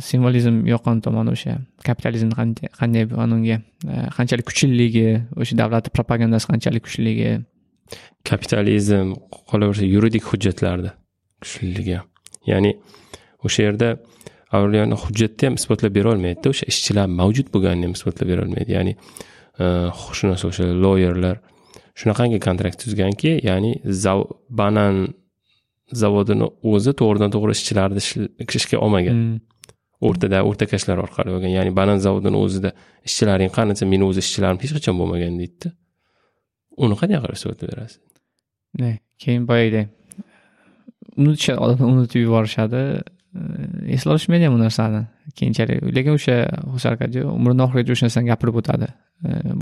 simvolizm 0.00 0.64
yoqqan 0.66 1.00
tomoni 1.06 1.34
o'sha 1.36 1.58
kapitalizmni 1.86 2.34
qanday 2.40 2.70
qanday 2.80 3.04
unga 3.14 3.58
э, 3.58 4.08
qanchalik 4.16 4.46
kuchliligi 4.50 5.06
o'sha 5.40 5.58
davlatni 5.62 5.90
propagandasi 5.98 6.50
qanchalik 6.52 6.82
kuchliligi. 6.86 7.30
Kapitalizm 8.30 9.14
qolaversa 9.50 9.86
yuridik 9.94 10.24
hujjatlarda 10.30 10.90
kuchliligi. 11.42 12.00
Ya'ni 12.50 12.74
o'sha 13.46 13.68
yerda 13.68 13.88
avliyoni 14.56 14.98
hujjatda 15.04 15.48
ham 15.48 15.54
isbotlab 15.60 15.94
berolmaydida 15.98 16.50
o'sha 16.54 16.70
ishchilar 16.72 17.06
mavjud 17.20 17.48
bo'lganini 17.54 17.90
ham 17.90 17.94
isbotlab 17.98 18.30
bera 18.32 18.46
olmaydi. 18.46 18.70
Ya'ni 18.78 18.92
e, 18.94 19.64
huquqshunos 19.98 20.42
o'sha 20.50 20.70
loyerlar 20.84 21.36
shunaqangi 22.00 22.38
kontrakt 22.46 22.78
tuzganki 22.82 23.32
ya'ni 23.48 23.72
banan 24.60 24.94
zavodini 25.92 26.46
o'zi 26.72 26.92
to'g'ridan 27.00 27.30
to'g'ri 27.34 27.52
ishchilarni 27.58 28.00
ishga 28.60 28.78
olmagan. 28.86 29.18
Hmm. 29.18 29.40
o'rtada 30.04 30.42
o'rtakashlar 30.48 30.98
orqali 31.04 31.32
bo'lgan 31.34 31.52
ya'ni 31.54 31.72
banan 31.76 31.98
zavodini 32.06 32.36
o'zida 32.44 32.70
ishchilaring 33.08 33.50
qani 33.56 33.74
desa 33.74 33.86
meni 33.92 34.04
o'zi 34.10 34.20
ishchilarim 34.24 34.58
hech 34.62 34.72
qachon 34.76 34.98
bo'lmagan 35.00 35.38
deydida. 35.40 35.72
Uni 36.84 36.94
qanday 37.00 37.20
qilib 37.22 37.38
isbotlab 37.38 37.70
berasiz? 37.72 38.00
Keyin 39.22 39.46
boyagidek 39.50 39.88
unutishadi 41.20 41.58
odamlar 41.64 41.92
unutib 41.94 42.20
yuborishadi. 42.26 42.82
Esla 43.96 44.14
olishmaydi 44.14 44.48
ham 44.48 44.56
bu 44.56 44.60
narsani 44.64 45.04
keyinchalik. 45.38 45.80
Lekin 45.96 46.18
o'sha 46.18 46.90
arkadio 46.92 47.30
umrini 47.38 47.64
oxirigacha 47.66 47.96
o'sha 47.96 48.06
narsani 48.08 48.32
gapirib 48.32 48.60
o'tadi. 48.60 48.90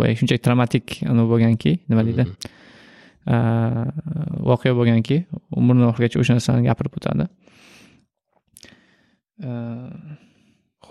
Boya 0.01 0.17
shunchalik 0.19 0.43
traumatik 0.47 0.99
anavi 1.13 1.29
bo'lganki 1.35 1.79
nima 1.91 2.05
deydi 2.09 2.27
voqea 3.27 4.75
bo'lganki 4.79 5.17
umrini 5.57 5.87
oxirigacha 5.91 6.21
o'sha 6.23 6.39
narsani 6.39 6.67
gapirib 6.69 6.99
o'tadi. 6.99 7.29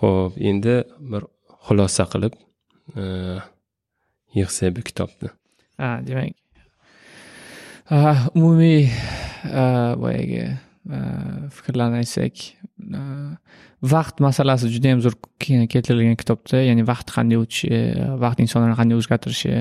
Ho'p 0.00 0.38
endi 0.50 0.74
bir 1.12 1.22
xulosa 1.66 2.04
qilib 2.12 2.34
yig'sak 4.38 4.76
bu 4.76 4.82
kitobni. 4.88 5.28
Ha 5.80 5.90
demak. 6.06 6.34
Umumiy 8.34 8.88
boyagi 10.02 10.44
fikrlarni 11.56 12.00
aytsak 12.02 12.34
vaqt 13.92 14.20
masalasi 14.22 14.70
juda 14.72 14.88
yam 14.92 15.00
zo'r 15.04 15.14
keltirilgan 15.42 16.16
kitobda 16.18 16.62
ya'ni 16.62 16.82
vaqt 16.86 17.12
qanday 17.16 17.38
o'tishi 17.42 17.70
vaqt 18.24 18.42
insonlarni 18.44 18.76
qanday 18.80 18.96
o'zgartirishi 18.98 19.54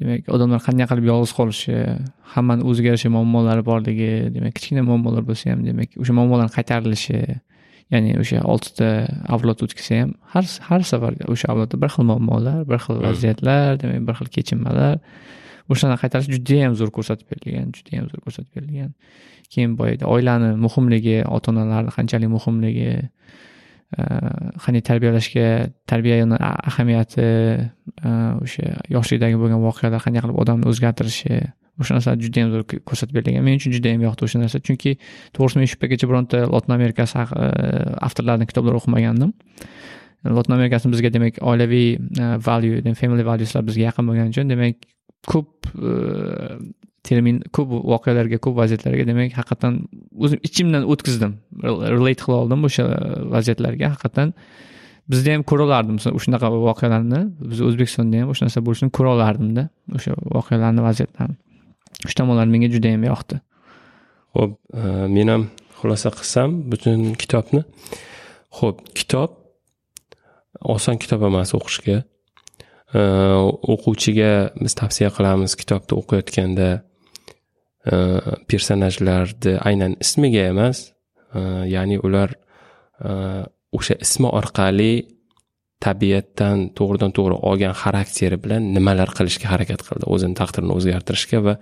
demak 0.00 0.30
odamlar 0.36 0.62
qanday 0.66 0.86
qilib 0.90 1.06
yolg'iz 1.10 1.32
qolishi 1.38 1.76
hammani 2.34 2.66
o'ziga 2.70 2.92
yarasha 2.92 3.10
muammolari 3.16 3.64
borligi 3.70 4.10
demak 4.34 4.54
kichkina 4.58 4.82
muammolar 4.90 5.26
bo'lsa 5.30 5.52
ham 5.52 5.64
demak 5.68 5.96
o'sha 6.02 6.16
muammolarni 6.18 6.54
qaytarilishi 6.58 7.18
ya'ni 7.94 8.14
o'sha 8.22 8.44
oltita 8.52 8.88
avlod 9.34 9.64
o'tkazsa 9.66 10.02
ham 10.02 10.14
har 10.34 10.44
har 10.68 10.82
safarda 10.92 11.30
o'sha 11.34 11.50
avlodda 11.52 11.80
bir 11.82 11.90
xil 11.94 12.08
muammolar 12.10 12.60
bir 12.70 12.78
xil 12.84 13.02
vaziyatlar 13.06 13.80
demak 13.82 14.06
bir 14.08 14.14
xil 14.20 14.32
kechinmalar 14.36 14.96
o'shani 15.72 15.96
qaytarish 16.02 16.30
judayam 16.34 16.76
zo'r 16.80 16.92
ko'rsatib 16.96 17.28
berilgan 17.32 17.72
judayam 17.76 18.08
zo'r 18.12 18.22
ko'rsatib 18.24 18.52
berilgan. 18.56 18.94
Keyin 19.52 19.76
boyagi 19.80 20.04
oilani 20.14 20.50
muhimligi 20.64 21.18
ota 21.36 21.52
onalarni 21.52 21.92
qanchalik 21.96 22.32
muhimligi 22.36 22.90
qanday 23.96 24.82
tarbiyalashga 24.84 25.46
tarbiyani 25.88 26.36
ahamiyati 26.40 27.28
o'sha 28.44 28.74
yoshlikdagi 28.92 29.38
bo'lgan 29.40 29.62
voqealar 29.64 30.02
qanday 30.04 30.20
qilib 30.24 30.40
odamni 30.42 30.68
o'zgartirishi 30.68 31.38
o'sha 31.80 31.96
narsalar 31.96 32.18
judayam 32.20 32.50
zo'r 32.52 32.64
ko'rsatib 32.88 33.16
berilgan 33.16 33.46
men 33.46 33.56
uchun 33.60 33.72
judayam 33.76 34.04
yoqdi 34.04 34.26
o'sha 34.26 34.42
narsa 34.42 34.60
chunki 34.68 34.96
to'g'risi 35.36 35.60
men 35.60 35.70
shu 35.72 35.80
paytgacha 35.80 36.10
bironta 36.10 36.42
lotin 36.54 36.74
amerikasi 36.76 37.24
avtorlarini 38.08 38.50
kitoblarini 38.50 38.82
o'qimagandim. 38.82 39.32
Lotin 40.36 40.56
amerikasini 40.58 40.92
bizga 40.92 41.12
demak 41.14 41.38
oilaviy 41.50 41.88
э, 41.96 42.36
value 42.48 42.94
family 43.00 43.24
valueslar 43.30 43.64
bizga 43.68 43.88
yaqin 43.88 44.10
bo'lgani 44.10 44.34
uchun 44.34 44.52
demak 44.52 44.84
ko'p 45.32 45.70
termin 47.06 47.40
ko'p 47.56 47.68
voqealarga 47.92 48.38
ko'p 48.44 48.56
vaziyatlarga 48.60 49.04
demak 49.10 49.36
haqiqatdan 49.38 49.74
o'zim 50.24 50.40
ichimdan 50.48 50.86
o'tkazdim. 50.92 51.36
Relate 51.94 52.22
qila 52.24 52.36
oldim 52.42 52.64
o'sha 52.68 52.84
vaziyatlarga. 53.34 53.92
Haqiqatdan 53.94 54.34
bizda 55.10 55.34
ham 55.36 55.42
ko'ra 55.50 55.66
olardim 55.68 55.98
shunaqa 56.04 56.50
voqealarni 56.68 57.20
biz 57.50 57.60
o'zbekistonda 57.68 58.22
ham 58.22 58.32
o'sha 58.32 58.48
narsa 58.48 58.64
bo'lishini 58.66 58.90
ko'ra 58.98 59.14
olardimda 59.16 59.68
o'sha 59.96 60.16
voqealarni 60.36 60.84
vaziyatlarni. 60.88 61.36
Shu 62.08 62.14
tomonlari 62.20 62.50
menga 62.54 62.68
judayam 62.74 63.04
yoqdi. 63.10 63.40
Ho'p 64.36 64.52
e, 64.80 64.82
men 65.16 65.32
ham 65.32 65.48
xulosa 65.80 66.12
qilsam 66.18 66.58
butun 66.72 67.14
kitobni. 67.22 67.62
Ho'p 68.58 68.84
kitob 68.98 69.30
oson 70.74 70.96
kitob 71.02 71.24
emas 71.30 71.54
o'qishga. 71.58 72.02
E, 72.98 73.00
o'quvchiga 73.72 74.30
biz 74.60 74.76
tavsiya 74.80 75.10
qilamiz 75.16 75.56
kitobni 75.60 75.98
o'qiyotganda 76.00 76.68
personajlarni 78.50 79.52
aynan 79.68 79.96
ismiga 80.04 80.44
emas 80.52 80.78
ya'ni 81.74 81.98
ular 82.06 82.34
o'sha 83.78 83.94
ismi 84.04 84.28
orqali 84.40 84.92
tabiatdan 85.84 86.58
to'g'ridan 86.78 87.12
to'g'ri 87.16 87.36
olgan 87.50 87.74
xarakteri 87.82 88.38
bilan 88.44 88.62
nimalar 88.76 89.12
qilishga 89.18 89.46
harakat 89.52 89.84
qildi 89.88 90.10
o'zini 90.14 90.34
taqdirini 90.40 90.74
o'zgartirishga 90.78 91.38
va 91.46 91.54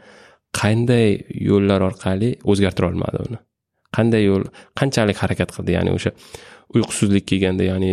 qanday 0.61 1.09
yo'llar 1.51 1.81
orqali 1.89 2.31
o'zgartira 2.51 2.87
olmadi 2.91 3.19
uni. 3.27 3.39
Qanday 3.97 4.23
yo'l 4.31 4.45
qanchalik 4.79 5.19
harakat 5.23 5.51
qildi? 5.57 5.71
Ya'ni 5.77 5.91
o'sha 5.97 6.11
uyqusizlik 6.75 7.27
kelganda 7.31 7.65
ya'ni 7.71 7.91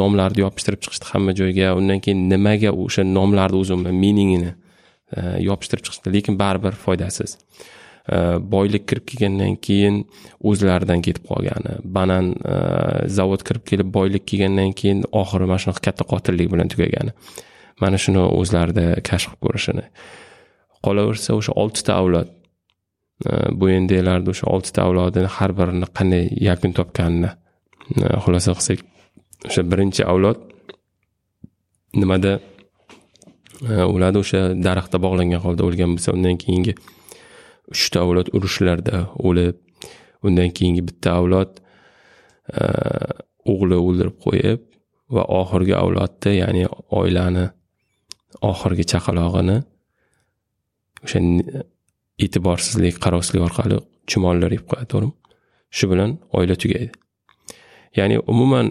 nomlarni 0.00 0.40
yopishtirib 0.44 0.80
chiqishdi 0.84 1.10
hamma 1.12 1.32
joyga 1.40 1.74
undan 1.78 2.00
keyin 2.04 2.20
nimaga 2.32 2.70
o'sha 2.84 3.02
nomlarni 3.16 3.60
o'zi 3.62 3.76
miningini 4.04 4.52
yopishtirib 5.48 5.84
chiqishdi 5.86 6.12
lekin 6.16 6.38
baribir 6.42 6.78
foydasiz 6.84 7.36
boylik 8.54 8.86
kirib 8.88 9.06
kelgandan 9.10 9.56
keyin 9.66 9.96
o'zlaridan 10.50 11.02
ketib 11.06 11.26
qolgani 11.30 11.78
banan 11.98 12.34
zavod 13.18 13.42
kirib 13.48 13.64
kelib 13.70 13.90
boylik 13.98 14.26
kelgandan 14.30 14.72
keyin 14.80 15.02
oxiri 15.22 15.48
mana 15.50 15.58
shunaqa 15.64 15.82
katta 15.88 16.04
qotillik 16.12 16.52
bilan 16.52 16.70
tugagani 16.74 17.12
mana 17.82 17.98
shuni 18.04 18.22
o'zlarida 18.40 18.86
kashf 19.08 19.30
qilib 19.32 19.42
ko'rishini 19.46 19.84
qolaversa 20.86 21.38
o'sha 21.38 21.52
oltita 21.62 21.98
avlod 22.00 22.28
bu 23.24 23.64
bo'yendeklarni 23.64 24.28
o'sha 24.34 24.46
oltita 24.54 24.84
avlodini 24.86 25.28
har 25.36 25.50
birini 25.58 25.88
qanday 25.98 26.24
yakun 26.48 26.72
topganini 26.78 27.30
xulosa 28.24 28.54
qilsak 28.58 28.84
o'sha 29.48 29.62
birinchi 29.72 30.02
avlod 30.12 30.38
nimada 32.00 32.32
ularni 33.64 34.18
o'sha 34.24 34.40
daraxtda 34.66 34.98
bog'langan 35.04 35.40
holda 35.44 35.62
o'lgan 35.68 35.96
bo'lsa 35.96 36.12
undan 36.16 36.36
keyingi 36.44 36.74
uchta 37.74 38.02
avlod 38.04 38.28
urushlarda 38.36 38.96
o'lib 39.28 39.56
undan 40.26 40.50
keyingi 40.56 40.82
bitta 40.88 41.16
avlod 41.20 41.60
o'g'li 43.52 43.76
o'ldirib 43.86 44.16
qo'yib 44.26 44.60
va 45.14 45.22
oxirgi 45.40 45.74
avlodda 45.82 46.30
ya'ni 46.42 46.64
oilani 47.00 47.46
oxirgi 48.50 48.84
chaqalog'ini 48.92 49.56
o'sha 51.04 51.18
e'tiborsizlik 52.24 52.96
qarovsizlik 53.04 53.42
orqali 53.48 53.78
chumollar 54.10 54.50
yeb 54.56 54.64
qo'yadi 54.70 54.88
to'g'rimi 54.92 55.14
shu 55.76 55.84
bilan 55.90 56.10
oila 56.38 56.54
tugaydi 56.62 56.92
ya'ni 57.98 58.16
umuman 58.32 58.66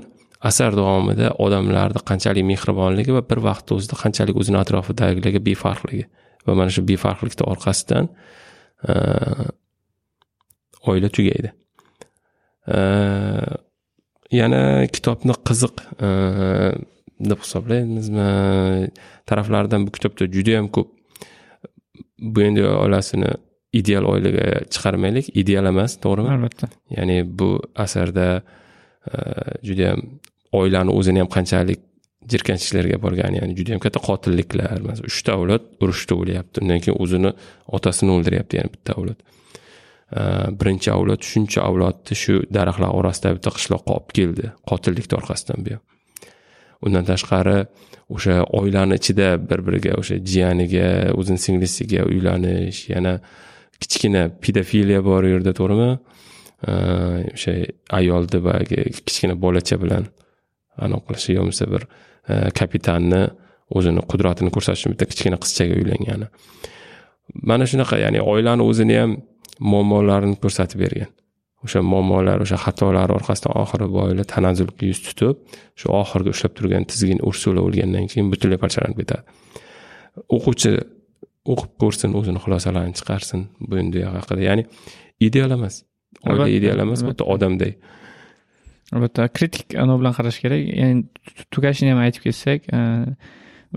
asar 0.50 0.72
davomida 0.80 1.28
odamlarni 1.46 2.02
qanchalik 2.10 2.46
mehribonligi 2.52 3.12
va 3.18 3.22
bir 3.30 3.40
vaqtni 3.48 3.78
o'zida 3.78 3.96
qanchalik 4.04 4.36
o'zini 4.42 4.58
atrofidagilarga 4.64 5.42
befarqligi 5.50 6.06
va 6.48 6.54
mana 6.60 6.72
shu 6.76 6.82
befarqlikni 6.92 7.44
orqasidan 7.52 8.06
oila 10.92 11.10
tugaydi. 11.18 11.50
Yana 14.40 14.62
kitobni 14.96 15.34
qiziq 15.48 15.76
deb 17.30 17.40
hisoblaymizmi? 17.46 18.30
Taraflaridan 19.30 19.82
bu 19.88 19.92
kitobda 19.98 20.24
judayam 20.36 20.68
ko'p. 20.76 20.90
Bu 22.34 22.40
endi 22.48 22.62
oilasini 22.66 23.32
ideal 23.80 24.06
oilaga 24.14 24.46
chiqarmaylik. 24.74 25.26
Ideal 25.42 25.66
emas 25.72 25.98
to'g'rimi? 26.04 26.30
Albatta. 26.36 26.70
Ya'ni 26.98 27.18
bu 27.40 27.50
asarda 27.86 28.28
judayam 29.68 30.00
oilani 30.60 30.92
o'zini 31.00 31.20
ham 31.24 31.30
qanchalik 31.38 31.80
jirkanchishlarga 32.32 32.98
borgan 33.06 33.34
ya'ni 33.40 33.54
juda 33.60 33.76
yam 33.76 33.82
katta 33.86 34.00
qotilliklar. 34.10 34.78
Masalan 34.88 35.10
uchta 35.12 35.32
avlod 35.38 35.64
urushda 35.84 36.14
o'lyapti 36.22 36.64
undan 36.64 36.80
keyin 36.84 36.98
o'zini 37.04 37.32
otasini 37.78 38.12
o'ldiryapti 38.16 38.60
yana 38.60 38.72
bitta 38.76 38.92
avlod. 38.98 39.20
Birinchi 40.60 40.90
avlod 40.98 41.22
shuncha 41.32 41.60
avlodni 41.70 42.16
shu 42.24 42.34
daraxtlar 42.58 42.92
orasida 43.00 43.34
bitta 43.38 43.52
qishloqqa 43.58 43.92
olib 43.98 44.12
keldi 44.18 44.46
qotillikni 44.70 45.18
orqasidan 45.20 45.60
bu 45.68 45.78
undan 46.86 47.06
tashqari 47.12 47.58
o'sha 48.16 48.36
oilani 48.60 49.00
ichida 49.02 49.30
bir 49.50 49.60
biriga 49.68 49.96
o'sha 50.02 50.16
jiyaniga 50.32 50.90
o'zini 51.20 51.40
singlisiga 51.46 52.02
uylanish 52.12 52.82
yana 52.94 53.14
kichkina 53.82 54.24
pedofiliya 54.44 55.02
bor 55.10 55.24
u 55.28 55.32
yerda 55.36 55.54
to'g'rimi? 55.60 55.92
O'sha 57.36 57.54
ayolni 58.00 58.40
boyagi 58.48 58.80
kichkina 59.08 59.36
bolacha 59.46 59.76
bilan 59.84 60.06
anaqa 60.86 61.04
qilishi 61.08 61.38
yo 61.38 61.42
bo'lmasa 61.44 61.66
bir 61.74 61.84
kapitanni 62.60 63.22
o'zini 63.78 64.02
qudratini 64.12 64.50
ko'rsatish 64.56 64.82
uchun 64.84 64.92
bitta 64.94 65.06
kichkina 65.12 65.38
qizchaga 65.44 65.74
uylangani 65.82 66.28
mana 67.50 67.66
shunaqa 67.72 67.96
ya'ni 68.06 68.20
oilani 68.34 68.64
o'zini 68.70 68.96
ham 69.02 69.12
muammolarini 69.60 70.38
ko'rsatib 70.44 70.80
bergan. 70.84 71.12
O'sha 71.66 71.82
muammolar 71.82 72.44
o'sha 72.46 72.58
xatolar 72.66 73.10
orqasidan 73.18 73.54
oxiri 73.62 73.88
bu 73.94 74.02
oila 74.06 74.24
tanazzulga 74.34 74.86
yuz 74.92 75.00
tutib 75.08 75.36
shu 75.80 75.88
oxirgi 76.02 76.30
ushlab 76.36 76.54
turgan 76.58 76.84
tizgin 76.92 77.20
ursula 77.30 77.62
o'lgandan 77.68 78.06
keyin 78.12 78.28
butunlay 78.34 78.60
parchalanib 78.64 78.98
ketadi. 79.02 79.24
O'quvchi 80.36 80.72
o'qib 81.52 81.72
ko'rsin 81.82 82.14
o'zini 82.20 82.40
xulosalarini 82.44 82.96
chiqarsin 83.00 83.48
bu 83.70 83.82
endi 83.82 84.06
haqida. 84.16 84.42
Ya'ni 84.50 84.64
ideal 85.28 85.52
emas 85.58 85.76
oila 86.30 86.48
ideal 86.58 86.80
emas 86.86 87.00
xuddi 87.08 87.24
odamday 87.34 87.74
albatta 88.96 89.28
kritik 89.38 89.76
anavi 89.84 90.02
bilan 90.02 90.16
qarash 90.18 90.40
kerak. 90.44 90.62
Ya'ni 90.82 91.04
tugashini 91.54 91.92
ham 91.94 92.02
aytib 92.06 92.28
ketsak 92.28 92.70
e, 92.78 92.80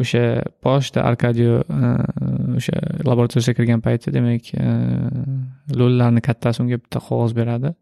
o'sha 0.03 0.23
boshida 0.65 1.05
arkadio 1.11 1.59
e, 1.63 1.91
o'sha 2.61 2.81
laboratoriyaga 3.09 3.57
kirgan 3.59 3.85
payti 3.87 4.15
demak 4.15 4.53
e, 4.55 4.71
lo'llarni 5.81 6.25
kattasi 6.29 6.63
unga 6.65 6.81
bitta 6.83 7.03
qog'oz 7.09 7.37
beradi. 7.41 7.75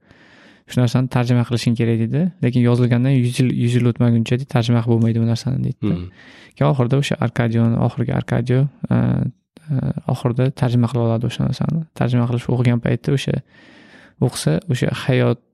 Shu 0.66 0.80
narsani 0.82 1.12
tarjima 1.16 1.44
qilishing 1.48 1.76
kerak 1.78 1.98
deydi 2.02 2.22
lekin 2.44 2.66
yozilgandan 2.68 3.14
yuz 3.14 3.38
yil 3.38 3.52
yuz 3.64 3.76
yil 3.78 3.90
o'tmaguncha 3.92 4.40
tarjima 4.54 4.80
qilib 4.84 4.96
bo'lmaydi 4.96 5.22
bu 5.22 5.28
narsani 5.32 5.62
deydida 5.66 5.94
hmm. 5.94 6.08
keyin 6.56 6.70
oxirida 6.72 7.02
o'sha 7.02 7.18
arkadioni 7.26 7.76
oxirgi 7.86 8.12
arkadio 8.20 8.60
oxirida 10.14 10.50
tarjima 10.60 10.90
qilib 10.90 11.04
oladi 11.06 11.30
o'sha 11.30 11.46
narsani. 11.48 11.84
Tarjima 12.00 12.26
qilish 12.30 12.48
o'qigan 12.54 12.82
paytda 12.86 13.14
o'sha 13.18 13.36
o'qisa 14.26 14.52
o'sha 14.72 14.90
hayot 15.04 15.45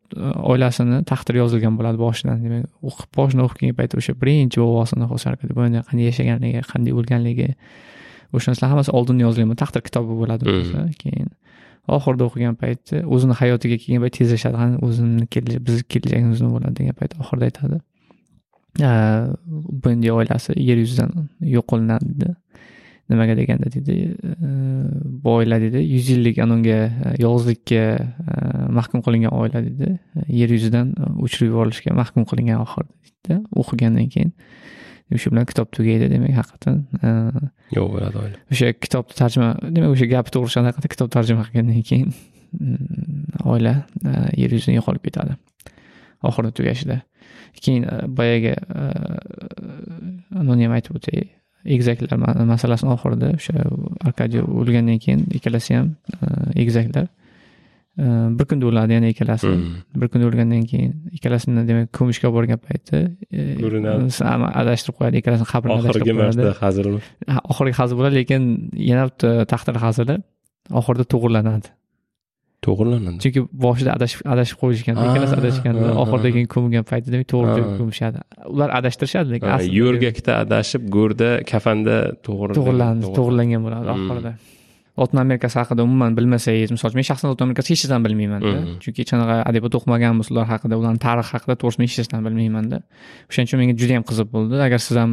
oilasini 0.52 1.02
taqdiri 1.12 1.38
yozilgan 1.42 1.76
bo'ladi 1.78 1.98
boshidan. 2.04 2.42
Demak 2.44 2.64
o'qib 2.88 3.10
boshini 3.18 3.44
o'qib 3.46 3.58
kelgan 3.60 3.76
paytda 3.80 4.00
o'sha 4.00 4.12
birinchi 4.22 4.58
bobosini 4.64 5.08
bu 5.10 5.54
boyanda 5.58 5.84
qanday 5.88 6.06
yashaganligi 6.10 6.64
qanday 6.72 6.92
o'lganligi 6.98 7.48
o'sha 8.36 8.46
narsalar 8.50 8.70
hammasi 8.72 8.90
oldindan 8.98 9.24
yozilgan 9.26 9.56
taqdir 9.62 9.82
kitobi 9.88 10.12
bo'ladi 10.20 10.44
keyin 11.02 11.30
oxirida 11.96 12.24
o'qigan 12.28 12.54
paytda 12.62 13.02
o'zini 13.14 13.34
hayotiga 13.40 13.76
kelgan 13.82 14.02
payt 14.04 14.14
tezlashadi 14.18 14.56
o'zini 14.86 15.26
bizni 15.66 15.82
kelajagimiz 15.92 16.38
nima 16.42 16.52
bo'ladi 16.56 16.74
degan 16.80 16.94
payt 17.00 17.12
oxirida 17.22 17.44
aytadi. 17.50 17.78
Bendi 19.84 20.12
oilasi 20.18 20.54
yer 20.68 20.78
yuzidan 20.84 21.10
yo'q 21.54 21.66
qilinadi 21.70 22.30
nimaga 23.10 23.36
deganda 23.36 23.70
deydi 23.74 23.96
bu 25.24 25.30
oila 25.38 25.58
deydi 25.64 25.82
yuz 25.94 26.10
yillik 26.12 26.38
anunga 26.44 26.78
yolg'izlikka 27.24 27.84
mahkum 28.78 29.04
qilingan 29.06 29.34
oila 29.40 29.64
deydi 29.66 29.98
yer 30.40 30.54
yuzidan 30.56 30.94
o'chirib 31.24 31.52
yuborilishga 31.52 31.96
mahkum 32.02 32.28
qilingan 32.30 32.62
oxirida 32.64 32.92
deydida 33.06 33.36
o'qigandan 33.62 34.08
keyin 34.14 34.32
shu 35.22 35.32
bilan 35.32 35.48
kitob 35.50 35.68
tugaydi 35.76 36.08
demak 36.14 36.36
haqiqatdan 36.40 36.76
yo'q 37.76 37.88
bo'ladi 37.94 38.16
oila. 38.24 38.36
o'sha 38.52 38.72
kitobni 38.84 39.18
tarjima 39.22 39.48
demak 39.76 39.96
o'sha 39.96 40.10
gapi 40.14 40.34
to'g'ri 40.34 40.52
chiqqan 40.52 40.68
haqiqatdan 40.70 40.94
kitob 40.94 41.12
tarjima 41.16 41.48
qilgandan 41.48 41.82
keyin 41.90 42.10
oila 43.44 43.74
yer 44.36 44.50
yuzidan 44.56 44.76
yo'qolib 44.78 45.02
ketadi. 45.08 45.36
Oxirida 46.22 46.52
tugashida. 46.58 46.96
Keyin 47.62 47.86
boyagi 48.18 48.54
ham 50.36 50.76
aytib 50.78 50.98
o'tay 50.98 51.24
egizaklar 51.64 52.18
masalasini 52.52 52.90
oxirida 52.96 53.32
o'sha 53.38 53.66
arkadiy 54.08 54.42
o'lgandan 54.42 54.98
keyin 55.04 55.26
ikkalasi 55.38 55.76
ham 55.78 55.92
egizaklar. 56.54 57.06
Bir 58.38 58.46
kunda 58.48 58.66
o'ladi 58.70 58.96
yana 58.96 59.08
ikkalasi. 59.12 59.50
Bir 60.00 60.08
kunda 60.08 60.26
o'lgandan 60.30 60.64
keyin 60.70 60.92
ikkalasini 61.18 61.66
demak 61.68 61.92
ko'mishga 61.98 62.30
olib 62.30 62.36
borgan 62.38 62.60
payti 62.68 63.02
adashtirib 64.62 64.96
qo'yadi 64.98 65.20
ikkalasini 65.20 65.48
qabrini 65.52 65.76
oxirgi 65.90 66.16
marta 66.22 66.54
hazilmi? 66.62 67.00
Oxirgi 67.52 67.74
hazil 67.80 68.00
bo'ladi 68.00 68.20
lekin 68.22 68.42
yana 68.90 69.04
bitta 69.10 69.30
taqdir 69.52 69.76
hazili 69.84 70.16
oxirida 70.80 71.04
to'g'irlanadi 71.14 71.68
to'g'irlanadi 72.66 73.18
chunki 73.24 73.40
boshida 73.64 73.90
adashib 73.98 74.20
adashib 74.34 74.56
qo'yishgan 74.62 75.00
ikkalasi 75.04 75.34
adashganda 75.42 75.88
oxirida 76.02 76.30
keyin 76.36 76.48
ko'mgan 76.54 76.84
paytida 76.90 77.12
demak 77.14 77.28
to'g'ri 77.34 77.62
ko'mishadi. 77.80 78.18
Ular 78.54 78.68
adashtirishadi 78.78 79.28
lekin 79.34 79.68
yo'rgakda 79.80 80.32
adashib 80.44 80.82
go'rda 80.96 81.30
kafanda 81.52 81.96
to'g'ri 82.26 82.58
to'g'irlandi 82.58 83.14
to'g'irlangan 83.18 83.60
bo'ladi 83.66 83.94
oxirida 83.96 84.32
lotin 84.98 85.18
amerikasi 85.24 85.56
haqida 85.60 85.82
umuman 85.88 86.16
bilmasangiz 86.16 86.70
misol 86.74 86.90
uchun 86.90 87.00
men 87.00 87.06
shaxsan 87.08 87.30
lotin 87.30 87.46
amerikasini 87.46 87.74
hech 87.76 87.84
narsadan 87.84 88.02
bilmaymanda 88.06 88.52
chunki 88.84 88.98
hech 89.02 89.10
qanaqa 89.12 89.36
adabiyot 89.50 89.74
o'qimaganmiz 89.78 90.28
ular 90.32 90.46
haqida 90.52 90.74
ularni 90.80 91.00
tarixi 91.06 91.32
haqida 91.36 91.54
to'g'risini 91.62 91.86
hech 91.88 91.96
narsadan 92.00 92.22
bilmaymanda 92.28 92.78
o'shaning 93.30 93.48
uchun 93.48 93.58
menga 93.62 93.74
juda 93.80 93.92
yam 93.96 94.04
qiziq 94.10 94.28
bo'ldi. 94.34 94.54
Agar 94.66 94.80
siz 94.86 94.96
ham 95.02 95.12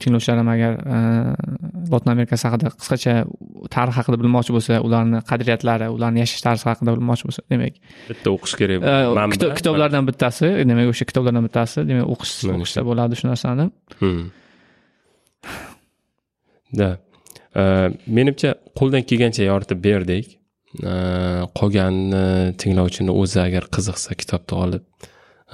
tinglovchilar 0.00 0.36
ham 0.42 0.50
agar 0.54 0.72
lotin 1.92 2.10
amerikasi 2.14 2.44
haqida 2.48 2.74
qisqacha 2.80 3.14
tarix 3.76 3.94
haqida 3.98 4.16
bilmoqchi 4.22 4.52
bo'lsa 4.56 4.80
ularni 4.86 5.18
qadriyatlari 5.30 5.86
ularni 5.96 6.18
yashash 6.24 6.42
tarzi 6.46 6.64
haqida 6.70 6.90
bilmoqchi 6.96 7.24
bo'lsa 7.28 7.42
demak 7.52 7.74
bitta 8.10 8.28
o'qish 8.36 8.54
kerak 8.60 8.78
kitoblardan 9.60 10.10
bittasi 10.10 10.46
demak 10.70 10.86
o'sha 10.92 11.04
kitoblardan 11.10 11.42
bittasi 11.48 11.78
demak 11.90 12.06
o'qish 12.14 12.32
o'qishsa 12.56 12.80
bo'ladi 12.90 13.20
shu 13.20 13.30
narsani. 13.30 13.70
Да 16.74 16.98
Э, 17.54 17.90
menimcha 18.06 18.56
qo'ldan 18.74 19.04
kelgancha 19.06 19.44
yoritib 19.46 19.78
berdik 19.84 20.30
э, 20.82 20.94
qolganini 21.58 22.54
tinglovchini 22.58 23.14
o'zi 23.14 23.38
agar 23.44 23.68
qiziqsa 23.76 24.16
kitobni 24.18 24.56
olib 24.64 24.82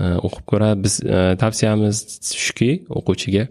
э, 0.00 0.14
o'qib 0.26 0.46
ko'radi 0.52 0.84
biz 0.86 0.94
tavsiyamiz 1.42 2.00
shuki 2.44 2.70
o'quvchiga 3.00 3.44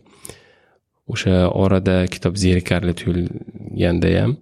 o'sha 1.13 1.35
orada 1.63 1.95
kitob 2.15 2.41
zerikarli 2.45 2.95
tuyulganda 3.01 4.15
ham 4.17 4.34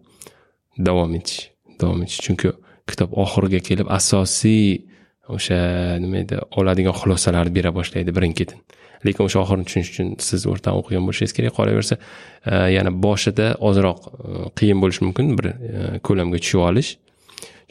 davom 0.89 1.19
etish 1.19 1.51
davom 1.81 2.07
etish. 2.07 2.23
Chunki 2.27 2.53
kitob 2.87 3.11
oxiriga 3.25 3.59
kelib 3.69 3.91
asosiy 3.99 4.87
o'sha 5.35 5.57
nima 6.03 6.21
edi 6.23 6.39
oladigan 6.59 6.95
xulosalarni 7.01 7.53
bera 7.55 7.73
boshlaydi 7.75 8.15
birin 8.15 8.33
ketin. 8.39 8.59
Lekin 9.05 9.27
o'sha 9.27 9.41
oxirini 9.43 9.67
tushunish 9.67 9.89
uchun 9.93 10.13
siz 10.27 10.45
o'rtadan 10.51 10.79
o'qigan 10.81 11.03
bo'lishingiz 11.07 11.33
kerak 11.37 11.53
qolaversa 11.57 11.97
e, 11.97 12.55
yana 12.77 12.91
boshida 13.05 13.47
ozroq 13.69 13.99
e, 14.07 14.49
qiyin 14.59 14.81
bo'lishi 14.83 15.05
mumkin 15.07 15.35
bir 15.37 15.49
e, 15.51 15.99
ko'lamga 16.07 16.41
tushib 16.43 16.63
olish. 16.69 16.91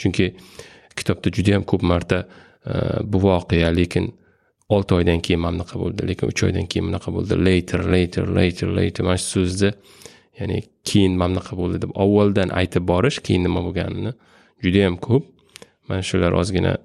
Chunki 0.00 0.30
kitobda 0.98 1.32
juda 1.36 1.56
yam 1.56 1.64
ko'p 1.70 1.82
marta 1.92 2.24
bu 3.12 3.18
voqea 3.22 3.68
lekin 3.80 4.08
olti 4.68 4.94
oydan 4.94 5.20
keyin 5.26 5.40
mana 5.40 5.56
bunaqa 5.56 5.78
bo'ldi 5.82 6.08
lekin 6.10 6.32
uch 6.32 6.42
oydan 6.48 6.66
keyin 6.70 6.88
bunaqa 6.90 7.12
bo'ldi. 7.14 7.38
Later 7.48 7.80
later 7.94 8.24
later 8.38 8.68
later 8.78 9.04
mana 9.06 9.18
shu 9.22 9.28
so'zni 9.34 9.70
ya'ni 10.40 10.58
keyin 10.88 11.14
mana 11.20 11.34
bunaqa 11.34 11.58
bo'ldi 11.60 11.82
deb 11.84 11.94
avvaldan 12.04 12.52
aytib 12.60 12.88
borish 12.90 13.18
keyin 13.26 13.46
nima 13.46 13.62
bo'lganini 13.66 14.12
judayam 14.64 14.98
ko'p. 15.06 15.24
Mana 15.88 16.02
shular 16.02 16.34
ozgina 16.42 16.76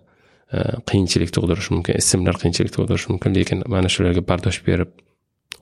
qiyinchilik 0.89 1.31
tug'dirishi 1.35 1.71
mumkin 1.75 1.99
ismlar 2.01 2.35
qiyinchilik 2.41 2.73
tug'dirishi 2.77 3.11
mumkin 3.13 3.35
lekin 3.37 3.57
mana 3.73 3.89
shularga 3.93 4.23
bardosh 4.31 4.59
berib 4.67 4.89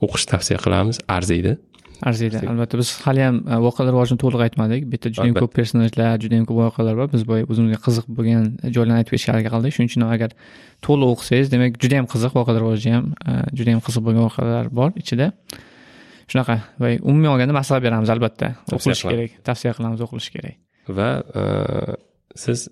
o'qishni 0.04 0.28
tavsiya 0.32 0.58
qilamiz. 0.64 0.96
Arziydi. 1.16 1.52
Arziydi. 2.08 2.38
Albatta 2.48 2.78
biz 2.80 2.90
hali 3.04 3.20
ham 3.26 3.36
voqealar 3.66 3.92
rivojini 3.94 4.18
to'liq 4.22 4.42
aytmadik. 4.46 4.86
Bu 4.90 4.96
yerda 4.96 5.10
juda 5.14 5.26
yam 5.28 5.36
ko'p 5.42 5.52
personajlar 5.58 6.14
juda 6.22 6.34
yam 6.38 6.46
ko'p 6.48 6.58
voqealar 6.64 6.94
bor. 7.00 7.08
Biz 7.14 7.22
boya 7.30 7.44
o'zimizga 7.52 7.80
qiziq 7.86 8.06
bo'lgan 8.18 8.46
joylarni 8.76 9.02
aytib 9.02 9.12
berishga 9.14 9.34
harakat 9.34 9.52
qildik. 9.54 9.74
Shuning 9.76 9.90
uchun 9.92 10.06
agar 10.16 10.30
to'liq 10.86 11.08
o'qisangiz 11.14 11.52
demak 11.54 11.76
juda 11.82 12.00
yam 12.00 12.06
qiziq 12.12 12.32
voqealar 12.38 12.60
rivoji 12.64 12.94
ham 12.96 13.04
juda 13.58 13.70
yam 13.74 13.82
qiziq 13.86 14.02
bo'lgan 14.06 14.22
voqealar 14.28 14.64
bor 14.78 14.90
ichida. 15.02 15.26
Shunaqa. 16.30 16.56
Va 16.82 16.88
umumiy 17.10 17.30
olganda 17.34 17.54
maslahat 17.60 17.82
beramiz 17.86 18.10
albatta. 18.14 18.54
O'qilishi 18.76 19.12
kerak. 19.12 19.30
Tavsiya 19.48 19.72
qilamiz 19.76 20.00
o'qilishi 20.06 20.30
kerak. 20.36 20.56
Va 20.98 21.10
siz 22.36 22.68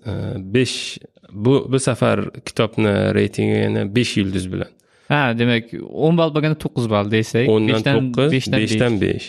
besh 0.55 0.97
bu 1.31 1.53
bu 1.71 1.79
safar 1.79 2.17
kitobni 2.47 2.93
reytingini 3.15 3.95
besh 3.95 4.17
yulduz 4.17 4.51
bilan. 4.51 4.71
Ha 5.09 5.21
demak 5.39 5.73
o'n 5.89 6.17
ball 6.19 6.31
bo'lganda 6.35 6.57
to'qqiz 6.65 6.85
ball 6.93 7.07
desak 7.11 7.49
o'ndan 7.55 7.81
to'qqiz 7.87 8.51
beshdan 8.59 9.01
besh. 9.01 9.27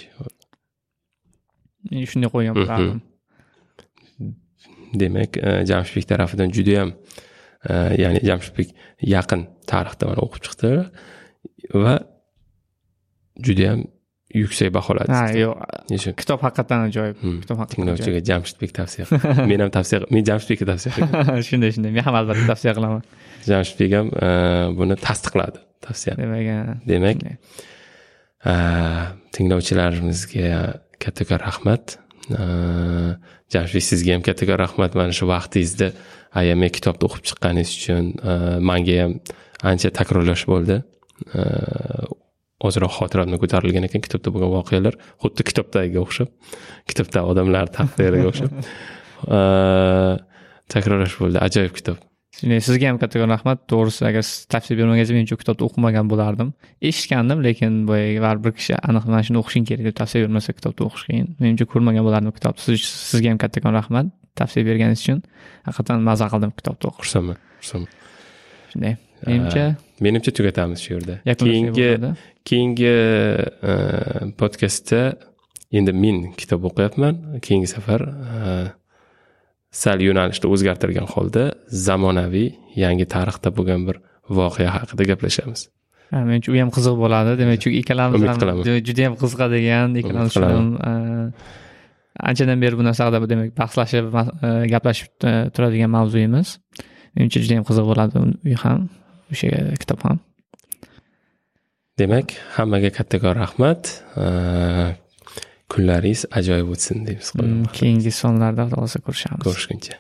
men 1.89 2.05
shunday 2.11 2.31
qo'ygan 2.35 2.55
bo'lardim 2.59 3.01
demak 5.01 5.39
jamshidbek 5.70 6.07
tarafidan 6.12 6.52
judayam 6.57 6.90
ya'ni 8.02 8.20
jamshidbek 8.28 8.74
yaqin 9.15 9.47
tarixda 9.70 10.11
mana 10.11 10.20
o'qib 10.27 10.43
chiqdi 10.47 10.70
va 11.85 11.94
judayam 13.47 13.81
yuksak 14.35 14.73
baholadi 14.77 15.12
ha 15.12 15.24
yo'q 15.35 16.15
kitob 16.20 16.40
haqiqatdan 16.47 16.86
ajoyib 16.89 17.16
kitob 17.43 17.57
haqiqatdan 17.62 17.74
tinglovchiga 17.74 18.20
jamshidbek 18.31 18.74
tavsiya 18.78 19.05
men 19.51 19.59
ham 19.65 19.70
tavsiya 19.77 20.07
men 20.11 20.27
jamshidbekka 20.28 20.70
tavsiya 20.73 20.94
qilaman 20.97 21.43
shunday 21.48 21.70
shunday. 21.74 21.90
Men 21.97 22.05
ham 22.05 22.15
albatta 22.20 22.44
tavsiya 22.52 22.74
qilaman. 22.77 23.02
Jamshidbek 23.48 23.97
ham 23.97 24.07
buni 24.78 24.97
tasdiqladi. 25.07 25.59
Tavsiyani 25.86 26.23
demak 26.27 26.44
demak 26.90 27.19
tinglovchilarimizga 29.36 30.62
kattakon 31.02 31.40
rahmat. 31.47 31.98
Jamshidbek 33.52 33.86
sizga 33.90 34.16
ham 34.16 34.24
kattakon 34.28 34.59
rahmat. 34.65 34.97
Mana 35.01 35.16
shu 35.16 35.28
vaqtingizda 35.31 35.93
ayamay 36.40 36.70
kitobni 36.77 37.09
o'qib 37.09 37.27
chiqqaningiz 37.28 37.70
uchun 37.78 38.05
manga 38.70 38.97
ham 39.02 39.12
ancha 39.70 39.89
takrorlash 39.98 40.44
bo'ldi 40.52 40.77
ozroq 42.66 42.93
xotiramdan 42.99 43.41
ko'tarilgan 43.43 43.89
ekan 43.89 44.05
kitobda 44.07 44.32
bo'lgan 44.35 44.53
voqealar. 44.59 44.99
Xuddi 45.23 45.47
kitobdagiga 45.49 46.05
o'xshab 46.05 46.28
kitobdagi 46.91 47.32
odamlar 47.32 47.73
taqdiriga 47.78 48.28
o'xshab. 48.31 48.51
Takrorlash 50.73 51.16
bo'ldi. 51.20 51.41
Ajoyib 51.47 51.74
kitob. 51.78 51.99
Sizga 52.41 52.89
ham 52.89 52.99
kattakon 53.03 53.32
rahmat. 53.35 53.65
To'g'risi 53.70 54.05
agar 54.07 54.23
siz 54.24 54.47
tavsiya 54.53 54.78
bermagansiz 54.78 55.12
men 55.16 55.27
shu 55.28 55.37
kitobni 55.41 55.66
o'qimagan 55.66 56.09
bo'lardim. 56.12 56.53
Eshitgandim 56.91 57.43
lekin 57.47 57.82
boyagi 57.91 58.23
baribir 58.27 58.55
kishi 58.59 58.78
aniq 58.78 59.11
mana 59.11 59.23
shuni 59.27 59.43
o'qishing 59.43 59.66
kerak 59.69 59.85
deb 59.89 59.97
tavsiya 60.01 60.24
bermasa 60.24 60.55
kitobni 60.59 60.87
o'qish 60.89 61.05
qiyin 61.11 61.28
menimcha 61.43 61.66
ko'rmagan 61.73 62.07
bo'lardim 62.09 62.32
kitobni. 62.39 62.78
Sizga 62.87 63.35
ham 63.35 63.43
kattakon 63.45 63.77
rahmat 63.81 64.15
tavsiya 64.41 64.62
berganingiz 64.70 65.05
uchun. 65.05 65.23
Haqiqatdan 65.69 66.09
maza 66.09 66.31
qildim 66.32 66.57
kitobni 66.59 66.91
o'qib 66.91 67.05
xursandman 67.05 67.39
xursandman. 67.61 67.93
Shunday 68.73 68.95
menimcha? 69.26 69.64
Menimcha 70.05 70.30
tugatamiz 70.36 70.78
shu 70.84 70.94
yerda. 70.97 71.14
Keyingi 71.44 71.88
keyingi 72.48 72.92
podkastda 74.40 75.01
endi 75.78 75.92
men 76.05 76.18
kitob 76.40 76.68
o'qiyapman. 76.70 77.14
Keyingi 77.47 77.68
safar 77.74 78.01
sal 79.82 79.98
yo'nalishni 80.09 80.47
o'zgartirgan 80.55 81.06
holda 81.14 81.44
zamonaviy 81.86 82.48
yangi 82.84 83.06
tarixda 83.14 83.52
bo'lgan 83.56 83.86
bir 83.88 83.97
voqea 84.38 84.70
haqida 84.76 85.02
gaplashamiz. 85.12 85.68
Menimcha 86.10 86.51
u 86.52 86.59
ham 86.59 86.70
qiziq 86.76 86.97
bo'ladi. 87.05 87.38
Demak 87.40 87.59
chunki 87.62 87.78
ikkalamiz 87.82 88.20
ham 88.26 88.62
juda 88.88 89.01
yam 89.06 89.14
qiziqadigan 89.22 89.98
ikkalamiz 90.01 90.36
ham 90.42 90.68
anchadan 92.28 92.59
beri 92.62 92.78
bu 92.78 92.84
narsa 92.88 93.06
haqida 93.06 93.28
demak 93.32 93.51
bahslashib 93.60 94.06
gaplashib 94.72 95.10
turadigan 95.55 95.90
mavzuyimiz 95.97 96.48
menimcha 97.14 97.38
juda 97.44 97.55
yam 97.59 97.64
qiziq 97.68 97.86
bo'ladi 97.90 98.14
u 98.55 98.56
ham 98.64 98.80
o'sha 99.32 99.62
kitob 99.82 100.05
ham 100.07 100.19
demak 102.01 102.36
hammaga 102.57 102.90
kattakon 102.98 103.35
rahmat. 103.43 103.82
Kunlaringiz 105.70 106.24
ajoyib 106.39 106.70
o'tsin 106.74 107.05
deymiz 107.07 107.28
keyingi 107.78 108.12
sonlarda 108.23 108.66
xudo 108.66 108.77
xohlasa 108.81 108.98
ko'rishamiz. 109.07 109.44
Ko'rishguncha 109.47 109.94